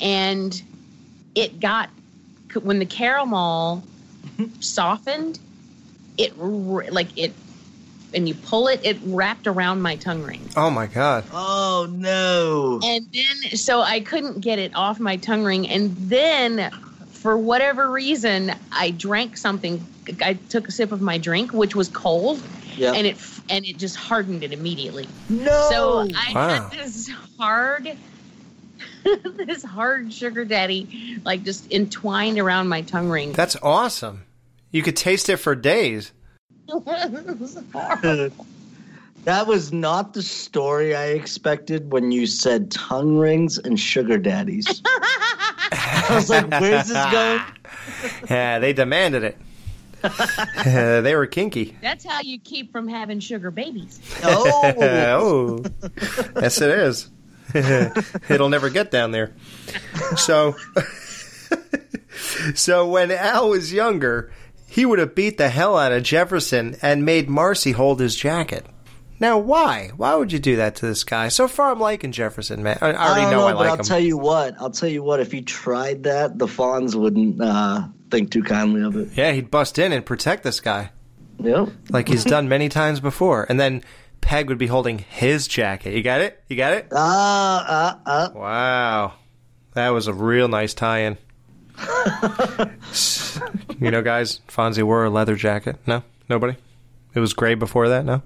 and 0.00 0.62
it 1.34 1.60
got 1.60 1.90
when 2.62 2.78
the 2.78 2.86
caramel 2.86 3.82
softened, 4.60 5.38
it 6.16 6.38
like 6.38 7.16
it, 7.18 7.32
and 8.14 8.28
you 8.28 8.34
pull 8.34 8.68
it, 8.68 8.80
it 8.84 8.96
wrapped 9.04 9.46
around 9.46 9.82
my 9.82 9.96
tongue 9.96 10.22
ring. 10.22 10.48
Oh 10.56 10.70
my 10.70 10.86
God. 10.86 11.24
Oh 11.32 11.88
no. 11.90 12.80
And 12.84 13.06
then, 13.12 13.56
so 13.56 13.80
I 13.80 14.00
couldn't 14.00 14.40
get 14.40 14.58
it 14.58 14.74
off 14.74 15.00
my 15.00 15.16
tongue 15.16 15.42
ring. 15.42 15.68
And 15.68 15.96
then, 16.08 16.70
for 17.08 17.36
whatever 17.36 17.90
reason, 17.90 18.52
I 18.72 18.90
drank 18.90 19.36
something. 19.36 19.84
I 20.20 20.34
took 20.34 20.68
a 20.68 20.70
sip 20.72 20.92
of 20.92 21.00
my 21.00 21.18
drink, 21.18 21.52
which 21.52 21.74
was 21.74 21.88
cold, 21.88 22.42
Yeah. 22.76 22.92
and 22.92 23.06
it 23.06 23.16
and 23.48 23.64
it 23.64 23.78
just 23.78 23.96
hardened 23.96 24.44
it 24.44 24.52
immediately. 24.52 25.08
No. 25.28 25.68
So 25.70 26.08
I 26.28 26.32
Wow. 26.34 26.48
had 26.48 26.70
this 26.70 27.10
hard, 27.38 27.88
this 29.46 29.62
hard 29.62 30.12
sugar 30.12 30.44
daddy, 30.44 31.20
like 31.24 31.42
just 31.44 31.70
entwined 31.72 32.38
around 32.38 32.68
my 32.68 32.82
tongue 32.82 33.08
ring. 33.08 33.32
That's 33.32 33.56
awesome. 33.62 34.24
You 34.70 34.82
could 34.82 34.96
taste 34.96 35.28
it 35.28 35.36
for 35.36 35.54
days. 35.54 36.12
It 36.68 37.38
was 37.38 37.58
horrible. 37.72 38.46
That 39.24 39.46
was 39.46 39.72
not 39.72 40.12
the 40.12 40.22
story 40.22 40.94
I 40.94 41.06
expected 41.06 41.90
when 41.92 42.12
you 42.12 42.26
said 42.26 42.70
tongue 42.70 43.16
rings 43.16 43.56
and 43.56 43.80
sugar 43.80 44.18
daddies. 44.18 44.82
I 45.72 46.06
was 46.10 46.28
like, 46.28 46.50
where's 46.50 46.88
this 46.88 47.12
going? 47.12 47.40
Yeah, 48.30 48.58
they 48.60 48.72
demanded 48.72 49.24
it. 49.24 49.36
Uh, 50.02 51.00
they 51.00 51.14
were 51.14 51.26
kinky. 51.26 51.76
That's 51.82 52.04
how 52.04 52.20
you 52.22 52.38
keep 52.38 52.72
from 52.72 52.88
having 52.88 53.20
sugar 53.20 53.50
babies. 53.50 54.00
oh, 54.22 55.64
yes, 56.40 56.60
it 56.60 56.70
is. 56.70 57.10
It'll 58.28 58.48
never 58.48 58.68
get 58.70 58.90
down 58.90 59.12
there. 59.12 59.32
So, 60.16 60.56
so 62.54 62.88
when 62.88 63.10
Al 63.10 63.50
was 63.50 63.72
younger, 63.72 64.32
he 64.66 64.84
would 64.86 64.98
have 64.98 65.14
beat 65.14 65.38
the 65.38 65.48
hell 65.48 65.76
out 65.76 65.92
of 65.92 66.02
Jefferson 66.02 66.76
and 66.82 67.04
made 67.04 67.28
Marcy 67.28 67.72
hold 67.72 68.00
his 68.00 68.16
jacket. 68.16 68.66
Now, 69.20 69.38
why? 69.38 69.92
Why 69.96 70.16
would 70.16 70.32
you 70.32 70.40
do 70.40 70.56
that 70.56 70.76
to 70.76 70.86
this 70.86 71.04
guy? 71.04 71.28
So 71.28 71.46
far, 71.46 71.70
I'm 71.70 71.78
liking 71.78 72.10
Jefferson, 72.12 72.62
man. 72.62 72.78
I 72.80 72.90
I 72.92 73.06
already 73.06 73.20
don't 73.22 73.30
know, 73.30 73.46
I 73.46 73.52
but 73.52 73.58
like 73.60 73.70
I'll 73.70 73.76
him. 73.76 73.84
tell 73.84 74.00
you 74.00 74.18
what. 74.18 74.54
I'll 74.60 74.70
tell 74.70 74.88
you 74.88 75.02
what. 75.02 75.20
If 75.20 75.32
you 75.32 75.42
tried 75.42 76.02
that, 76.02 76.36
the 76.38 76.46
Fonz 76.46 76.94
wouldn't 76.96 77.40
uh, 77.40 77.86
think 78.10 78.32
too 78.32 78.42
kindly 78.42 78.82
of 78.82 78.96
it. 78.96 79.10
yeah, 79.14 79.30
he'd 79.32 79.50
bust 79.50 79.78
in 79.78 79.92
and 79.92 80.04
protect 80.04 80.42
this 80.42 80.60
guy. 80.60 80.90
Yep. 81.40 81.68
like 81.90 82.06
he's 82.08 82.24
done 82.24 82.48
many 82.48 82.68
times 82.68 83.00
before. 83.00 83.44
And 83.48 83.58
then 83.58 83.82
Peg 84.24 84.48
would 84.48 84.58
be 84.58 84.66
holding 84.66 84.98
his 84.98 85.46
jacket. 85.46 85.94
You 85.94 86.02
got 86.02 86.22
it? 86.22 86.42
You 86.48 86.56
got 86.56 86.72
it? 86.72 86.88
Ah, 86.92 88.00
uh, 88.06 88.10
uh. 88.10 88.30
Wow. 88.34 89.12
That 89.74 89.90
was 89.90 90.06
a 90.06 90.14
real 90.14 90.48
nice 90.48 90.72
tie 90.72 91.00
in. 91.00 91.18
you 93.80 93.90
know, 93.90 94.00
guys, 94.00 94.40
Fonzie 94.48 94.82
wore 94.82 95.04
a 95.04 95.10
leather 95.10 95.36
jacket. 95.36 95.76
No? 95.86 96.02
Nobody? 96.28 96.56
It 97.14 97.20
was 97.20 97.34
gray 97.34 97.54
before 97.54 97.90
that? 97.90 98.06
No? 98.06 98.22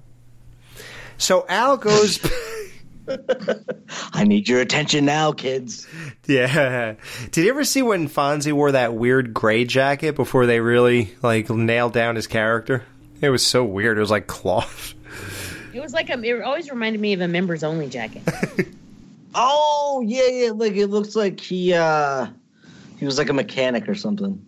So 1.17 1.45
Al 1.49 1.77
goes. 1.77 2.21
I 4.13 4.25
need 4.25 4.49
your 4.49 4.61
attention 4.61 5.05
now, 5.05 5.33
kids. 5.33 5.87
Yeah. 6.27 6.95
Did 7.33 7.45
you 7.45 7.51
ever 7.51 7.65
see 7.65 7.83
when 7.83 8.09
Fonzie 8.09 8.53
wore 8.53 8.73
that 8.73 8.95
weird 8.95 9.35
gray 9.35 9.65
jacket 9.65 10.15
before 10.15 10.47
they 10.47 10.61
really 10.61 11.15
like 11.23 11.51
nailed 11.51 11.93
down 11.93 12.17
his 12.17 12.27
character? 12.27 12.85
It 13.21 13.31
was 13.31 13.45
so 13.45 13.65
weird. 13.65 13.97
It 13.97 14.01
was 14.01 14.11
like 14.11 14.27
cloth. 14.27 14.95
It 15.73 15.81
was 15.81 15.93
like 15.93 16.11
a. 16.11 16.23
It 16.23 16.43
always 16.43 16.71
reminded 16.71 17.01
me 17.01 17.13
of 17.13 17.21
a 17.21 17.29
members 17.29 17.63
only 17.63 17.89
jacket. 17.89 18.23
Oh 19.35 20.03
yeah, 20.05 20.27
yeah. 20.27 20.51
Like 20.51 20.75
it 20.75 20.87
looks 20.87 21.15
like 21.15 21.39
he 21.39 21.73
uh 21.73 22.27
he 22.99 23.05
was 23.05 23.19
like 23.19 23.29
a 23.29 23.33
mechanic 23.33 23.89
or 23.89 23.95
something. 23.95 24.45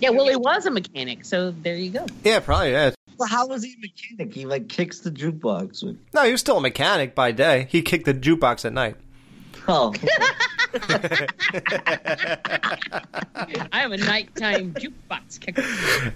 yeah, 0.00 0.10
well, 0.10 0.28
he 0.28 0.36
was 0.36 0.66
a 0.66 0.70
mechanic, 0.70 1.24
so 1.24 1.50
there 1.50 1.74
you 1.74 1.90
go. 1.90 2.06
Yeah, 2.22 2.40
probably. 2.40 2.72
Yeah. 2.72 2.92
Well, 3.18 3.28
how 3.28 3.48
was 3.48 3.64
he 3.64 3.74
a 3.74 3.80
mechanic? 3.80 4.34
He 4.34 4.46
like 4.46 4.68
kicks 4.68 5.00
the 5.00 5.10
jukebox. 5.10 5.82
With... 5.82 5.98
No, 6.14 6.24
he 6.24 6.32
was 6.32 6.40
still 6.40 6.58
a 6.58 6.60
mechanic 6.60 7.14
by 7.14 7.32
day. 7.32 7.66
He 7.70 7.82
kicked 7.82 8.04
the 8.04 8.14
jukebox 8.14 8.64
at 8.64 8.72
night. 8.72 8.96
Oh. 9.66 9.92
I 13.72 13.82
am 13.82 13.92
a 13.92 13.96
nighttime 13.96 14.72
jukebox 14.74 15.40
kicker. 15.40 15.64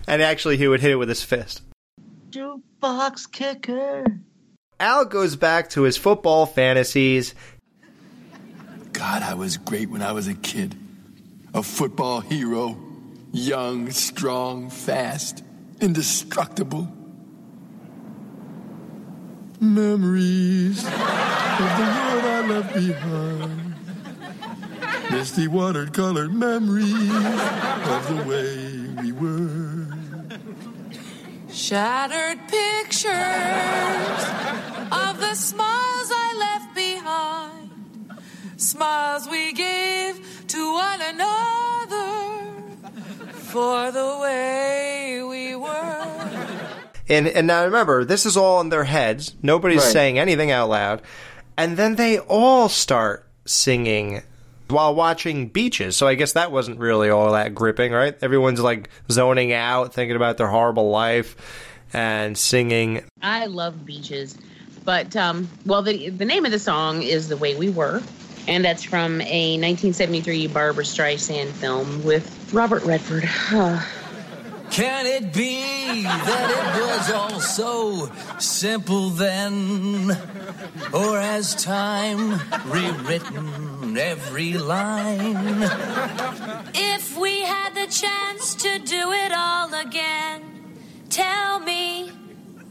And 0.06 0.22
actually, 0.22 0.56
he 0.56 0.66
would 0.68 0.80
hit 0.80 0.92
it 0.92 0.96
with 0.96 1.08
his 1.08 1.22
fist. 1.22 1.62
Jukebox 2.30 3.30
kicker. 3.30 4.04
Al 4.78 5.04
goes 5.04 5.36
back 5.36 5.70
to 5.70 5.82
his 5.82 5.96
football 5.96 6.46
fantasies. 6.46 7.34
God, 8.92 9.22
I 9.22 9.34
was 9.34 9.56
great 9.56 9.90
when 9.90 10.02
I 10.02 10.12
was 10.12 10.28
a 10.28 10.34
kid. 10.34 10.74
A 11.54 11.62
football 11.62 12.20
hero. 12.20 12.76
Young, 13.32 13.90
strong, 13.90 14.70
fast, 14.70 15.42
indestructible. 15.80 16.88
Memories 19.60 20.84
of 20.84 20.90
the 20.92 21.86
world 21.96 22.24
I 22.24 22.46
left 22.48 22.74
behind. 22.74 23.74
Misty 25.10 25.48
watered 25.48 25.94
colored 25.94 26.32
memories 26.34 27.10
of 27.10 28.08
the 28.08 28.24
way 28.28 29.02
we 29.02 29.12
were. 29.12 29.85
Shattered 31.56 32.38
pictures 32.48 33.08
of 34.92 35.18
the 35.18 35.34
smiles 35.34 36.10
I 36.12 36.34
left 36.38 36.74
behind. 36.74 38.20
Smiles 38.58 39.26
we 39.26 39.54
gave 39.54 40.44
to 40.48 40.72
one 40.74 41.00
another 41.00 42.52
for 43.32 43.90
the 43.90 44.18
way 44.20 45.22
we 45.26 45.56
were. 45.56 46.28
And 47.08 47.26
and 47.26 47.46
now 47.46 47.64
remember, 47.64 48.04
this 48.04 48.26
is 48.26 48.36
all 48.36 48.60
in 48.60 48.68
their 48.68 48.84
heads. 48.84 49.34
Nobody's 49.42 49.78
Right. 49.82 49.92
saying 49.94 50.18
anything 50.18 50.50
out 50.50 50.68
loud. 50.68 51.00
And 51.56 51.78
then 51.78 51.96
they 51.96 52.18
all 52.18 52.68
start 52.68 53.26
singing 53.46 54.22
while 54.68 54.94
watching 54.94 55.48
beaches. 55.48 55.96
So 55.96 56.06
I 56.06 56.14
guess 56.14 56.32
that 56.32 56.52
wasn't 56.52 56.78
really 56.78 57.10
all 57.10 57.32
that 57.32 57.54
gripping, 57.54 57.92
right? 57.92 58.16
Everyone's 58.22 58.60
like 58.60 58.90
zoning 59.10 59.52
out, 59.52 59.94
thinking 59.94 60.16
about 60.16 60.36
their 60.38 60.48
horrible 60.48 60.90
life 60.90 61.36
and 61.92 62.36
singing. 62.36 63.04
I 63.22 63.46
love 63.46 63.84
beaches, 63.84 64.36
but 64.84 65.16
um, 65.16 65.48
well, 65.64 65.82
the 65.82 66.10
the 66.10 66.24
name 66.24 66.44
of 66.44 66.52
the 66.52 66.58
song 66.58 67.02
is 67.02 67.28
"The 67.28 67.36
Way 67.36 67.54
We 67.56 67.70
Were," 67.70 68.02
and 68.48 68.64
that's 68.64 68.82
from 68.82 69.20
a 69.20 69.58
1973 69.58 70.48
Barbra 70.48 70.84
Streisand 70.84 71.50
film 71.50 72.04
with 72.04 72.52
Robert 72.52 72.84
Redford. 72.84 73.28
Can 74.70 75.06
it 75.06 75.32
be 75.32 76.02
that 76.02 76.50
it 76.50 76.82
was 76.82 77.10
all 77.10 77.40
so 77.40 78.10
simple 78.38 79.10
then? 79.10 80.10
Or 80.92 81.20
has 81.20 81.54
time 81.54 82.40
rewritten 82.66 83.96
every 83.96 84.54
line? 84.54 85.62
If 86.74 87.16
we 87.18 87.40
had 87.42 87.74
the 87.74 87.86
chance 87.86 88.54
to 88.56 88.78
do 88.78 89.12
it 89.12 89.32
all 89.32 89.72
again, 89.74 90.78
tell 91.08 91.60
me, 91.60 92.10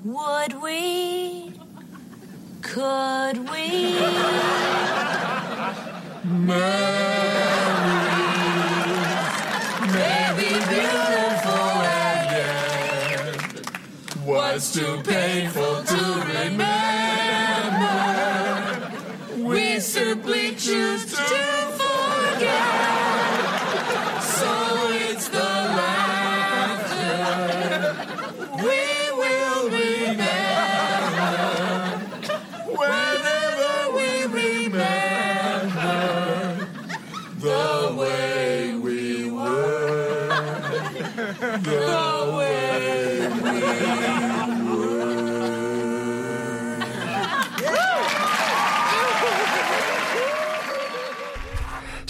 would 0.04 0.62
we? 0.62 1.54
Could 2.62 3.50
we? 3.50 3.96
Maybe 9.94 10.50
beautiful 10.70 11.15
what's 14.36 14.74
too 14.74 15.02
painful 15.03 15.84
to 15.84 16.24
remember? 16.34 16.66
We 19.38 19.80
simply 19.80 20.56
choose 20.56 21.06
to 21.16 21.65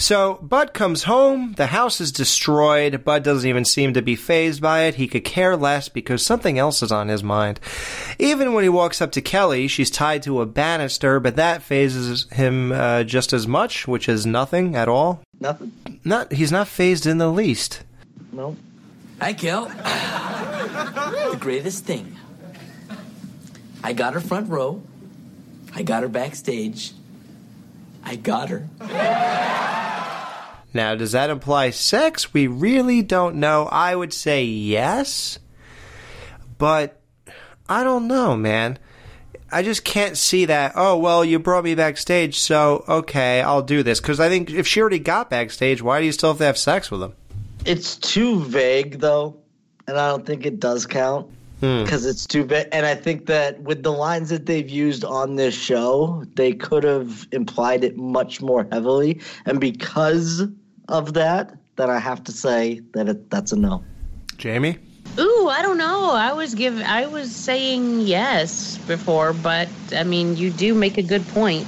So 0.06 0.34
Bud 0.34 0.72
comes 0.72 1.02
home, 1.02 1.54
the 1.54 1.66
house 1.66 2.00
is 2.00 2.12
destroyed. 2.12 3.02
Bud 3.02 3.24
doesn't 3.24 3.48
even 3.48 3.64
seem 3.64 3.92
to 3.94 4.02
be 4.02 4.14
phased 4.14 4.62
by 4.62 4.84
it. 4.84 4.94
He 4.94 5.08
could 5.08 5.24
care 5.24 5.56
less 5.56 5.88
because 5.88 6.24
something 6.24 6.60
else 6.60 6.80
is 6.80 6.92
on 6.92 7.08
his 7.08 7.24
mind. 7.24 7.58
Even 8.16 8.52
when 8.52 8.62
he 8.62 8.68
walks 8.68 9.02
up 9.02 9.10
to 9.10 9.20
Kelly, 9.20 9.66
she's 9.66 9.90
tied 9.90 10.22
to 10.22 10.40
a 10.42 10.46
banister, 10.46 11.18
but 11.18 11.34
that 11.34 11.60
phases 11.60 12.30
him 12.30 12.70
uh, 12.70 13.02
just 13.02 13.32
as 13.32 13.48
much, 13.48 13.88
which 13.88 14.08
is 14.08 14.24
nothing 14.24 14.76
at 14.76 14.88
all. 14.88 15.22
Nothing. 15.40 15.72
Not 16.04 16.32
he's 16.32 16.52
not 16.52 16.68
phased 16.68 17.04
in 17.04 17.18
the 17.18 17.28
least. 17.28 17.82
No. 18.30 18.56
Hi, 19.20 19.32
Kel. 19.32 19.64
the 21.32 21.36
greatest 21.40 21.84
thing. 21.84 22.16
I 23.82 23.92
got 23.92 24.14
her 24.14 24.20
front 24.20 24.50
row. 24.50 24.84
I 25.74 25.82
got 25.82 26.04
her 26.04 26.08
backstage. 26.08 26.92
I 28.04 28.14
got 28.14 28.50
her. 28.50 28.68
Now, 30.76 30.94
does 30.94 31.12
that 31.12 31.30
imply 31.30 31.70
sex? 31.70 32.32
We 32.32 32.46
really 32.46 33.02
don't 33.02 33.36
know. 33.36 33.66
I 33.72 33.96
would 33.96 34.12
say 34.12 34.44
yes, 34.44 35.38
but 36.58 37.00
I 37.68 37.82
don't 37.82 38.06
know, 38.06 38.36
man. 38.36 38.78
I 39.50 39.62
just 39.62 39.84
can't 39.84 40.16
see 40.16 40.44
that. 40.44 40.72
Oh, 40.76 40.98
well, 40.98 41.24
you 41.24 41.38
brought 41.38 41.64
me 41.64 41.74
backstage, 41.74 42.38
so 42.38 42.84
okay, 42.88 43.40
I'll 43.40 43.62
do 43.62 43.82
this. 43.82 44.00
Because 44.00 44.20
I 44.20 44.28
think 44.28 44.50
if 44.50 44.66
she 44.66 44.80
already 44.80 44.98
got 44.98 45.30
backstage, 45.30 45.80
why 45.82 46.00
do 46.00 46.06
you 46.06 46.12
still 46.12 46.30
have 46.30 46.38
to 46.38 46.44
have 46.44 46.58
sex 46.58 46.90
with 46.90 47.02
him? 47.02 47.14
It's 47.64 47.96
too 47.96 48.40
vague 48.40 49.00
though, 49.00 49.38
and 49.88 49.96
I 49.96 50.08
don't 50.10 50.26
think 50.26 50.46
it 50.46 50.60
does 50.60 50.86
count 50.86 51.30
Hmm. 51.60 51.84
because 51.84 52.04
it's 52.04 52.26
too 52.26 52.44
vague. 52.44 52.68
And 52.70 52.84
I 52.84 52.94
think 52.94 53.26
that 53.26 53.62
with 53.62 53.82
the 53.82 53.92
lines 53.92 54.28
that 54.28 54.44
they've 54.44 54.68
used 54.68 55.04
on 55.04 55.36
this 55.36 55.54
show, 55.54 56.22
they 56.34 56.52
could 56.52 56.84
have 56.84 57.26
implied 57.32 57.82
it 57.82 57.96
much 57.96 58.42
more 58.42 58.68
heavily. 58.70 59.20
And 59.46 59.58
because 59.58 60.46
of 60.88 61.14
that, 61.14 61.56
then 61.76 61.90
I 61.90 61.98
have 61.98 62.24
to 62.24 62.32
say 62.32 62.80
that 62.92 63.08
it, 63.08 63.30
that's 63.30 63.52
a 63.52 63.56
no. 63.56 63.84
Jamie? 64.38 64.78
Ooh, 65.18 65.48
I 65.48 65.62
don't 65.62 65.78
know. 65.78 66.10
I 66.12 66.32
was 66.32 66.54
give 66.54 66.78
I 66.82 67.06
was 67.06 67.34
saying 67.34 68.00
yes 68.02 68.76
before, 68.86 69.32
but 69.32 69.68
I 69.92 70.04
mean, 70.04 70.36
you 70.36 70.50
do 70.50 70.74
make 70.74 70.98
a 70.98 71.02
good 71.02 71.26
point. 71.28 71.66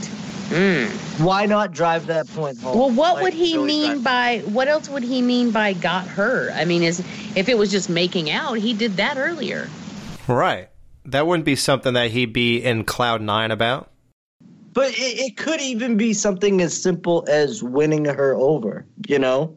Hmm. 0.50 0.86
Why 1.22 1.46
not 1.46 1.72
drive 1.72 2.06
that 2.06 2.26
point 2.28 2.58
home? 2.60 2.78
Well, 2.78 2.90
what 2.90 3.14
Like, 3.14 3.22
would 3.24 3.32
he 3.34 3.54
really 3.54 3.66
mean 3.66 3.90
drive- 4.02 4.04
by 4.04 4.38
what 4.50 4.68
else 4.68 4.88
would 4.88 5.02
he 5.02 5.22
mean 5.22 5.50
by 5.50 5.72
got 5.74 6.06
her? 6.08 6.50
I 6.54 6.64
mean, 6.64 6.82
is 6.82 7.00
if 7.36 7.48
it 7.48 7.56
was 7.58 7.70
just 7.70 7.88
making 7.90 8.30
out, 8.30 8.54
he 8.58 8.72
did 8.74 8.96
that 8.96 9.16
earlier. 9.18 9.68
Right. 10.26 10.68
That 11.06 11.26
wouldn't 11.26 11.44
be 11.46 11.56
something 11.56 11.94
that 11.94 12.10
he'd 12.10 12.32
be 12.34 12.58
in 12.62 12.84
Cloud 12.84 13.22
Nine 13.22 13.50
about. 13.50 13.90
But 14.72 14.90
it, 14.92 15.20
it 15.20 15.36
could 15.36 15.60
even 15.60 15.96
be 15.96 16.12
something 16.12 16.60
as 16.60 16.80
simple 16.80 17.24
as 17.28 17.62
winning 17.62 18.04
her 18.04 18.34
over, 18.34 18.86
you 19.06 19.18
know? 19.18 19.56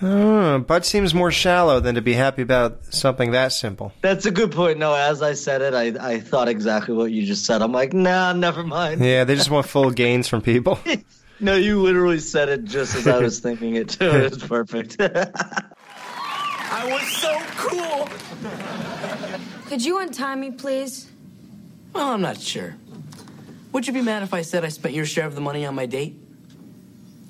Uh, 0.00 0.58
Bud 0.58 0.84
seems 0.84 1.12
more 1.12 1.32
shallow 1.32 1.80
than 1.80 1.96
to 1.96 2.02
be 2.02 2.12
happy 2.12 2.42
about 2.42 2.94
something 2.94 3.32
that 3.32 3.52
simple. 3.52 3.92
That's 4.00 4.26
a 4.26 4.30
good 4.30 4.52
point. 4.52 4.78
No, 4.78 4.94
as 4.94 5.22
I 5.22 5.32
said 5.32 5.60
it, 5.60 5.74
I, 5.74 6.12
I 6.12 6.20
thought 6.20 6.46
exactly 6.48 6.94
what 6.94 7.10
you 7.10 7.26
just 7.26 7.44
said. 7.44 7.62
I'm 7.62 7.72
like, 7.72 7.92
nah, 7.92 8.32
never 8.32 8.62
mind. 8.62 9.04
Yeah, 9.04 9.24
they 9.24 9.34
just 9.34 9.50
want 9.50 9.66
full 9.66 9.90
gains 9.90 10.28
from 10.28 10.42
people. 10.42 10.78
No, 11.40 11.54
you 11.54 11.80
literally 11.80 12.18
said 12.18 12.48
it 12.48 12.64
just 12.64 12.96
as 12.96 13.06
I 13.06 13.18
was 13.18 13.38
thinking 13.38 13.76
it 13.76 13.90
too. 13.90 14.10
It 14.10 14.32
was 14.32 14.42
perfect. 14.42 14.96
I 15.00 16.90
was 16.90 17.06
so 17.12 17.38
cool. 17.56 18.08
Could 19.68 19.84
you 19.84 20.00
untie 20.00 20.34
me, 20.34 20.50
please? 20.50 21.06
Well, 21.92 22.08
I'm 22.08 22.22
not 22.22 22.38
sure. 22.38 22.74
Would 23.72 23.86
you 23.86 23.92
be 23.92 24.02
mad 24.02 24.22
if 24.22 24.34
I 24.34 24.42
said 24.42 24.64
I 24.64 24.68
spent 24.68 24.94
your 24.94 25.06
share 25.06 25.26
of 25.26 25.34
the 25.34 25.40
money 25.40 25.64
on 25.66 25.74
my 25.74 25.86
date? 25.86 26.16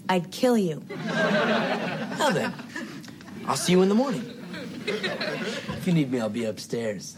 I'd 0.08 0.30
kill 0.30 0.56
you. 0.56 0.82
Now 0.88 2.30
then, 2.30 2.54
I'll 3.46 3.56
see 3.56 3.72
you 3.72 3.82
in 3.82 3.88
the 3.88 3.94
morning. 3.94 4.24
If 4.86 5.86
you 5.86 5.92
need 5.92 6.10
me, 6.10 6.20
I'll 6.20 6.30
be 6.30 6.44
upstairs. 6.44 7.16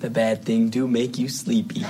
The 0.00 0.10
bad 0.10 0.44
thing 0.44 0.68
do 0.68 0.86
make 0.86 1.18
you 1.18 1.28
sleepy. 1.28 1.84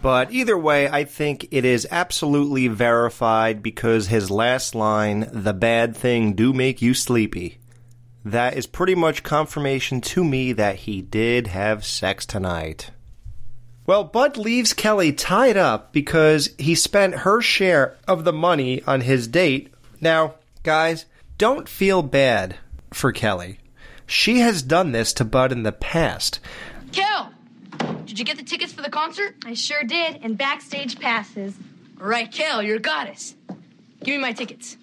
But 0.00 0.30
either 0.32 0.56
way, 0.56 0.88
I 0.88 1.04
think 1.04 1.48
it 1.50 1.64
is 1.64 1.86
absolutely 1.90 2.68
verified 2.68 3.62
because 3.62 4.06
his 4.06 4.30
last 4.30 4.74
line, 4.74 5.28
the 5.32 5.52
bad 5.52 5.96
thing 5.96 6.34
do 6.34 6.52
make 6.52 6.80
you 6.80 6.94
sleepy. 6.94 7.58
That 8.24 8.56
is 8.56 8.66
pretty 8.66 8.94
much 8.94 9.22
confirmation 9.24 10.00
to 10.02 10.22
me 10.22 10.52
that 10.52 10.76
he 10.76 11.02
did 11.02 11.48
have 11.48 11.84
sex 11.84 12.26
tonight. 12.26 12.90
Well, 13.88 14.04
Bud 14.04 14.36
leaves 14.36 14.74
Kelly 14.74 15.14
tied 15.14 15.56
up 15.56 15.94
because 15.94 16.50
he 16.58 16.74
spent 16.74 17.20
her 17.20 17.40
share 17.40 17.96
of 18.06 18.24
the 18.24 18.34
money 18.34 18.82
on 18.82 19.00
his 19.00 19.26
date. 19.26 19.72
Now, 19.98 20.34
guys, 20.62 21.06
don't 21.38 21.66
feel 21.66 22.02
bad 22.02 22.56
for 22.92 23.12
Kelly. 23.12 23.60
She 24.06 24.40
has 24.40 24.60
done 24.60 24.92
this 24.92 25.14
to 25.14 25.24
Bud 25.24 25.52
in 25.52 25.62
the 25.62 25.72
past. 25.72 26.38
Kel, 26.92 27.32
did 28.04 28.18
you 28.18 28.26
get 28.26 28.36
the 28.36 28.42
tickets 28.42 28.74
for 28.74 28.82
the 28.82 28.90
concert? 28.90 29.36
I 29.46 29.54
sure 29.54 29.82
did, 29.84 30.18
and 30.22 30.36
backstage 30.36 31.00
passes. 31.00 31.54
All 31.98 32.08
right, 32.08 32.30
Kel, 32.30 32.62
you're 32.62 32.76
a 32.76 32.80
goddess. 32.80 33.36
Give 34.04 34.14
me 34.14 34.18
my 34.18 34.32
tickets. 34.32 34.76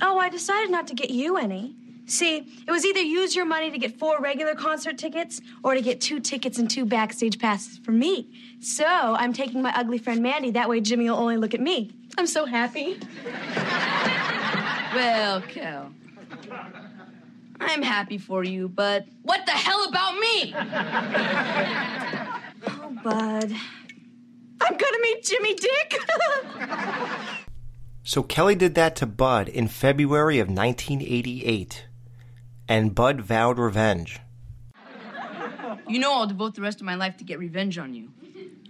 Oh, 0.00 0.16
I 0.16 0.30
decided 0.30 0.70
not 0.70 0.86
to 0.86 0.94
get 0.94 1.10
you 1.10 1.36
any. 1.36 1.76
See, 2.06 2.36
it 2.66 2.70
was 2.70 2.84
either 2.84 3.00
use 3.00 3.34
your 3.34 3.44
money 3.46 3.70
to 3.70 3.78
get 3.78 3.98
four 3.98 4.20
regular 4.20 4.54
concert 4.54 4.96
tickets 4.96 5.40
or 5.64 5.74
to 5.74 5.80
get 5.80 6.00
two 6.00 6.20
tickets 6.20 6.58
and 6.58 6.70
two 6.70 6.84
backstage 6.84 7.38
passes 7.38 7.78
for 7.78 7.90
me. 7.90 8.32
So 8.60 8.86
I'm 8.86 9.32
taking 9.32 9.60
my 9.60 9.72
ugly 9.76 9.98
friend 9.98 10.22
Mandy. 10.22 10.52
That 10.52 10.68
way 10.68 10.80
Jimmy 10.80 11.10
will 11.10 11.16
only 11.18 11.36
look 11.36 11.52
at 11.52 11.60
me. 11.60 11.90
I'm 12.16 12.26
so 12.26 12.46
happy. 12.46 12.98
Well, 14.94 15.42
Kel, 15.42 15.92
I'm 17.60 17.82
happy 17.82 18.16
for 18.16 18.44
you, 18.44 18.66
but 18.68 19.04
what 19.22 19.44
the 19.44 19.52
hell 19.52 19.84
about 19.86 20.14
me? 20.18 20.54
Oh, 22.66 22.96
Bud. 23.04 23.52
I'm 24.60 24.76
gonna 24.76 24.98
meet 25.02 25.22
Jimmy 25.22 25.54
Dick. 25.54 25.98
So 28.04 28.22
Kelly 28.22 28.54
did 28.54 28.76
that 28.76 28.94
to 28.96 29.06
Bud 29.06 29.48
in 29.48 29.66
February 29.66 30.38
of 30.38 30.46
1988. 30.46 31.86
And 32.68 32.94
Bud 32.94 33.20
vowed 33.20 33.58
revenge. 33.58 34.20
You 35.88 35.98
know 36.00 36.12
I'll 36.14 36.26
devote 36.26 36.54
the 36.54 36.62
rest 36.62 36.80
of 36.80 36.86
my 36.86 36.96
life 36.96 37.16
to 37.18 37.24
get 37.24 37.38
revenge 37.38 37.78
on 37.78 37.94
you. 37.94 38.10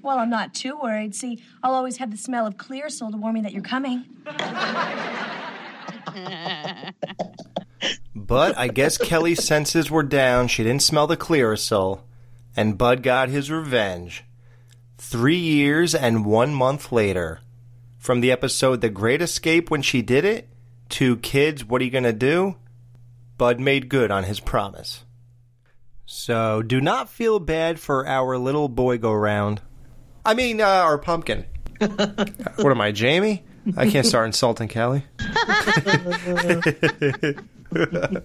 well, 0.03 0.19
I'm 0.19 0.29
not 0.31 0.55
too 0.55 0.79
worried. 0.79 1.15
See, 1.15 1.43
I'll 1.63 1.75
always 1.75 1.97
have 1.97 2.11
the 2.11 2.17
smell 2.17 2.47
of 2.47 2.57
Clearasil 2.57 3.11
to 3.11 3.17
warn 3.17 3.35
me 3.35 3.41
that 3.43 3.53
you're 3.53 3.63
coming. 3.63 4.05
But 8.27 8.59
I 8.59 8.69
guess 8.69 8.99
Kelly's 8.99 9.45
senses 9.45 9.91
were 9.91 10.03
down. 10.03 10.49
She 10.49 10.65
didn't 10.65 10.83
smell 10.83 11.07
the 11.07 11.17
clearasil. 11.17 12.01
And 12.57 12.77
Bud 12.79 13.03
got 13.03 13.29
his 13.29 13.51
revenge. 13.51 14.25
Three 14.99 15.37
years 15.37 15.95
and 15.95 16.25
one 16.25 16.53
month 16.53 16.91
later. 16.91 17.41
From 17.99 18.21
the 18.21 18.33
episode 18.33 18.81
The 18.81 18.89
Great 18.89 19.23
Escape 19.23 19.71
when 19.71 19.83
she 19.83 20.03
did 20.03 20.25
it, 20.25 20.49
to 20.91 21.19
Kids, 21.19 21.65
What 21.65 21.81
Are 21.81 21.85
You 21.85 21.91
Gonna 21.91 22.13
Do? 22.13 22.57
Bud 23.39 23.61
made 23.61 23.89
good 23.89 24.11
on 24.11 24.25
his 24.25 24.41
promise. 24.41 25.05
So 26.07 26.63
do 26.63 26.81
not 26.81 27.09
feel 27.09 27.39
bad 27.39 27.79
for 27.79 28.07
our 28.07 28.39
little 28.39 28.69
boy 28.69 28.99
go 28.99 29.13
round. 29.13 29.61
I 30.25 30.35
mean, 30.35 30.61
uh, 30.61 30.65
our 30.65 30.99
pumpkin. 30.99 31.45
what 31.79 32.71
am 32.71 32.81
I, 32.81 32.93
Jamie? 32.93 33.45
I 33.77 33.91
can't 33.91 34.07
start 34.07 34.27
insulting 34.27 34.69
Kelly. 34.69 35.05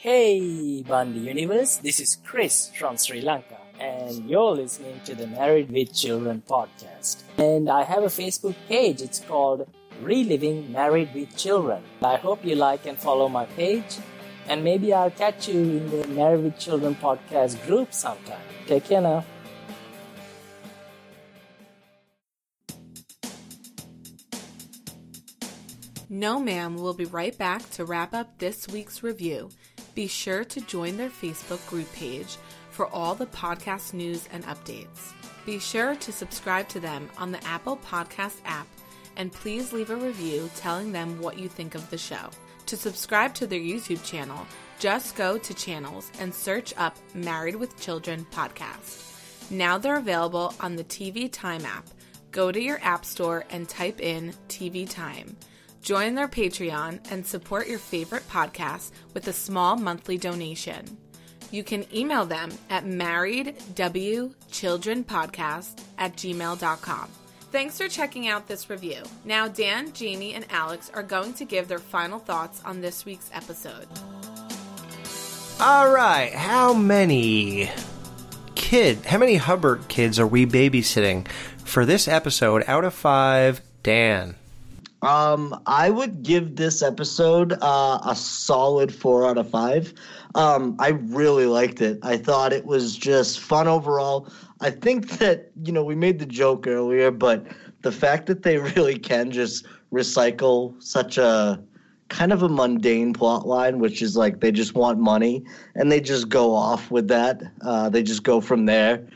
Hey, 0.00 0.82
Bundy 0.82 1.18
Universe, 1.18 1.76
this 1.76 1.98
is 1.98 2.16
Chris 2.24 2.70
from 2.78 2.96
Sri 2.96 3.20
Lanka, 3.20 3.58
and 3.80 4.30
you're 4.30 4.52
listening 4.52 5.00
to 5.04 5.14
the 5.14 5.26
Married 5.26 5.70
with 5.70 5.92
Children 5.92 6.42
podcast. 6.48 7.22
And 7.36 7.68
I 7.68 7.82
have 7.82 8.04
a 8.04 8.06
Facebook 8.06 8.54
page, 8.68 9.02
it's 9.02 9.18
called 9.18 9.68
Reliving 10.02 10.70
Married 10.72 11.14
with 11.14 11.36
Children. 11.36 11.82
I 12.02 12.16
hope 12.16 12.44
you 12.44 12.54
like 12.54 12.86
and 12.86 12.96
follow 12.96 13.28
my 13.28 13.46
page, 13.46 13.98
and 14.48 14.62
maybe 14.62 14.92
I'll 14.92 15.10
catch 15.10 15.48
you 15.48 15.60
in 15.60 15.90
the 15.90 16.06
Married 16.08 16.44
with 16.44 16.58
Children 16.58 16.94
podcast 16.94 17.64
group 17.66 17.92
sometime. 17.92 18.40
Take 18.66 18.84
care 18.84 19.00
now. 19.00 19.24
No 26.10 26.40
Ma'am 26.40 26.76
will 26.76 26.94
be 26.94 27.04
right 27.04 27.36
back 27.36 27.68
to 27.72 27.84
wrap 27.84 28.14
up 28.14 28.38
this 28.38 28.66
week's 28.68 29.02
review. 29.02 29.50
Be 29.94 30.06
sure 30.06 30.42
to 30.44 30.60
join 30.62 30.96
their 30.96 31.10
Facebook 31.10 31.66
group 31.68 31.92
page 31.92 32.36
for 32.70 32.86
all 32.86 33.14
the 33.14 33.26
podcast 33.26 33.92
news 33.92 34.26
and 34.32 34.42
updates. 34.44 35.12
Be 35.44 35.58
sure 35.58 35.96
to 35.96 36.12
subscribe 36.12 36.68
to 36.68 36.80
them 36.80 37.10
on 37.18 37.30
the 37.30 37.44
Apple 37.44 37.76
Podcast 37.76 38.36
app 38.46 38.66
and 39.18 39.32
please 39.32 39.72
leave 39.72 39.90
a 39.90 39.96
review 39.96 40.48
telling 40.56 40.92
them 40.92 41.20
what 41.20 41.38
you 41.38 41.48
think 41.48 41.74
of 41.74 41.88
the 41.90 41.98
show. 41.98 42.30
To 42.66 42.76
subscribe 42.76 43.34
to 43.34 43.46
their 43.46 43.60
YouTube 43.60 44.04
channel, 44.04 44.46
just 44.78 45.16
go 45.16 45.38
to 45.38 45.54
channels 45.54 46.10
and 46.20 46.34
search 46.34 46.74
up 46.76 46.96
Married 47.14 47.56
with 47.56 47.80
Children 47.80 48.26
podcast. 48.32 49.50
Now 49.50 49.78
they're 49.78 49.96
available 49.96 50.54
on 50.60 50.76
the 50.76 50.84
TV 50.84 51.30
Time 51.30 51.64
app. 51.64 51.86
Go 52.30 52.52
to 52.52 52.60
your 52.60 52.78
app 52.82 53.04
store 53.04 53.44
and 53.50 53.68
type 53.68 54.00
in 54.00 54.32
TV 54.48 54.88
Time. 54.88 55.36
Join 55.82 56.14
their 56.14 56.28
Patreon 56.28 57.10
and 57.10 57.26
support 57.26 57.66
your 57.66 57.78
favorite 57.78 58.28
podcast 58.28 58.90
with 59.14 59.26
a 59.28 59.32
small 59.32 59.76
monthly 59.76 60.18
donation. 60.18 60.98
You 61.50 61.64
can 61.64 61.86
email 61.94 62.26
them 62.26 62.50
at 62.68 62.84
marriedwchildrenpodcast 62.84 65.82
at 65.96 66.14
gmail.com. 66.16 67.08
Thanks 67.50 67.78
for 67.78 67.88
checking 67.88 68.28
out 68.28 68.46
this 68.46 68.68
review. 68.68 69.02
Now, 69.24 69.48
Dan, 69.48 69.92
Jamie, 69.92 70.34
and 70.34 70.44
Alex 70.50 70.90
are 70.92 71.02
going 71.02 71.32
to 71.34 71.46
give 71.46 71.66
their 71.66 71.78
final 71.78 72.18
thoughts 72.18 72.60
on 72.64 72.82
this 72.82 73.06
week's 73.06 73.30
episode. 73.32 73.86
All 75.58 75.90
right, 75.90 76.32
how 76.32 76.74
many 76.74 77.70
kid, 78.54 79.04
how 79.06 79.18
many 79.18 79.36
Hubbard 79.36 79.88
kids 79.88 80.20
are 80.20 80.26
we 80.26 80.44
babysitting 80.44 81.26
for 81.64 81.86
this 81.86 82.06
episode 82.06 82.64
out 82.66 82.84
of 82.84 82.92
5? 82.92 83.62
Dan. 83.82 84.36
Um, 85.00 85.60
I 85.66 85.90
would 85.90 86.22
give 86.22 86.56
this 86.56 86.82
episode 86.82 87.52
uh, 87.62 88.00
a 88.04 88.16
solid 88.16 88.92
four 88.92 89.26
out 89.26 89.38
of 89.38 89.48
five. 89.48 89.94
Um, 90.34 90.76
I 90.78 90.88
really 90.88 91.46
liked 91.46 91.80
it. 91.80 92.00
I 92.02 92.16
thought 92.16 92.52
it 92.52 92.64
was 92.64 92.96
just 92.96 93.38
fun 93.38 93.68
overall. 93.68 94.28
I 94.60 94.70
think 94.70 95.18
that 95.18 95.50
you 95.62 95.72
know 95.72 95.84
we 95.84 95.94
made 95.94 96.18
the 96.18 96.26
joke 96.26 96.66
earlier, 96.66 97.10
but 97.10 97.46
the 97.82 97.92
fact 97.92 98.26
that 98.26 98.42
they 98.42 98.58
really 98.76 98.98
can 98.98 99.30
just 99.30 99.66
recycle 99.92 100.80
such 100.82 101.18
a 101.18 101.62
kind 102.08 102.32
of 102.32 102.42
a 102.42 102.48
mundane 102.48 103.12
plot 103.12 103.46
line, 103.46 103.78
which 103.78 104.02
is 104.02 104.16
like 104.16 104.40
they 104.40 104.50
just 104.50 104.74
want 104.74 104.98
money 104.98 105.44
and 105.74 105.92
they 105.92 106.00
just 106.00 106.28
go 106.28 106.54
off 106.54 106.90
with 106.90 107.08
that. 107.08 107.42
Uh, 107.62 107.88
they 107.88 108.02
just 108.02 108.22
go 108.22 108.40
from 108.40 108.66
there 108.66 109.06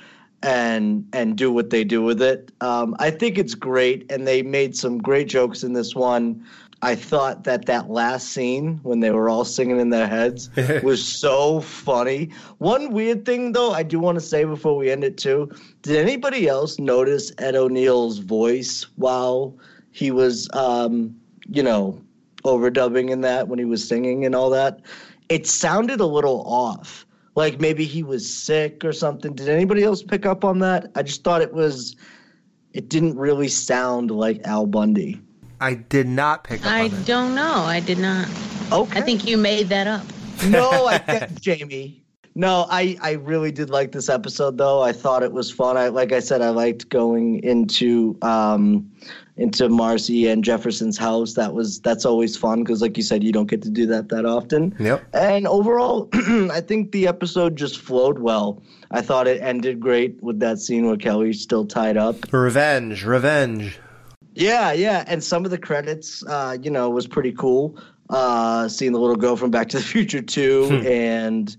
and 0.43 1.09
and 1.13 1.37
do 1.37 1.53
what 1.53 1.71
they 1.71 1.85
do 1.85 2.03
with 2.03 2.21
it. 2.21 2.51
Um, 2.61 2.95
I 2.99 3.11
think 3.11 3.39
it's 3.39 3.55
great, 3.55 4.11
and 4.11 4.27
they 4.27 4.43
made 4.43 4.77
some 4.77 4.99
great 4.99 5.29
jokes 5.29 5.63
in 5.63 5.73
this 5.73 5.95
one. 5.95 6.45
I 6.85 6.97
thought 6.97 7.45
that 7.45 7.67
that 7.67 7.91
last 7.91 8.31
scene 8.31 8.81
when 8.83 8.99
they 8.99 9.13
were 9.13 9.29
all 9.29 9.45
singing 9.45 9.79
in 9.79 9.91
their 9.91 10.09
heads 10.09 10.51
was 10.83 11.03
so 11.03 11.61
funny. 11.61 12.31
One 12.59 12.91
weird 12.91 13.25
thing 13.25 13.53
though, 13.53 13.71
I 13.71 13.85
do 13.85 14.01
want 14.01 14.17
to 14.17 14.21
say 14.21 14.45
before 14.45 14.77
we 14.77 14.91
end 14.91 15.05
it 15.05 15.17
too. 15.17 15.49
Did 15.83 15.97
anybody 15.97 16.49
else 16.49 16.81
notice 16.81 17.31
Ed 17.39 17.55
O'Neill's 17.55 18.19
voice 18.19 18.87
while 18.97 19.57
he 19.93 20.11
was, 20.11 20.49
um, 20.55 21.15
you 21.49 21.63
know, 21.63 22.03
overdubbing 22.45 23.11
in 23.11 23.21
that 23.21 23.47
when 23.47 23.61
he 23.61 23.65
was 23.65 23.87
singing 23.87 24.25
and 24.25 24.35
all 24.35 24.51
that? 24.51 24.81
It 25.29 25.47
sounded 25.47 26.01
a 26.01 26.07
little 26.07 26.43
off 26.47 27.07
like 27.37 27.61
maybe 27.61 27.85
he 27.85 28.03
was 28.03 28.29
sick 28.33 28.85
or 28.85 28.93
something. 28.93 29.35
Did 29.35 29.49
anybody 29.49 29.85
else 29.85 30.03
pick 30.03 30.27
up 30.27 30.45
on 30.45 30.59
that? 30.59 30.91
I 30.97 31.03
just 31.03 31.23
thought 31.23 31.43
it 31.43 31.55
was 31.55 31.95
it 32.73 32.89
didn't 32.89 33.17
really 33.17 33.49
sound 33.49 34.11
like 34.11 34.41
Al 34.45 34.67
Bundy. 34.67 35.21
I 35.63 35.75
did 35.75 36.09
not 36.09 36.43
pick 36.45 36.61
up. 36.67 36.73
I 36.73 36.89
don't 36.89 37.35
know. 37.35 37.55
I 37.55 37.79
did 37.79 37.99
not. 37.99 38.29
Okay. 38.73 38.99
I 38.99 39.03
think 39.03 39.27
you 39.27 39.37
made 39.37 39.69
that 39.69 39.87
up. 39.87 40.05
No, 40.49 40.87
I 40.87 40.99
get 41.07 41.41
Jamie. 41.41 42.03
No, 42.35 42.67
I 42.71 42.97
I 43.01 43.13
really 43.13 43.53
did 43.53 43.71
like 43.71 43.93
this 43.93 44.09
episode 44.09 44.59
though. 44.59 44.83
I 44.83 44.93
thought 44.93 45.23
it 45.23 45.33
was 45.33 45.51
fun. 45.51 45.77
I 45.77 45.89
like 45.89 46.13
I 46.13 46.21
said 46.21 46.41
I 46.41 46.49
liked 46.49 46.89
going 46.89 47.43
into 47.45 48.19
um 48.23 48.91
into 49.37 49.69
Marcy 49.69 50.29
and 50.29 50.43
Jefferson's 50.43 50.99
house. 50.99 51.35
That 51.35 51.55
was 51.55 51.81
that's 51.81 52.05
always 52.05 52.37
fun 52.37 52.65
because, 52.65 52.83
like 52.83 52.97
you 52.97 53.03
said, 53.03 53.23
you 53.23 53.33
don't 53.33 53.49
get 53.49 53.63
to 53.63 53.71
do 53.71 53.87
that 53.87 54.09
that 54.09 54.25
often. 54.25 54.75
Yep. 54.79 55.05
And 55.15 55.47
overall, 55.47 56.09
I 56.15 56.61
think 56.61 56.93
the 56.93 57.07
episode 57.07 57.57
just 57.57 57.79
flowed 57.79 58.19
well. 58.19 58.63
I 58.91 59.01
thought 59.01 59.27
it 59.27 59.41
ended 59.43 59.81
great 59.81 60.23
with 60.23 60.41
that 60.41 60.59
scene 60.59 60.87
where 60.87 60.97
Kelly's 60.97 61.41
still 61.41 61.67
tied 61.67 61.97
up. 61.97 62.33
Revenge, 62.33 63.05
revenge. 63.05 63.79
Yeah, 64.35 64.73
yeah, 64.73 65.05
and 65.07 65.23
some 65.23 65.45
of 65.45 65.51
the 65.51 65.59
credits, 65.59 66.25
uh, 66.27 66.57
you 66.61 66.71
know, 66.71 66.89
was 66.91 67.07
pretty 67.07 67.33
cool. 67.33 67.77
Uh, 68.11 68.69
seeing 68.69 68.93
the 68.93 68.99
little 68.99 69.17
girl 69.17 69.37
from 69.37 69.51
Back 69.51 69.69
to 69.71 69.79
the 69.79 69.83
Future 69.83 70.21
too, 70.23 70.67
Hmm. 70.69 70.87
and 70.87 71.57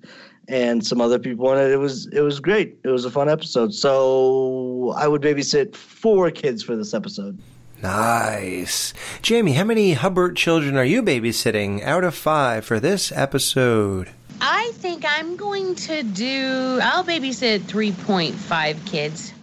and 0.50 0.86
some 0.86 1.00
other 1.00 1.18
people 1.20 1.52
in 1.54 1.58
it. 1.60 1.72
It 1.72 1.78
was 1.78 2.08
it 2.08 2.22
was 2.22 2.40
great. 2.40 2.78
It 2.84 2.90
was 2.90 3.06
a 3.06 3.12
fun 3.12 3.30
episode. 3.30 3.74
So 3.74 4.94
I 4.98 5.08
would 5.08 5.22
babysit 5.22 5.76
four 5.76 6.30
kids 6.32 6.62
for 6.64 6.76
this 6.76 6.94
episode. 6.94 7.38
Nice. 7.82 8.94
Jamie, 9.22 9.54
how 9.54 9.66
many 9.66 9.94
Hubbard 9.94 10.36
children 10.38 10.78
are 10.78 10.86
you 10.86 11.04
babysitting 11.04 11.84
out 11.84 12.04
of 12.04 12.16
five 12.16 12.66
for 12.66 12.80
this 12.80 13.12
episode? 13.12 14.10
I 14.41 14.72
think 14.76 15.04
I'm 15.08 15.36
going 15.36 15.76
to 15.76 16.02
do. 16.04 16.80
I'll 16.82 17.04
babysit 17.04 17.60
3.5 17.62 18.86
kids. 18.86 19.34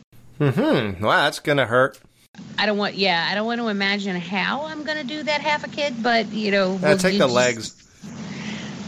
Mm-hmm. 0.40 1.04
Wow, 1.04 1.24
that's 1.24 1.38
gonna 1.38 1.66
hurt. 1.66 1.98
I 2.58 2.66
don't 2.66 2.78
want. 2.78 2.94
Yeah, 2.94 3.26
I 3.30 3.34
don't 3.34 3.46
want 3.46 3.60
to 3.60 3.68
imagine 3.68 4.16
how 4.16 4.64
I'm 4.66 4.84
going 4.84 4.98
to 4.98 5.04
do 5.04 5.22
that 5.22 5.40
half 5.40 5.64
a 5.64 5.68
kid, 5.68 6.02
but 6.02 6.28
you 6.32 6.50
know. 6.50 6.74
We'll 6.74 6.96
take 6.98 7.14
the 7.14 7.26
just- 7.26 7.34
legs. 7.34 7.76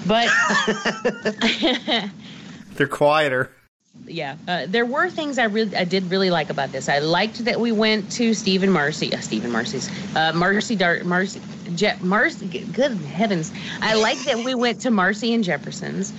But 0.04 0.28
They're 2.74 2.88
quieter. 2.88 3.50
yeah, 4.06 4.36
uh, 4.48 4.66
there 4.66 4.84
were 4.84 5.08
things 5.10 5.38
I 5.38 5.44
really, 5.44 5.76
I 5.76 5.84
did 5.84 6.10
really 6.10 6.30
like 6.30 6.50
about 6.50 6.72
this. 6.72 6.88
I 6.88 6.98
liked 6.98 7.44
that 7.44 7.60
we 7.60 7.70
went 7.70 8.10
to 8.12 8.34
Stephen 8.34 8.70
Marcy, 8.70 9.14
uh, 9.14 9.20
Stephen 9.20 9.52
Marcy's, 9.52 9.88
uh, 10.16 10.32
Marcy 10.34 10.74
D'Arcy, 10.74 11.04
Marcy, 11.04 11.40
Je- 11.76 11.96
Marcy. 12.00 12.46
Good 12.48 12.92
heavens! 12.96 13.52
I 13.80 13.94
like 13.94 14.18
that 14.24 14.38
we 14.38 14.56
went 14.56 14.80
to 14.82 14.90
Marcy 14.90 15.34
and 15.34 15.44
Jefferson's. 15.44 16.12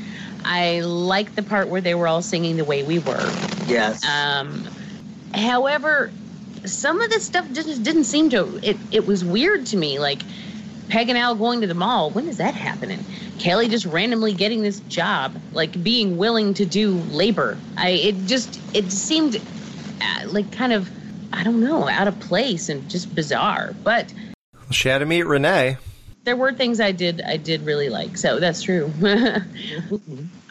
I 0.46 0.80
like 0.80 1.36
the 1.36 1.44
part 1.44 1.68
where 1.68 1.82
they 1.82 1.96
were 1.96 2.08
all 2.08 2.22
singing 2.22 2.56
the 2.56 2.66
way 2.66 2.84
we 2.84 3.00
were. 3.00 3.30
Yes. 3.68 4.02
Um, 4.06 4.66
however, 5.34 6.10
some 6.66 7.02
of 7.02 7.10
this 7.10 7.26
stuff 7.26 7.46
just 7.52 7.84
didn't 7.84 8.06
seem 8.06 8.30
to. 8.32 8.60
It 8.64 8.78
it 8.92 9.06
was 9.08 9.24
weird 9.24 9.66
to 9.68 9.78
me. 9.78 10.00
Like 10.00 10.22
Peg 10.90 11.10
and 11.10 11.18
Al 11.18 11.36
going 11.36 11.62
to 11.62 11.68
the 11.68 11.74
mall. 11.74 12.10
When 12.12 12.28
is 12.28 12.38
that 12.38 12.54
happening? 12.56 13.00
Kelly 13.40 13.68
just 13.68 13.86
randomly 13.86 14.34
getting 14.34 14.62
this 14.62 14.80
job, 14.82 15.36
like 15.54 15.82
being 15.84 16.18
willing 16.18 16.54
to 16.56 16.66
do 16.66 16.92
labor. 17.12 17.58
I 17.78 17.90
it 17.90 18.26
just 18.26 18.60
it 18.76 18.92
seemed 18.92 19.38
uh, 20.02 20.28
like 20.28 20.52
kind 20.52 20.74
of 20.74 20.90
I 21.34 21.44
don't 21.44 21.62
know 21.62 21.88
out 21.90 22.08
of 22.08 22.20
place 22.20 22.70
and 22.70 22.90
just 22.90 23.14
bizarre. 23.16 23.74
But 23.84 24.14
She 24.72 24.90
had 24.90 25.00
to 25.00 25.06
meet 25.06 25.24
Renee. 25.24 25.78
there 26.26 26.36
were 26.36 26.54
things 26.54 26.80
I 26.80 26.92
did 26.92 27.22
I 27.22 27.38
did 27.38 27.64
really 27.66 27.90
like. 27.90 28.18
So 28.18 28.40
that's 28.40 28.62
true. 28.62 28.92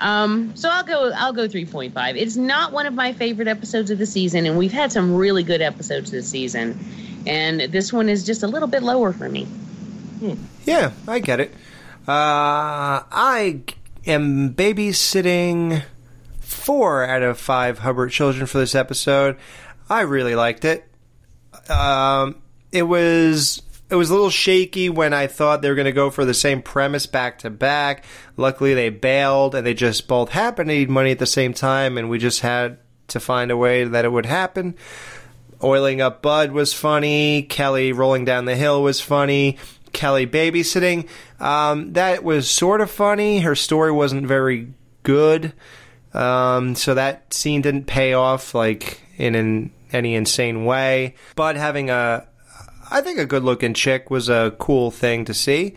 um, 0.03 0.55
so 0.57 0.69
I'll 0.69 0.83
go 0.83 1.13
I'll 1.15 1.33
go 1.33 1.47
3.5. 1.47 2.17
It's 2.17 2.37
not 2.37 2.73
one 2.73 2.87
of 2.87 2.93
my 2.93 3.13
favorite 3.13 3.47
episodes 3.47 3.91
of 3.91 3.99
the 3.99 4.07
season, 4.07 4.47
and 4.47 4.59
we've 4.59 4.73
had 4.73 4.91
some 4.91 5.15
really 5.15 5.45
good 5.45 5.63
episodes 5.63 6.11
this 6.11 6.29
season, 6.29 6.79
and 7.27 7.61
this 7.61 7.93
one 7.93 8.09
is 8.09 8.27
just 8.27 8.43
a 8.43 8.49
little 8.49 8.69
bit 8.69 8.83
lower 8.83 9.13
for 9.13 9.29
me. 9.29 9.47
Yeah, 10.65 10.93
I 11.07 11.21
get 11.21 11.41
it. 11.41 11.53
Uh, 12.07 13.07
I 13.11 13.63
am 14.05 14.55
babysitting 14.55 15.85
four 16.41 17.05
out 17.05 17.23
of 17.23 17.39
five 17.39 17.79
Hubbard 17.79 18.11
children 18.11 18.47
for 18.47 18.59
this 18.59 18.75
episode. 18.75 19.37
I 19.89 20.01
really 20.01 20.35
liked 20.35 20.65
it. 20.65 20.85
Um, 21.69 22.43
it 22.73 22.83
was 22.83 23.63
it 23.93 23.97
was 23.97 24.09
a 24.09 24.15
little 24.15 24.31
shaky 24.31 24.89
when 24.89 25.13
I 25.13 25.27
thought 25.27 25.61
they 25.61 25.69
were 25.69 25.75
going 25.75 25.85
to 25.85 25.93
go 25.93 26.09
for 26.09 26.25
the 26.25 26.33
same 26.33 26.63
premise 26.63 27.05
back 27.05 27.39
to 27.41 27.51
back. 27.51 28.07
Luckily, 28.39 28.73
they 28.73 28.89
bailed 28.89 29.55
and 29.55 29.67
they 29.67 29.75
just 29.75 30.09
both 30.09 30.31
happened 30.31 30.71
to 30.71 30.75
need 30.75 30.89
money 30.89 31.11
at 31.11 31.19
the 31.19 31.27
same 31.27 31.53
time, 31.53 31.99
and 31.99 32.09
we 32.09 32.19
just 32.19 32.41
had 32.41 32.79
to 33.09 33.21
find 33.21 33.51
a 33.51 33.57
way 33.57 33.85
that 33.85 34.07
it 34.07 34.09
would 34.11 34.25
happen. 34.25 34.75
Oiling 35.63 36.01
up 36.01 36.23
Bud 36.23 36.53
was 36.53 36.73
funny. 36.73 37.43
Kelly 37.43 37.93
rolling 37.93 38.25
down 38.25 38.47
the 38.47 38.57
hill 38.57 38.83
was 38.83 39.03
funny. 39.03 39.59
Kelly 39.93 40.27
babysitting, 40.27 41.07
um, 41.39 41.93
that 41.93 42.25
was 42.25 42.51
sort 42.51 42.81
of 42.81 42.91
funny. 42.91 43.41
Her 43.41 43.55
story 43.55 43.93
wasn't 43.93 44.27
very 44.27 44.73
good, 45.03 45.53
um, 46.15 46.75
so 46.77 46.95
that 46.95 47.35
scene 47.35 47.61
didn't 47.61 47.85
pay 47.85 48.15
off 48.15 48.55
like 48.55 49.03
in 49.19 49.35
an, 49.35 49.71
any 49.93 50.15
insane 50.15 50.65
way. 50.65 51.15
Bud 51.37 51.57
having 51.57 51.91
a, 51.91 52.27
I 52.93 53.01
think 53.01 53.19
a 53.19 53.27
good 53.27 53.43
looking 53.43 53.75
chick 53.75 54.11
was 54.11 54.29
a 54.29 54.55
cool 54.59 54.91
thing 54.91 55.25
to 55.25 55.35
see. 55.35 55.77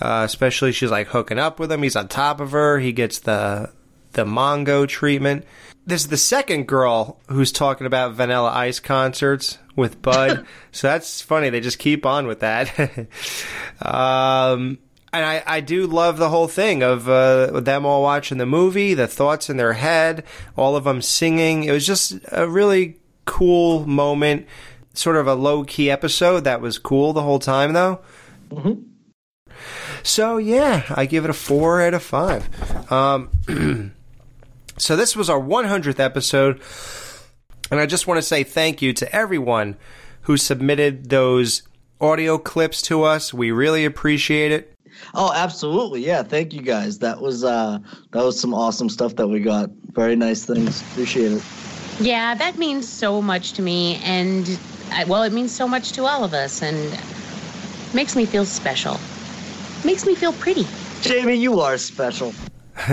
Uh, 0.00 0.22
especially 0.24 0.72
she's 0.72 0.90
like 0.90 1.08
hooking 1.08 1.38
up 1.38 1.58
with 1.58 1.72
him. 1.72 1.82
He's 1.82 1.96
on 1.96 2.08
top 2.08 2.40
of 2.40 2.52
her. 2.52 2.78
He 2.78 2.92
gets 2.92 3.18
the 3.20 3.70
the 4.12 4.24
Mongo 4.24 4.88
treatment. 4.88 5.44
This 5.86 6.02
is 6.02 6.08
the 6.08 6.16
second 6.16 6.66
girl 6.66 7.20
who's 7.28 7.52
talking 7.52 7.86
about 7.86 8.14
Vanilla 8.14 8.50
Ice 8.50 8.80
concerts 8.80 9.58
with 9.76 10.02
Bud. 10.02 10.46
so 10.72 10.88
that's 10.88 11.20
funny. 11.20 11.50
They 11.50 11.60
just 11.60 11.78
keep 11.78 12.04
on 12.04 12.26
with 12.26 12.40
that. 12.40 12.76
um, 13.80 14.78
and 15.12 15.24
I, 15.24 15.42
I 15.46 15.60
do 15.60 15.86
love 15.86 16.18
the 16.18 16.28
whole 16.28 16.48
thing 16.48 16.82
of 16.82 17.08
uh, 17.08 17.60
them 17.60 17.86
all 17.86 18.02
watching 18.02 18.38
the 18.38 18.46
movie, 18.46 18.94
the 18.94 19.06
thoughts 19.06 19.48
in 19.48 19.56
their 19.56 19.74
head, 19.74 20.24
all 20.56 20.76
of 20.76 20.84
them 20.84 21.00
singing. 21.00 21.64
It 21.64 21.72
was 21.72 21.86
just 21.86 22.18
a 22.32 22.48
really 22.48 22.98
cool 23.24 23.86
moment, 23.86 24.46
sort 24.98 25.16
of 25.16 25.26
a 25.26 25.34
low 25.34 25.64
key 25.64 25.90
episode 25.90 26.44
that 26.44 26.60
was 26.60 26.78
cool 26.78 27.12
the 27.12 27.22
whole 27.22 27.38
time, 27.38 27.72
though. 27.72 28.00
So 30.02 30.36
yeah, 30.36 30.84
I 30.90 31.06
give 31.06 31.24
it 31.24 31.30
a 31.30 31.34
four 31.34 31.82
out 31.82 31.94
of 31.94 32.02
five. 32.02 32.48
Um, 32.92 33.30
so 34.78 34.96
this 34.96 35.16
was 35.16 35.28
our 35.28 35.40
100th 35.40 35.98
episode, 35.98 36.60
and 37.70 37.80
I 37.80 37.86
just 37.86 38.06
want 38.06 38.18
to 38.18 38.22
say 38.22 38.44
thank 38.44 38.80
you 38.82 38.92
to 38.94 39.14
everyone 39.14 39.76
who 40.22 40.36
submitted 40.36 41.10
those 41.10 41.62
audio 42.00 42.38
clips 42.38 42.82
to 42.82 43.02
us. 43.02 43.32
We 43.32 43.50
really 43.50 43.84
appreciate 43.84 44.52
it. 44.52 44.72
Oh, 45.14 45.32
absolutely. 45.34 46.04
Yeah, 46.04 46.22
thank 46.22 46.52
you 46.54 46.62
guys. 46.62 46.98
That 47.00 47.20
was 47.20 47.44
uh 47.44 47.78
that 48.12 48.24
was 48.24 48.38
some 48.40 48.54
awesome 48.54 48.88
stuff 48.88 49.16
that 49.16 49.28
we 49.28 49.40
got. 49.40 49.70
Very 49.92 50.16
nice 50.16 50.44
things. 50.44 50.80
Appreciate 50.92 51.32
it. 51.32 51.42
Yeah, 52.00 52.34
that 52.34 52.58
means 52.58 52.88
so 52.88 53.22
much 53.22 53.54
to 53.54 53.62
me, 53.62 53.96
and 54.04 54.46
I, 54.46 54.58
well, 55.06 55.22
it 55.22 55.32
means 55.32 55.52
so 55.52 55.68
much 55.68 55.92
to 55.92 56.04
all 56.04 56.24
of 56.24 56.34
us, 56.34 56.62
and 56.62 56.76
makes 57.94 58.16
me 58.16 58.26
feel 58.26 58.44
special. 58.44 58.98
Makes 59.84 60.06
me 60.06 60.14
feel 60.14 60.32
pretty. 60.32 60.66
Jamie, 61.00 61.36
you 61.36 61.60
are 61.60 61.78
special. 61.78 62.32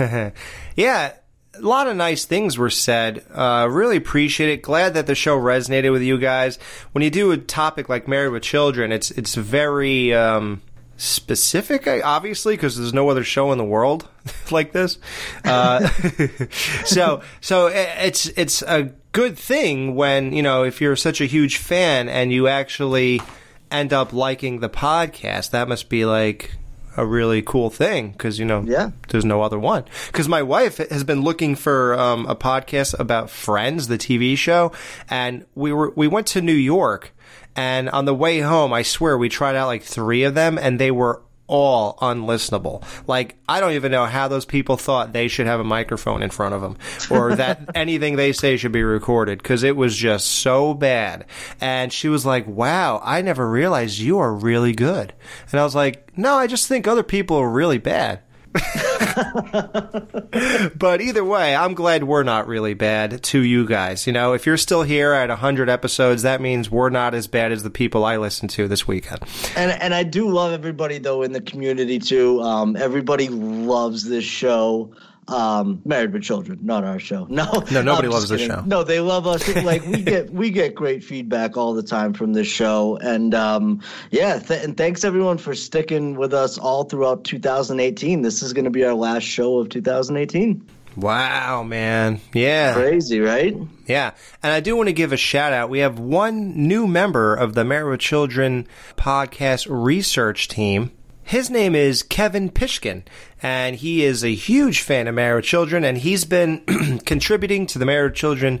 yeah, 0.76 1.12
a 1.56 1.60
lot 1.60 1.86
of 1.86 1.96
nice 1.96 2.24
things 2.24 2.58
were 2.58 2.70
said. 2.70 3.24
Uh, 3.32 3.68
really 3.70 3.96
appreciate 3.96 4.50
it. 4.50 4.62
Glad 4.62 4.94
that 4.94 5.06
the 5.06 5.14
show 5.14 5.38
resonated 5.38 5.92
with 5.92 6.02
you 6.02 6.18
guys. 6.18 6.58
When 6.92 7.02
you 7.02 7.10
do 7.10 7.32
a 7.32 7.36
topic 7.36 7.88
like 7.88 8.08
Married 8.08 8.32
with 8.32 8.42
Children, 8.42 8.92
it's 8.92 9.10
it's 9.12 9.34
very 9.34 10.12
um, 10.14 10.62
specific, 10.96 11.86
obviously, 11.86 12.54
because 12.54 12.76
there's 12.76 12.94
no 12.94 13.08
other 13.08 13.24
show 13.24 13.52
in 13.52 13.58
the 13.58 13.64
world 13.64 14.08
like 14.50 14.72
this. 14.72 14.98
Uh, 15.44 15.88
so 16.84 17.22
so 17.40 17.66
it's 17.68 18.26
it's 18.26 18.62
a 18.62 18.92
good 19.14 19.38
thing 19.38 19.94
when 19.94 20.32
you 20.32 20.42
know 20.42 20.64
if 20.64 20.80
you're 20.82 20.96
such 20.96 21.22
a 21.22 21.24
huge 21.24 21.56
fan 21.56 22.08
and 22.10 22.30
you 22.30 22.48
actually 22.48 23.22
end 23.70 23.92
up 23.92 24.12
liking 24.12 24.60
the 24.60 24.68
podcast. 24.68 25.50
That 25.50 25.68
must 25.68 25.88
be 25.88 26.04
like 26.04 26.56
a 26.96 27.06
really 27.06 27.42
cool 27.42 27.70
thing 27.70 28.12
because 28.12 28.38
you 28.38 28.44
know 28.44 28.62
yeah 28.62 28.90
there's 29.08 29.24
no 29.24 29.42
other 29.42 29.58
one 29.58 29.84
because 30.06 30.28
my 30.28 30.42
wife 30.42 30.76
has 30.76 31.02
been 31.02 31.22
looking 31.22 31.56
for 31.56 31.98
um, 31.98 32.24
a 32.26 32.36
podcast 32.36 32.96
about 33.00 33.28
friends 33.28 33.88
the 33.88 33.98
tv 33.98 34.38
show 34.38 34.70
and 35.10 35.44
we 35.56 35.72
were 35.72 35.90
we 35.96 36.06
went 36.06 36.24
to 36.24 36.40
new 36.40 36.52
york 36.52 37.12
and 37.56 37.90
on 37.90 38.04
the 38.04 38.14
way 38.14 38.38
home 38.38 38.72
i 38.72 38.82
swear 38.82 39.18
we 39.18 39.28
tried 39.28 39.56
out 39.56 39.66
like 39.66 39.82
three 39.82 40.22
of 40.22 40.34
them 40.36 40.56
and 40.56 40.78
they 40.78 40.92
were 40.92 41.20
all 41.46 41.96
unlistenable. 41.98 42.82
Like 43.06 43.36
i 43.48 43.60
don't 43.60 43.72
even 43.72 43.92
know 43.92 44.06
how 44.06 44.28
those 44.28 44.44
people 44.44 44.76
thought 44.76 45.12
they 45.12 45.28
should 45.28 45.46
have 45.46 45.60
a 45.60 45.64
microphone 45.64 46.22
in 46.22 46.30
front 46.30 46.54
of 46.54 46.62
them 46.62 46.76
or 47.10 47.34
that 47.36 47.70
anything 47.74 48.16
they 48.16 48.32
say 48.32 48.56
should 48.56 48.72
be 48.72 48.82
recorded 48.82 49.38
because 49.38 49.62
it 49.62 49.76
was 49.76 49.96
just 49.96 50.26
so 50.26 50.74
bad. 50.74 51.26
And 51.60 51.92
she 51.92 52.08
was 52.08 52.24
like 52.24 52.46
wow 52.46 53.00
i 53.04 53.20
never 53.22 53.48
realized 53.48 53.98
you 53.98 54.18
are 54.18 54.34
really 54.34 54.72
good. 54.72 55.12
And 55.50 55.60
i 55.60 55.64
was 55.64 55.74
like 55.74 56.16
no 56.16 56.34
i 56.34 56.46
just 56.46 56.68
think 56.68 56.86
other 56.86 57.02
people 57.02 57.36
are 57.36 57.50
really 57.50 57.78
bad 57.78 58.20
but 60.76 61.00
either 61.00 61.24
way, 61.24 61.56
I'm 61.56 61.74
glad 61.74 62.04
we're 62.04 62.22
not 62.22 62.46
really 62.46 62.74
bad 62.74 63.22
to 63.24 63.40
you 63.40 63.66
guys. 63.66 64.06
You 64.06 64.12
know, 64.12 64.32
if 64.32 64.46
you're 64.46 64.56
still 64.56 64.82
here 64.82 65.12
at 65.12 65.28
100 65.28 65.68
episodes, 65.68 66.22
that 66.22 66.40
means 66.40 66.70
we're 66.70 66.90
not 66.90 67.14
as 67.14 67.26
bad 67.26 67.50
as 67.50 67.64
the 67.64 67.70
people 67.70 68.04
I 68.04 68.16
listen 68.16 68.46
to 68.48 68.68
this 68.68 68.86
weekend. 68.86 69.20
And 69.56 69.72
and 69.82 69.92
I 69.92 70.04
do 70.04 70.30
love 70.30 70.52
everybody 70.52 70.98
though 70.98 71.22
in 71.22 71.32
the 71.32 71.40
community 71.40 71.98
too. 71.98 72.40
Um, 72.42 72.76
everybody 72.76 73.28
loves 73.28 74.04
this 74.04 74.24
show. 74.24 74.92
Um, 75.28 75.80
Married 75.84 76.12
with 76.12 76.22
Children, 76.22 76.58
not 76.62 76.84
our 76.84 76.98
show. 76.98 77.26
No, 77.30 77.64
No, 77.70 77.82
nobody 77.82 78.08
loves 78.08 78.28
this 78.28 78.42
show. 78.42 78.62
No, 78.66 78.84
they 78.84 79.00
love 79.00 79.26
us. 79.26 79.46
like 79.64 79.84
we 79.86 80.02
get 80.02 80.30
we 80.30 80.50
get 80.50 80.74
great 80.74 81.02
feedback 81.02 81.56
all 81.56 81.74
the 81.74 81.82
time 81.82 82.12
from 82.12 82.32
this 82.32 82.46
show, 82.46 82.96
and 82.98 83.34
um, 83.34 83.80
yeah, 84.10 84.38
th- 84.38 84.62
and 84.62 84.76
thanks 84.76 85.04
everyone 85.04 85.38
for 85.38 85.54
sticking 85.54 86.16
with 86.16 86.34
us 86.34 86.58
all 86.58 86.84
throughout 86.84 87.24
2018. 87.24 88.22
This 88.22 88.42
is 88.42 88.52
going 88.52 88.64
to 88.66 88.70
be 88.70 88.84
our 88.84 88.94
last 88.94 89.24
show 89.24 89.58
of 89.58 89.68
2018. 89.70 90.66
Wow, 90.96 91.64
man. 91.64 92.20
Yeah. 92.32 92.72
Crazy, 92.74 93.18
right? 93.18 93.56
Yeah. 93.86 94.12
And 94.42 94.52
I 94.52 94.60
do 94.60 94.76
want 94.76 94.88
to 94.88 94.92
give 94.92 95.12
a 95.12 95.16
shout 95.16 95.52
out. 95.52 95.68
We 95.68 95.80
have 95.80 95.98
one 95.98 96.68
new 96.68 96.86
member 96.86 97.34
of 97.34 97.54
the 97.54 97.64
Married 97.64 97.90
with 97.90 98.00
Children 98.00 98.68
podcast 98.96 99.66
research 99.68 100.46
team. 100.46 100.92
His 101.24 101.48
name 101.50 101.74
is 101.74 102.02
Kevin 102.02 102.50
Pishkin, 102.50 103.02
and 103.42 103.76
he 103.76 104.04
is 104.04 104.22
a 104.22 104.34
huge 104.34 104.80
fan 104.82 105.08
of 105.08 105.14
Married 105.14 105.44
Children, 105.44 105.82
and 105.84 105.96
he's 105.98 106.24
been 106.24 106.60
contributing 107.06 107.66
to 107.68 107.78
the 107.78 107.86
Married 107.86 108.14
Children 108.14 108.60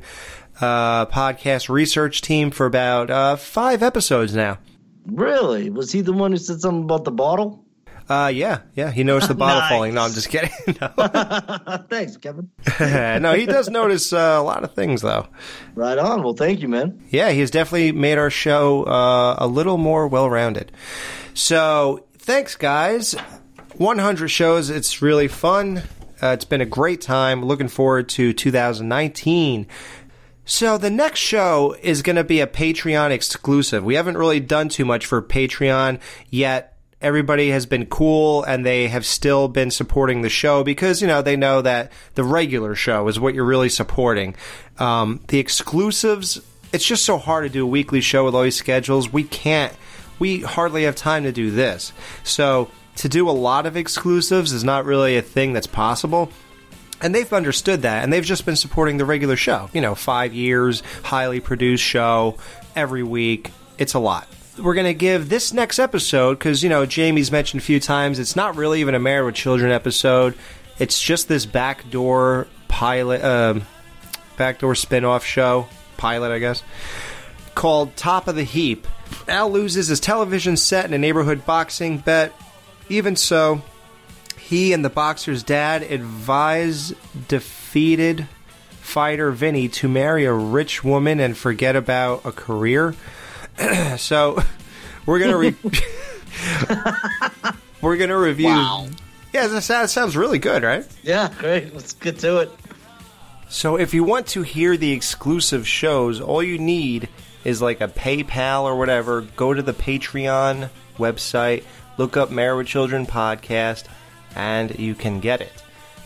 uh, 0.60 1.04
podcast 1.06 1.68
research 1.68 2.22
team 2.22 2.50
for 2.50 2.64
about 2.66 3.10
uh, 3.10 3.36
five 3.36 3.82
episodes 3.82 4.34
now. 4.34 4.58
Really? 5.06 5.68
Was 5.68 5.92
he 5.92 6.00
the 6.00 6.14
one 6.14 6.32
who 6.32 6.38
said 6.38 6.60
something 6.60 6.84
about 6.84 7.04
the 7.04 7.10
bottle? 7.12 7.60
Uh, 8.08 8.30
yeah, 8.34 8.60
yeah. 8.74 8.90
He 8.90 9.04
noticed 9.04 9.28
the 9.28 9.34
bottle 9.34 9.60
Nice. 9.60 9.70
falling. 9.70 9.94
No, 9.94 10.02
I'm 10.02 10.12
just 10.12 10.28
kidding. 10.30 10.50
Thanks, 11.88 12.16
Kevin. 12.16 12.50
no, 12.80 13.34
he 13.34 13.44
does 13.46 13.68
notice 13.68 14.12
uh, 14.12 14.36
a 14.38 14.42
lot 14.42 14.64
of 14.64 14.74
things, 14.74 15.02
though. 15.02 15.26
Right 15.74 15.98
on. 15.98 16.22
Well, 16.22 16.34
thank 16.34 16.60
you, 16.60 16.68
man. 16.68 17.02
Yeah, 17.10 17.30
he 17.30 17.40
has 17.40 17.50
definitely 17.50 17.92
made 17.92 18.16
our 18.16 18.30
show 18.30 18.84
uh, 18.84 19.36
a 19.38 19.46
little 19.46 19.76
more 19.78 20.06
well 20.08 20.30
rounded. 20.30 20.72
So, 21.34 22.06
thanks, 22.24 22.56
guys. 22.56 23.14
100 23.76 24.28
shows. 24.28 24.70
It's 24.70 25.02
really 25.02 25.28
fun. 25.28 25.82
Uh, 26.22 26.28
it's 26.28 26.46
been 26.46 26.62
a 26.62 26.66
great 26.66 27.02
time. 27.02 27.44
Looking 27.44 27.68
forward 27.68 28.08
to 28.10 28.32
2019. 28.32 29.66
So, 30.46 30.78
the 30.78 30.90
next 30.90 31.20
show 31.20 31.76
is 31.82 32.02
going 32.02 32.16
to 32.16 32.24
be 32.24 32.40
a 32.40 32.46
Patreon 32.46 33.10
exclusive. 33.10 33.84
We 33.84 33.94
haven't 33.94 34.16
really 34.16 34.40
done 34.40 34.68
too 34.68 34.84
much 34.84 35.06
for 35.06 35.20
Patreon 35.22 36.00
yet. 36.30 36.78
Everybody 37.00 37.50
has 37.50 37.66
been 37.66 37.86
cool 37.86 38.42
and 38.44 38.64
they 38.64 38.88
have 38.88 39.04
still 39.04 39.48
been 39.48 39.70
supporting 39.70 40.22
the 40.22 40.30
show 40.30 40.64
because, 40.64 41.02
you 41.02 41.06
know, 41.06 41.20
they 41.20 41.36
know 41.36 41.60
that 41.60 41.92
the 42.14 42.24
regular 42.24 42.74
show 42.74 43.06
is 43.08 43.20
what 43.20 43.34
you're 43.34 43.44
really 43.44 43.68
supporting. 43.68 44.34
Um, 44.78 45.20
the 45.28 45.38
exclusives, 45.38 46.40
it's 46.72 46.86
just 46.86 47.04
so 47.04 47.18
hard 47.18 47.44
to 47.44 47.50
do 47.50 47.64
a 47.64 47.68
weekly 47.68 48.00
show 48.00 48.24
with 48.24 48.34
all 48.34 48.42
these 48.42 48.56
schedules. 48.56 49.12
We 49.12 49.24
can't, 49.24 49.74
we 50.18 50.40
hardly 50.40 50.84
have 50.84 50.96
time 50.96 51.24
to 51.24 51.32
do 51.32 51.50
this. 51.50 51.92
So, 52.22 52.70
to 52.96 53.08
do 53.08 53.28
a 53.28 53.32
lot 53.32 53.66
of 53.66 53.76
exclusives 53.76 54.52
is 54.52 54.62
not 54.62 54.84
really 54.84 55.16
a 55.16 55.22
thing 55.22 55.52
that's 55.52 55.66
possible. 55.66 56.30
And 57.00 57.14
they've 57.14 57.32
understood 57.32 57.82
that, 57.82 58.04
and 58.04 58.12
they've 58.12 58.24
just 58.24 58.46
been 58.46 58.56
supporting 58.56 58.98
the 58.98 59.04
regular 59.04 59.36
show. 59.36 59.68
You 59.72 59.80
know, 59.80 59.94
five 59.94 60.32
years, 60.32 60.82
highly 61.02 61.40
produced 61.40 61.82
show 61.82 62.36
every 62.76 63.02
week. 63.02 63.50
It's 63.78 63.94
a 63.94 63.98
lot. 63.98 64.28
We're 64.56 64.74
going 64.74 64.86
to 64.86 64.94
give 64.94 65.28
this 65.28 65.52
next 65.52 65.80
episode, 65.80 66.38
because, 66.38 66.62
you 66.62 66.68
know, 66.68 66.86
Jamie's 66.86 67.32
mentioned 67.32 67.60
a 67.60 67.64
few 67.64 67.80
times, 67.80 68.20
it's 68.20 68.36
not 68.36 68.54
really 68.54 68.80
even 68.80 68.94
a 68.94 69.00
Married 69.00 69.26
with 69.26 69.34
Children 69.34 69.72
episode. 69.72 70.34
It's 70.78 71.02
just 71.02 71.26
this 71.26 71.44
backdoor 71.44 72.46
pilot, 72.68 73.24
um, 73.24 73.66
backdoor 74.36 74.76
spin 74.76 75.04
off 75.04 75.24
show, 75.24 75.66
pilot, 75.96 76.30
I 76.30 76.38
guess, 76.38 76.62
called 77.54 77.96
Top 77.96 78.28
of 78.28 78.36
the 78.36 78.44
Heap. 78.44 78.86
Al 79.28 79.50
loses 79.50 79.88
his 79.88 80.00
television 80.00 80.56
set 80.56 80.84
in 80.84 80.92
a 80.92 80.98
neighborhood 80.98 81.46
boxing 81.46 81.98
bet. 81.98 82.32
Even 82.88 83.16
so, 83.16 83.62
he 84.38 84.72
and 84.72 84.84
the 84.84 84.90
boxer's 84.90 85.42
dad 85.42 85.82
advise 85.82 86.92
defeated 87.28 88.28
fighter 88.68 89.30
Vinny 89.30 89.68
to 89.68 89.88
marry 89.88 90.24
a 90.24 90.32
rich 90.32 90.84
woman 90.84 91.18
and 91.18 91.36
forget 91.36 91.74
about 91.76 92.24
a 92.26 92.32
career. 92.32 92.94
so 93.96 94.42
we're 95.06 95.18
gonna 95.18 95.36
re- 95.36 95.56
we're 97.80 97.96
gonna 97.96 98.18
review. 98.18 98.48
Wow. 98.48 98.88
Yeah, 99.32 99.48
that 99.48 99.62
sounds, 99.62 99.90
sounds 99.90 100.16
really 100.16 100.38
good, 100.38 100.62
right? 100.62 100.86
Yeah, 101.02 101.32
great. 101.38 101.74
Let's 101.74 101.92
get 101.94 102.20
to 102.20 102.38
it. 102.38 102.50
So 103.48 103.76
if 103.76 103.92
you 103.94 104.04
want 104.04 104.28
to 104.28 104.42
hear 104.42 104.76
the 104.76 104.92
exclusive 104.92 105.66
shows, 105.66 106.20
all 106.20 106.42
you 106.42 106.58
need 106.58 107.08
is 107.44 107.62
like 107.62 107.80
a 107.80 107.88
PayPal 107.88 108.62
or 108.62 108.76
whatever. 108.76 109.22
Go 109.36 109.54
to 109.54 109.62
the 109.62 109.72
Patreon 109.72 110.70
website, 110.98 111.64
look 111.98 112.16
up 112.16 112.30
Married 112.30 112.56
with 112.56 112.66
Children 112.66 113.06
podcast, 113.06 113.84
and 114.34 114.78
you 114.78 114.94
can 114.94 115.20
get 115.20 115.40
it. 115.40 115.52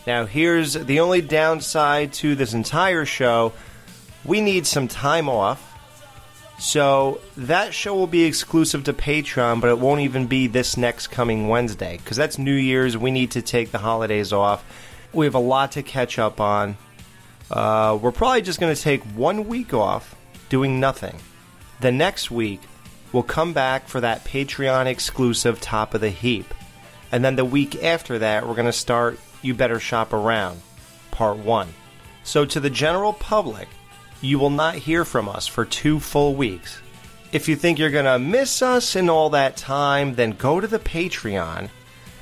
Now, 0.05 0.25
here's 0.25 0.73
the 0.73 0.99
only 0.99 1.21
downside 1.21 2.13
to 2.13 2.35
this 2.35 2.53
entire 2.53 3.05
show 3.05 3.53
we 4.25 4.41
need 4.41 4.67
some 4.67 4.87
time 4.87 5.29
off. 5.29 5.65
So 6.59 7.21
that 7.37 7.73
show 7.73 7.95
will 7.95 8.07
be 8.07 8.25
exclusive 8.25 8.83
to 8.85 8.93
Patreon, 8.93 9.61
but 9.61 9.69
it 9.69 9.79
won't 9.79 10.01
even 10.01 10.27
be 10.27 10.47
this 10.47 10.75
next 10.75 11.07
coming 11.07 11.47
Wednesday 11.47 11.97
because 11.97 12.17
that's 12.17 12.37
New 12.37 12.53
Year's. 12.53 12.97
We 12.97 13.11
need 13.11 13.31
to 13.31 13.41
take 13.41 13.71
the 13.71 13.77
holidays 13.77 14.33
off. 14.33 14.65
We 15.13 15.25
have 15.25 15.35
a 15.35 15.39
lot 15.39 15.71
to 15.73 15.83
catch 15.83 16.19
up 16.19 16.41
on. 16.41 16.77
Uh, 17.49 17.97
we're 18.01 18.11
probably 18.11 18.41
just 18.41 18.59
going 18.59 18.75
to 18.75 18.81
take 18.81 19.01
one 19.03 19.47
week 19.47 19.73
off 19.73 20.15
doing 20.49 20.79
nothing. 20.79 21.17
The 21.81 21.91
next 21.91 22.29
week, 22.29 22.61
we'll 23.11 23.23
come 23.23 23.53
back 23.53 23.87
for 23.87 24.01
that 24.01 24.25
Patreon 24.25 24.85
exclusive 24.85 25.61
Top 25.61 25.93
of 25.93 26.01
the 26.01 26.09
Heap. 26.09 26.53
And 27.11 27.23
then 27.23 27.35
the 27.35 27.45
week 27.45 27.83
after 27.83 28.19
that, 28.19 28.47
we're 28.47 28.55
going 28.55 28.65
to 28.65 28.73
start 28.73 29.19
You 29.41 29.53
Better 29.53 29.79
Shop 29.79 30.13
Around, 30.13 30.61
Part 31.11 31.37
1. 31.37 31.67
So, 32.23 32.45
to 32.45 32.59
the 32.59 32.69
general 32.69 33.13
public, 33.13 33.67
you 34.21 34.37
will 34.37 34.49
not 34.49 34.75
hear 34.75 35.05
from 35.05 35.29
us 35.29 35.47
for 35.47 35.65
two 35.65 35.99
full 35.99 36.35
weeks. 36.35 36.81
If 37.31 37.47
you 37.47 37.55
think 37.55 37.79
you're 37.79 37.89
going 37.89 38.05
to 38.05 38.19
miss 38.19 38.61
us 38.61 38.95
in 38.95 39.09
all 39.09 39.29
that 39.31 39.55
time, 39.55 40.15
then 40.15 40.31
go 40.31 40.59
to 40.59 40.67
the 40.67 40.79
Patreon 40.79 41.69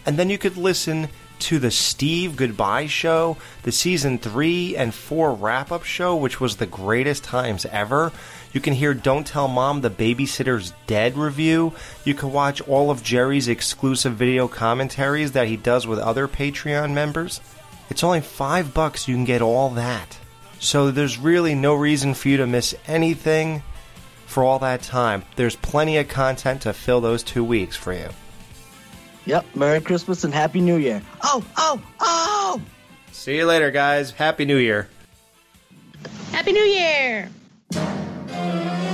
and 0.07 0.17
then 0.17 0.29
you 0.29 0.37
could 0.37 0.55
listen 0.55 1.09
to 1.39 1.59
the 1.59 1.69
Steve 1.69 2.37
Goodbye 2.37 2.87
Show, 2.87 3.35
the 3.63 3.73
season 3.73 4.17
three 4.17 4.75
and 4.75 4.93
four 4.93 5.33
wrap 5.33 5.69
up 5.69 5.83
show, 5.83 6.15
which 6.15 6.39
was 6.39 6.55
the 6.55 6.65
greatest 6.65 7.25
times 7.25 7.65
ever. 7.65 8.13
You 8.53 8.61
can 8.61 8.73
hear 8.73 8.93
Don't 8.93 9.27
Tell 9.27 9.47
Mom 9.47 9.81
the 9.81 9.89
Babysitter's 9.89 10.73
Dead 10.87 11.17
review. 11.17 11.73
You 12.05 12.13
can 12.13 12.31
watch 12.31 12.61
all 12.61 12.89
of 12.89 13.03
Jerry's 13.03 13.47
exclusive 13.47 14.13
video 14.13 14.47
commentaries 14.47 15.33
that 15.33 15.47
he 15.47 15.57
does 15.57 15.85
with 15.85 15.99
other 15.99 16.27
Patreon 16.27 16.93
members. 16.93 17.41
It's 17.89 18.03
only 18.03 18.21
five 18.21 18.73
bucks, 18.73 19.07
you 19.07 19.15
can 19.15 19.25
get 19.25 19.41
all 19.41 19.69
that. 19.71 20.17
So 20.59 20.91
there's 20.91 21.17
really 21.17 21.55
no 21.55 21.75
reason 21.75 22.13
for 22.13 22.29
you 22.29 22.37
to 22.37 22.47
miss 22.47 22.75
anything 22.87 23.63
for 24.25 24.43
all 24.43 24.59
that 24.59 24.81
time. 24.81 25.23
There's 25.35 25.55
plenty 25.55 25.97
of 25.97 26.07
content 26.07 26.61
to 26.61 26.73
fill 26.73 27.01
those 27.01 27.23
two 27.23 27.43
weeks 27.43 27.75
for 27.75 27.93
you. 27.93 28.09
Yep. 29.25 29.45
Merry 29.55 29.81
Christmas 29.81 30.23
and 30.23 30.33
Happy 30.33 30.61
New 30.61 30.77
Year. 30.77 31.01
Oh, 31.21 31.43
oh, 31.57 31.81
oh! 31.99 32.61
See 33.11 33.35
you 33.35 33.45
later, 33.45 33.71
guys. 33.71 34.11
Happy 34.11 34.45
New 34.45 34.57
Year. 34.57 34.87
Happy 36.31 36.53
New 36.53 36.61
Year! 36.61 37.29
Amen. 38.49 38.86